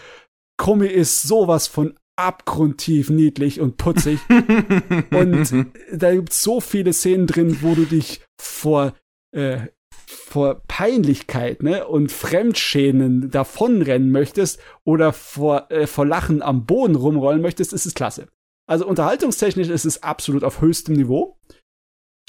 Kommi 0.56 0.86
ist 0.86 1.22
sowas 1.22 1.66
von 1.66 1.98
abgrundtief 2.16 3.10
niedlich 3.10 3.60
und 3.60 3.76
putzig. 3.76 4.20
Und 5.10 5.72
da 5.92 6.14
gibt's 6.14 6.42
so 6.42 6.60
viele 6.60 6.92
Szenen 6.92 7.26
drin, 7.26 7.58
wo 7.62 7.74
du 7.74 7.84
dich 7.84 8.20
vor, 8.40 8.94
äh, 9.32 9.68
vor 10.06 10.62
Peinlichkeit 10.68 11.62
ne, 11.62 11.86
und 11.86 12.12
Fremdschämen 12.12 13.30
davonrennen 13.30 14.10
möchtest 14.10 14.60
oder 14.84 15.12
vor, 15.12 15.70
äh, 15.70 15.86
vor 15.86 16.06
Lachen 16.06 16.42
am 16.42 16.66
Boden 16.66 16.96
rumrollen 16.96 17.42
möchtest, 17.42 17.72
ist 17.72 17.86
es 17.86 17.94
klasse. 17.94 18.28
Also 18.66 18.86
unterhaltungstechnisch 18.86 19.68
ist 19.68 19.84
es 19.84 20.02
absolut 20.02 20.44
auf 20.44 20.60
höchstem 20.60 20.94
Niveau. 20.94 21.38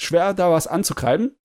Schwer 0.00 0.34
da 0.34 0.50
was 0.50 0.66
anzukreiben. 0.66 1.36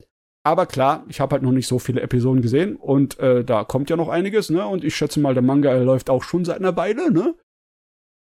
Aber 0.44 0.66
klar, 0.66 1.06
ich 1.10 1.20
habe 1.20 1.34
halt 1.34 1.44
noch 1.44 1.52
nicht 1.52 1.68
so 1.68 1.80
viele 1.80 2.02
Episoden 2.02 2.42
gesehen 2.42 2.78
und 2.78 3.20
äh, 3.20 3.44
da 3.44 3.66
kommt 3.66 3.90
ja 3.90 3.98
noch 3.98 4.08
einiges, 4.08 4.50
ne? 4.50 4.66
Und 4.66 4.84
ich 4.86 4.96
schätze 4.96 5.20
mal, 5.20 5.34
der 5.34 5.44
Manga 5.44 5.76
läuft 5.76 6.10
auch 6.10 6.24
schon 6.24 6.46
seit 6.46 6.60
einer 6.60 6.76
Weile, 6.78 7.12
ne? 7.12 7.36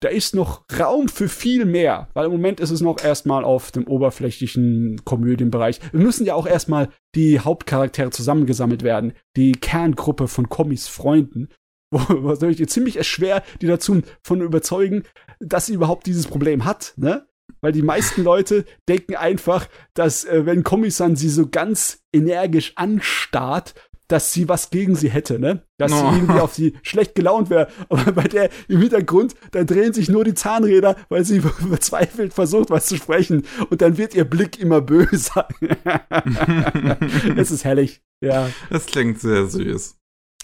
Da 0.06 0.12
ist 0.12 0.36
noch 0.36 0.66
Raum 0.80 1.10
für 1.10 1.28
viel 1.28 1.66
mehr, 1.66 2.10
weil 2.14 2.28
im 2.28 2.32
Moment 2.32 2.60
ist 2.60 2.70
es 2.70 2.80
noch 2.80 3.04
erstmal 3.04 3.44
auf 3.44 3.72
dem 3.72 3.88
oberflächlichen 3.88 5.02
Komödienbereich. 5.04 5.80
Wir 5.92 6.00
müssen 6.00 6.28
ja 6.28 6.36
auch 6.36 6.46
erstmal 6.46 6.90
die 7.16 7.40
Hauptcharaktere 7.40 8.12
zusammengesammelt 8.12 8.84
werden, 8.84 9.14
die 9.36 9.54
Kerngruppe 9.54 10.28
von 10.28 10.48
Kommis 10.48 10.88
Freunden. 10.88 11.50
Wo 11.90 12.30
es 12.30 12.40
natürlich 12.40 12.70
ziemlich 12.70 13.04
schwer, 13.08 13.42
die 13.64 13.66
dazu 13.66 14.04
von 14.24 14.42
überzeugen, 14.42 15.06
dass 15.40 15.66
sie 15.66 15.74
überhaupt 15.74 16.06
dieses 16.06 16.28
Problem 16.28 16.66
hat, 16.66 16.94
ne? 16.98 17.26
Weil 17.62 17.72
die 17.72 17.82
meisten 17.82 18.24
Leute 18.24 18.66
denken 18.88 19.16
einfach, 19.16 19.68
dass 19.96 20.24
äh, 20.24 20.46
wenn 20.46 20.64
Kommi-san 20.64 21.16
sie 21.16 21.30
so 21.30 21.48
ganz 21.48 22.04
energisch 22.14 22.74
anstarrt, 22.76 23.74
dass 24.08 24.34
sie 24.34 24.48
was 24.48 24.70
gegen 24.70 24.96
sie 24.96 25.10
hätte, 25.10 25.40
ne? 25.40 25.64
Dass 25.78 25.92
Oh. 25.92 25.96
sie 25.96 26.18
irgendwie 26.18 26.40
auf 26.40 26.54
sie 26.54 26.78
schlecht 26.84 27.16
gelaunt 27.16 27.50
wäre. 27.50 27.68
Aber 27.90 28.12
bei 28.12 28.24
der 28.24 28.50
im 28.68 28.80
Hintergrund, 28.82 29.36
da 29.52 29.64
drehen 29.64 29.94
sich 29.94 30.10
nur 30.10 30.24
die 30.24 30.34
Zahnräder, 30.34 30.96
weil 31.10 31.26
sie 31.26 31.42
verzweifelt 31.70 32.34
versucht, 32.34 32.70
was 32.70 32.86
zu 32.86 32.98
sprechen. 32.98 33.46
Und 33.70 33.82
dann 33.82 33.98
wird 33.98 34.14
ihr 34.16 34.26
Blick 34.26 34.60
immer 34.60 34.82
böser. 34.82 35.48
es 37.38 37.52
ist 37.52 37.64
herrlich. 37.64 38.02
Ja. 38.22 38.50
Das 38.70 38.86
klingt 38.86 39.20
sehr 39.20 39.48
süß. 39.48 39.98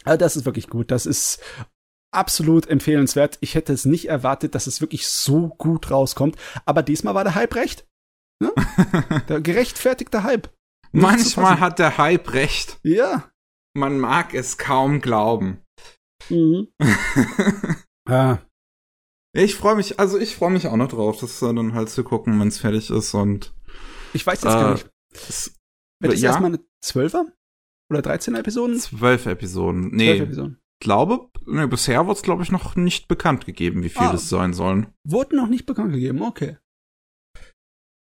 Also 0.04 0.18
das 0.18 0.36
ist 0.36 0.46
wirklich 0.46 0.68
gut. 0.68 0.92
Das 0.92 1.06
ist 1.06 1.40
absolut 2.12 2.68
empfehlenswert. 2.68 3.38
Ich 3.42 3.56
hätte 3.56 3.74
es 3.74 3.86
nicht 3.86 4.10
erwartet, 4.10 4.56
dass 4.56 4.68
es 4.68 4.82
wirklich 4.82 5.08
so 5.08 5.50
gut 5.50 5.92
rauskommt. 5.92 6.36
Aber 6.66 6.84
diesmal 6.84 7.16
war 7.16 7.24
der 7.24 7.36
Hype 7.36 7.56
recht. 7.56 7.86
Ne? 8.42 8.52
Der 9.30 9.40
gerechtfertigte 9.40 10.24
Hype. 10.24 10.50
Nicht 10.94 11.04
Manchmal 11.04 11.60
hat 11.62 11.80
der 11.80 11.98
Hype 11.98 12.34
recht. 12.34 12.80
Ja. 12.84 13.31
Man 13.74 14.00
mag 14.00 14.34
es 14.34 14.58
kaum 14.58 15.02
glauben. 15.02 15.62
Mhm. 16.30 16.68
ja. 18.10 18.42
Ich 19.34 19.56
freue 19.56 19.76
mich, 19.76 19.98
also 20.00 20.18
ich 20.20 20.36
freue 20.36 20.52
mich 20.52 20.68
auch 20.68 20.76
noch 20.76 20.90
drauf, 20.90 21.20
das 21.22 21.42
äh, 21.42 21.54
dann 21.54 21.74
halt 21.74 21.90
zu 21.90 22.04
gucken, 22.04 22.38
wenn 22.40 22.50
es 22.50 22.58
fertig 22.60 22.90
ist 22.90 23.14
und 23.14 23.54
Ich 24.14 24.26
weiß 24.28 24.42
jetzt 24.44 24.54
gar 24.54 24.70
Äh, 24.72 24.74
nicht. 24.74 24.90
es, 25.14 25.56
Wird 26.02 26.14
es 26.14 26.22
ja? 26.22 26.30
erstmal 26.32 26.52
eine 26.54 26.60
12er? 26.84 27.24
Oder 27.90 28.02
13 28.02 28.36
Episoden? 28.36 28.78
zwölf 28.78 29.26
Episoden. 29.26 29.84
12 29.90 29.94
Nee, 29.94 30.18
Episoden. 30.20 30.60
glaube, 30.82 31.30
nee, 31.46 31.66
bisher 31.68 32.06
wurde 32.08 32.18
es 32.18 32.24
glaube 32.24 32.44
ich 32.44 32.52
noch 32.52 32.76
nicht 32.76 33.08
bekannt 33.08 33.46
gegeben, 33.46 33.84
wie 33.84 33.90
viel 33.90 34.02
Ah. 34.08 34.14
es 34.14 34.28
sein 34.28 34.54
sollen. 34.54 34.88
Wurden 35.08 35.38
noch 35.38 35.48
nicht 35.48 35.66
bekannt 35.66 35.94
gegeben, 35.94 36.22
okay. 36.22 36.58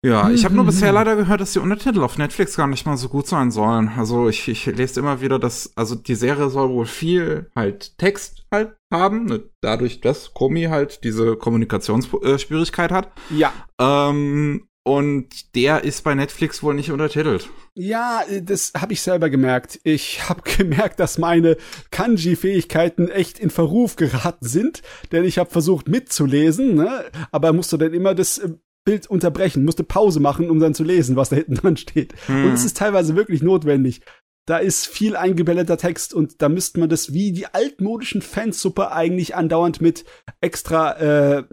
Ja, 0.05 0.29
ich 0.29 0.45
habe 0.45 0.53
nur 0.53 0.63
Mhm. 0.63 0.67
bisher 0.67 0.91
leider 0.91 1.15
gehört, 1.15 1.41
dass 1.41 1.53
die 1.53 1.59
Untertitel 1.59 2.03
auf 2.03 2.17
Netflix 2.17 2.55
gar 2.55 2.67
nicht 2.67 2.85
mal 2.85 2.97
so 2.97 3.09
gut 3.09 3.27
sein 3.27 3.49
sollen. 3.51 3.91
Also 3.97 4.29
ich, 4.29 4.47
ich 4.47 4.65
lese 4.67 4.99
immer 4.99 5.21
wieder, 5.21 5.39
dass, 5.39 5.71
also 5.75 5.95
die 5.95 6.13
Serie 6.15 6.49
soll 6.49 6.69
wohl 6.69 6.85
viel 6.85 7.49
halt 7.55 7.97
Text 7.97 8.45
halt 8.51 8.75
haben, 8.93 9.25
ne, 9.25 9.43
dadurch, 9.61 9.99
dass 9.99 10.33
Komi 10.33 10.65
halt 10.65 11.03
diese 11.03 11.35
Kommunikationsschwierigkeit 11.35 12.91
hat. 12.91 13.11
Ja. 13.31 13.51
Ähm, 13.79 14.67
und 14.83 15.53
der 15.55 15.83
ist 15.83 16.05
bei 16.05 16.15
Netflix 16.15 16.63
wohl 16.63 16.73
nicht 16.73 16.91
untertitelt. 16.91 17.49
Ja, 17.73 18.21
das 18.41 18.71
habe 18.79 18.93
ich 18.93 19.01
selber 19.01 19.29
gemerkt. 19.29 19.79
Ich 19.83 20.29
habe 20.29 20.41
gemerkt, 20.57 20.99
dass 21.01 21.17
meine 21.17 21.57
Kanji-Fähigkeiten 21.91 23.09
echt 23.09 23.37
in 23.39 23.49
Verruf 23.49 23.95
geraten 23.97 24.47
sind, 24.47 24.83
denn 25.11 25.25
ich 25.25 25.39
habe 25.39 25.49
versucht 25.49 25.89
mitzulesen, 25.89 26.75
ne? 26.75 27.03
aber 27.31 27.51
musste 27.51 27.77
dann 27.77 27.93
immer 27.93 28.15
das 28.15 28.37
äh, 28.37 28.51
Bild 28.87 29.05
unterbrechen, 29.07 29.65
musste 29.65 29.83
Pause 29.83 30.21
machen, 30.21 30.49
um 30.49 30.61
dann 30.61 30.73
zu 30.73 30.85
lesen, 30.85 31.17
was 31.17 31.27
da 31.27 31.35
hinten 31.35 31.55
dran 31.55 31.75
steht. 31.75 32.13
Hm. 32.27 32.45
Und 32.45 32.53
es 32.53 32.63
ist 32.63 32.77
teilweise 32.77 33.17
wirklich 33.17 33.43
notwendig. 33.43 33.99
Da 34.47 34.59
ist 34.59 34.87
viel 34.87 35.17
eingebelleter 35.17 35.77
Text 35.77 36.13
und 36.13 36.41
da 36.41 36.47
müsste 36.47 36.79
man 36.79 36.87
das 36.87 37.11
wie 37.11 37.33
die 37.33 37.47
altmodischen 37.47 38.21
Fansuppe 38.21 38.93
eigentlich 38.93 39.35
andauernd 39.35 39.81
mit 39.81 40.05
extra, 40.39 40.93
äh, 41.37 41.43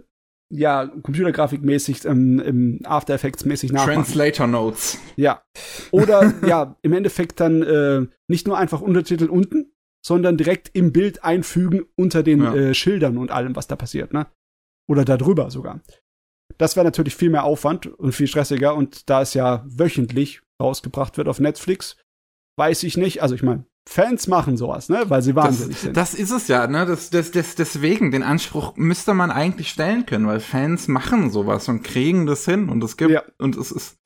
ja, 0.49 0.87
computergrafikmäßig, 0.87 2.05
ähm, 2.05 2.39
im 2.39 2.79
After 2.85 3.13
Effects 3.13 3.43
mäßig 3.43 3.73
nachmachen. 3.73 3.95
Translator 4.05 4.47
Notes. 4.47 4.97
Ja. 5.17 5.43
Oder 5.91 6.33
ja, 6.47 6.77
im 6.83 6.93
Endeffekt 6.93 7.41
dann 7.41 7.61
äh, 7.63 8.07
nicht 8.29 8.47
nur 8.47 8.57
einfach 8.57 8.79
Untertitel 8.79 9.25
unten, 9.25 9.73
sondern 10.05 10.37
direkt 10.37 10.69
im 10.73 10.93
Bild 10.93 11.21
einfügen 11.25 11.81
unter 11.97 12.23
den 12.23 12.41
Ja. 12.41 12.55
äh, 12.55 12.73
Schildern 12.73 13.17
und 13.17 13.29
allem, 13.29 13.57
was 13.57 13.67
da 13.67 13.75
passiert, 13.75 14.13
ne? 14.13 14.27
Oder 14.87 15.03
darüber 15.03 15.51
sogar. 15.51 15.81
Das 16.57 16.75
wäre 16.75 16.85
natürlich 16.85 17.15
viel 17.15 17.29
mehr 17.29 17.43
Aufwand 17.43 17.87
und 17.87 18.13
viel 18.13 18.27
stressiger 18.27 18.75
und 18.75 19.09
da 19.09 19.21
es 19.21 19.33
ja 19.33 19.63
wöchentlich 19.67 20.41
rausgebracht 20.61 21.17
wird 21.17 21.27
auf 21.27 21.39
Netflix, 21.39 21.97
weiß 22.57 22.83
ich 22.83 22.97
nicht. 22.97 23.21
Also 23.21 23.35
ich 23.35 23.43
meine, 23.43 23.65
Fans 23.87 24.27
machen 24.27 24.57
sowas, 24.57 24.89
ne? 24.89 25.03
Weil 25.09 25.21
sie 25.21 25.35
wahnsinnig 25.35 25.75
Das, 25.75 25.81
sind. 25.83 25.97
das 25.97 26.13
ist 26.15 26.31
es 26.31 26.47
ja, 26.47 26.65
ne? 26.67 26.85
Das, 26.85 27.09
das, 27.11 27.31
das, 27.31 27.55
deswegen, 27.55 28.11
den 28.11 28.23
Anspruch 28.23 28.75
müsste 28.77 29.13
man 29.13 29.31
eigentlich 29.31 29.69
stellen 29.69 30.05
können, 30.05 30.27
weil 30.27 30.39
Fans 30.39 30.87
machen 30.87 31.29
sowas 31.29 31.67
und 31.69 31.83
kriegen 31.83 32.25
das 32.25 32.45
hin. 32.45 32.69
Und 32.69 32.83
es 32.83 32.97
gibt, 32.97 33.11
Ja. 33.11 33.21
und 33.37 33.55
es 33.57 33.71
ist, 33.71 33.97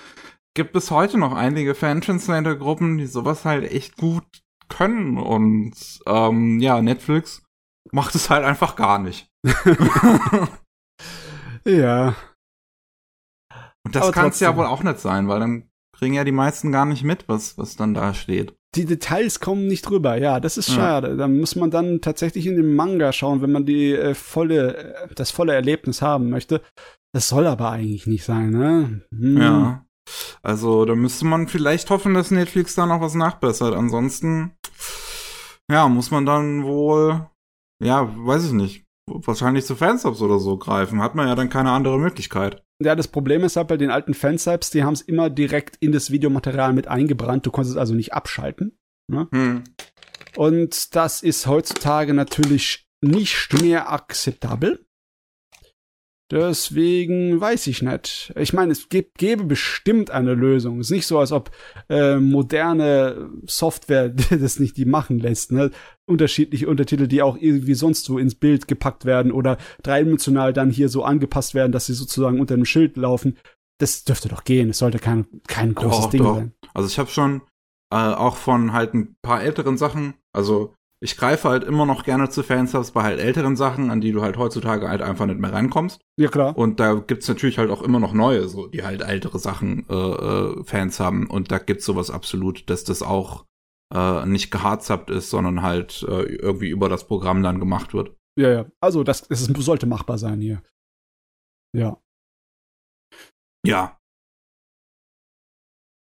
gibt 0.53 0.73
bis 0.73 0.91
heute 0.91 1.17
noch 1.17 1.33
einige 1.33 1.75
Fan-Translator-Gruppen, 1.75 2.97
die 2.97 3.07
sowas 3.07 3.45
halt 3.45 3.71
echt 3.71 3.95
gut 3.95 4.25
können. 4.67 5.17
Und 5.17 5.73
ähm, 6.07 6.59
ja, 6.59 6.81
Netflix 6.81 7.43
macht 7.91 8.15
es 8.15 8.29
halt 8.29 8.43
einfach 8.43 8.75
gar 8.75 8.99
nicht. 8.99 9.29
ja. 11.65 12.15
Und 13.89 13.95
das 13.95 14.11
kann 14.11 14.29
es 14.29 14.39
ja 14.39 14.55
wohl 14.55 14.65
auch 14.65 14.83
nicht 14.83 14.99
sein, 14.99 15.27
weil 15.27 15.39
dann 15.39 15.63
kriegen 15.97 16.13
ja 16.13 16.23
die 16.23 16.31
meisten 16.31 16.71
gar 16.71 16.85
nicht 16.85 17.03
mit, 17.03 17.27
was, 17.27 17.57
was 17.57 17.75
dann 17.75 17.93
da 17.93 18.13
steht. 18.13 18.53
Die 18.75 18.85
Details 18.85 19.39
kommen 19.39 19.65
nicht 19.67 19.89
rüber, 19.89 20.15
ja, 20.17 20.39
das 20.39 20.57
ist 20.57 20.69
Ja. 20.69 20.75
schade. 20.75 21.17
Da 21.17 21.27
muss 21.27 21.55
man 21.55 21.71
dann 21.71 22.01
tatsächlich 22.01 22.45
in 22.45 22.55
den 22.55 22.75
Manga 22.75 23.11
schauen, 23.11 23.41
wenn 23.41 23.51
man 23.51 23.65
die 23.65 23.93
äh, 23.93 24.13
volle, 24.13 24.77
äh, 24.77 25.07
das 25.15 25.31
volle 25.31 25.53
Erlebnis 25.53 26.01
haben 26.03 26.29
möchte. 26.29 26.61
Das 27.13 27.27
soll 27.29 27.47
aber 27.47 27.71
eigentlich 27.71 28.05
nicht 28.05 28.23
sein, 28.23 28.51
ne? 28.51 29.01
Hm. 29.11 29.37
Ja. 29.41 29.85
Also 30.43 30.85
da 30.85 30.93
müsste 30.95 31.25
man 31.25 31.47
vielleicht 31.47 31.89
hoffen, 31.89 32.13
dass 32.13 32.29
Netflix 32.31 32.75
da 32.75 32.85
noch 32.85 33.01
was 33.01 33.15
nachbessert. 33.15 33.73
Ansonsten, 33.73 34.51
ja, 35.71 35.87
muss 35.89 36.11
man 36.11 36.25
dann 36.27 36.63
wohl, 36.63 37.27
ja, 37.83 38.07
weiß 38.15 38.45
ich 38.45 38.51
nicht, 38.53 38.85
wahrscheinlich 39.09 39.65
zu 39.65 39.75
Fansubs 39.75 40.21
oder 40.21 40.39
so 40.39 40.57
greifen. 40.57 41.01
Hat 41.01 41.15
man 41.15 41.27
ja 41.27 41.35
dann 41.35 41.49
keine 41.49 41.71
andere 41.71 41.99
Möglichkeit. 41.99 42.63
Ja, 42.81 42.95
das 42.95 43.07
Problem 43.07 43.43
ist 43.43 43.55
halt 43.55 43.67
bei 43.67 43.77
den 43.77 43.91
alten 43.91 44.13
Fansubs, 44.13 44.69
die 44.69 44.83
haben 44.83 44.93
es 44.93 45.01
immer 45.01 45.29
direkt 45.29 45.75
in 45.77 45.91
das 45.91 46.11
Videomaterial 46.11 46.73
mit 46.73 46.87
eingebrannt. 46.87 47.45
Du 47.45 47.51
konntest 47.51 47.75
es 47.75 47.79
also 47.79 47.93
nicht 47.93 48.13
abschalten. 48.13 48.77
Hm. 49.11 49.63
Und 50.35 50.95
das 50.95 51.21
ist 51.23 51.47
heutzutage 51.47 52.13
natürlich 52.13 52.87
nicht 53.01 53.61
mehr 53.61 53.91
akzeptabel. 53.91 54.85
Deswegen 56.31 57.41
weiß 57.41 57.65
ich 57.67 57.81
nicht. 57.81 58.31
Ich 58.35 58.53
meine, 58.53 58.71
es 58.71 58.89
gibt, 58.89 59.17
gäbe 59.17 59.45
bestimmt 59.45 60.11
eine 60.11 60.35
Lösung. 60.35 60.79
Es 60.79 60.87
ist 60.87 60.91
nicht 60.91 61.07
so, 61.07 61.17
als 61.17 61.31
ob 61.31 61.49
äh, 61.89 62.17
moderne 62.17 63.31
Software 63.47 64.09
das 64.29 64.59
nicht 64.59 64.77
die 64.77 64.85
machen 64.85 65.19
lässt. 65.19 65.51
Ne? 65.51 65.71
Unterschiedliche 66.07 66.67
Untertitel, 66.67 67.07
die 67.07 67.23
auch 67.23 67.35
irgendwie 67.35 67.73
sonst 67.73 68.05
so 68.05 68.19
ins 68.19 68.35
Bild 68.35 68.67
gepackt 68.67 69.05
werden 69.05 69.31
oder 69.31 69.57
dreidimensional 69.81 70.53
dann 70.53 70.69
hier 70.69 70.89
so 70.89 71.03
angepasst 71.03 71.55
werden, 71.55 71.71
dass 71.71 71.87
sie 71.87 71.93
sozusagen 71.93 72.39
unter 72.39 72.55
dem 72.55 72.65
Schild 72.65 72.95
laufen. 72.95 73.37
Das 73.79 74.03
dürfte 74.03 74.29
doch 74.29 74.43
gehen. 74.43 74.69
Es 74.69 74.77
sollte 74.79 74.99
kein, 74.99 75.25
kein 75.47 75.73
großes 75.73 76.03
Doch, 76.05 76.09
Ding 76.11 76.23
doch. 76.23 76.35
sein. 76.35 76.53
Also 76.75 76.87
ich 76.89 76.99
habe 76.99 77.09
schon 77.09 77.41
äh, 77.91 77.95
auch 77.95 78.35
von 78.35 78.73
halt 78.73 78.93
ein 78.93 79.15
paar 79.23 79.41
älteren 79.41 79.77
Sachen, 79.77 80.13
also 80.31 80.75
ich 81.01 81.15
greife 81.15 81.47
halt 81.47 81.63
immer 81.63 81.85
noch 81.85 82.03
gerne 82.03 82.29
zu 82.29 82.43
Fansubs 82.43 82.91
bei 82.91 83.03
halt 83.03 83.19
älteren 83.19 83.55
Sachen, 83.55 83.89
an 83.89 84.01
die 84.01 84.11
du 84.11 84.21
halt 84.21 84.37
heutzutage 84.37 84.89
halt 84.89 85.01
einfach 85.01 85.25
nicht 85.25 85.39
mehr 85.39 85.53
reinkommst. 85.53 86.01
Ja, 86.17 86.29
klar. 86.29 86.57
Und 86.57 86.79
da 86.79 86.95
gibt's 86.95 87.27
natürlich 87.27 87.57
halt 87.57 87.69
auch 87.69 87.81
immer 87.81 87.99
noch 87.99 88.13
neue, 88.13 88.49
so 88.49 88.67
die 88.67 88.83
halt 88.83 89.01
ältere 89.01 89.39
Sachen 89.39 89.87
äh, 89.89 89.93
äh, 89.93 90.63
Fans 90.65 90.99
haben. 90.99 91.27
Und 91.27 91.51
da 91.51 91.57
gibt's 91.59 91.85
sowas 91.85 92.11
absolut, 92.11 92.69
dass 92.69 92.83
das 92.83 93.01
auch 93.01 93.45
äh, 93.93 94.25
nicht 94.25 94.51
gehardsubbed 94.51 95.09
ist, 95.09 95.29
sondern 95.29 95.61
halt 95.61 96.03
äh, 96.03 96.23
irgendwie 96.23 96.69
über 96.69 96.89
das 96.89 97.07
Programm 97.07 97.43
dann 97.43 97.59
gemacht 97.59 97.93
wird. 97.93 98.15
Ja, 98.37 98.49
ja. 98.49 98.65
Also, 98.81 99.03
das, 99.03 99.27
das 99.27 99.45
sollte 99.45 99.85
machbar 99.85 100.17
sein 100.17 100.41
hier. 100.41 100.61
Ja. 101.75 102.01
Ja. 103.65 103.97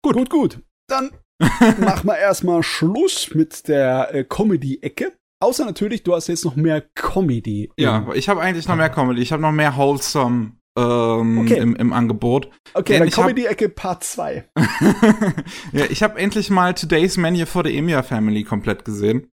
Gut, 0.03 0.15
gut, 0.15 0.29
gut. 0.29 0.61
Dann 0.89 1.11
machen 1.79 2.07
wir 2.07 2.17
erstmal 2.17 2.63
Schluss 2.63 3.33
mit 3.33 3.67
der 3.67 4.13
äh, 4.13 4.23
Comedy-Ecke. 4.23 5.13
Außer 5.39 5.65
natürlich, 5.65 6.03
du 6.03 6.15
hast 6.15 6.27
jetzt 6.27 6.45
noch 6.45 6.55
mehr 6.55 6.81
Comedy. 6.95 7.71
Ja, 7.77 8.07
ich 8.15 8.27
habe 8.27 8.41
eigentlich 8.41 8.67
noch 8.67 8.75
mehr 8.75 8.89
Comedy. 8.89 9.21
Ich 9.21 9.31
habe 9.31 9.41
noch 9.41 9.51
mehr 9.51 9.77
Wholesome 9.77 10.53
ähm, 10.77 11.39
Okay. 11.39 11.57
im, 11.59 11.75
im 11.75 11.93
Angebot. 11.93 12.49
Okay, 12.73 12.93
Denn 12.93 13.01
dann 13.01 13.09
Comedy-Ecke 13.11 13.69
Part 13.69 14.03
2. 14.03 14.49
ja, 15.73 15.85
ich 15.89 16.01
habe 16.03 16.17
endlich 16.19 16.49
mal 16.49 16.73
Today's 16.73 17.17
Menu 17.17 17.45
for 17.45 17.63
the 17.63 17.75
Emilia 17.77 18.01
Family 18.03 18.43
komplett 18.43 18.83
gesehen. 18.85 19.29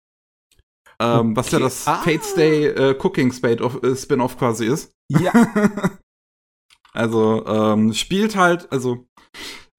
Ähm, 1.00 1.36
Was 1.36 1.52
ja 1.52 1.58
Okay. 1.58 1.64
das 1.66 1.88
Ah. 1.88 2.02
Fate's 2.04 2.36
Day 2.36 2.66
äh, 2.68 2.96
Cooking 3.02 3.32
Spin-off 3.32 3.82
äh, 3.82 3.96
Spin-off 3.96 4.38
quasi 4.38 4.66
ist. 4.66 4.92
Ja. 5.10 5.32
also 6.94 7.46
ähm, 7.46 7.94
spielt 7.94 8.36
halt, 8.36 8.72
also 8.72 9.08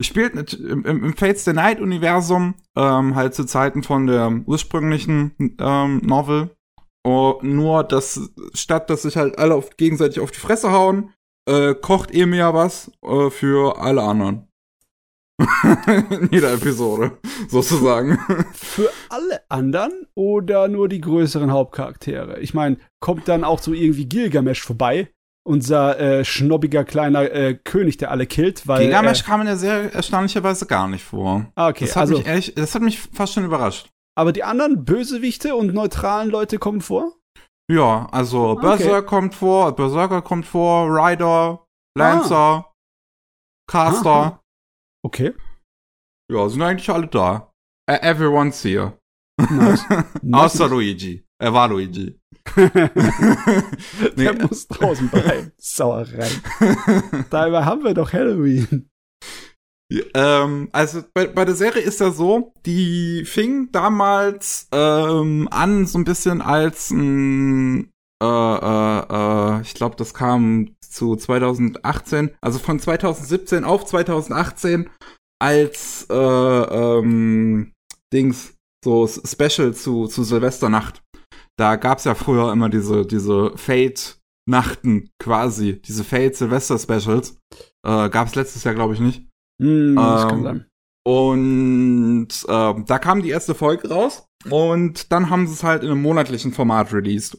spielt 0.00 0.34
nat- 0.34 0.52
im, 0.54 0.84
im, 0.84 1.16
Fates 1.16 1.44
Day 1.44 1.54
Night 1.54 1.80
Universum 1.80 2.54
ähm, 2.76 3.14
halt 3.14 3.34
zu 3.34 3.44
Zeiten 3.44 3.82
von 3.82 4.06
der 4.06 4.42
ursprünglichen 4.46 5.56
ähm, 5.60 5.98
Novel. 6.04 6.50
Oh, 7.06 7.38
nur, 7.42 7.84
dass 7.84 8.32
statt 8.54 8.88
dass 8.90 9.02
sich 9.02 9.16
halt 9.16 9.38
alle 9.38 9.54
auf, 9.54 9.76
gegenseitig 9.76 10.20
auf 10.20 10.30
die 10.30 10.40
Fresse 10.40 10.72
hauen, 10.72 11.12
äh, 11.48 11.74
kocht 11.74 12.10
Emilia 12.12 12.54
was 12.54 12.90
äh, 13.02 13.30
für 13.30 13.78
alle 13.78 14.02
anderen. 14.02 14.48
In 16.10 16.28
jeder 16.30 16.54
Episode, 16.54 17.18
sozusagen. 17.48 18.18
Für 18.52 18.90
alle 19.08 19.42
anderen 19.48 20.06
oder 20.14 20.68
nur 20.68 20.88
die 20.88 21.00
größeren 21.00 21.50
Hauptcharaktere? 21.50 22.38
Ich 22.40 22.54
meine, 22.54 22.78
kommt 23.00 23.26
dann 23.28 23.44
auch 23.44 23.58
so 23.58 23.72
irgendwie 23.72 24.06
Gilgamesh 24.06 24.62
vorbei? 24.62 25.10
Unser 25.46 25.98
äh, 26.00 26.24
schnobbiger 26.24 26.84
kleiner 26.84 27.30
äh, 27.30 27.54
König, 27.54 27.98
der 27.98 28.10
alle 28.10 28.26
killt, 28.26 28.66
weil. 28.66 28.80
Gilgamesh 28.80 29.20
Äh, 29.20 29.24
kam 29.24 29.44
mir 29.44 29.56
sehr 29.56 29.92
erstaunlicherweise 29.92 30.66
gar 30.66 30.88
nicht 30.88 31.04
vor. 31.04 31.46
ah, 31.54 31.68
okay, 31.68 31.84
Das 31.84 31.96
hat, 31.96 32.02
also. 32.02 32.16
mich 32.18 32.26
ehrlich, 32.26 32.54
das 32.54 32.74
hat 32.74 32.80
mich 32.82 32.98
fast 33.00 33.34
schon 33.34 33.44
überrascht. 33.44 33.90
Aber 34.16 34.32
die 34.32 34.42
anderen 34.44 34.84
Bösewichte 34.84 35.54
und 35.56 35.74
neutralen 35.74 36.30
Leute 36.30 36.58
kommen 36.58 36.80
vor? 36.80 37.12
Ja, 37.70 38.06
also 38.12 38.50
Okay. 38.50 38.60
Berserker 38.62 39.02
kommt 39.02 39.34
vor, 39.34 39.74
Berserker 39.74 40.22
kommt 40.22 40.46
vor, 40.46 40.86
Rider, 40.88 41.66
Lancer, 41.98 42.72
Caster. 43.70 44.10
Aha. 44.10 44.40
Okay. 45.04 45.34
Ja, 46.32 46.48
sind 46.48 46.62
eigentlich 46.62 46.88
alle 46.90 47.06
da. 47.06 47.50
Uh, 47.90 47.94
everyone's 48.00 48.62
here. 48.64 48.98
Nice. 49.50 49.84
Außer 50.32 50.68
Luigi. 50.68 51.24
Er 51.38 51.52
war 51.52 51.68
Luigi. 51.68 52.18
nee, 52.56 54.24
Der 54.24 54.34
muss 54.34 54.68
draußen 54.68 55.08
bleiben. 55.08 55.52
Sauerei. 55.58 56.28
Dabei 57.30 57.64
haben 57.64 57.84
wir 57.84 57.94
doch 57.94 58.12
Halloween. 58.12 58.88
ähm, 60.14 60.68
also 60.72 61.02
bei, 61.14 61.26
bei 61.26 61.44
der 61.44 61.54
Serie 61.54 61.82
ist 61.82 62.00
das 62.00 62.16
so, 62.16 62.52
die 62.64 63.24
fing 63.24 63.70
damals 63.72 64.68
ähm, 64.72 65.48
an 65.50 65.86
so 65.86 65.98
ein 65.98 66.04
bisschen 66.04 66.42
als 66.42 66.90
ein 66.90 67.90
äh, 68.22 68.26
äh, 68.26 69.00
äh, 69.10 69.60
ich 69.62 69.74
glaube, 69.74 69.96
das 69.96 70.14
kam 70.14 70.76
zu 70.80 71.16
2018, 71.16 72.30
also 72.40 72.58
von 72.58 72.78
2017 72.78 73.64
auf 73.64 73.84
2018 73.84 74.88
als 75.40 76.06
äh, 76.10 76.14
ähm, 76.14 77.72
Dings 78.12 78.54
so 78.84 79.06
Special 79.06 79.74
zu 79.74 80.06
zu 80.06 80.22
Silvesternacht. 80.22 81.02
Da 81.56 81.76
gab's 81.76 82.04
ja 82.04 82.14
früher 82.14 82.52
immer 82.52 82.68
diese 82.68 83.06
diese 83.06 83.56
Fate 83.56 84.18
Nachten 84.46 85.10
quasi, 85.18 85.80
diese 85.80 86.04
Fate 86.04 86.36
Silvester 86.36 86.78
Specials. 86.78 87.38
Äh, 87.86 88.10
gab's 88.10 88.34
letztes 88.34 88.64
Jahr 88.64 88.74
glaube 88.74 88.94
ich 88.94 89.00
nicht. 89.00 89.26
Hm, 89.62 89.96
das 89.96 90.22
Ähm, 90.24 90.28
kann 90.28 90.42
sein. 90.42 90.66
Und 91.06 92.28
ähm, 92.48 92.84
da 92.86 92.98
kam 92.98 93.22
die 93.22 93.28
erste 93.30 93.54
Folge 93.54 93.88
raus 93.88 94.26
und 94.50 95.12
dann 95.12 95.30
haben 95.30 95.46
sie 95.46 95.52
es 95.52 95.62
halt 95.62 95.82
in 95.82 95.90
einem 95.90 96.02
monatlichen 96.02 96.52
Format 96.52 96.92
released. 96.92 97.38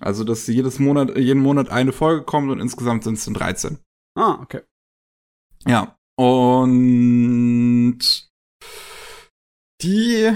Also, 0.00 0.24
dass 0.24 0.46
jedes 0.46 0.78
Monat, 0.78 1.16
jeden 1.16 1.42
Monat 1.42 1.68
eine 1.70 1.92
Folge 1.92 2.24
kommt 2.24 2.50
und 2.50 2.60
insgesamt 2.60 3.04
sind 3.04 3.14
es 3.14 3.24
dann 3.24 3.34
13. 3.34 3.78
Ah, 4.16 4.38
okay. 4.40 4.60
Ja. 5.66 5.96
Und 6.16 7.98
die 9.82 10.32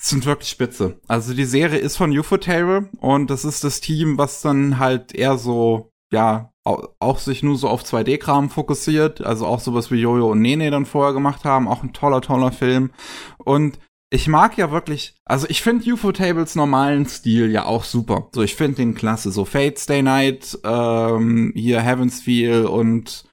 sind 0.00 0.26
wirklich 0.26 0.48
spitze. 0.48 1.00
Also 1.08 1.34
die 1.34 1.44
Serie 1.44 1.78
ist 1.78 1.96
von 1.96 2.16
Ufotable 2.16 2.88
und 2.98 3.30
das 3.30 3.44
ist 3.44 3.64
das 3.64 3.80
Team, 3.80 4.16
was 4.18 4.40
dann 4.42 4.78
halt 4.78 5.14
eher 5.14 5.38
so, 5.38 5.90
ja, 6.12 6.52
au- 6.64 6.88
auch 7.00 7.18
sich 7.18 7.42
nur 7.42 7.56
so 7.56 7.68
auf 7.68 7.82
2D-Kram 7.82 8.48
fokussiert. 8.50 9.20
Also 9.20 9.46
auch 9.46 9.60
sowas 9.60 9.90
wie 9.90 9.96
Jojo 10.00 10.30
und 10.30 10.40
Nene 10.40 10.70
dann 10.70 10.86
vorher 10.86 11.12
gemacht 11.14 11.44
haben. 11.44 11.66
Auch 11.68 11.82
ein 11.82 11.92
toller, 11.92 12.20
toller 12.20 12.52
Film. 12.52 12.90
Und 13.38 13.78
ich 14.10 14.26
mag 14.28 14.56
ja 14.56 14.70
wirklich, 14.70 15.16
also 15.26 15.46
ich 15.50 15.60
finde 15.62 15.92
Ufo-Tables 15.92 16.54
normalen 16.54 17.04
Stil 17.06 17.50
ja 17.50 17.64
auch 17.66 17.84
super. 17.84 18.28
So, 18.32 18.42
ich 18.42 18.54
finde 18.54 18.76
den 18.76 18.94
klasse. 18.94 19.32
So 19.32 19.44
Fate 19.44 19.78
Stay 19.78 20.00
Night, 20.02 20.58
ähm, 20.64 21.52
hier 21.54 21.80
Heaven's 21.82 22.20
Feel 22.22 22.64
und 22.66 23.24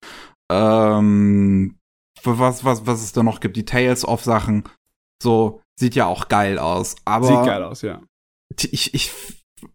ähm, 0.52 1.76
was, 2.24 2.66
was, 2.66 2.88
was 2.88 3.04
es 3.04 3.12
da 3.14 3.24
noch 3.24 3.40
gibt, 3.40 3.56
die 3.56 3.66
Tales 3.66 4.06
of 4.06 4.24
Sachen. 4.24 4.64
So, 5.22 5.62
sieht 5.76 5.96
ja 5.96 6.06
auch 6.06 6.28
geil 6.28 6.60
aus. 6.60 6.96
Aber 7.06 7.28
Sieht 7.28 7.46
geil 7.46 7.64
aus, 7.64 7.82
ja. 7.82 8.02
ich, 8.58 8.94
ich 8.94 9.12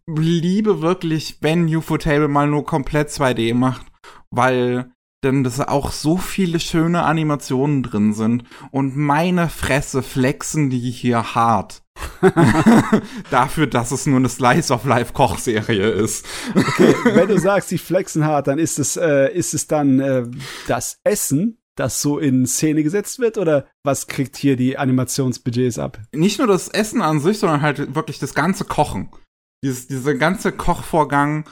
liebe 0.07 0.81
wirklich, 0.81 1.37
wenn 1.41 1.73
Ufotable 1.73 2.27
mal 2.27 2.47
nur 2.47 2.65
komplett 2.65 3.09
2D 3.09 3.53
macht, 3.53 3.85
weil 4.29 4.91
denn 5.23 5.43
das 5.43 5.59
auch 5.59 5.91
so 5.91 6.17
viele 6.17 6.59
schöne 6.59 7.03
Animationen 7.03 7.83
drin 7.83 8.13
sind 8.13 8.43
und 8.71 8.97
meine 8.97 9.49
Fresse 9.49 10.01
flexen 10.01 10.69
die 10.69 10.79
hier 10.79 11.35
hart. 11.35 11.83
Dafür, 13.29 13.67
dass 13.67 13.91
es 13.91 14.07
nur 14.07 14.17
eine 14.17 14.29
Slice 14.29 14.73
of 14.73 14.85
Life 14.85 15.13
Kochserie 15.13 15.89
ist. 15.91 16.25
Okay, 16.55 16.95
wenn 17.13 17.27
du 17.27 17.37
sagst, 17.37 17.69
die 17.69 17.77
flexen 17.77 18.25
hart, 18.25 18.47
dann 18.47 18.57
ist 18.57 18.79
es, 18.79 18.97
äh, 18.97 19.31
ist 19.31 19.53
es 19.53 19.67
dann 19.67 19.99
äh, 19.99 20.25
das 20.67 20.97
Essen, 21.03 21.60
das 21.75 22.01
so 22.01 22.19
in 22.19 22.45
Szene 22.45 22.83
gesetzt 22.83 23.19
wird, 23.19 23.37
oder 23.37 23.65
was 23.83 24.07
kriegt 24.07 24.37
hier 24.37 24.55
die 24.55 24.77
Animationsbudgets 24.77 25.79
ab? 25.79 25.99
Nicht 26.13 26.37
nur 26.37 26.47
das 26.47 26.67
Essen 26.67 27.01
an 27.01 27.19
sich, 27.19 27.39
sondern 27.39 27.61
halt 27.61 27.95
wirklich 27.95 28.19
das 28.19 28.33
ganze 28.33 28.65
Kochen. 28.65 29.09
Dieses, 29.63 29.87
dieser 29.87 30.15
ganze 30.15 30.51
Kochvorgang 30.51 31.47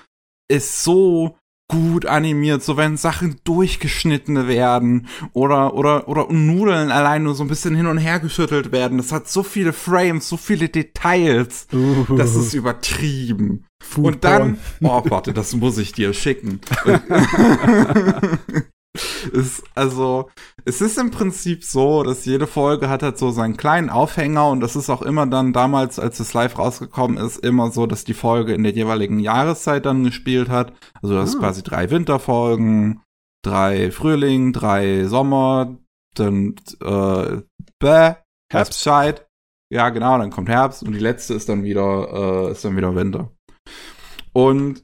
ist 0.49 0.83
so 0.83 1.37
gut 1.69 2.07
animiert, 2.07 2.63
so 2.63 2.77
wenn 2.77 2.97
Sachen 2.97 3.39
durchgeschnitten 3.43 4.47
werden 4.47 5.07
oder 5.33 5.75
oder 5.75 6.07
oder 6.07 6.27
Nudeln 6.33 6.89
allein 6.89 7.23
nur 7.23 7.35
so 7.35 7.43
ein 7.43 7.47
bisschen 7.47 7.75
hin 7.75 7.85
und 7.85 7.99
her 7.99 8.19
geschüttelt 8.19 8.71
werden. 8.71 8.97
Das 8.97 9.11
hat 9.11 9.29
so 9.29 9.43
viele 9.43 9.71
Frames, 9.71 10.27
so 10.27 10.35
viele 10.35 10.69
Details. 10.69 11.67
Das 12.17 12.35
ist 12.35 12.55
übertrieben. 12.55 13.65
Food 13.81 14.05
Und 14.05 14.23
dann, 14.23 14.57
oh 14.81 15.03
warte, 15.09 15.31
das 15.31 15.53
muss 15.53 15.77
ich 15.77 15.91
dir 15.91 16.13
schicken. 16.13 16.59
ist, 19.33 19.63
also, 19.75 20.29
es 20.65 20.81
ist 20.81 20.97
im 20.97 21.11
Prinzip 21.11 21.63
so, 21.63 22.03
dass 22.03 22.25
jede 22.25 22.47
Folge 22.47 22.89
hat 22.89 23.03
halt 23.03 23.17
so 23.17 23.31
seinen 23.31 23.57
kleinen 23.57 23.89
Aufhänger 23.89 24.49
und 24.49 24.59
das 24.61 24.75
ist 24.75 24.89
auch 24.89 25.01
immer 25.01 25.27
dann 25.27 25.53
damals, 25.53 25.99
als 25.99 26.19
es 26.19 26.33
live 26.33 26.57
rausgekommen 26.57 27.17
ist, 27.17 27.37
immer 27.37 27.71
so, 27.71 27.85
dass 27.85 28.03
die 28.03 28.13
Folge 28.13 28.53
in 28.53 28.63
der 28.63 28.73
jeweiligen 28.73 29.19
Jahreszeit 29.19 29.85
dann 29.85 30.03
gespielt 30.03 30.49
hat. 30.49 30.73
Also 31.01 31.15
das 31.15 31.29
ist 31.29 31.35
Ah. 31.35 31.39
quasi 31.39 31.63
drei 31.63 31.89
Winterfolgen, 31.91 33.01
drei 33.43 33.91
Frühling, 33.91 34.53
drei 34.53 35.05
Sommer, 35.05 35.77
dann 36.15 36.55
äh, 36.81 37.41
bäh, 37.79 38.15
Herbst. 38.51 38.71
Bescheid. 38.73 39.27
Ja, 39.71 39.89
genau, 39.89 40.17
dann 40.17 40.31
kommt 40.31 40.49
Herbst 40.49 40.81
und 40.81 40.93
die 40.93 40.99
letzte 40.99 41.35
ist 41.35 41.47
dann 41.47 41.63
wieder, 41.63 42.47
äh, 42.47 42.51
ist 42.53 42.65
dann 42.65 42.75
wieder 42.75 42.95
Winter. 42.95 43.31
Und 44.33 44.83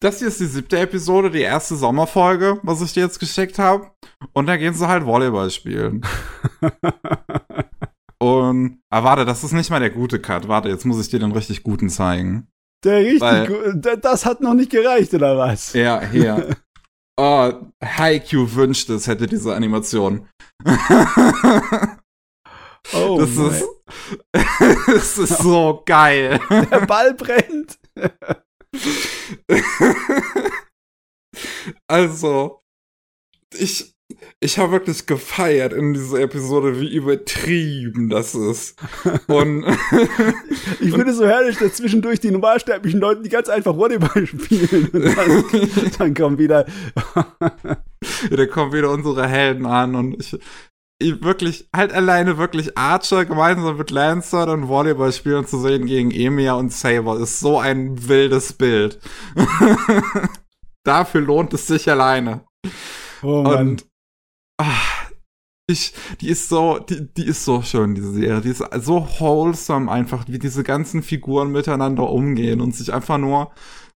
das 0.00 0.18
hier 0.18 0.28
ist 0.28 0.40
die 0.40 0.46
siebte 0.46 0.78
Episode, 0.78 1.30
die 1.30 1.42
erste 1.42 1.76
Sommerfolge, 1.76 2.58
was 2.62 2.80
ich 2.80 2.94
dir 2.94 3.04
jetzt 3.04 3.20
geschickt 3.20 3.58
habe. 3.58 3.90
Und 4.32 4.46
da 4.46 4.56
gehen 4.56 4.72
sie 4.74 4.88
halt 4.88 5.04
Volleyball 5.04 5.50
spielen. 5.50 6.00
Und, 8.22 8.80
ah, 8.90 9.04
warte, 9.04 9.24
das 9.24 9.44
ist 9.44 9.52
nicht 9.52 9.70
mal 9.70 9.80
der 9.80 9.90
gute 9.90 10.20
Cut. 10.20 10.48
Warte, 10.48 10.68
jetzt 10.68 10.84
muss 10.84 11.00
ich 11.00 11.08
dir 11.08 11.20
den 11.20 11.32
richtig 11.32 11.62
guten 11.62 11.88
zeigen. 11.88 12.48
Der 12.84 12.98
richtig 12.98 13.20
Weil, 13.20 13.80
das 13.98 14.26
hat 14.26 14.40
noch 14.40 14.54
nicht 14.54 14.70
gereicht, 14.70 15.12
oder 15.14 15.36
was? 15.38 15.74
Ja, 15.74 16.00
hier. 16.02 16.56
oh, 17.18 17.52
Haikyuu 17.82 18.54
wünscht 18.54 18.88
es, 18.90 19.06
hätte 19.06 19.26
diese 19.26 19.54
Animation. 19.54 20.28
oh, 22.94 23.18
das 23.18 23.36
ist, 23.36 23.64
das 24.86 25.18
ist 25.18 25.38
so 25.38 25.82
geil. 25.84 26.40
Der 26.50 26.86
Ball 26.86 27.14
brennt. 27.14 27.78
also, 31.88 32.62
ich, 33.54 33.94
ich 34.40 34.58
habe 34.58 34.72
wirklich 34.72 35.06
gefeiert 35.06 35.72
in 35.72 35.94
dieser 35.94 36.20
Episode, 36.20 36.80
wie 36.80 36.94
übertrieben 36.94 38.08
das 38.08 38.34
ist. 38.34 38.78
Und 39.26 39.64
ich 40.80 40.90
finde 40.90 41.10
es 41.10 41.16
so 41.16 41.26
herrlich, 41.26 41.58
dass 41.58 41.74
zwischendurch 41.74 42.20
die 42.20 42.30
normalsterblichen 42.30 43.00
Leute, 43.00 43.22
die 43.22 43.28
ganz 43.28 43.48
einfach 43.48 43.76
Volleyball 43.76 44.26
spielen. 44.26 44.88
Und 44.92 45.04
dann, 45.04 45.44
dann 45.98 46.14
kommen 46.14 46.38
wieder. 46.38 46.66
ja, 47.14 48.36
da 48.36 48.46
kommen 48.46 48.72
wieder 48.72 48.90
unsere 48.90 49.28
Helden 49.28 49.66
an 49.66 49.94
und 49.94 50.20
ich 50.20 50.38
wirklich, 51.00 51.68
halt 51.74 51.92
alleine 51.92 52.38
wirklich 52.38 52.76
Archer 52.76 53.24
gemeinsam 53.24 53.76
mit 53.76 53.90
Lancer 53.90 54.52
und 54.52 54.68
Volleyball 54.68 55.12
spielen 55.12 55.46
zu 55.46 55.58
sehen 55.60 55.86
gegen 55.86 56.10
Emiya 56.10 56.54
und 56.54 56.72
Saber 56.72 57.18
ist 57.18 57.40
so 57.40 57.58
ein 57.58 58.08
wildes 58.08 58.52
Bild. 58.52 59.00
Dafür 60.84 61.20
lohnt 61.20 61.52
es 61.54 61.66
sich 61.66 61.90
alleine. 61.90 62.44
Oh 63.22 63.42
Mann. 63.42 63.68
Und 63.68 63.86
ach, 64.58 65.10
ich, 65.70 65.94
die 66.20 66.28
ist 66.28 66.48
so, 66.48 66.78
die, 66.78 67.12
die 67.14 67.26
ist 67.26 67.44
so 67.44 67.62
schön, 67.62 67.94
diese 67.94 68.12
Serie. 68.12 68.40
Die 68.40 68.50
ist 68.50 68.64
so 68.80 69.06
wholesome 69.18 69.90
einfach, 69.90 70.26
wie 70.28 70.38
diese 70.38 70.64
ganzen 70.64 71.02
Figuren 71.02 71.52
miteinander 71.52 72.10
umgehen 72.10 72.60
und 72.60 72.74
sich 72.74 72.92
einfach 72.92 73.18
nur 73.18 73.52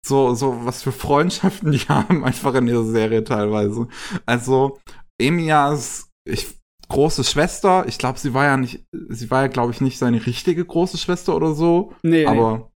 so, 0.04 0.34
so, 0.34 0.64
was 0.64 0.82
für 0.82 0.92
Freundschaften 0.92 1.72
die 1.72 1.78
haben, 1.88 2.24
einfach 2.24 2.54
in 2.54 2.66
dieser 2.66 2.84
Serie 2.84 3.24
teilweise. 3.24 3.88
Also, 4.26 4.78
Emias, 5.18 6.10
ich, 6.24 6.61
große 6.92 7.24
Schwester, 7.24 7.84
ich 7.88 7.98
glaube, 7.98 8.18
sie 8.18 8.34
war 8.34 8.44
ja 8.44 8.56
nicht, 8.56 8.84
sie 9.08 9.30
war 9.30 9.42
ja, 9.42 9.48
glaube 9.48 9.72
ich, 9.72 9.80
nicht 9.80 9.98
seine 9.98 10.24
richtige 10.24 10.64
große 10.64 10.98
Schwester 10.98 11.34
oder 11.34 11.54
so. 11.54 11.94
Nee. 12.02 12.26
Aber 12.26 12.70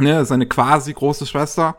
ne, 0.00 0.24
seine 0.24 0.46
quasi 0.46 0.92
große 0.92 1.26
Schwester, 1.26 1.78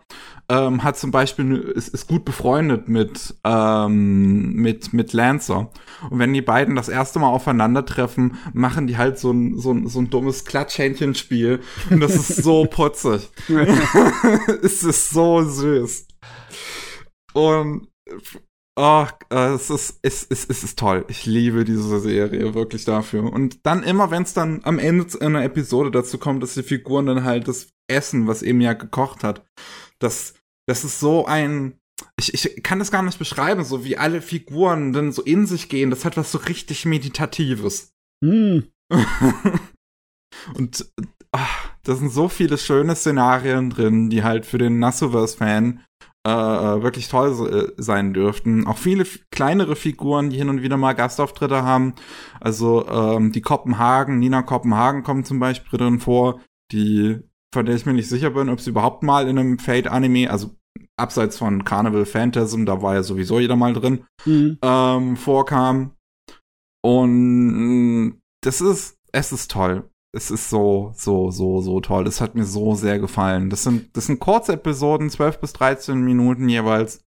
ähm, 0.50 0.84
hat 0.84 0.98
zum 0.98 1.12
Beispiel, 1.12 1.56
ist, 1.56 1.88
ist 1.88 2.08
gut 2.08 2.26
befreundet 2.26 2.88
mit, 2.88 3.36
ähm, 3.44 4.54
mit, 4.54 4.94
mit 4.94 5.14
Lancer. 5.14 5.72
Und 6.10 6.20
wenn 6.20 6.34
die 6.34 6.42
beiden 6.42 6.76
das 6.76 6.90
erste 6.90 7.20
Mal 7.20 7.30
aufeinandertreffen, 7.30 8.38
machen 8.54 8.88
die 8.88 8.98
halt 8.98 9.18
so 9.18 9.32
ein, 9.32 9.58
so 9.58 9.72
ein, 9.72 9.88
so 9.88 10.00
ein 10.00 10.10
dummes 10.10 10.46
Klatschhändchenspiel. 10.46 11.62
Und 11.90 12.00
das 12.02 12.16
ist 12.16 12.44
so 12.44 12.66
putzig. 12.70 13.30
es 14.62 14.84
ist 14.84 15.10
so 15.10 15.42
süß. 15.42 16.08
Und 17.34 17.88
Oh, 18.78 19.06
es 19.30 19.70
ist, 19.70 20.00
es, 20.02 20.28
es, 20.30 20.46
es 20.50 20.64
ist 20.64 20.78
toll. 20.78 21.06
Ich 21.08 21.26
liebe 21.26 21.64
diese 21.64 22.00
Serie 22.02 22.54
wirklich 22.54 22.84
dafür. 22.84 23.32
Und 23.32 23.66
dann 23.66 23.84
immer, 23.84 24.12
wenn 24.12 24.24
es 24.24 24.34
dann 24.34 24.62
am 24.64 24.80
Ende 24.80 25.08
einer 25.22 25.46
Episode 25.46 25.92
dazu 25.92 26.18
kommt, 26.18 26.44
dass 26.44 26.56
die 26.56 26.64
Figuren 26.64 27.06
dann 27.06 27.24
halt 27.24 27.48
das 27.48 27.70
Essen, 27.88 28.28
was 28.28 28.42
eben 28.42 28.60
ja 28.60 28.74
gekocht 28.74 29.24
hat. 29.24 29.46
Das, 30.00 30.34
das 30.68 30.84
ist 30.84 31.00
so 31.00 31.26
ein, 31.26 31.80
ich, 32.20 32.34
ich 32.34 32.64
kann 32.64 32.80
das 32.80 32.92
gar 32.92 33.02
nicht 33.02 33.18
beschreiben, 33.18 33.64
so 33.64 33.86
wie 33.86 33.98
alle 33.98 34.22
Figuren 34.22 34.92
dann 34.92 35.14
so 35.14 35.22
in 35.22 35.46
sich 35.46 35.70
gehen. 35.70 35.90
Das 35.90 36.04
hat 36.04 36.18
was 36.18 36.34
so 36.34 36.40
richtig 36.40 36.86
Meditatives. 36.86 37.94
Mm. 38.22 38.60
Und 40.54 40.92
ach, 41.32 41.70
da 41.84 41.96
sind 41.96 42.12
so 42.12 42.28
viele 42.28 42.58
schöne 42.58 42.96
Szenarien 42.96 43.70
drin, 43.70 44.10
die 44.10 44.24
halt 44.24 44.46
für 44.46 44.58
den 44.58 44.80
Nassoverse-Fan 44.80 45.82
äh, 46.26 46.30
äh 46.30 46.84
wirklich 46.84 47.08
toll 47.08 47.72
äh, 47.78 47.82
sein 47.82 48.14
dürften. 48.14 48.68
Auch 48.68 48.78
viele 48.78 49.06
kleinere 49.32 49.76
Figuren, 49.76 50.30
die 50.30 50.38
hin 50.38 50.50
und 50.50 50.62
wieder 50.62 50.78
mal 50.78 50.94
Gastauftritte 50.94 51.64
haben. 51.64 51.94
Also 52.40 52.88
ähm, 52.88 53.32
die 53.32 53.42
Kopenhagen, 53.42 54.20
Nina 54.20 54.42
Kopenhagen 54.42 55.04
kommt 55.04 55.28
zum 55.28 55.40
Beispiel 55.40 55.80
drin 55.80 56.00
vor, 56.00 56.42
die 56.72 57.20
von 57.56 57.66
der 57.66 57.76
ich 57.76 57.86
mir 57.86 57.94
nicht 57.94 58.10
sicher 58.10 58.32
bin, 58.32 58.50
ob 58.50 58.60
sie 58.60 58.70
überhaupt 58.72 59.02
mal 59.02 59.30
in 59.30 59.40
einem 59.40 59.60
Fate-Anime, 59.60 60.30
also 60.30 60.58
abseits 60.98 61.38
von 61.38 61.64
Carnival 61.64 62.06
Phantasm, 62.06 62.66
da 62.66 62.82
war 62.82 62.96
ja 62.96 63.04
sowieso 63.04 63.40
jeder 63.40 63.56
mal 63.56 63.72
drin, 63.72 64.06
mhm. 64.26 64.58
ähm, 64.62 65.16
vorkam. 65.16 65.96
Und 66.84 68.22
das 68.44 68.60
ist, 68.60 69.00
es 69.14 69.32
ist 69.32 69.52
toll. 69.52 69.90
Es 70.16 70.32
ist 70.32 70.50
so, 70.50 70.94
so, 70.96 71.30
so, 71.30 71.62
so 71.62 71.82
toll. 71.82 72.08
Es 72.08 72.22
hat 72.22 72.36
mir 72.36 72.46
so 72.46 72.74
sehr 72.74 73.00
gefallen. 73.00 73.50
Das 73.50 73.64
sind, 73.64 73.96
das 73.98 74.06
sind 74.06 74.20
kurze 74.20 74.54
Episoden, 74.54 75.10
12 75.10 75.40
bis 75.42 75.52
13 75.54 76.00
Minuten 76.00 76.48
jeweils. 76.48 77.04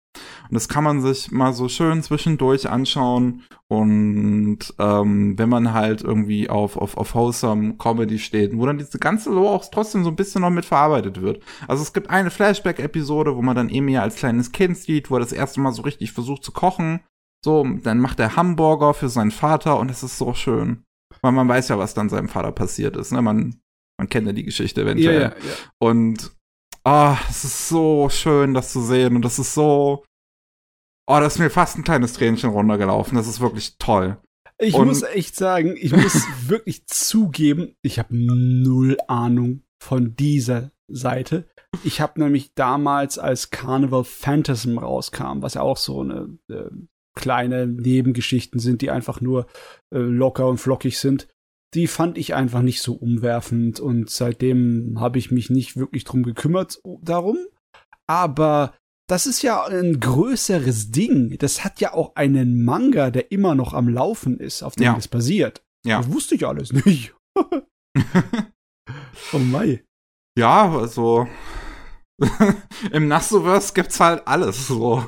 Und 0.50 0.54
das 0.54 0.68
kann 0.68 0.84
man 0.84 1.02
sich 1.02 1.32
mal 1.32 1.54
so 1.54 1.68
schön 1.70 2.02
zwischendurch 2.02 2.68
anschauen. 2.68 3.44
Und 3.68 4.60
ähm, 4.80 5.38
wenn 5.38 5.50
man 5.50 5.74
halt 5.74 6.02
irgendwie 6.02 6.50
auf, 6.50 6.78
auf, 6.78 6.98
auf 6.98 7.14
wholesome 7.14 7.76
Comedy 7.78 8.18
steht, 8.18 8.58
wo 8.58 8.66
dann 8.66 8.80
diese 8.80 8.98
ganze 8.98 9.30
Lore 9.30 9.54
auch 9.54 9.66
trotzdem 9.70 10.04
so 10.04 10.10
ein 10.10 10.16
bisschen 10.16 10.42
noch 10.42 10.50
mit 10.50 10.66
verarbeitet 10.66 11.22
wird. 11.22 11.44
Also 11.68 11.84
es 11.84 11.94
gibt 11.94 12.10
eine 12.10 12.32
Flashback-Episode, 12.32 13.36
wo 13.36 13.42
man 13.44 13.56
dann 13.56 13.70
Emi 13.70 13.98
als 13.98 14.16
kleines 14.16 14.52
Kind 14.52 14.78
sieht, 14.78 15.12
wo 15.12 15.16
er 15.16 15.22
das 15.22 15.32
erste 15.32 15.60
Mal 15.60 15.74
so 15.74 15.84
richtig 15.84 16.12
versucht 16.12 16.44
zu 16.44 16.52
kochen. 16.52 17.02
So, 17.44 17.64
dann 17.84 18.00
macht 18.00 18.20
er 18.20 18.36
Hamburger 18.36 18.96
für 18.96 19.10
seinen 19.10 19.30
Vater 19.30 19.78
und 19.80 19.92
es 19.92 20.02
ist 20.02 20.18
so 20.18 20.34
schön. 20.34 20.84
Weil 21.26 21.34
man 21.34 21.48
weiß 21.48 21.70
ja, 21.70 21.80
was 21.80 21.94
dann 21.94 22.10
seinem 22.10 22.30
Vater 22.30 22.52
passiert 22.52 22.96
ist. 22.96 23.12
Ne? 23.12 23.22
Man, 23.22 23.62
man 23.98 24.10
kennt 24.10 24.28
ja 24.28 24.34
die 24.34 24.44
Geschichte 24.44 24.82
eventuell. 24.82 25.22
Ja, 25.22 25.30
ja. 25.30 25.54
Und 25.80 26.36
Ah, 26.86 27.14
oh, 27.14 27.18
es 27.32 27.44
ist 27.44 27.68
so 27.68 28.10
schön, 28.10 28.54
das 28.54 28.72
zu 28.72 28.82
sehen. 28.82 29.16
Und 29.16 29.26
das 29.26 29.40
ist 29.40 29.56
so. 29.56 30.04
Oh, 31.08 31.20
da 31.20 31.26
ist 31.26 31.40
mir 31.40 31.50
fast 31.50 31.78
ein 31.78 31.84
kleines 31.84 32.14
Tränchen 32.14 32.52
runtergelaufen. 32.52 33.18
Das 33.18 33.28
ist 33.28 33.40
wirklich 33.40 33.78
toll. 33.80 34.18
Ich 34.60 34.76
und 34.76 34.88
muss 34.88 35.02
echt 35.02 35.36
sagen, 35.36 35.76
ich 35.78 35.92
muss 35.92 36.28
wirklich 36.48 36.86
zugeben, 36.86 37.76
ich 37.82 38.00
habe 38.00 38.16
null 38.16 38.98
Ahnung 39.08 39.64
von 39.82 40.16
dieser 40.16 40.72
Seite. 40.88 41.48
Ich 41.84 42.02
habe 42.02 42.22
nämlich 42.22 42.54
damals, 42.54 43.18
als 43.18 43.50
Carnival 43.50 44.04
Phantasm 44.04 44.78
rauskam, 44.78 45.42
was 45.42 45.56
ja 45.56 45.62
auch 45.62 45.78
so 45.78 46.02
eine 46.02 46.38
äh, 46.50 46.70
kleine 47.16 47.68
Nebengeschichten 47.68 48.60
sind, 48.60 48.82
die 48.82 48.92
einfach 48.92 49.22
nur 49.22 49.48
äh, 49.94 50.00
locker 50.00 50.48
und 50.48 50.58
flockig 50.58 51.00
sind, 51.00 51.28
die 51.74 51.88
fand 51.88 52.18
ich 52.18 52.34
einfach 52.34 52.62
nicht 52.62 52.82
so 52.82 52.94
umwerfend 52.94 53.80
und 53.80 54.10
seitdem 54.10 55.00
habe 55.00 55.20
ich 55.20 55.32
mich 55.32 55.50
nicht 55.50 55.76
wirklich 55.76 56.04
drum 56.06 56.24
gekümmert 56.24 56.80
darum. 57.02 57.38
Aber 58.08 58.74
das 59.08 59.26
ist 59.28 59.42
ja 59.42 59.66
ein 59.66 60.00
größeres 60.00 60.92
Ding. 60.92 61.38
Das 61.38 61.64
hat 61.64 61.82
ja 61.82 61.94
auch 61.94 62.16
einen 62.16 62.64
Manga, 62.64 63.12
der 63.12 63.32
immer 63.32 63.56
noch 63.56 63.74
am 63.74 63.90
Laufen 63.90 64.40
ist, 64.40 64.64
auf 64.64 64.76
dem 64.76 64.84
ja. 64.86 64.96
das 64.96 65.08
basiert. 65.08 65.64
Ja. 65.86 65.98
Das 65.98 66.12
wusste 66.12 66.36
ich 66.36 66.48
alles 66.48 66.72
nicht. 66.72 67.14
oh 69.34 69.38
Mai. 69.38 69.84
Ja, 70.38 70.70
also 70.72 71.28
im 72.92 73.08
Nassoverse 73.08 73.74
gibt's 73.74 74.00
halt 74.00 74.28
alles 74.28 74.68
so. 74.68 75.06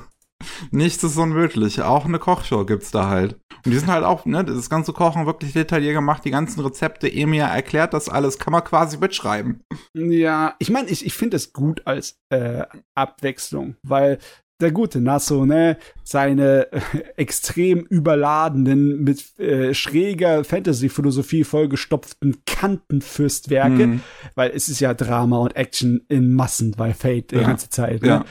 Nichts 0.71 1.03
ist 1.03 1.17
unmöglich. 1.17 1.81
Auch 1.81 2.05
eine 2.05 2.19
Kochshow 2.19 2.65
gibt's 2.65 2.91
da 2.91 3.09
halt. 3.09 3.37
Und 3.65 3.71
die 3.71 3.77
sind 3.77 3.89
halt 3.89 4.03
auch, 4.03 4.25
ne, 4.25 4.43
das 4.43 4.69
ganze 4.69 4.93
Kochen 4.93 5.25
wirklich 5.25 5.53
detailliert 5.53 5.95
gemacht, 5.95 6.23
die 6.25 6.31
ganzen 6.31 6.61
Rezepte, 6.61 7.11
Emir 7.11 7.45
erklärt 7.45 7.93
das 7.93 8.09
alles, 8.09 8.37
kann 8.37 8.51
man 8.51 8.63
quasi 8.63 8.97
mitschreiben. 8.97 9.63
Ja, 9.93 10.55
ich 10.59 10.69
meine, 10.69 10.89
ich, 10.89 11.05
ich 11.05 11.13
finde 11.13 11.37
es 11.37 11.53
gut 11.53 11.81
als 11.85 12.19
äh, 12.29 12.63
Abwechslung, 12.95 13.75
weil 13.83 14.19
der 14.59 14.71
gute 14.71 15.01
Nasso, 15.01 15.45
ne, 15.45 15.77
seine 16.03 16.71
äh, 16.71 16.81
extrem 17.17 17.79
überladenen, 17.81 19.03
mit 19.03 19.37
äh, 19.39 19.73
schräger 19.73 20.43
Fantasy-Philosophie 20.43 21.43
vollgestopften 21.43 22.43
Kantenfürstwerke, 22.45 23.87
mhm. 23.87 24.01
weil 24.35 24.51
es 24.51 24.69
ist 24.69 24.79
ja 24.79 24.93
Drama 24.93 25.39
und 25.39 25.55
Action 25.55 26.05
in 26.07 26.33
Massen 26.33 26.71
bei 26.71 26.93
Fate 26.93 27.31
die 27.31 27.35
ja. 27.35 27.43
ganze 27.43 27.69
Zeit. 27.69 28.01
Ne? 28.01 28.07
Ja 28.07 28.25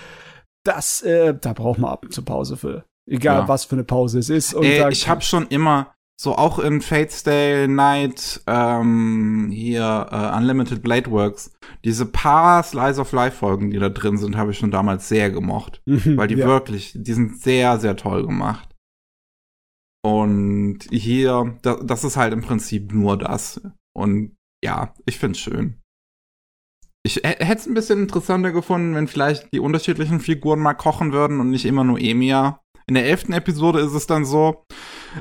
das, 0.67 1.03
äh, 1.03 1.35
da 1.35 1.53
braucht 1.53 1.79
man 1.79 1.91
ab 1.91 2.05
und 2.05 2.13
zu 2.13 2.23
Pause 2.23 2.57
für. 2.57 2.85
Egal, 3.09 3.43
ja. 3.43 3.49
was 3.49 3.65
für 3.65 3.77
eine 3.77 3.85
Pause 3.85 4.19
es 4.19 4.31
ist. 4.31 4.55
Ey, 4.55 4.91
ich 4.91 5.09
habe 5.09 5.21
schon 5.21 5.47
immer, 5.47 5.95
so 6.19 6.35
auch 6.35 6.59
in 6.59 6.81
Fate's 6.81 7.23
Day 7.23 7.69
Night, 7.69 8.43
ähm, 8.47 9.51
hier 9.53 10.09
uh, 10.11 10.37
Unlimited 10.37 10.83
Blade 10.83 11.11
Works, 11.11 11.53
diese 11.85 12.07
paar 12.07 12.63
Slice 12.63 13.01
of 13.01 13.13
Life 13.13 13.37
Folgen, 13.37 13.71
die 13.71 13.79
da 13.79 13.91
drin 13.91 14.17
sind, 14.17 14.37
habe 14.37 14.51
ich 14.51 14.59
schon 14.59 14.71
damals 14.71 15.09
sehr 15.09 15.31
gemocht. 15.31 15.83
Mhm, 15.97 16.17
weil 16.17 16.29
die 16.29 16.35
ja. 16.35 16.47
wirklich, 16.47 16.93
die 16.97 17.13
sind 17.13 17.41
sehr, 17.41 17.79
sehr 17.79 17.97
toll 17.97 18.27
gemacht. 18.27 18.75
Und 20.05 20.81
hier, 20.91 21.59
das, 21.63 21.79
das 21.85 22.05
ist 22.05 22.17
halt 22.17 22.33
im 22.33 22.43
Prinzip 22.43 22.93
nur 22.93 23.17
das. 23.17 23.61
Und 23.95 24.37
ja, 24.65 24.95
ich 25.05 25.19
find's 25.19 25.39
schön. 25.39 25.81
Ich 27.07 27.23
hätte 27.23 27.53
es 27.53 27.67
ein 27.67 27.75
bisschen 27.75 28.03
interessanter 28.03 28.51
gefunden, 28.51 28.97
wenn 28.97 29.07
vielleicht 29.07 29.55
die 29.55 29.61
unterschiedlichen 29.61 30.19
Figuren 30.19 30.59
mal 30.59 30.75
kochen 30.75 31.13
würden 31.13 31.39
und 31.39 31.51
nicht 31.51 31.65
immer 31.65 31.85
nur 31.85 32.01
Emia. 32.01 32.61
In 32.89 32.97
der 32.97 33.07
elften 33.07 33.33
Episode 33.33 33.79
ist 33.79 33.93
es 33.93 34.09
dann 34.09 34.25
so, 34.25 34.65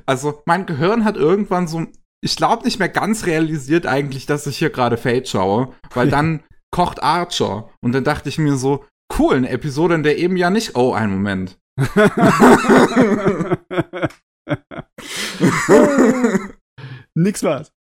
also 0.08 0.42
mein 0.48 0.66
Gehirn 0.66 1.06
hat 1.06 1.16
irgendwann 1.16 1.68
so, 1.68 1.86
ich 2.24 2.38
glaube 2.38 2.66
nicht 2.66 2.80
mehr 2.80 2.90
ganz 2.90 3.28
realisiert 3.28 3.86
eigentlich, 3.86 4.26
dass 4.26 4.48
ich 4.48 4.58
hier 4.58 4.72
gerade 4.72 4.98
Fate 4.98 5.30
schaue, 5.30 5.76
weil 5.94 6.10
dann 6.16 6.42
kocht 6.72 7.04
Archer 7.04 7.70
und 7.82 7.92
dann 7.92 8.04
dachte 8.04 8.30
ich 8.30 8.40
mir 8.40 8.56
so, 8.56 8.84
cool, 9.20 9.36
eine 9.36 9.50
Episode, 9.50 9.94
in 9.94 10.02
der 10.02 10.18
eben 10.18 10.38
ja 10.38 10.50
nicht, 10.50 10.76
oh, 10.76 10.94
ein 10.94 11.12
Moment. 11.12 11.60
Nix 17.14 17.44
was. 17.44 17.72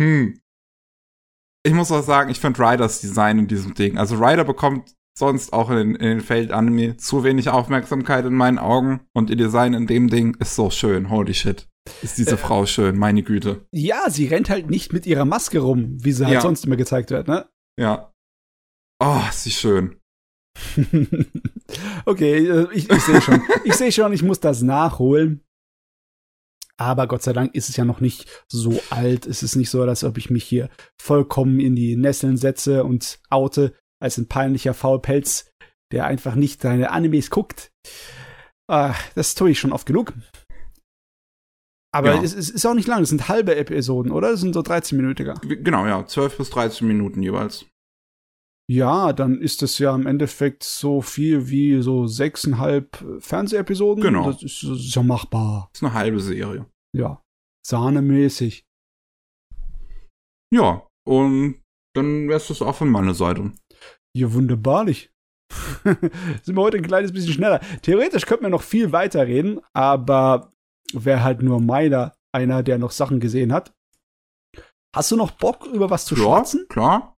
Hm. 0.00 0.40
Ich 1.62 1.74
muss 1.74 1.92
auch 1.92 2.02
sagen, 2.02 2.30
ich 2.30 2.40
finde 2.40 2.58
Ryders 2.58 3.02
Design 3.02 3.38
in 3.38 3.46
diesem 3.46 3.74
Ding. 3.74 3.98
Also 3.98 4.16
Ryder 4.16 4.44
bekommt 4.44 4.94
sonst 5.16 5.52
auch 5.52 5.68
in, 5.68 5.94
in 5.94 6.08
den 6.08 6.20
Feld-Anime 6.22 6.96
zu 6.96 7.22
wenig 7.22 7.50
Aufmerksamkeit 7.50 8.24
in 8.24 8.32
meinen 8.32 8.58
Augen 8.58 9.00
und 9.12 9.28
ihr 9.28 9.36
Design 9.36 9.74
in 9.74 9.86
dem 9.86 10.08
Ding 10.08 10.34
ist 10.40 10.54
so 10.54 10.70
schön. 10.70 11.10
Holy 11.10 11.34
shit. 11.34 11.68
Ist 12.00 12.16
diese 12.16 12.36
äh, 12.36 12.38
Frau 12.38 12.64
schön, 12.64 12.96
meine 12.96 13.22
Güte. 13.22 13.66
Ja, 13.72 14.08
sie 14.08 14.26
rennt 14.26 14.48
halt 14.48 14.70
nicht 14.70 14.94
mit 14.94 15.06
ihrer 15.06 15.26
Maske 15.26 15.58
rum, 15.58 15.98
wie 16.00 16.12
sie 16.12 16.24
halt 16.24 16.34
ja. 16.34 16.40
sonst 16.40 16.64
immer 16.64 16.76
gezeigt 16.76 17.10
wird, 17.10 17.28
ne? 17.28 17.46
Ja. 17.78 18.14
Oh, 18.98 19.20
ist 19.28 19.44
sie 19.44 19.50
schön. 19.50 19.96
okay, 22.06 22.46
äh, 22.46 22.68
ich, 22.72 22.90
ich 22.90 23.02
sehe 23.02 23.20
schon. 23.20 23.42
ich 23.64 23.74
sehe 23.74 23.92
schon, 23.92 24.14
ich 24.14 24.22
muss 24.22 24.40
das 24.40 24.62
nachholen. 24.62 25.44
Aber 26.80 27.06
Gott 27.06 27.22
sei 27.22 27.34
Dank 27.34 27.54
ist 27.54 27.68
es 27.68 27.76
ja 27.76 27.84
noch 27.84 28.00
nicht 28.00 28.26
so 28.48 28.80
alt. 28.88 29.26
Es 29.26 29.42
ist 29.42 29.54
nicht 29.54 29.68
so, 29.68 29.82
als 29.82 30.02
ob 30.02 30.16
ich 30.16 30.30
mich 30.30 30.44
hier 30.44 30.70
vollkommen 30.98 31.60
in 31.60 31.76
die 31.76 31.94
Nesseln 31.94 32.38
setze 32.38 32.84
und 32.84 33.20
oute 33.28 33.74
als 34.02 34.16
ein 34.16 34.28
peinlicher 34.28 34.72
Faulpelz, 34.72 35.52
der 35.92 36.06
einfach 36.06 36.34
nicht 36.34 36.62
seine 36.62 36.90
Animes 36.90 37.28
guckt. 37.28 37.70
Ah, 38.66 38.94
das 39.14 39.34
tue 39.34 39.50
ich 39.50 39.58
schon 39.58 39.72
oft 39.72 39.84
genug. 39.84 40.14
Aber 41.92 42.14
ja. 42.14 42.22
es, 42.22 42.34
es, 42.34 42.48
ist 42.48 42.64
auch 42.64 42.72
nicht 42.72 42.88
lang, 42.88 43.02
es 43.02 43.10
sind 43.10 43.28
halbe 43.28 43.56
Episoden, 43.56 44.10
oder? 44.10 44.30
Es 44.30 44.40
sind 44.40 44.54
so 44.54 44.62
13 44.62 44.96
Minuten. 44.96 45.34
Genau, 45.42 45.86
ja, 45.86 46.06
12 46.06 46.38
bis 46.38 46.48
13 46.48 46.88
Minuten 46.88 47.22
jeweils. 47.22 47.66
Ja, 48.70 49.12
dann 49.12 49.40
ist 49.40 49.64
es 49.64 49.78
ja 49.78 49.92
im 49.92 50.06
Endeffekt 50.06 50.62
so 50.62 51.00
viel 51.00 51.48
wie 51.48 51.82
so 51.82 52.06
sechseinhalb 52.06 53.04
Fernsehepisoden. 53.18 54.00
Genau. 54.00 54.30
Das 54.30 54.44
ist, 54.44 54.62
das 54.62 54.78
ist 54.78 54.94
ja 54.94 55.02
machbar. 55.02 55.70
Das 55.72 55.80
ist 55.80 55.84
eine 55.84 55.94
halbe 55.94 56.20
Serie. 56.20 56.66
Ja. 56.96 57.20
Sahnemäßig. 57.66 58.64
Ja, 60.54 60.86
und 61.04 61.60
dann 61.96 62.28
wär's 62.28 62.46
das 62.46 62.62
auch 62.62 62.76
von 62.76 62.90
meiner 62.90 63.14
Seite. 63.14 63.50
Ja, 64.16 64.32
wunderbarlich. 64.32 65.10
Sind 65.82 66.54
wir 66.54 66.62
heute 66.62 66.76
ein 66.76 66.86
kleines 66.86 67.12
bisschen 67.12 67.32
schneller. 67.32 67.58
Theoretisch 67.82 68.24
könnten 68.24 68.44
wir 68.44 68.50
noch 68.50 68.62
viel 68.62 68.92
weiter 68.92 69.26
reden, 69.26 69.60
aber 69.72 70.52
wäre 70.92 71.24
halt 71.24 71.42
nur 71.42 71.60
meiner 71.60 72.14
einer, 72.32 72.62
der 72.62 72.78
noch 72.78 72.92
Sachen 72.92 73.18
gesehen 73.18 73.52
hat. 73.52 73.74
Hast 74.94 75.10
du 75.10 75.16
noch 75.16 75.32
Bock, 75.32 75.66
über 75.66 75.90
was 75.90 76.04
zu 76.04 76.14
ja, 76.14 76.22
schwatzen? 76.22 76.66
klar. 76.68 77.16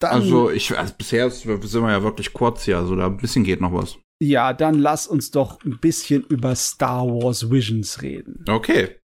Dann, 0.00 0.12
also, 0.12 0.50
ich, 0.50 0.76
also 0.76 0.94
bisher 0.96 1.30
sind 1.30 1.62
wir 1.62 1.90
ja 1.90 2.02
wirklich 2.02 2.32
kurz 2.32 2.64
hier, 2.64 2.78
also 2.78 2.96
da 2.96 3.06
ein 3.06 3.18
bisschen 3.18 3.44
geht 3.44 3.60
noch 3.60 3.72
was. 3.72 3.98
Ja, 4.22 4.52
dann 4.52 4.78
lass 4.78 5.06
uns 5.06 5.30
doch 5.30 5.62
ein 5.64 5.78
bisschen 5.78 6.24
über 6.24 6.54
Star 6.54 7.06
Wars 7.06 7.50
Visions 7.50 8.02
reden. 8.02 8.44
Okay. 8.48 8.96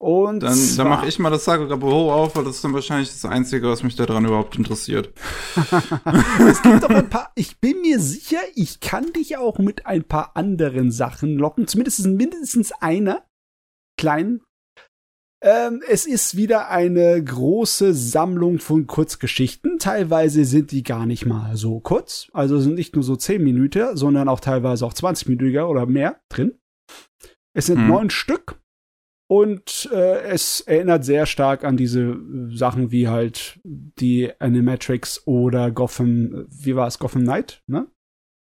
Und 0.00 0.40
dann, 0.40 0.58
dann 0.76 0.88
mache 0.88 1.06
ich 1.06 1.20
mal 1.20 1.30
das 1.30 1.44
Sagabo 1.44 2.12
auf, 2.12 2.34
weil 2.34 2.42
das 2.44 2.56
ist 2.56 2.64
dann 2.64 2.74
wahrscheinlich 2.74 3.10
das 3.10 3.24
Einzige, 3.24 3.68
was 3.68 3.84
mich 3.84 3.94
daran 3.94 4.24
überhaupt 4.24 4.56
interessiert. 4.56 5.14
es 5.54 6.60
gibt 6.60 6.82
doch 6.82 6.90
ein 6.90 7.08
paar, 7.08 7.30
ich 7.36 7.60
bin 7.60 7.80
mir 7.82 8.00
sicher, 8.00 8.40
ich 8.56 8.80
kann 8.80 9.12
dich 9.12 9.36
auch 9.36 9.58
mit 9.58 9.86
ein 9.86 10.02
paar 10.02 10.36
anderen 10.36 10.90
Sachen 10.90 11.36
locken. 11.36 11.68
Zumindest 11.68 12.04
mindestens 12.04 12.72
einer 12.72 13.24
kleinen 13.96 14.40
ähm, 15.42 15.82
es 15.88 16.06
ist 16.06 16.36
wieder 16.36 16.70
eine 16.70 17.22
große 17.22 17.92
Sammlung 17.94 18.60
von 18.60 18.86
Kurzgeschichten. 18.86 19.78
Teilweise 19.78 20.44
sind 20.44 20.70
die 20.70 20.84
gar 20.84 21.04
nicht 21.04 21.26
mal 21.26 21.56
so 21.56 21.80
kurz. 21.80 22.30
Also 22.32 22.60
sind 22.60 22.76
nicht 22.76 22.94
nur 22.94 23.02
so 23.02 23.16
10 23.16 23.42
Minuten, 23.42 23.96
sondern 23.96 24.28
auch 24.28 24.40
teilweise 24.40 24.86
auch 24.86 24.94
20 24.94 25.28
Minuten 25.28 25.58
oder 25.58 25.86
mehr 25.86 26.20
drin. 26.28 26.58
Es 27.54 27.66
sind 27.66 27.78
hm. 27.78 27.88
neun 27.88 28.10
Stück. 28.10 28.62
Und 29.28 29.88
äh, 29.90 30.20
es 30.24 30.60
erinnert 30.60 31.04
sehr 31.04 31.24
stark 31.24 31.64
an 31.64 31.76
diese 31.76 32.18
Sachen 32.50 32.90
wie 32.90 33.08
halt 33.08 33.58
die 33.64 34.30
Animatrix 34.40 35.26
oder 35.26 35.70
Gotham, 35.70 36.46
wie 36.50 36.76
war 36.76 36.86
es, 36.86 36.98
Gotham 36.98 37.22
Knight, 37.22 37.62
ne? 37.66 37.86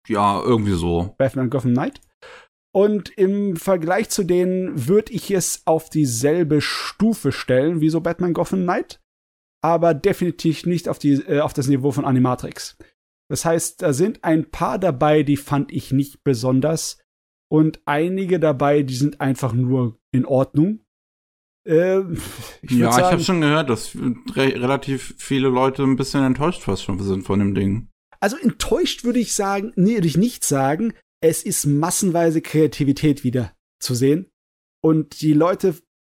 Ja, 0.08 0.42
irgendwie 0.42 0.72
so. 0.72 1.14
Batman 1.18 1.50
Gotham 1.50 1.72
Knight. 1.72 2.00
Und 2.72 3.08
im 3.10 3.56
Vergleich 3.56 4.10
zu 4.10 4.22
denen 4.22 4.88
würde 4.88 5.12
ich 5.12 5.30
es 5.30 5.62
auf 5.66 5.90
dieselbe 5.90 6.60
Stufe 6.60 7.32
stellen 7.32 7.80
wie 7.80 7.90
so 7.90 8.00
Batman 8.00 8.32
Gotham 8.32 8.62
Knight, 8.62 9.00
aber 9.62 9.92
definitiv 9.92 10.66
nicht 10.66 10.88
auf, 10.88 10.98
die, 10.98 11.14
äh, 11.14 11.40
auf 11.40 11.52
das 11.52 11.66
Niveau 11.66 11.90
von 11.90 12.04
Animatrix. 12.04 12.76
Das 13.28 13.44
heißt, 13.44 13.82
da 13.82 13.92
sind 13.92 14.24
ein 14.24 14.50
paar 14.50 14.78
dabei, 14.78 15.22
die 15.22 15.36
fand 15.36 15.72
ich 15.72 15.92
nicht 15.92 16.22
besonders 16.24 16.98
und 17.50 17.80
einige 17.84 18.38
dabei, 18.38 18.82
die 18.82 18.94
sind 18.94 19.20
einfach 19.20 19.52
nur 19.52 19.98
in 20.12 20.24
Ordnung. 20.24 20.80
Äh, 21.66 22.00
ich 22.62 22.70
ja, 22.70 22.92
sagen, 22.92 23.04
ich 23.04 23.12
habe 23.12 23.22
schon 23.22 23.40
gehört, 23.40 23.68
dass 23.68 23.94
re 23.96 24.54
relativ 24.54 25.14
viele 25.18 25.48
Leute 25.48 25.82
ein 25.82 25.96
bisschen 25.96 26.24
enttäuscht 26.24 26.62
fast 26.62 26.84
schon 26.84 26.98
sind 27.00 27.24
von 27.24 27.40
dem 27.40 27.54
Ding. 27.54 27.88
Also 28.20 28.36
enttäuscht 28.36 29.04
würde 29.04 29.18
ich 29.18 29.34
sagen, 29.34 29.72
nee, 29.76 29.94
würde 29.94 30.06
ich 30.06 30.16
nicht 30.16 30.44
sagen, 30.44 30.94
es 31.20 31.42
ist 31.42 31.66
massenweise 31.66 32.40
Kreativität 32.40 33.24
wieder 33.24 33.54
zu 33.80 33.94
sehen. 33.94 34.30
Und 34.82 35.20
die 35.20 35.34
Leute 35.34 35.74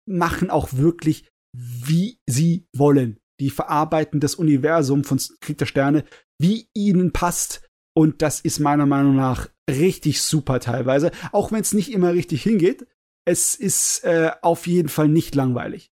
machen 0.09 0.51
auch 0.51 0.73
wirklich, 0.73 1.29
wie 1.53 2.19
sie 2.27 2.67
wollen. 2.75 3.19
Die 3.41 3.51
verarbeiten 3.51 4.21
das 4.21 4.37
Universum 4.37 5.05
von 5.05 5.21
Krieg 5.41 5.59
der 5.59 5.67
Sterne, 5.67 6.05
wie 6.41 6.69
ihnen 6.75 7.13
passt. 7.13 7.69
Und 7.95 8.23
das 8.23 8.41
ist 8.41 8.61
meiner 8.61 8.87
Meinung 8.87 9.17
nach 9.17 9.51
richtig 9.69 10.23
super 10.23 10.61
teilweise. 10.61 11.11
Auch 11.33 11.53
wenn 11.53 11.61
es 11.61 11.75
nicht 11.75 11.93
immer 11.93 12.13
richtig 12.15 12.43
hingeht. 12.43 12.87
Es 13.25 13.55
ist 13.55 14.05
äh, 14.05 14.33
auf 14.43 14.67
jeden 14.67 14.89
Fall 14.89 15.09
nicht 15.09 15.35
langweilig. 15.35 15.91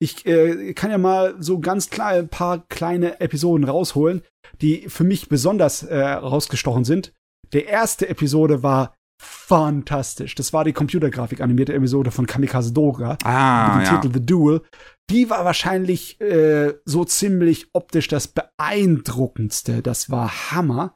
Ich 0.00 0.26
äh, 0.26 0.74
kann 0.74 0.90
ja 0.90 0.98
mal 0.98 1.36
so 1.40 1.60
ganz 1.60 1.90
klar 1.90 2.08
ein 2.08 2.28
paar 2.28 2.66
kleine 2.68 3.20
Episoden 3.20 3.64
rausholen, 3.64 4.22
die 4.60 4.88
für 4.88 5.04
mich 5.04 5.28
besonders 5.28 5.84
äh, 5.84 5.96
rausgestochen 6.00 6.84
sind. 6.84 7.12
Der 7.52 7.66
erste 7.66 8.08
Episode 8.08 8.62
war 8.62 8.94
fantastisch. 9.22 10.34
Das 10.34 10.52
war 10.52 10.64
die 10.64 10.72
Computergrafik 10.72 11.40
animierte 11.40 11.74
Episode 11.74 12.10
von 12.10 12.26
Kamikaze 12.26 12.72
Dora 12.72 13.16
ah, 13.22 13.76
mit 13.76 13.86
dem 13.86 13.92
ja. 13.92 14.00
Titel 14.00 14.14
The 14.14 14.26
Duel. 14.26 14.62
Die 15.10 15.30
war 15.30 15.44
wahrscheinlich 15.44 16.20
äh, 16.20 16.74
so 16.84 17.04
ziemlich 17.04 17.68
optisch 17.72 18.08
das 18.08 18.28
beeindruckendste. 18.28 19.82
Das 19.82 20.10
war 20.10 20.50
Hammer. 20.50 20.94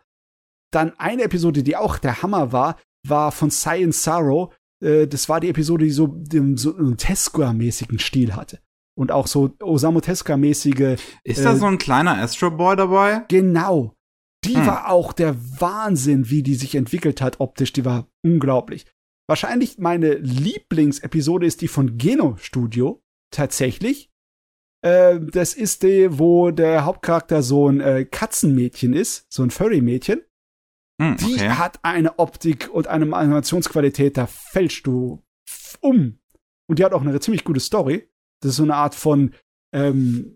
Dann 0.72 0.98
eine 0.98 1.22
Episode, 1.22 1.62
die 1.62 1.76
auch 1.76 1.98
der 1.98 2.22
Hammer 2.22 2.52
war, 2.52 2.76
war 3.06 3.30
von 3.30 3.50
Science 3.50 4.02
Sorrow. 4.02 4.52
Äh, 4.82 5.06
das 5.06 5.28
war 5.28 5.40
die 5.40 5.50
Episode, 5.50 5.84
die 5.84 5.90
so, 5.90 6.08
den, 6.08 6.56
so 6.56 6.76
einen 6.76 6.96
Tezuka-mäßigen 6.96 8.00
Stil 8.00 8.34
hatte. 8.34 8.58
Und 8.98 9.12
auch 9.12 9.26
so 9.26 9.54
Osamu 9.62 10.00
Tezuka-mäßige. 10.00 10.98
Ist 11.22 11.38
äh, 11.38 11.44
da 11.44 11.54
so 11.54 11.66
ein 11.66 11.78
kleiner 11.78 12.18
Astro 12.18 12.50
Boy 12.50 12.76
dabei? 12.76 13.24
Genau. 13.28 13.95
Die 14.46 14.56
hm. 14.56 14.66
war 14.66 14.90
auch 14.90 15.12
der 15.12 15.36
Wahnsinn, 15.60 16.30
wie 16.30 16.42
die 16.42 16.54
sich 16.54 16.74
entwickelt 16.74 17.20
hat 17.20 17.40
optisch. 17.40 17.72
Die 17.72 17.84
war 17.84 18.08
unglaublich. 18.22 18.86
Wahrscheinlich 19.28 19.78
meine 19.78 20.14
Lieblingsepisode 20.14 21.46
ist 21.46 21.60
die 21.60 21.68
von 21.68 21.98
Geno 21.98 22.36
Studio. 22.38 23.02
Tatsächlich. 23.32 24.10
Äh, 24.82 25.20
das 25.20 25.54
ist 25.54 25.82
die, 25.82 26.18
wo 26.18 26.50
der 26.50 26.84
Hauptcharakter 26.84 27.42
so 27.42 27.68
ein 27.68 27.80
äh, 27.80 28.04
Katzenmädchen 28.04 28.92
ist, 28.92 29.26
so 29.32 29.42
ein 29.42 29.50
Furry-Mädchen. 29.50 30.22
Hm, 31.00 31.14
okay. 31.14 31.24
Die 31.26 31.50
hat 31.50 31.80
eine 31.82 32.18
Optik 32.18 32.70
und 32.72 32.86
eine 32.86 33.14
Animationsqualität, 33.14 34.16
da 34.16 34.26
fällst 34.26 34.86
du 34.86 35.22
um. 35.80 36.18
Und 36.68 36.78
die 36.78 36.84
hat 36.84 36.92
auch 36.92 37.02
eine 37.02 37.18
ziemlich 37.20 37.44
gute 37.44 37.60
Story. 37.60 38.08
Das 38.40 38.50
ist 38.50 38.56
so 38.56 38.62
eine 38.62 38.74
Art 38.76 38.94
von 38.94 39.34
ähm, 39.74 40.35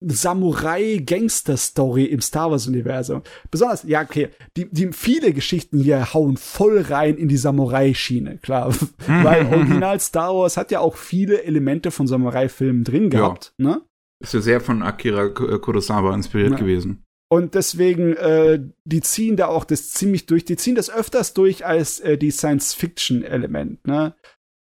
Samurai-Gangster-Story 0.00 2.04
im 2.04 2.20
Star 2.20 2.50
Wars-Universum. 2.50 3.22
Besonders, 3.50 3.82
ja, 3.82 4.02
okay, 4.02 4.28
die, 4.56 4.70
die 4.70 4.92
viele 4.92 5.32
Geschichten 5.32 5.80
hier 5.80 6.14
hauen 6.14 6.36
voll 6.36 6.82
rein 6.82 7.16
in 7.16 7.28
die 7.28 7.36
Samurai-Schiene, 7.36 8.38
klar. 8.38 8.72
Weil 9.06 9.46
Original 9.46 9.98
Star 10.00 10.34
Wars 10.34 10.56
hat 10.56 10.70
ja 10.70 10.80
auch 10.80 10.96
viele 10.96 11.42
Elemente 11.42 11.90
von 11.90 12.06
Samurai-Filmen 12.06 12.84
drin 12.84 13.10
gehabt, 13.10 13.54
ja. 13.58 13.64
ne? 13.64 13.82
Ist 14.20 14.34
ja 14.34 14.40
sehr 14.40 14.60
von 14.60 14.82
Akira 14.82 15.28
Kurosawa 15.28 16.14
inspiriert 16.14 16.52
ja. 16.52 16.58
gewesen. 16.58 17.04
Und 17.30 17.54
deswegen, 17.54 18.16
äh, 18.16 18.60
die 18.84 19.02
ziehen 19.02 19.36
da 19.36 19.48
auch 19.48 19.64
das 19.64 19.90
ziemlich 19.90 20.26
durch, 20.26 20.44
die 20.44 20.56
ziehen 20.56 20.74
das 20.74 20.90
öfters 20.90 21.34
durch 21.34 21.66
als 21.66 22.00
äh, 22.00 22.16
die 22.16 22.30
Science-Fiction-Element, 22.30 23.86
ne? 23.86 24.14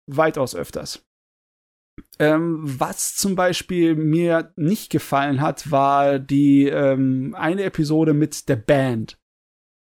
Weitaus 0.05 0.55
öfters. 0.55 1.02
Ähm, 2.19 2.59
was 2.61 3.15
zum 3.15 3.35
Beispiel 3.35 3.95
mir 3.95 4.51
nicht 4.55 4.91
gefallen 4.91 5.41
hat, 5.41 5.71
war 5.71 6.19
die 6.19 6.67
ähm, 6.67 7.35
eine 7.37 7.63
Episode 7.63 8.13
mit 8.13 8.49
der 8.49 8.55
Band, 8.55 9.17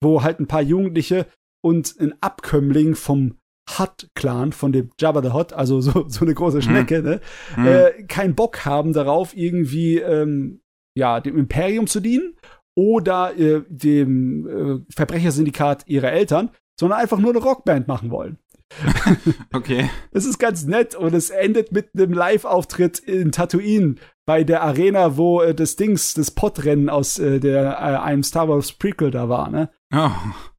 wo 0.02 0.22
halt 0.22 0.40
ein 0.40 0.48
paar 0.48 0.62
Jugendliche 0.62 1.26
und 1.62 1.94
ein 2.01 2.14
Abkömmling 2.20 2.94
vom 2.94 3.39
Hutt-Clan, 3.78 4.52
von 4.52 4.72
dem 4.72 4.90
Jabba 5.01 5.22
the 5.22 5.32
Hutt, 5.32 5.52
also 5.52 5.80
so, 5.80 6.05
so 6.09 6.24
eine 6.24 6.34
große 6.34 6.62
Schnecke, 6.62 6.98
hm. 6.98 7.05
ne, 7.05 7.20
hm. 7.55 7.66
Äh, 7.66 8.02
keinen 8.05 8.34
Bock 8.34 8.64
haben 8.64 8.93
darauf, 8.93 9.36
irgendwie 9.36 9.98
ähm, 9.98 10.60
ja, 10.94 11.20
dem 11.20 11.39
Imperium 11.39 11.86
zu 11.86 12.01
dienen 12.01 12.34
oder 12.74 13.36
äh, 13.39 13.62
dem 13.68 14.47
äh, 14.47 14.93
Verbrechersyndikat 14.93 15.86
ihrer 15.86 16.12
Eltern, 16.12 16.51
sondern 16.78 17.01
einfach 17.01 17.18
nur 17.18 17.30
eine 17.30 17.43
Rockband 17.43 17.89
machen 17.89 18.10
wollen. 18.10 18.39
okay. 19.53 19.90
Es 20.12 20.24
ist 20.24 20.39
ganz 20.39 20.65
nett 20.65 20.94
und 20.94 21.15
es 21.15 21.31
endet 21.31 21.73
mit 21.73 21.90
einem 21.94 22.12
Live-Auftritt 22.12 22.99
in 22.99 23.32
Tatooine 23.32 23.97
bei 24.27 24.44
der 24.44 24.62
Arena, 24.62 25.16
wo 25.16 25.40
äh, 25.43 25.55
das 25.55 25.77
Dings, 25.77 26.15
das 26.15 26.31
Podrennen 26.31 26.89
aus 26.89 27.19
äh, 27.19 27.40
der, 27.40 27.73
äh, 27.73 27.99
einem 28.03 28.23
Star 28.23 28.49
Wars 28.49 28.73
Prequel 28.73 29.11
da 29.11 29.28
war, 29.28 29.51
ne? 29.51 29.70
Oh, 29.94 30.11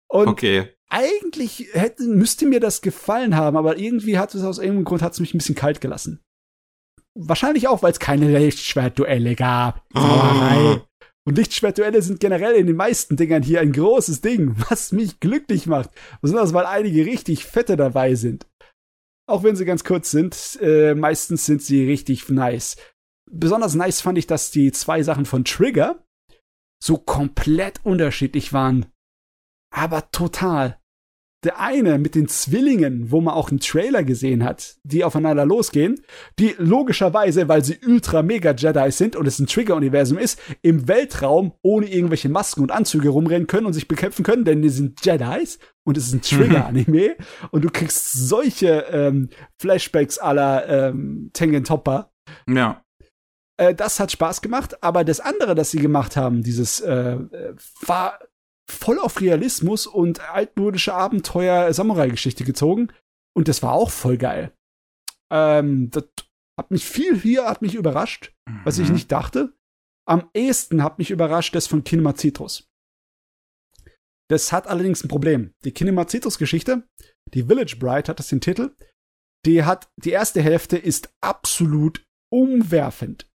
und 0.07 0.27
okay. 0.27 0.69
Eigentlich 0.89 1.69
hätte, 1.73 2.03
müsste 2.03 2.45
mir 2.45 2.59
das 2.59 2.81
gefallen 2.81 3.35
haben, 3.35 3.57
aber 3.57 3.79
irgendwie 3.79 4.19
hat 4.19 4.35
es 4.35 4.43
aus 4.43 4.59
irgendeinem 4.59 4.85
Grund 4.85 5.01
hat's 5.01 5.19
mich 5.19 5.33
ein 5.33 5.39
bisschen 5.39 5.55
kalt 5.55 5.81
gelassen. 5.81 6.21
Wahrscheinlich 7.15 7.67
auch, 7.67 7.81
weil 7.81 7.91
es 7.91 7.99
keine 7.99 8.37
Lichtschwertduelle 8.37 9.35
gab. 9.35 9.83
Oh. 9.95 10.81
Und 11.25 11.37
Lichtschwertduelle 11.37 12.01
sind 12.01 12.19
generell 12.19 12.55
in 12.55 12.67
den 12.67 12.75
meisten 12.75 13.15
Dingern 13.15 13.43
hier 13.43 13.61
ein 13.61 13.71
großes 13.71 14.21
Ding, 14.21 14.55
was 14.69 14.91
mich 14.91 15.19
glücklich 15.19 15.67
macht. 15.67 15.91
Besonders 16.21 16.53
weil 16.53 16.65
einige 16.65 17.05
richtig 17.05 17.45
fette 17.45 17.77
dabei 17.77 18.15
sind. 18.15 18.45
Auch 19.25 19.43
wenn 19.43 19.55
sie 19.55 19.65
ganz 19.65 19.83
kurz 19.85 20.11
sind, 20.11 20.59
äh, 20.61 20.95
meistens 20.95 21.45
sind 21.45 21.61
sie 21.61 21.85
richtig 21.85 22.27
nice. 22.27 22.75
Besonders 23.31 23.73
nice 23.73 24.01
fand 24.01 24.17
ich, 24.17 24.27
dass 24.27 24.51
die 24.51 24.71
zwei 24.73 25.01
Sachen 25.01 25.25
von 25.25 25.45
Trigger 25.45 26.05
so 26.83 26.97
komplett 26.97 27.79
unterschiedlich 27.85 28.51
waren. 28.51 28.85
Aber 29.73 30.11
total. 30.11 30.77
Der 31.43 31.59
eine 31.59 31.97
mit 31.97 32.15
den 32.15 32.27
Zwillingen, 32.27 33.11
wo 33.11 33.19
man 33.19 33.33
auch 33.33 33.49
einen 33.49 33.59
Trailer 33.59 34.03
gesehen 34.03 34.43
hat, 34.43 34.77
die 34.83 35.03
aufeinander 35.03 35.45
losgehen, 35.45 36.01
die 36.39 36.55
logischerweise, 36.57 37.49
weil 37.49 37.65
sie 37.65 37.79
ultra 37.85 38.23
mega 38.23 38.53
Jedi 38.53 38.91
sind 38.91 39.15
und 39.15 39.27
es 39.27 39.39
ein 39.39 39.47
Trigger-Universum 39.47 40.17
ist, 40.17 40.39
im 40.61 40.87
Weltraum 40.87 41.53
ohne 41.61 41.91
irgendwelche 41.91 42.29
Masken 42.29 42.61
und 42.61 42.71
Anzüge 42.71 43.09
rumrennen 43.09 43.47
können 43.47 43.65
und 43.65 43.73
sich 43.73 43.87
bekämpfen 43.87 44.23
können, 44.23 44.45
denn 44.45 44.61
die 44.61 44.69
sind 44.69 45.05
Jedis 45.05 45.59
und 45.83 45.97
es 45.97 46.07
ist 46.07 46.13
ein 46.13 46.21
Trigger-Anime 46.23 47.17
und 47.51 47.63
du 47.63 47.69
kriegst 47.69 48.13
solche 48.13 48.85
ähm, 48.91 49.29
Flashbacks 49.59 50.19
aller 50.19 50.67
ähm, 50.69 51.29
Tengen 51.33 51.65
Topper. 51.65 52.13
Ja. 52.47 52.83
Äh, 53.57 53.75
das 53.75 53.99
hat 53.99 54.11
Spaß 54.11 54.41
gemacht, 54.41 54.81
aber 54.81 55.03
das 55.03 55.19
andere, 55.19 55.55
das 55.55 55.71
sie 55.71 55.79
gemacht 55.79 56.15
haben, 56.15 56.41
dieses 56.41 56.79
äh, 56.79 57.15
äh 57.15 57.55
war 57.85 58.19
voll 58.69 58.99
auf 58.99 59.21
Realismus 59.21 59.87
und 59.87 60.19
altmodische 60.29 60.93
Abenteuer-Samurai-Geschichte 60.93 62.43
gezogen. 62.43 62.91
Und 63.35 63.47
das 63.47 63.63
war 63.63 63.73
auch 63.73 63.89
voll 63.89 64.17
geil. 64.17 64.53
Ähm, 65.31 65.89
das 65.91 66.05
hat 66.57 66.71
mich 66.71 66.85
viel 66.85 67.19
hier, 67.19 67.45
hat 67.45 67.61
mich 67.61 67.75
überrascht, 67.75 68.33
mhm. 68.47 68.61
was 68.63 68.77
ich 68.79 68.87
mhm. 68.87 68.93
nicht 68.93 69.11
dachte. 69.11 69.53
Am 70.07 70.29
ehesten 70.33 70.83
hat 70.83 70.99
mich 70.99 71.11
überrascht 71.11 71.55
das 71.55 71.67
von 71.67 71.83
Kinema 71.83 72.15
Citrus. 72.15 72.69
Das 74.29 74.51
hat 74.51 74.67
allerdings 74.67 75.03
ein 75.03 75.09
Problem. 75.09 75.53
Die 75.63 75.71
Kinema 75.71 76.07
Citrus 76.07 76.37
Geschichte, 76.37 76.87
die 77.33 77.43
Village 77.43 77.77
Bride 77.79 78.09
hat 78.09 78.19
das 78.19 78.27
den 78.27 78.41
Titel. 78.41 78.75
Die 79.45 79.63
hat, 79.63 79.89
die 79.97 80.11
erste 80.11 80.41
Hälfte 80.41 80.77
ist 80.77 81.13
absolut 81.21 82.05
umwerfend. 82.31 83.29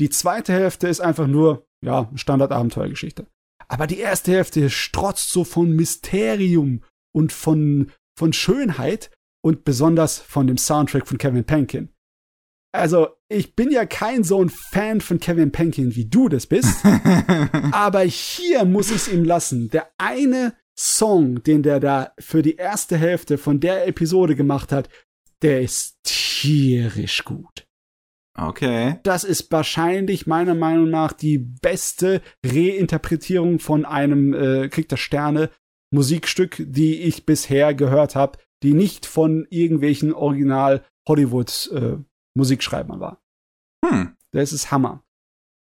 Die 0.00 0.10
zweite 0.10 0.52
Hälfte 0.52 0.88
ist 0.88 1.00
einfach 1.00 1.26
nur, 1.26 1.66
ja, 1.84 2.10
Standard-Abenteuergeschichte. 2.14 3.26
Aber 3.72 3.86
die 3.86 4.00
erste 4.00 4.32
Hälfte 4.32 4.68
strotzt 4.68 5.30
so 5.30 5.44
von 5.44 5.70
Mysterium 5.70 6.82
und 7.14 7.32
von, 7.32 7.90
von 8.18 8.34
Schönheit 8.34 9.10
und 9.42 9.64
besonders 9.64 10.18
von 10.18 10.46
dem 10.46 10.58
Soundtrack 10.58 11.08
von 11.08 11.16
Kevin 11.16 11.44
Penkin. 11.44 11.88
Also, 12.74 13.08
ich 13.30 13.56
bin 13.56 13.70
ja 13.70 13.86
kein 13.86 14.24
so 14.24 14.44
ein 14.44 14.50
Fan 14.50 15.00
von 15.00 15.18
Kevin 15.18 15.52
Penkin, 15.52 15.96
wie 15.96 16.04
du 16.04 16.28
das 16.28 16.46
bist. 16.46 16.84
aber 17.72 18.02
hier 18.02 18.66
muss 18.66 18.90
ich 18.90 18.96
es 18.96 19.08
ihm 19.08 19.24
lassen. 19.24 19.70
Der 19.70 19.90
eine 19.96 20.54
Song, 20.78 21.42
den 21.42 21.62
der 21.62 21.80
da 21.80 22.12
für 22.18 22.42
die 22.42 22.56
erste 22.56 22.98
Hälfte 22.98 23.38
von 23.38 23.58
der 23.58 23.86
Episode 23.88 24.36
gemacht 24.36 24.70
hat, 24.70 24.90
der 25.40 25.62
ist 25.62 25.96
tierisch 26.02 27.24
gut. 27.24 27.66
Okay. 28.38 28.98
Das 29.02 29.24
ist 29.24 29.50
wahrscheinlich 29.52 30.26
meiner 30.26 30.54
Meinung 30.54 30.88
nach 30.88 31.12
die 31.12 31.38
beste 31.38 32.22
Reinterpretierung 32.44 33.58
von 33.58 33.84
einem 33.84 34.32
äh, 34.32 34.68
Krieg 34.68 34.88
der 34.88 34.96
Sterne 34.96 35.50
Musikstück, 35.92 36.56
die 36.58 37.02
ich 37.02 37.26
bisher 37.26 37.74
gehört 37.74 38.16
habe, 38.16 38.38
die 38.62 38.72
nicht 38.72 39.04
von 39.04 39.46
irgendwelchen 39.50 40.14
Original 40.14 40.84
Hollywood 41.06 41.70
äh, 41.74 41.98
Musikschreibern 42.34 43.00
war. 43.00 43.22
Hm. 43.84 44.16
Das 44.32 44.52
ist 44.52 44.70
Hammer. 44.70 45.04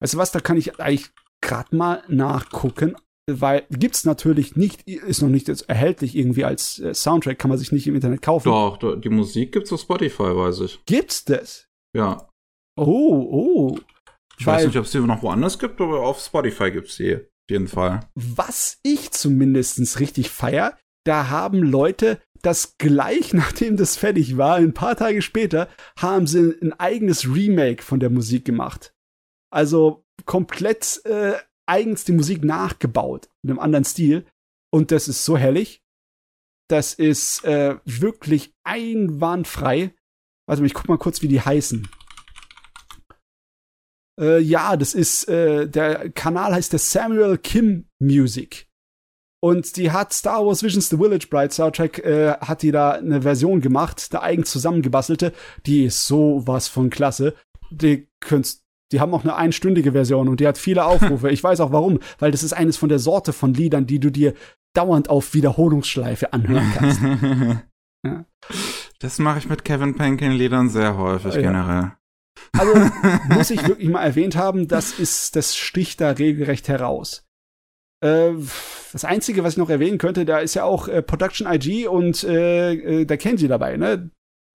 Weißt 0.01 0.15
du 0.15 0.19
was, 0.19 0.33
da 0.33 0.41
kann 0.41 0.57
ich 0.57 0.81
eigentlich 0.81 1.11
gerade 1.41 1.77
mal 1.77 2.03
nachgucken, 2.09 2.97
weil 3.31 3.65
gibt's 3.71 4.05
natürlich 4.05 4.57
nicht, 4.57 4.83
ist 4.89 5.23
noch 5.23 5.29
nicht 5.29 5.49
erhältlich 5.49 6.17
irgendwie 6.17 6.45
als 6.45 6.79
äh, 6.81 6.95
Soundtrack, 6.95 7.39
kann 7.39 7.49
man 7.49 7.59
sich 7.59 7.71
nicht 7.71 7.87
im 7.87 7.95
Internet 7.95 8.23
kaufen. 8.23 8.49
Doch, 8.49 8.79
die 8.79 9.09
Musik 9.09 9.53
gibt's 9.53 9.73
auf 9.73 9.81
Spotify, 9.81 10.35
weiß 10.35 10.61
ich. 10.61 10.85
Gibt's 10.87 11.25
das? 11.25 11.69
Ja. 11.95 12.29
Oh, 12.77 12.85
oh. 12.85 13.79
Ich 14.39 14.47
Weil, 14.47 14.57
weiß 14.57 14.67
nicht, 14.67 14.77
ob 14.77 14.85
es 14.85 14.93
die 14.93 14.99
noch 15.01 15.23
woanders 15.23 15.59
gibt, 15.59 15.81
aber 15.81 16.01
auf 16.01 16.21
Spotify 16.21 16.71
gibt's 16.71 16.97
die. 16.97 17.17
Auf 17.17 17.51
jeden 17.51 17.69
Fall. 17.69 18.01
Was 18.15 18.79
ich 18.83 19.13
zumindest 19.13 19.99
richtig 20.01 20.31
feier, 20.31 20.77
da 21.05 21.31
haben 21.31 21.63
Leute 21.63 22.21
das 22.43 22.79
gleich 22.79 23.33
nachdem 23.33 23.77
das 23.77 23.97
fertig 23.97 24.37
war, 24.37 24.57
ein 24.57 24.75
paar 24.75 24.97
Tage 24.97 25.23
später, 25.23 25.69
haben 25.99 26.27
sie 26.27 26.57
ein 26.63 26.73
eigenes 26.75 27.27
Remake 27.27 27.83
von 27.83 28.01
der 28.01 28.11
Musik 28.11 28.45
gemacht. 28.45 28.95
Also 29.51 30.05
komplett 30.25 31.01
äh, 31.05 31.35
eigens 31.67 32.05
die 32.05 32.13
Musik 32.13 32.45
nachgebaut, 32.45 33.29
in 33.43 33.51
einem 33.51 33.59
anderen 33.59 33.85
Stil. 33.85 34.27
Und 34.73 34.91
das 34.91 35.09
ist 35.09 35.25
so 35.25 35.37
herrlich. 35.37 35.83
Das 36.69 36.95
ist 36.95 37.45
äh, 37.45 37.77
wirklich 37.85 38.53
einwandfrei. 38.65 39.95
Warte 40.49 40.63
mal, 40.63 40.67
ich 40.67 40.75
guck 40.75 40.89
mal 40.89 40.99
kurz, 40.99 41.23
wie 41.23 41.29
die 41.29 41.41
heißen. 41.41 41.89
Äh, 44.21 44.41
ja, 44.41 44.77
das 44.77 44.95
ist, 44.95 45.29
äh, 45.29 45.69
der 45.69 46.11
Kanal 46.11 46.55
heißt 46.55 46.73
der 46.73 46.79
Samuel 46.79 47.39
Kim 47.39 47.89
Music. 47.99 48.67
Und 49.41 49.77
die 49.77 49.91
hat 49.93 50.13
Star 50.13 50.45
Wars 50.45 50.63
Visions 50.63 50.89
The 50.89 50.97
Village 50.97 51.27
Bride 51.31 51.53
Soundtrack, 51.53 51.99
äh, 52.01 52.33
hat 52.41 52.63
die 52.63 52.73
da 52.73 52.93
eine 52.93 53.23
Version 53.23 53.61
gemacht, 53.61 54.13
da 54.13 54.23
eigen 54.23 54.45
zusammengebastelte. 54.45 55.33
Die 55.67 55.85
ist 55.85 56.07
sowas 56.07 56.69
von 56.69 56.91
klasse. 56.91 57.35
Die 57.71 58.09
könntest 58.21 58.67
die 58.93 59.01
haben 59.01 59.13
auch 59.15 59.25
eine 59.25 59.35
einstündige 59.35 59.93
Version 59.93 60.29
und 60.29 60.41
die 60.41 60.47
hat 60.47 60.59
viele 60.59 60.85
Aufrufe. 60.85 61.31
ich 61.33 61.43
weiß 61.43 61.61
auch 61.61 61.73
warum, 61.73 61.99
weil 62.19 62.31
das 62.31 62.43
ist 62.43 62.53
eines 62.53 62.77
von 62.77 62.89
der 62.89 62.99
Sorte 62.99 63.33
von 63.33 63.53
Liedern, 63.53 63.87
die 63.87 63.99
du 63.99 64.11
dir 64.11 64.35
dauernd 64.75 65.11
auf 65.11 65.35
Wiederholungsschleife 65.35 66.33
anhören 66.33 66.73
kannst. 66.75 67.01
ja. 68.05 68.25
Das 69.01 69.19
mache 69.19 69.39
ich 69.39 69.49
mit 69.49 69.65
Kevin 69.65 69.97
Penkin 69.97 70.33
Liedern 70.33 70.69
sehr 70.69 70.97
häufig 70.97 71.35
ja. 71.35 71.41
generell. 71.41 71.93
Also 72.53 72.73
muss 73.29 73.51
ich 73.51 73.67
wirklich 73.67 73.89
mal 73.89 74.03
erwähnt 74.03 74.37
haben, 74.37 74.69
das 74.69 74.99
ist, 74.99 75.37
das 75.37 75.57
sticht 75.57 76.01
da 76.01 76.11
regelrecht 76.11 76.69
heraus. 76.69 77.25
Äh, 78.01 78.33
das 78.93 79.05
Einzige, 79.05 79.45
was 79.45 79.55
ich 79.55 79.59
noch 79.59 79.71
erwähnen 79.71 79.99
könnte, 79.99 80.25
da 80.25 80.39
ist 80.39 80.55
ja 80.55 80.65
auch 80.65 80.89
äh, 80.89 81.03
Production 81.03 81.47
IG 81.51 81.87
und 81.87 82.25
äh, 82.25 82.73
äh, 82.73 83.05
der 83.05 83.17
Kenji 83.17 83.49
dabei, 83.49 83.77
ne? 83.77 84.11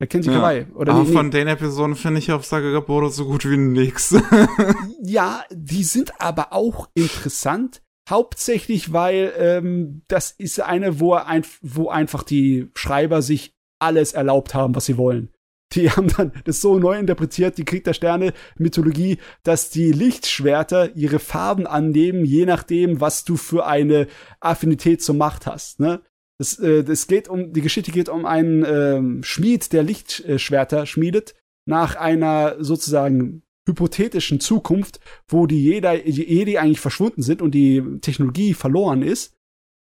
Kenji 0.08 0.32
ja. 0.32 0.38
Kawai. 0.38 0.66
Oder 0.74 0.94
Aber 0.94 1.04
nee, 1.04 1.14
von 1.14 1.30
den 1.30 1.48
Episoden 1.48 1.96
finde 1.96 2.20
ich 2.20 2.32
auf 2.32 2.44
Sagagaboro 2.46 3.10
so 3.10 3.26
gut 3.26 3.46
wie 3.46 3.58
nix. 3.58 4.16
ja, 5.04 5.44
die 5.52 5.84
sind 5.84 6.20
aber 6.20 6.54
auch 6.54 6.90
interessant. 6.96 7.84
Hauptsächlich, 8.10 8.94
weil 8.94 9.32
ähm, 9.38 10.02
das 10.08 10.32
ist 10.32 10.60
eine, 10.60 11.00
wo, 11.00 11.14
ein, 11.14 11.46
wo 11.62 11.90
einfach 11.90 12.24
die 12.24 12.72
Schreiber 12.74 13.22
sich 13.22 13.54
alles 13.80 14.14
erlaubt 14.14 14.56
haben, 14.56 14.76
was 14.76 14.88
sie 14.88 14.98
wollen 14.98 15.30
die 15.74 15.90
haben 15.90 16.08
dann 16.08 16.32
das 16.46 16.62
so 16.62 16.78
neu 16.78 16.98
interpretiert, 16.98 17.58
die 17.58 17.66
Krieg 17.66 17.84
der 17.84 17.94
Sterne 17.94 18.34
Mythologie, 18.58 19.18
dass 19.44 19.70
die 19.70 19.92
Lichtschwerter 19.92 20.96
ihre 20.96 21.20
Farben 21.20 21.68
annehmen, 21.68 22.26
je 22.26 22.46
nachdem, 22.46 23.02
was 23.02 23.24
du 23.24 23.38
für 23.38 23.66
eine 23.66 24.08
Affinität 24.40 25.02
zur 25.02 25.16
Macht 25.16 25.46
hast. 25.46 25.80
Ne? 25.80 26.02
Das, 26.38 26.58
äh, 26.60 26.84
das 26.84 27.08
geht 27.08 27.28
um, 27.30 27.54
die 27.54 27.62
Geschichte 27.62 27.92
geht 27.92 28.10
um 28.10 28.26
einen 28.26 28.66
ähm, 28.66 29.24
Schmied, 29.24 29.74
der 29.74 29.84
Lichtschwerter 29.84 30.86
schmiedet, 30.86 31.36
nach 31.68 31.96
einer 31.96 32.56
sozusagen 32.64 33.44
hypothetischen 33.68 34.40
Zukunft, 34.40 35.00
wo 35.28 35.46
die 35.46 35.64
Jedi, 35.64 36.02
Jedi 36.10 36.58
eigentlich 36.58 36.80
verschwunden 36.80 37.22
sind 37.22 37.42
und 37.42 37.52
die 37.52 38.00
Technologie 38.02 38.54
verloren 38.54 39.04
ist. 39.04 39.36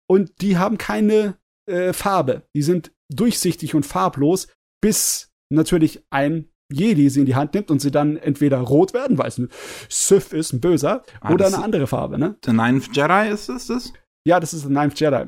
Und 0.09 0.41
die 0.41 0.57
haben 0.57 0.77
keine 0.77 1.37
äh, 1.67 1.93
Farbe. 1.93 2.43
Die 2.53 2.63
sind 2.63 2.91
durchsichtig 3.09 3.73
und 3.73 3.85
farblos, 3.85 4.47
bis 4.81 5.30
natürlich 5.51 6.03
ein 6.09 6.49
Jedi 6.71 7.09
sie 7.09 7.19
in 7.21 7.25
die 7.25 7.35
Hand 7.35 7.53
nimmt 7.53 7.69
und 7.69 7.81
sie 7.81 7.91
dann 7.91 8.17
entweder 8.17 8.59
rot 8.59 8.93
werden, 8.93 9.17
weil 9.17 9.27
es 9.27 9.37
ein 9.37 9.49
Sith 9.89 10.31
ist, 10.33 10.53
ein 10.53 10.61
Böser, 10.61 11.03
Ah, 11.19 11.33
oder 11.33 11.47
eine 11.47 11.61
andere 11.61 11.87
Farbe, 11.87 12.17
ne? 12.17 12.37
The 12.45 12.53
Ninth 12.53 12.95
Jedi 12.95 13.29
ist 13.29 13.49
es 13.49 13.67
das? 13.67 13.93
Ja, 14.25 14.39
das 14.39 14.53
ist 14.53 14.63
The 14.63 14.69
Ninth 14.69 14.99
Jedi. 14.99 15.25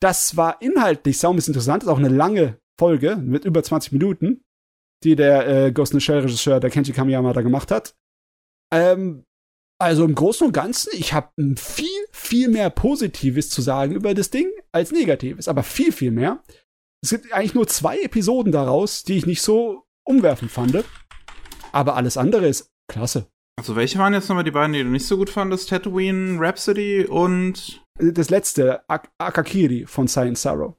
Das 0.00 0.36
war 0.36 0.62
inhaltlich 0.62 1.18
sau 1.18 1.32
interessant, 1.32 1.82
ist 1.82 1.88
auch 1.88 1.98
eine 1.98 2.08
lange 2.08 2.58
Folge 2.78 3.16
mit 3.16 3.44
über 3.44 3.62
20 3.62 3.92
Minuten, 3.92 4.42
die 5.02 5.16
der 5.16 5.48
äh, 5.48 5.72
Ghost 5.72 5.92
in 5.92 6.00
the 6.00 6.04
Shell 6.04 6.20
Regisseur, 6.20 6.60
der 6.60 6.70
Kenji 6.70 6.92
Kamiyama, 6.92 7.32
da 7.32 7.42
gemacht 7.42 7.70
hat. 7.70 7.96
Ähm, 8.72 9.24
also 9.80 10.04
im 10.04 10.14
Großen 10.14 10.46
und 10.46 10.52
Ganzen, 10.52 10.90
ich 10.92 11.12
habe 11.12 11.30
viel, 11.56 11.86
viel 12.10 12.48
mehr 12.48 12.70
Positives 12.70 13.50
zu 13.50 13.62
sagen 13.62 13.94
über 13.94 14.12
das 14.14 14.30
Ding 14.30 14.48
als 14.72 14.92
Negatives, 14.92 15.48
aber 15.48 15.62
viel, 15.62 15.92
viel 15.92 16.10
mehr. 16.10 16.42
Es 17.02 17.10
gibt 17.10 17.32
eigentlich 17.32 17.54
nur 17.54 17.66
zwei 17.68 17.98
Episoden 18.00 18.52
daraus, 18.52 19.04
die 19.04 19.16
ich 19.16 19.26
nicht 19.26 19.42
so 19.42 19.84
umwerfend 20.04 20.50
fand. 20.50 20.84
Aber 21.72 21.96
alles 21.96 22.16
andere 22.16 22.48
ist 22.48 22.70
klasse. 22.90 23.26
Also 23.58 23.76
welche 23.76 23.98
waren 23.98 24.14
jetzt 24.14 24.28
nochmal 24.28 24.44
die 24.44 24.50
beiden, 24.50 24.72
die 24.72 24.82
du 24.82 24.88
nicht 24.88 25.06
so 25.06 25.16
gut 25.16 25.30
fandest? 25.30 25.68
Tatooine, 25.68 26.38
Rhapsody 26.40 27.04
und 27.06 27.84
das 27.98 28.30
letzte, 28.30 28.88
Ak 28.88 29.10
Akakiri 29.18 29.84
von 29.86 30.06
Science 30.08 30.42
Sorrow. 30.42 30.74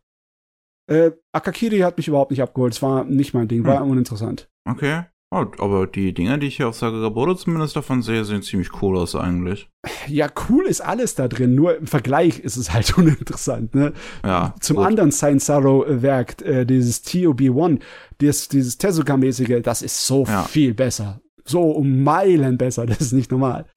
Äh, 0.90 1.12
Akakiri 1.34 1.80
hat 1.80 1.98
mich 1.98 2.08
überhaupt 2.08 2.32
nicht 2.32 2.42
abgeholt. 2.42 2.74
Es 2.74 2.82
war 2.82 3.04
nicht 3.04 3.34
mein 3.34 3.48
Ding, 3.48 3.66
war 3.66 3.84
uninteressant. 3.84 4.50
okay. 4.66 5.04
Aber 5.32 5.86
die 5.86 6.12
Dinger, 6.14 6.40
die 6.40 6.48
ich 6.48 6.58
hier 6.58 6.68
auf 6.68 6.76
Sagagaboro 6.76 7.36
zumindest 7.36 7.76
davon 7.76 8.02
sehe, 8.02 8.26
sehen 8.26 8.42
ziemlich 8.42 8.82
cool 8.82 8.98
aus 8.98 9.16
eigentlich. 9.16 9.70
Ja, 10.08 10.28
cool 10.50 10.66
ist 10.66 10.82
alles 10.82 11.14
da 11.14 11.28
drin, 11.28 11.54
nur 11.54 11.78
im 11.78 11.86
Vergleich 11.86 12.40
ist 12.40 12.58
es 12.58 12.74
halt 12.74 12.92
uninteressant. 12.98 13.76
Ne? 13.76 13.94
Ja. 14.26 14.56
Zum 14.60 14.78
gut. 14.78 14.88
anderen 14.88 15.12
Science 15.12 15.46
Sorrow 15.46 15.86
äh, 15.88 16.02
Werk, 16.02 16.42
äh, 16.42 16.66
dieses 16.66 17.06
TOB1, 17.06 17.80
dieses, 18.20 18.48
dieses 18.48 18.80
Tezuka-mäßige, 18.80 19.62
das 19.62 19.84
ist 19.84 20.04
so 20.06 20.26
Ja. 20.26 20.44
viel 20.44 20.74
besser. 20.74 21.22
So 21.46 21.62
um 21.62 22.04
Meilen 22.04 22.58
besser, 22.58 22.86
das 22.88 23.00
ist 23.00 23.14
nicht 23.14 23.30
normal. 23.32 23.68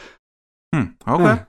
Hm, 0.75 0.97
okay. 1.05 1.23
Ja. 1.25 1.47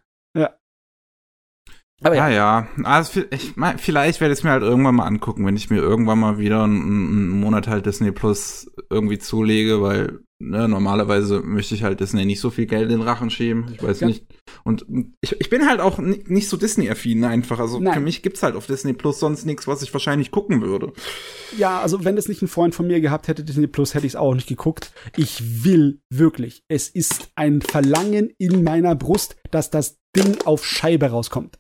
Aber 2.04 2.16
Ja, 2.16 2.28
ja, 2.30 2.36
ja. 2.36 2.68
Also, 2.84 3.22
ich 3.32 3.54
vielleicht 3.78 4.22
werde 4.22 4.34
ich 4.34 4.40
es 4.40 4.44
mir 4.44 4.52
halt 4.52 4.64
irgendwann 4.64 4.96
mal 4.96 5.06
angucken, 5.06 5.46
wenn 5.46 5.56
ich 5.56 5.70
mir 5.70 5.78
irgendwann 5.78 6.20
mal 6.20 6.38
wieder 6.38 6.64
einen, 6.64 6.82
einen 6.82 7.30
Monat 7.30 7.68
halt 7.68 7.86
Disney 7.86 8.12
Plus 8.12 8.70
irgendwie 8.90 9.20
zulege, 9.20 9.82
weil 9.82 10.20
ne, 10.40 10.68
normalerweise 10.68 11.42
möchte 11.42 11.74
ich 11.76 11.84
halt 11.84 12.02
Disney 12.02 12.26
nicht 12.26 12.42
so 12.42 12.50
viel 12.50 12.66
Geld 12.66 12.84
in 12.92 13.00
den 13.00 13.02
Rachen 13.02 13.30
schieben. 13.30 13.72
Ich 13.74 13.82
weiß 13.82 14.02
Ja. 14.02 14.08
nicht. 14.08 14.26
Und 14.66 14.86
ich, 15.22 15.40
ich 15.40 15.50
bin 15.50 15.68
halt 15.68 15.80
auch 15.80 15.98
ni- 16.00 16.24
nicht 16.28 16.50
so 16.50 16.58
Disney-affin 16.58 17.24
einfach. 17.24 17.60
Also 17.60 17.80
Nein. 17.80 17.94
für 17.94 18.00
mich 18.02 18.22
gibt's 18.24 18.44
halt 18.44 18.56
auf 18.56 18.68
Disney 18.68 18.92
Plus 18.94 19.20
sonst 19.20 19.46
nichts, 19.46 19.68
was 19.68 19.82
ich 19.82 19.94
wahrscheinlich 19.94 20.32
gucken 20.32 20.62
würde. 20.62 20.92
ja, 21.58 21.80
also 21.80 22.04
wenn 22.04 22.18
es 22.18 22.28
nicht 22.28 22.42
ein 22.42 22.48
Freund 22.50 22.76
von 22.76 22.88
mir 22.88 23.00
gehabt 23.00 23.28
hätte, 23.30 23.44
Disney 23.46 23.68
Plus, 23.68 23.94
hätte 23.94 24.06
ich 24.06 24.14
es 24.14 24.18
auch 24.18 24.34
nicht 24.36 24.48
geguckt. 24.48 24.92
Ich 25.16 25.64
will 25.64 26.02
wirklich. 26.10 26.64
Es 26.68 26.90
ist 26.90 27.30
ein 27.36 27.62
Verlangen 27.62 28.30
in 28.38 28.64
meiner 28.66 28.96
Brust, 28.96 29.38
dass 29.52 29.70
das 29.70 29.98
Ding 30.16 30.38
auf 30.46 30.66
Scheibe 30.66 31.08
rauskommt. 31.08 31.58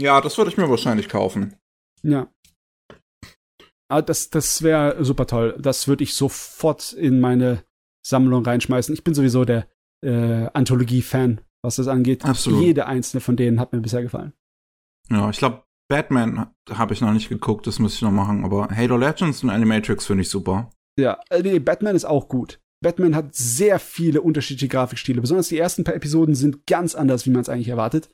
Ja, 0.00 0.20
das 0.20 0.36
würde 0.38 0.50
ich 0.50 0.56
mir 0.56 0.68
wahrscheinlich 0.68 1.08
kaufen. 1.08 1.56
Ja. 2.02 2.28
Aber 3.88 4.02
das, 4.02 4.30
das 4.30 4.62
wäre 4.62 5.04
super 5.04 5.26
toll. 5.26 5.56
Das 5.60 5.88
würde 5.88 6.04
ich 6.04 6.14
sofort 6.14 6.92
in 6.92 7.20
meine 7.20 7.64
Sammlung 8.04 8.44
reinschmeißen. 8.44 8.94
Ich 8.94 9.04
bin 9.04 9.14
sowieso 9.14 9.44
der 9.44 9.68
äh, 10.04 10.48
Anthologie-Fan, 10.52 11.40
was 11.62 11.76
das 11.76 11.88
angeht. 11.88 12.24
Absolut. 12.24 12.62
Jede 12.62 12.86
einzelne 12.86 13.20
von 13.20 13.36
denen 13.36 13.60
hat 13.60 13.72
mir 13.72 13.80
bisher 13.80 14.02
gefallen. 14.02 14.32
Ja, 15.10 15.30
ich 15.30 15.38
glaube, 15.38 15.64
Batman 15.88 16.50
habe 16.70 16.94
ich 16.94 17.00
noch 17.00 17.12
nicht 17.12 17.28
geguckt, 17.28 17.66
das 17.66 17.78
muss 17.78 17.94
ich 17.94 18.02
noch 18.02 18.10
machen. 18.10 18.44
Aber 18.44 18.68
Halo 18.74 18.96
Legends 18.96 19.42
und 19.42 19.50
Animatrix 19.50 20.06
finde 20.06 20.22
ich 20.22 20.30
super. 20.30 20.70
Ja, 20.98 21.20
äh, 21.30 21.42
nee, 21.42 21.58
Batman 21.58 21.96
ist 21.96 22.04
auch 22.04 22.28
gut. 22.28 22.60
Batman 22.82 23.14
hat 23.14 23.34
sehr 23.34 23.78
viele 23.78 24.20
unterschiedliche 24.20 24.68
Grafikstile. 24.68 25.20
Besonders 25.20 25.48
die 25.48 25.58
ersten 25.58 25.84
paar 25.84 25.94
Episoden 25.94 26.34
sind 26.34 26.66
ganz 26.66 26.94
anders, 26.94 27.26
wie 27.26 27.30
man 27.30 27.42
es 27.42 27.48
eigentlich 27.48 27.68
erwartet. 27.68 28.10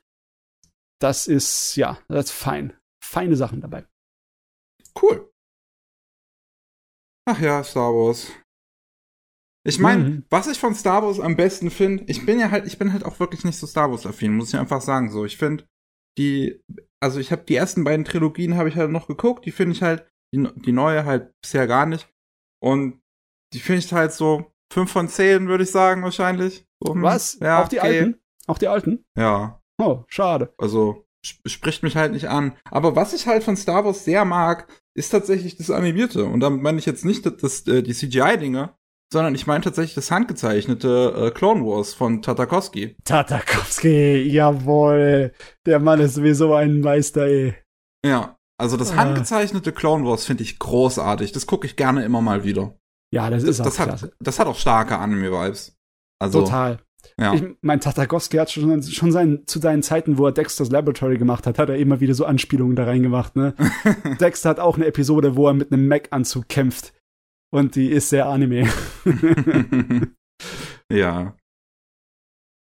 Das 1.00 1.26
ist, 1.26 1.76
ja, 1.76 1.98
das 2.08 2.26
ist 2.26 2.32
fein. 2.32 2.76
Feine 3.02 3.36
Sachen 3.36 3.60
dabei. 3.60 3.86
Cool. 5.00 5.30
Ach 7.28 7.40
ja, 7.40 7.62
Star 7.64 7.92
Wars. 7.92 8.30
Ich 9.66 9.78
meine, 9.78 10.04
Mhm. 10.04 10.24
was 10.30 10.46
ich 10.46 10.58
von 10.58 10.74
Star 10.74 11.02
Wars 11.02 11.20
am 11.20 11.36
besten 11.36 11.70
finde, 11.70 12.04
ich 12.06 12.24
bin 12.24 12.40
ja 12.40 12.50
halt, 12.50 12.66
ich 12.66 12.78
bin 12.78 12.92
halt 12.92 13.04
auch 13.04 13.20
wirklich 13.20 13.44
nicht 13.44 13.58
so 13.58 13.66
Star 13.66 13.90
Wars 13.90 14.06
affin, 14.06 14.34
muss 14.36 14.48
ich 14.52 14.58
einfach 14.58 14.80
sagen. 14.80 15.10
So, 15.10 15.24
ich 15.24 15.36
finde 15.36 15.66
die, 16.18 16.62
also 17.00 17.20
ich 17.20 17.30
habe 17.30 17.44
die 17.44 17.56
ersten 17.56 17.84
beiden 17.84 18.04
Trilogien 18.04 18.56
habe 18.56 18.68
ich 18.68 18.76
halt 18.76 18.90
noch 18.90 19.06
geguckt, 19.06 19.44
die 19.44 19.52
finde 19.52 19.72
ich 19.72 19.82
halt, 19.82 20.06
die, 20.34 20.48
die 20.56 20.72
neue 20.72 21.04
halt 21.04 21.32
bisher 21.42 21.66
gar 21.66 21.86
nicht. 21.86 22.08
Und 22.62 23.00
die 23.52 23.60
finde 23.60 23.80
ich 23.80 23.92
halt 23.92 24.12
so 24.12 24.50
fünf 24.72 24.90
von 24.92 25.08
zehn, 25.08 25.48
würde 25.48 25.64
ich 25.64 25.70
sagen, 25.70 26.02
wahrscheinlich. 26.02 26.66
So, 26.82 26.94
hm, 26.94 27.02
Was? 27.02 27.38
Ja, 27.40 27.62
Auch 27.62 27.68
die 27.68 27.80
okay. 27.80 28.00
alten? 28.00 28.20
Auch 28.46 28.58
die 28.58 28.68
alten? 28.68 29.04
Ja. 29.16 29.59
Oh, 29.80 30.04
schade. 30.08 30.52
Also 30.58 31.04
sp 31.24 31.40
spricht 31.46 31.82
mich 31.82 31.96
halt 31.96 32.12
nicht 32.12 32.28
an. 32.28 32.56
Aber 32.70 32.96
was 32.96 33.12
ich 33.12 33.26
halt 33.26 33.42
von 33.44 33.56
Star 33.56 33.84
Wars 33.84 34.04
sehr 34.04 34.24
mag, 34.24 34.66
ist 34.96 35.10
tatsächlich 35.10 35.56
das 35.56 35.70
Animierte. 35.70 36.24
Und 36.24 36.40
damit 36.40 36.62
meine 36.62 36.78
ich 36.78 36.86
jetzt 36.86 37.04
nicht 37.04 37.26
das, 37.26 37.36
das, 37.36 37.66
äh, 37.66 37.82
die 37.82 37.92
CGI-Dinge, 37.94 38.70
sondern 39.12 39.34
ich 39.34 39.46
meine 39.46 39.62
tatsächlich 39.64 39.94
das 39.94 40.10
handgezeichnete 40.10 41.14
äh, 41.16 41.30
Clone 41.30 41.64
Wars 41.64 41.92
von 41.94 42.22
Tatakowski. 42.22 42.96
Tatakowski, 43.04 44.22
jawohl. 44.30 45.32
Der 45.66 45.78
Mann 45.78 46.00
ist 46.00 46.14
sowieso 46.14 46.54
ein 46.54 46.80
Meister, 46.80 47.26
ey. 47.26 47.54
Ja. 48.04 48.36
Also 48.58 48.76
das 48.76 48.92
Ah. 48.92 48.96
handgezeichnete 48.96 49.72
Clone 49.72 50.04
Wars 50.06 50.26
finde 50.26 50.42
ich 50.42 50.58
großartig. 50.58 51.32
Das 51.32 51.46
gucke 51.46 51.66
ich 51.66 51.76
gerne 51.76 52.04
immer 52.04 52.20
mal 52.20 52.44
wieder. 52.44 52.74
Ja, 53.12 53.28
das, 53.30 53.42
Das, 53.42 53.50
ist 53.50 53.60
auch 53.60 53.64
das, 53.64 53.76
klasse. 53.76 54.06
hat, 54.06 54.12
das 54.20 54.38
hat 54.38 54.46
auch 54.46 54.56
starke 54.56 54.98
Anime-Vibes. 54.98 55.76
Also, 56.20 56.42
Total. 56.42 56.78
Ja. 57.18 57.34
Ich 57.34 57.42
mein, 57.60 57.80
Tatakowski 57.80 58.36
hat 58.36 58.50
schon, 58.50 58.82
schon 58.82 59.12
sein, 59.12 59.42
zu 59.46 59.58
seinen 59.58 59.82
Zeiten, 59.82 60.18
wo 60.18 60.26
er 60.26 60.32
Dexter's 60.32 60.70
Laboratory 60.70 61.18
gemacht 61.18 61.46
hat, 61.46 61.58
hat 61.58 61.68
er 61.68 61.76
immer 61.76 62.00
wieder 62.00 62.14
so 62.14 62.24
Anspielungen 62.24 62.76
da 62.76 62.84
reingemacht, 62.84 63.36
ne? 63.36 63.54
Dexter 64.20 64.50
hat 64.50 64.60
auch 64.60 64.76
eine 64.76 64.86
Episode, 64.86 65.36
wo 65.36 65.46
er 65.48 65.54
mit 65.54 65.72
einem 65.72 65.88
Mac-Anzug 65.88 66.48
kämpft. 66.48 66.92
Und 67.52 67.74
die 67.74 67.90
ist 67.90 68.10
sehr 68.10 68.26
Anime. 68.26 68.68
ja. 70.92 71.34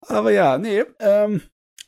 Aber 0.07 0.33
ja, 0.33 0.57
nee, 0.59 0.85
ähm, 0.99 1.43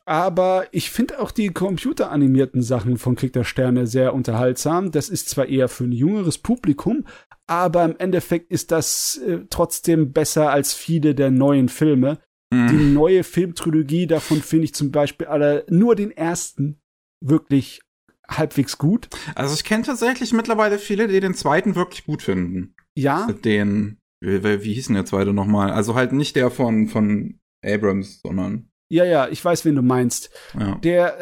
aber 0.04 0.66
ich 0.72 0.90
finde 0.90 1.20
auch 1.20 1.30
die 1.30 1.48
computeranimierten 1.48 2.62
Sachen 2.62 2.98
von 2.98 3.14
Krieg 3.14 3.32
der 3.32 3.44
Sterne 3.44 3.86
sehr 3.86 4.14
unterhaltsam. 4.14 4.90
Das 4.90 5.08
ist 5.08 5.28
zwar 5.28 5.46
eher 5.46 5.68
für 5.68 5.84
ein 5.84 5.92
jüngeres 5.92 6.38
Publikum, 6.38 7.06
aber 7.46 7.84
im 7.84 7.96
Endeffekt 7.98 8.50
ist 8.50 8.72
das 8.72 9.18
äh, 9.18 9.40
trotzdem 9.48 10.12
besser 10.12 10.50
als 10.50 10.74
viele 10.74 11.14
der 11.14 11.30
neuen 11.30 11.68
Filme. 11.68 12.18
Die 12.52 12.56
Mhm. 12.56 12.92
neue 12.94 13.24
Filmtrilogie 13.24 14.06
davon 14.06 14.42
finde 14.42 14.64
ich 14.66 14.74
zum 14.74 14.90
Beispiel 14.92 15.26
alle, 15.26 15.64
nur 15.70 15.94
den 15.96 16.10
ersten 16.10 16.78
wirklich 17.24 17.80
halbwegs 18.28 18.76
gut. 18.78 19.08
Also 19.34 19.54
ich 19.54 19.64
kenne 19.64 19.84
tatsächlich 19.84 20.32
mittlerweile 20.32 20.78
viele, 20.78 21.08
die 21.08 21.20
den 21.20 21.34
zweiten 21.34 21.74
wirklich 21.74 22.04
gut 22.04 22.22
finden. 22.22 22.74
Ja, 22.96 23.26
Den, 23.32 23.98
wie, 24.20 24.44
wie 24.44 24.64
wie 24.64 24.74
hieß 24.74 24.86
denn 24.86 24.96
der 24.96 25.06
zweite 25.06 25.32
nochmal? 25.32 25.70
Also 25.70 25.94
halt 25.94 26.12
nicht 26.12 26.36
der 26.36 26.50
von, 26.50 26.88
von 26.88 27.40
Abrams, 27.64 28.20
sondern, 28.22 28.68
ja, 28.90 29.04
ja, 29.04 29.28
ich 29.28 29.42
weiß, 29.42 29.64
wen 29.64 29.74
du 29.76 29.82
meinst. 29.82 30.30
ja. 30.58 30.74
Der, 30.76 31.18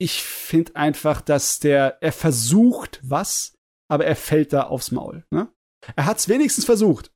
ich 0.00 0.22
finde 0.22 0.76
einfach, 0.76 1.20
dass 1.20 1.58
der, 1.60 1.98
er 2.02 2.12
versucht 2.12 3.00
was, 3.02 3.54
aber 3.90 4.04
er 4.04 4.16
fällt 4.16 4.52
da 4.52 4.64
aufs 4.64 4.90
Maul. 4.92 5.24
Ne? 5.30 5.48
Er 5.96 6.06
hat 6.06 6.18
es 6.18 6.28
wenigstens 6.28 6.64
versucht. 6.64 7.12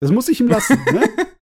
Das 0.00 0.10
muss 0.12 0.28
ich 0.28 0.40
ihm 0.40 0.48
lassen, 0.48 0.78
ne? 0.92 1.08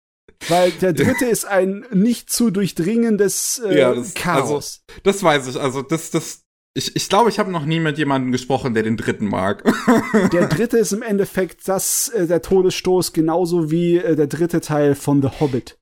Weil 0.48 0.70
der 0.72 0.92
dritte 0.92 1.24
ist 1.26 1.44
ein 1.44 1.84
nicht 1.92 2.30
zu 2.30 2.50
durchdringendes 2.50 3.60
äh, 3.64 3.78
Ja, 3.78 3.94
das- 3.94 4.14
Chaos. 4.14 4.84
Das 5.02 5.22
weiß 5.22 5.46
ich, 5.48 5.56
also 5.60 5.82
das, 5.82 6.10
das, 6.10 6.42
ich, 6.74 6.94
ich 6.94 7.08
glaube, 7.08 7.30
ich 7.30 7.38
habe 7.38 7.50
noch 7.50 7.64
nie 7.64 7.80
mit 7.80 7.98
jemandem 7.98 8.32
gesprochen, 8.32 8.74
der 8.74 8.82
den 8.82 8.96
dritten 8.96 9.26
mag. 9.28 9.64
Der 10.32 10.46
dritte 10.48 10.78
ist 10.78 10.92
im 10.92 11.02
Endeffekt 11.02 11.66
das, 11.68 12.08
äh, 12.10 12.26
der 12.26 12.42
Todesstoß, 12.42 13.12
genauso 13.12 13.70
wie 13.70 13.96
äh, 13.98 14.14
der 14.14 14.26
dritte 14.26 14.60
Teil 14.60 14.94
von 14.94 15.22
The 15.22 15.28
Hobbit. 15.40 15.78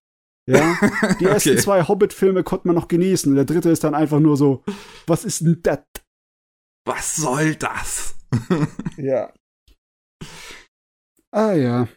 Ja, 0.46 0.76
die 1.20 1.24
ersten 1.24 1.50
Okay. 1.50 1.58
zwei 1.58 1.82
Hobbit-Filme 1.88 2.42
konnte 2.44 2.66
man 2.68 2.76
noch 2.76 2.88
genießen. 2.88 3.34
Der 3.34 3.44
dritte 3.46 3.70
ist 3.70 3.82
dann 3.82 3.94
einfach 3.94 4.20
nur 4.20 4.36
so, 4.36 4.62
was 5.06 5.24
ist 5.24 5.40
denn 5.40 5.60
das? 5.62 5.78
Was 6.86 7.16
soll 7.16 7.54
das? 7.56 8.14
Ja. 8.96 9.32
Ah 11.32 11.52
ja. 11.52 11.88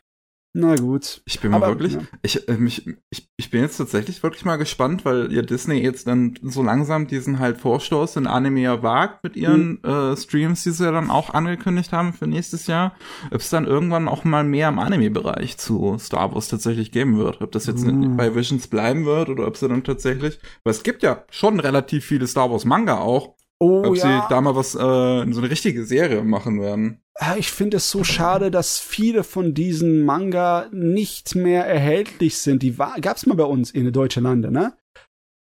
Na 0.60 0.76
gut. 0.76 1.22
Ich 1.26 1.40
bin 1.40 1.52
mal 1.52 1.58
Aber, 1.58 1.68
wirklich, 1.68 1.94
ja. 1.94 2.02
ich, 2.24 2.50
äh, 2.50 2.58
mich, 2.58 2.88
ich, 3.12 3.30
ich 3.38 3.52
bin 3.52 3.62
jetzt 3.62 3.78
tatsächlich 3.78 4.24
wirklich 4.24 4.44
mal 4.44 4.56
gespannt, 4.56 5.06
weil 5.06 5.32
ja 5.32 5.44
Disney 5.44 5.76
jetzt 5.76 6.08
dann 6.08 6.34
so 6.42 6.64
langsam 6.64 7.06
diesen 7.06 7.38
halt 7.38 7.60
Vorstoß 7.60 8.16
in 8.16 8.26
Anime 8.26 8.62
ja 8.62 8.82
wagt 8.82 9.24
mit 9.24 9.36
ihren 9.36 9.84
äh, 9.84 10.18
Streams, 10.18 10.64
die 10.64 10.72
sie 10.72 10.86
ja 10.86 10.92
dann 10.92 11.12
auch 11.12 11.32
angekündigt 11.32 11.92
haben 11.92 12.12
für 12.12 12.26
nächstes 12.26 12.66
Jahr, 12.66 12.96
ob 13.30 13.42
es 13.42 13.52
dann 13.52 13.66
irgendwann 13.66 14.08
auch 14.08 14.24
mal 14.24 14.44
mehr 14.44 14.70
im 14.70 14.80
Anime-Bereich 14.80 15.60
zu 15.60 15.96
Star 16.00 16.34
Wars 16.34 16.48
tatsächlich 16.48 16.92
geben 16.92 17.20
wird. 17.20 17.40
Ob 17.42 17.52
das 17.52 17.68
jetzt 17.68 17.86
nicht 17.86 18.18
bei 18.18 18.34
Visions 18.34 18.68
bleiben 18.68 19.06
wird 19.06 19.30
oder 19.30 19.46
ob 19.46 19.58
sie 19.58 19.68
dann 19.68 19.84
tatsächlich, 19.84 20.40
weil 20.64 20.72
es 20.72 20.82
gibt 20.82 21.04
ja 21.04 21.24
schon 21.30 21.60
relativ 21.60 22.04
viele 22.04 22.26
Star 22.26 22.50
Wars 22.50 22.66
Manga 22.66 22.98
auch, 22.98 23.36
Oh, 23.60 23.84
Ob 23.86 23.96
ja. 23.96 24.02
sie 24.02 24.30
da 24.30 24.40
mal 24.42 24.56
was, 24.56 24.76
äh, 24.76 24.78
so 24.78 24.84
eine 24.84 25.50
richtige 25.50 25.86
Serie 25.86 26.24
machen 26.24 26.62
werden. 26.62 27.02
Ich 27.38 27.52
finde 27.52 27.78
es 27.78 27.90
so 27.90 28.04
schade, 28.04 28.52
dass 28.52 28.78
viele 28.78 29.24
von 29.24 29.56
diesen 29.56 30.06
Manga 30.06 30.68
nicht 30.72 31.34
mehr 31.34 31.66
erhältlich 31.66 32.38
sind. 32.38 32.62
Die 32.62 32.76
gab 32.76 33.18
es 33.18 33.26
mal 33.26 33.36
bei 33.36 33.44
uns 33.44 33.72
in 33.72 33.92
Deutschlande, 33.92 34.52
ne? 34.52 34.78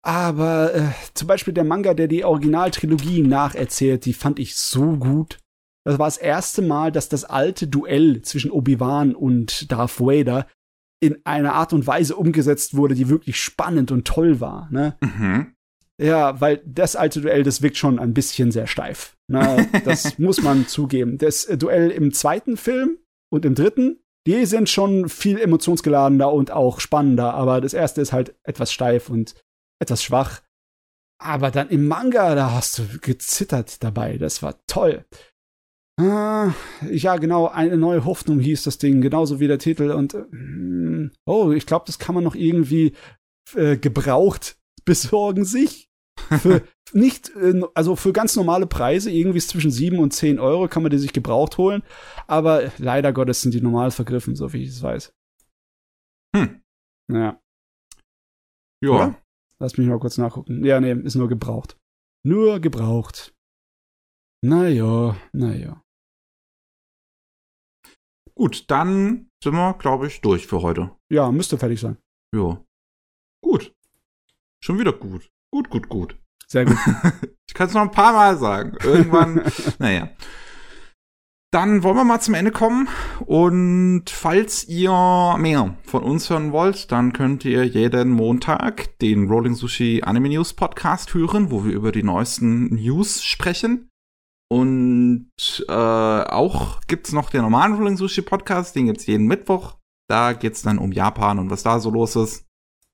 Aber 0.03 0.75
äh, 0.75 0.89
zum 1.15 1.29
Beispiel 1.29 1.55
der 1.55 1.65
Manga, 1.65 1.95
der 1.95 2.09
die 2.09 2.25
Originaltrilogie 2.25 3.23
nacherzählt, 3.23 4.05
die 4.07 4.15
fand 4.15 4.39
ich 4.39 4.57
so 4.57 4.97
gut. 4.97 5.39
Das 5.85 5.99
war 5.99 6.07
das 6.07 6.17
erste 6.17 6.63
Mal, 6.63 6.91
dass 6.91 7.09
das 7.09 7.25
alte 7.25 7.69
Duell 7.69 8.23
zwischen 8.23 8.51
Obi-Wan 8.51 9.15
und 9.15 9.71
Darth 9.71 10.01
Vader 10.01 10.47
in 11.01 11.25
einer 11.25 11.55
Art 11.55 11.73
und 11.73 11.87
Weise 11.87 12.17
umgesetzt 12.17 12.77
wurde, 12.77 12.95
die 12.95 13.09
wirklich 13.09 13.41
spannend 13.41 13.91
und 13.91 14.07
toll 14.07 14.41
war. 14.41 14.69
Ne? 14.71 14.97
Mhm. 15.01 15.55
Ja, 16.01 16.41
weil 16.41 16.63
das 16.65 16.97
alte 16.97 17.21
Duell, 17.21 17.43
das 17.43 17.61
wirkt 17.61 17.77
schon 17.77 17.99
ein 17.99 18.15
bisschen 18.15 18.51
sehr 18.53 18.67
steif. 18.67 19.17
Ne? 19.29 19.69
Das 19.85 20.19
muss 20.19 20.43
man 20.43 20.67
zugeben. 20.67 21.19
Das 21.19 21.47
Duell 21.47 21.91
im 21.91 22.13
zweiten 22.13 22.57
Film 22.57 22.99
und 23.31 23.45
im 23.45 23.55
dritten, 23.55 24.01
die 24.27 24.47
sind 24.47 24.69
schon 24.69 25.09
viel 25.09 25.39
emotionsgeladener 25.39 26.33
und 26.33 26.51
auch 26.51 26.81
spannender, 26.81 27.35
aber 27.35 27.61
das 27.61 27.75
erste 27.75 28.01
ist 28.01 28.13
halt 28.13 28.35
etwas 28.45 28.73
steif 28.73 29.11
und 29.11 29.35
etwas 29.79 30.03
schwach. 30.03 30.41
Aber 31.23 31.51
dann 31.51 31.69
im 31.69 31.87
Manga, 31.87 32.35
da 32.35 32.53
hast 32.53 32.79
du 32.79 32.85
gezittert 33.01 33.83
dabei. 33.85 34.17
Das 34.17 34.43
war 34.43 34.57
toll. 34.67 35.05
Ah, 36.01 36.55
ja, 36.91 37.19
genau, 37.19 37.49
eine 37.49 37.77
neue 37.77 38.07
Hoffnung 38.07 38.41
hieß 38.41 38.63
das 38.63 38.79
Ding, 38.79 39.03
genauso 39.03 39.39
wie 39.39 39.49
der 39.49 39.59
Titel. 39.59 39.91
Und 39.91 40.15
äh, 40.15 41.11
oh, 41.27 41.51
ich 41.51 41.67
glaube, 41.67 41.85
das 41.87 41.99
kann 41.99 42.15
man 42.15 42.25
noch 42.25 42.35
irgendwie 42.35 42.95
äh, 43.55 43.77
gebraucht 43.77 44.57
besorgen 44.87 45.45
sich. 45.45 45.90
Für 46.39 46.63
nicht, 46.93 47.31
äh, 47.37 47.61
also 47.75 47.97
für 47.97 48.13
ganz 48.13 48.37
normale 48.37 48.67
Preise, 48.67 49.11
irgendwie 49.11 49.41
zwischen 49.41 49.71
7 49.71 49.99
und 49.99 50.13
10 50.13 50.39
Euro 50.39 50.69
kann 50.69 50.83
man 50.83 50.91
die 50.91 50.99
sich 50.99 51.13
gebraucht 51.13 51.59
holen. 51.59 51.83
Aber 52.27 52.71
leider 52.79 53.13
Gottes 53.13 53.43
sind 53.43 53.55
die 53.55 53.61
normal 53.61 53.91
vergriffen, 53.91 54.37
so 54.37 54.53
wie 54.53 54.63
ich 54.63 54.71
es 54.71 54.83
weiß. 54.83 55.13
Hm. 56.37 56.63
Ja. 57.13 57.41
Ja. 58.83 58.91
Oder? 58.91 59.23
Lass 59.59 59.77
mich 59.77 59.87
mal 59.87 59.99
kurz 59.99 60.17
nachgucken. 60.17 60.65
Ja, 60.65 60.81
nee, 60.81 60.93
ist 60.93 61.17
nur 61.17 61.29
gebraucht. 61.29 61.77
Nur 62.25 62.61
gebraucht. 62.61 63.35
Naja, 64.43 65.17
naja. 65.33 65.83
Gut, 68.35 68.71
dann 68.71 69.29
sind 69.43 69.53
wir, 69.53 69.75
glaube 69.75 70.07
ich, 70.07 70.23
durch 70.23 70.47
für 70.47 70.63
heute. 70.63 70.97
Ja, 71.13 71.31
müsste 71.31 71.59
fertig 71.59 71.79
sein. 71.79 71.99
Ja. 72.35 72.65
Gut. 73.45 73.75
Schon 74.65 74.79
wieder 74.79 74.95
gut. 74.95 75.31
Gut, 75.53 75.71
gut, 75.71 75.89
gut. 75.89 76.17
Sehr 76.47 76.65
gut. 76.65 76.77
ich 77.49 77.55
kann 77.55 77.69
es 77.69 77.75
noch 77.75 77.83
ein 77.83 77.91
paar 77.91 78.13
Mal 78.13 78.37
sagen. 78.37 78.77
Irgendwann, 78.83 79.43
naja. 79.79 80.11
Dann 81.53 81.83
wollen 81.83 81.97
wir 81.97 82.05
mal 82.05 82.21
zum 82.21 82.35
Ende 82.35 82.53
kommen. 82.53 82.89
Und 83.27 84.05
falls 84.09 84.69
ihr 84.69 85.37
mehr 85.39 85.77
von 85.83 86.05
uns 86.05 86.31
hören 86.31 86.53
wollt, 86.53 86.93
dann 86.93 87.13
könnt 87.13 87.45
ihr 87.45 87.65
jeden 87.65 88.11
Montag 88.11 88.99
den 89.01 89.29
Rolling 89.29 89.55
Sushi 89.55 90.03
Anime 90.05 90.29
News 90.29 90.55
Podcast 90.55 91.13
hören, 91.15 91.51
wo 91.51 91.65
wir 91.65 91.73
über 91.73 91.91
die 91.91 92.05
neuesten 92.05 92.75
News 92.75 93.25
sprechen. 93.25 93.89
Und 94.49 95.31
äh, 95.69 95.73
auch 95.73 96.81
gibt's 96.87 97.13
noch 97.13 97.31
den 97.31 97.43
normalen 97.43 97.75
Rolling 97.75 97.97
Sushi 97.97 98.23
Podcast, 98.23 98.77
den 98.77 98.87
gibt's 98.87 99.07
jeden 99.07 99.27
Mittwoch. 99.27 99.77
Da 100.09 100.33
geht's 100.33 100.63
dann 100.63 100.79
um 100.79 100.93
Japan 100.93 101.39
und 101.39 101.51
was 101.51 101.63
da 101.63 101.79
so 101.81 101.91
los 101.91 102.15
ist. 102.17 102.47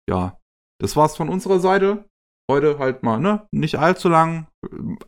Ja, 0.08 0.38
das 0.78 0.96
war's 0.96 1.16
von 1.16 1.28
unserer 1.28 1.60
Seite. 1.60 2.06
Heute 2.50 2.78
halt 2.78 3.02
mal, 3.02 3.18
ne? 3.18 3.46
Nicht 3.50 3.78
allzu 3.78 4.08
lang. 4.08 4.46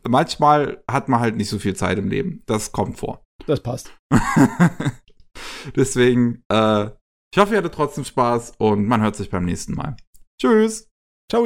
Manchmal 0.07 0.83
hat 0.89 1.07
man 1.07 1.21
halt 1.21 1.37
nicht 1.37 1.49
so 1.49 1.57
viel 1.57 1.75
Zeit 1.75 1.97
im 1.97 2.09
Leben. 2.09 2.43
Das 2.45 2.71
kommt 2.71 2.97
vor. 2.97 3.23
Das 3.47 3.61
passt. 3.61 3.95
Deswegen, 5.75 6.43
äh, 6.51 6.89
ich 7.33 7.39
hoffe, 7.39 7.53
ihr 7.53 7.59
hattet 7.59 7.73
trotzdem 7.73 8.03
Spaß 8.03 8.53
und 8.57 8.85
man 8.85 9.01
hört 9.01 9.15
sich 9.15 9.29
beim 9.29 9.45
nächsten 9.45 9.73
Mal. 9.73 9.95
Tschüss. 10.41 10.89
Ciao. 11.31 11.45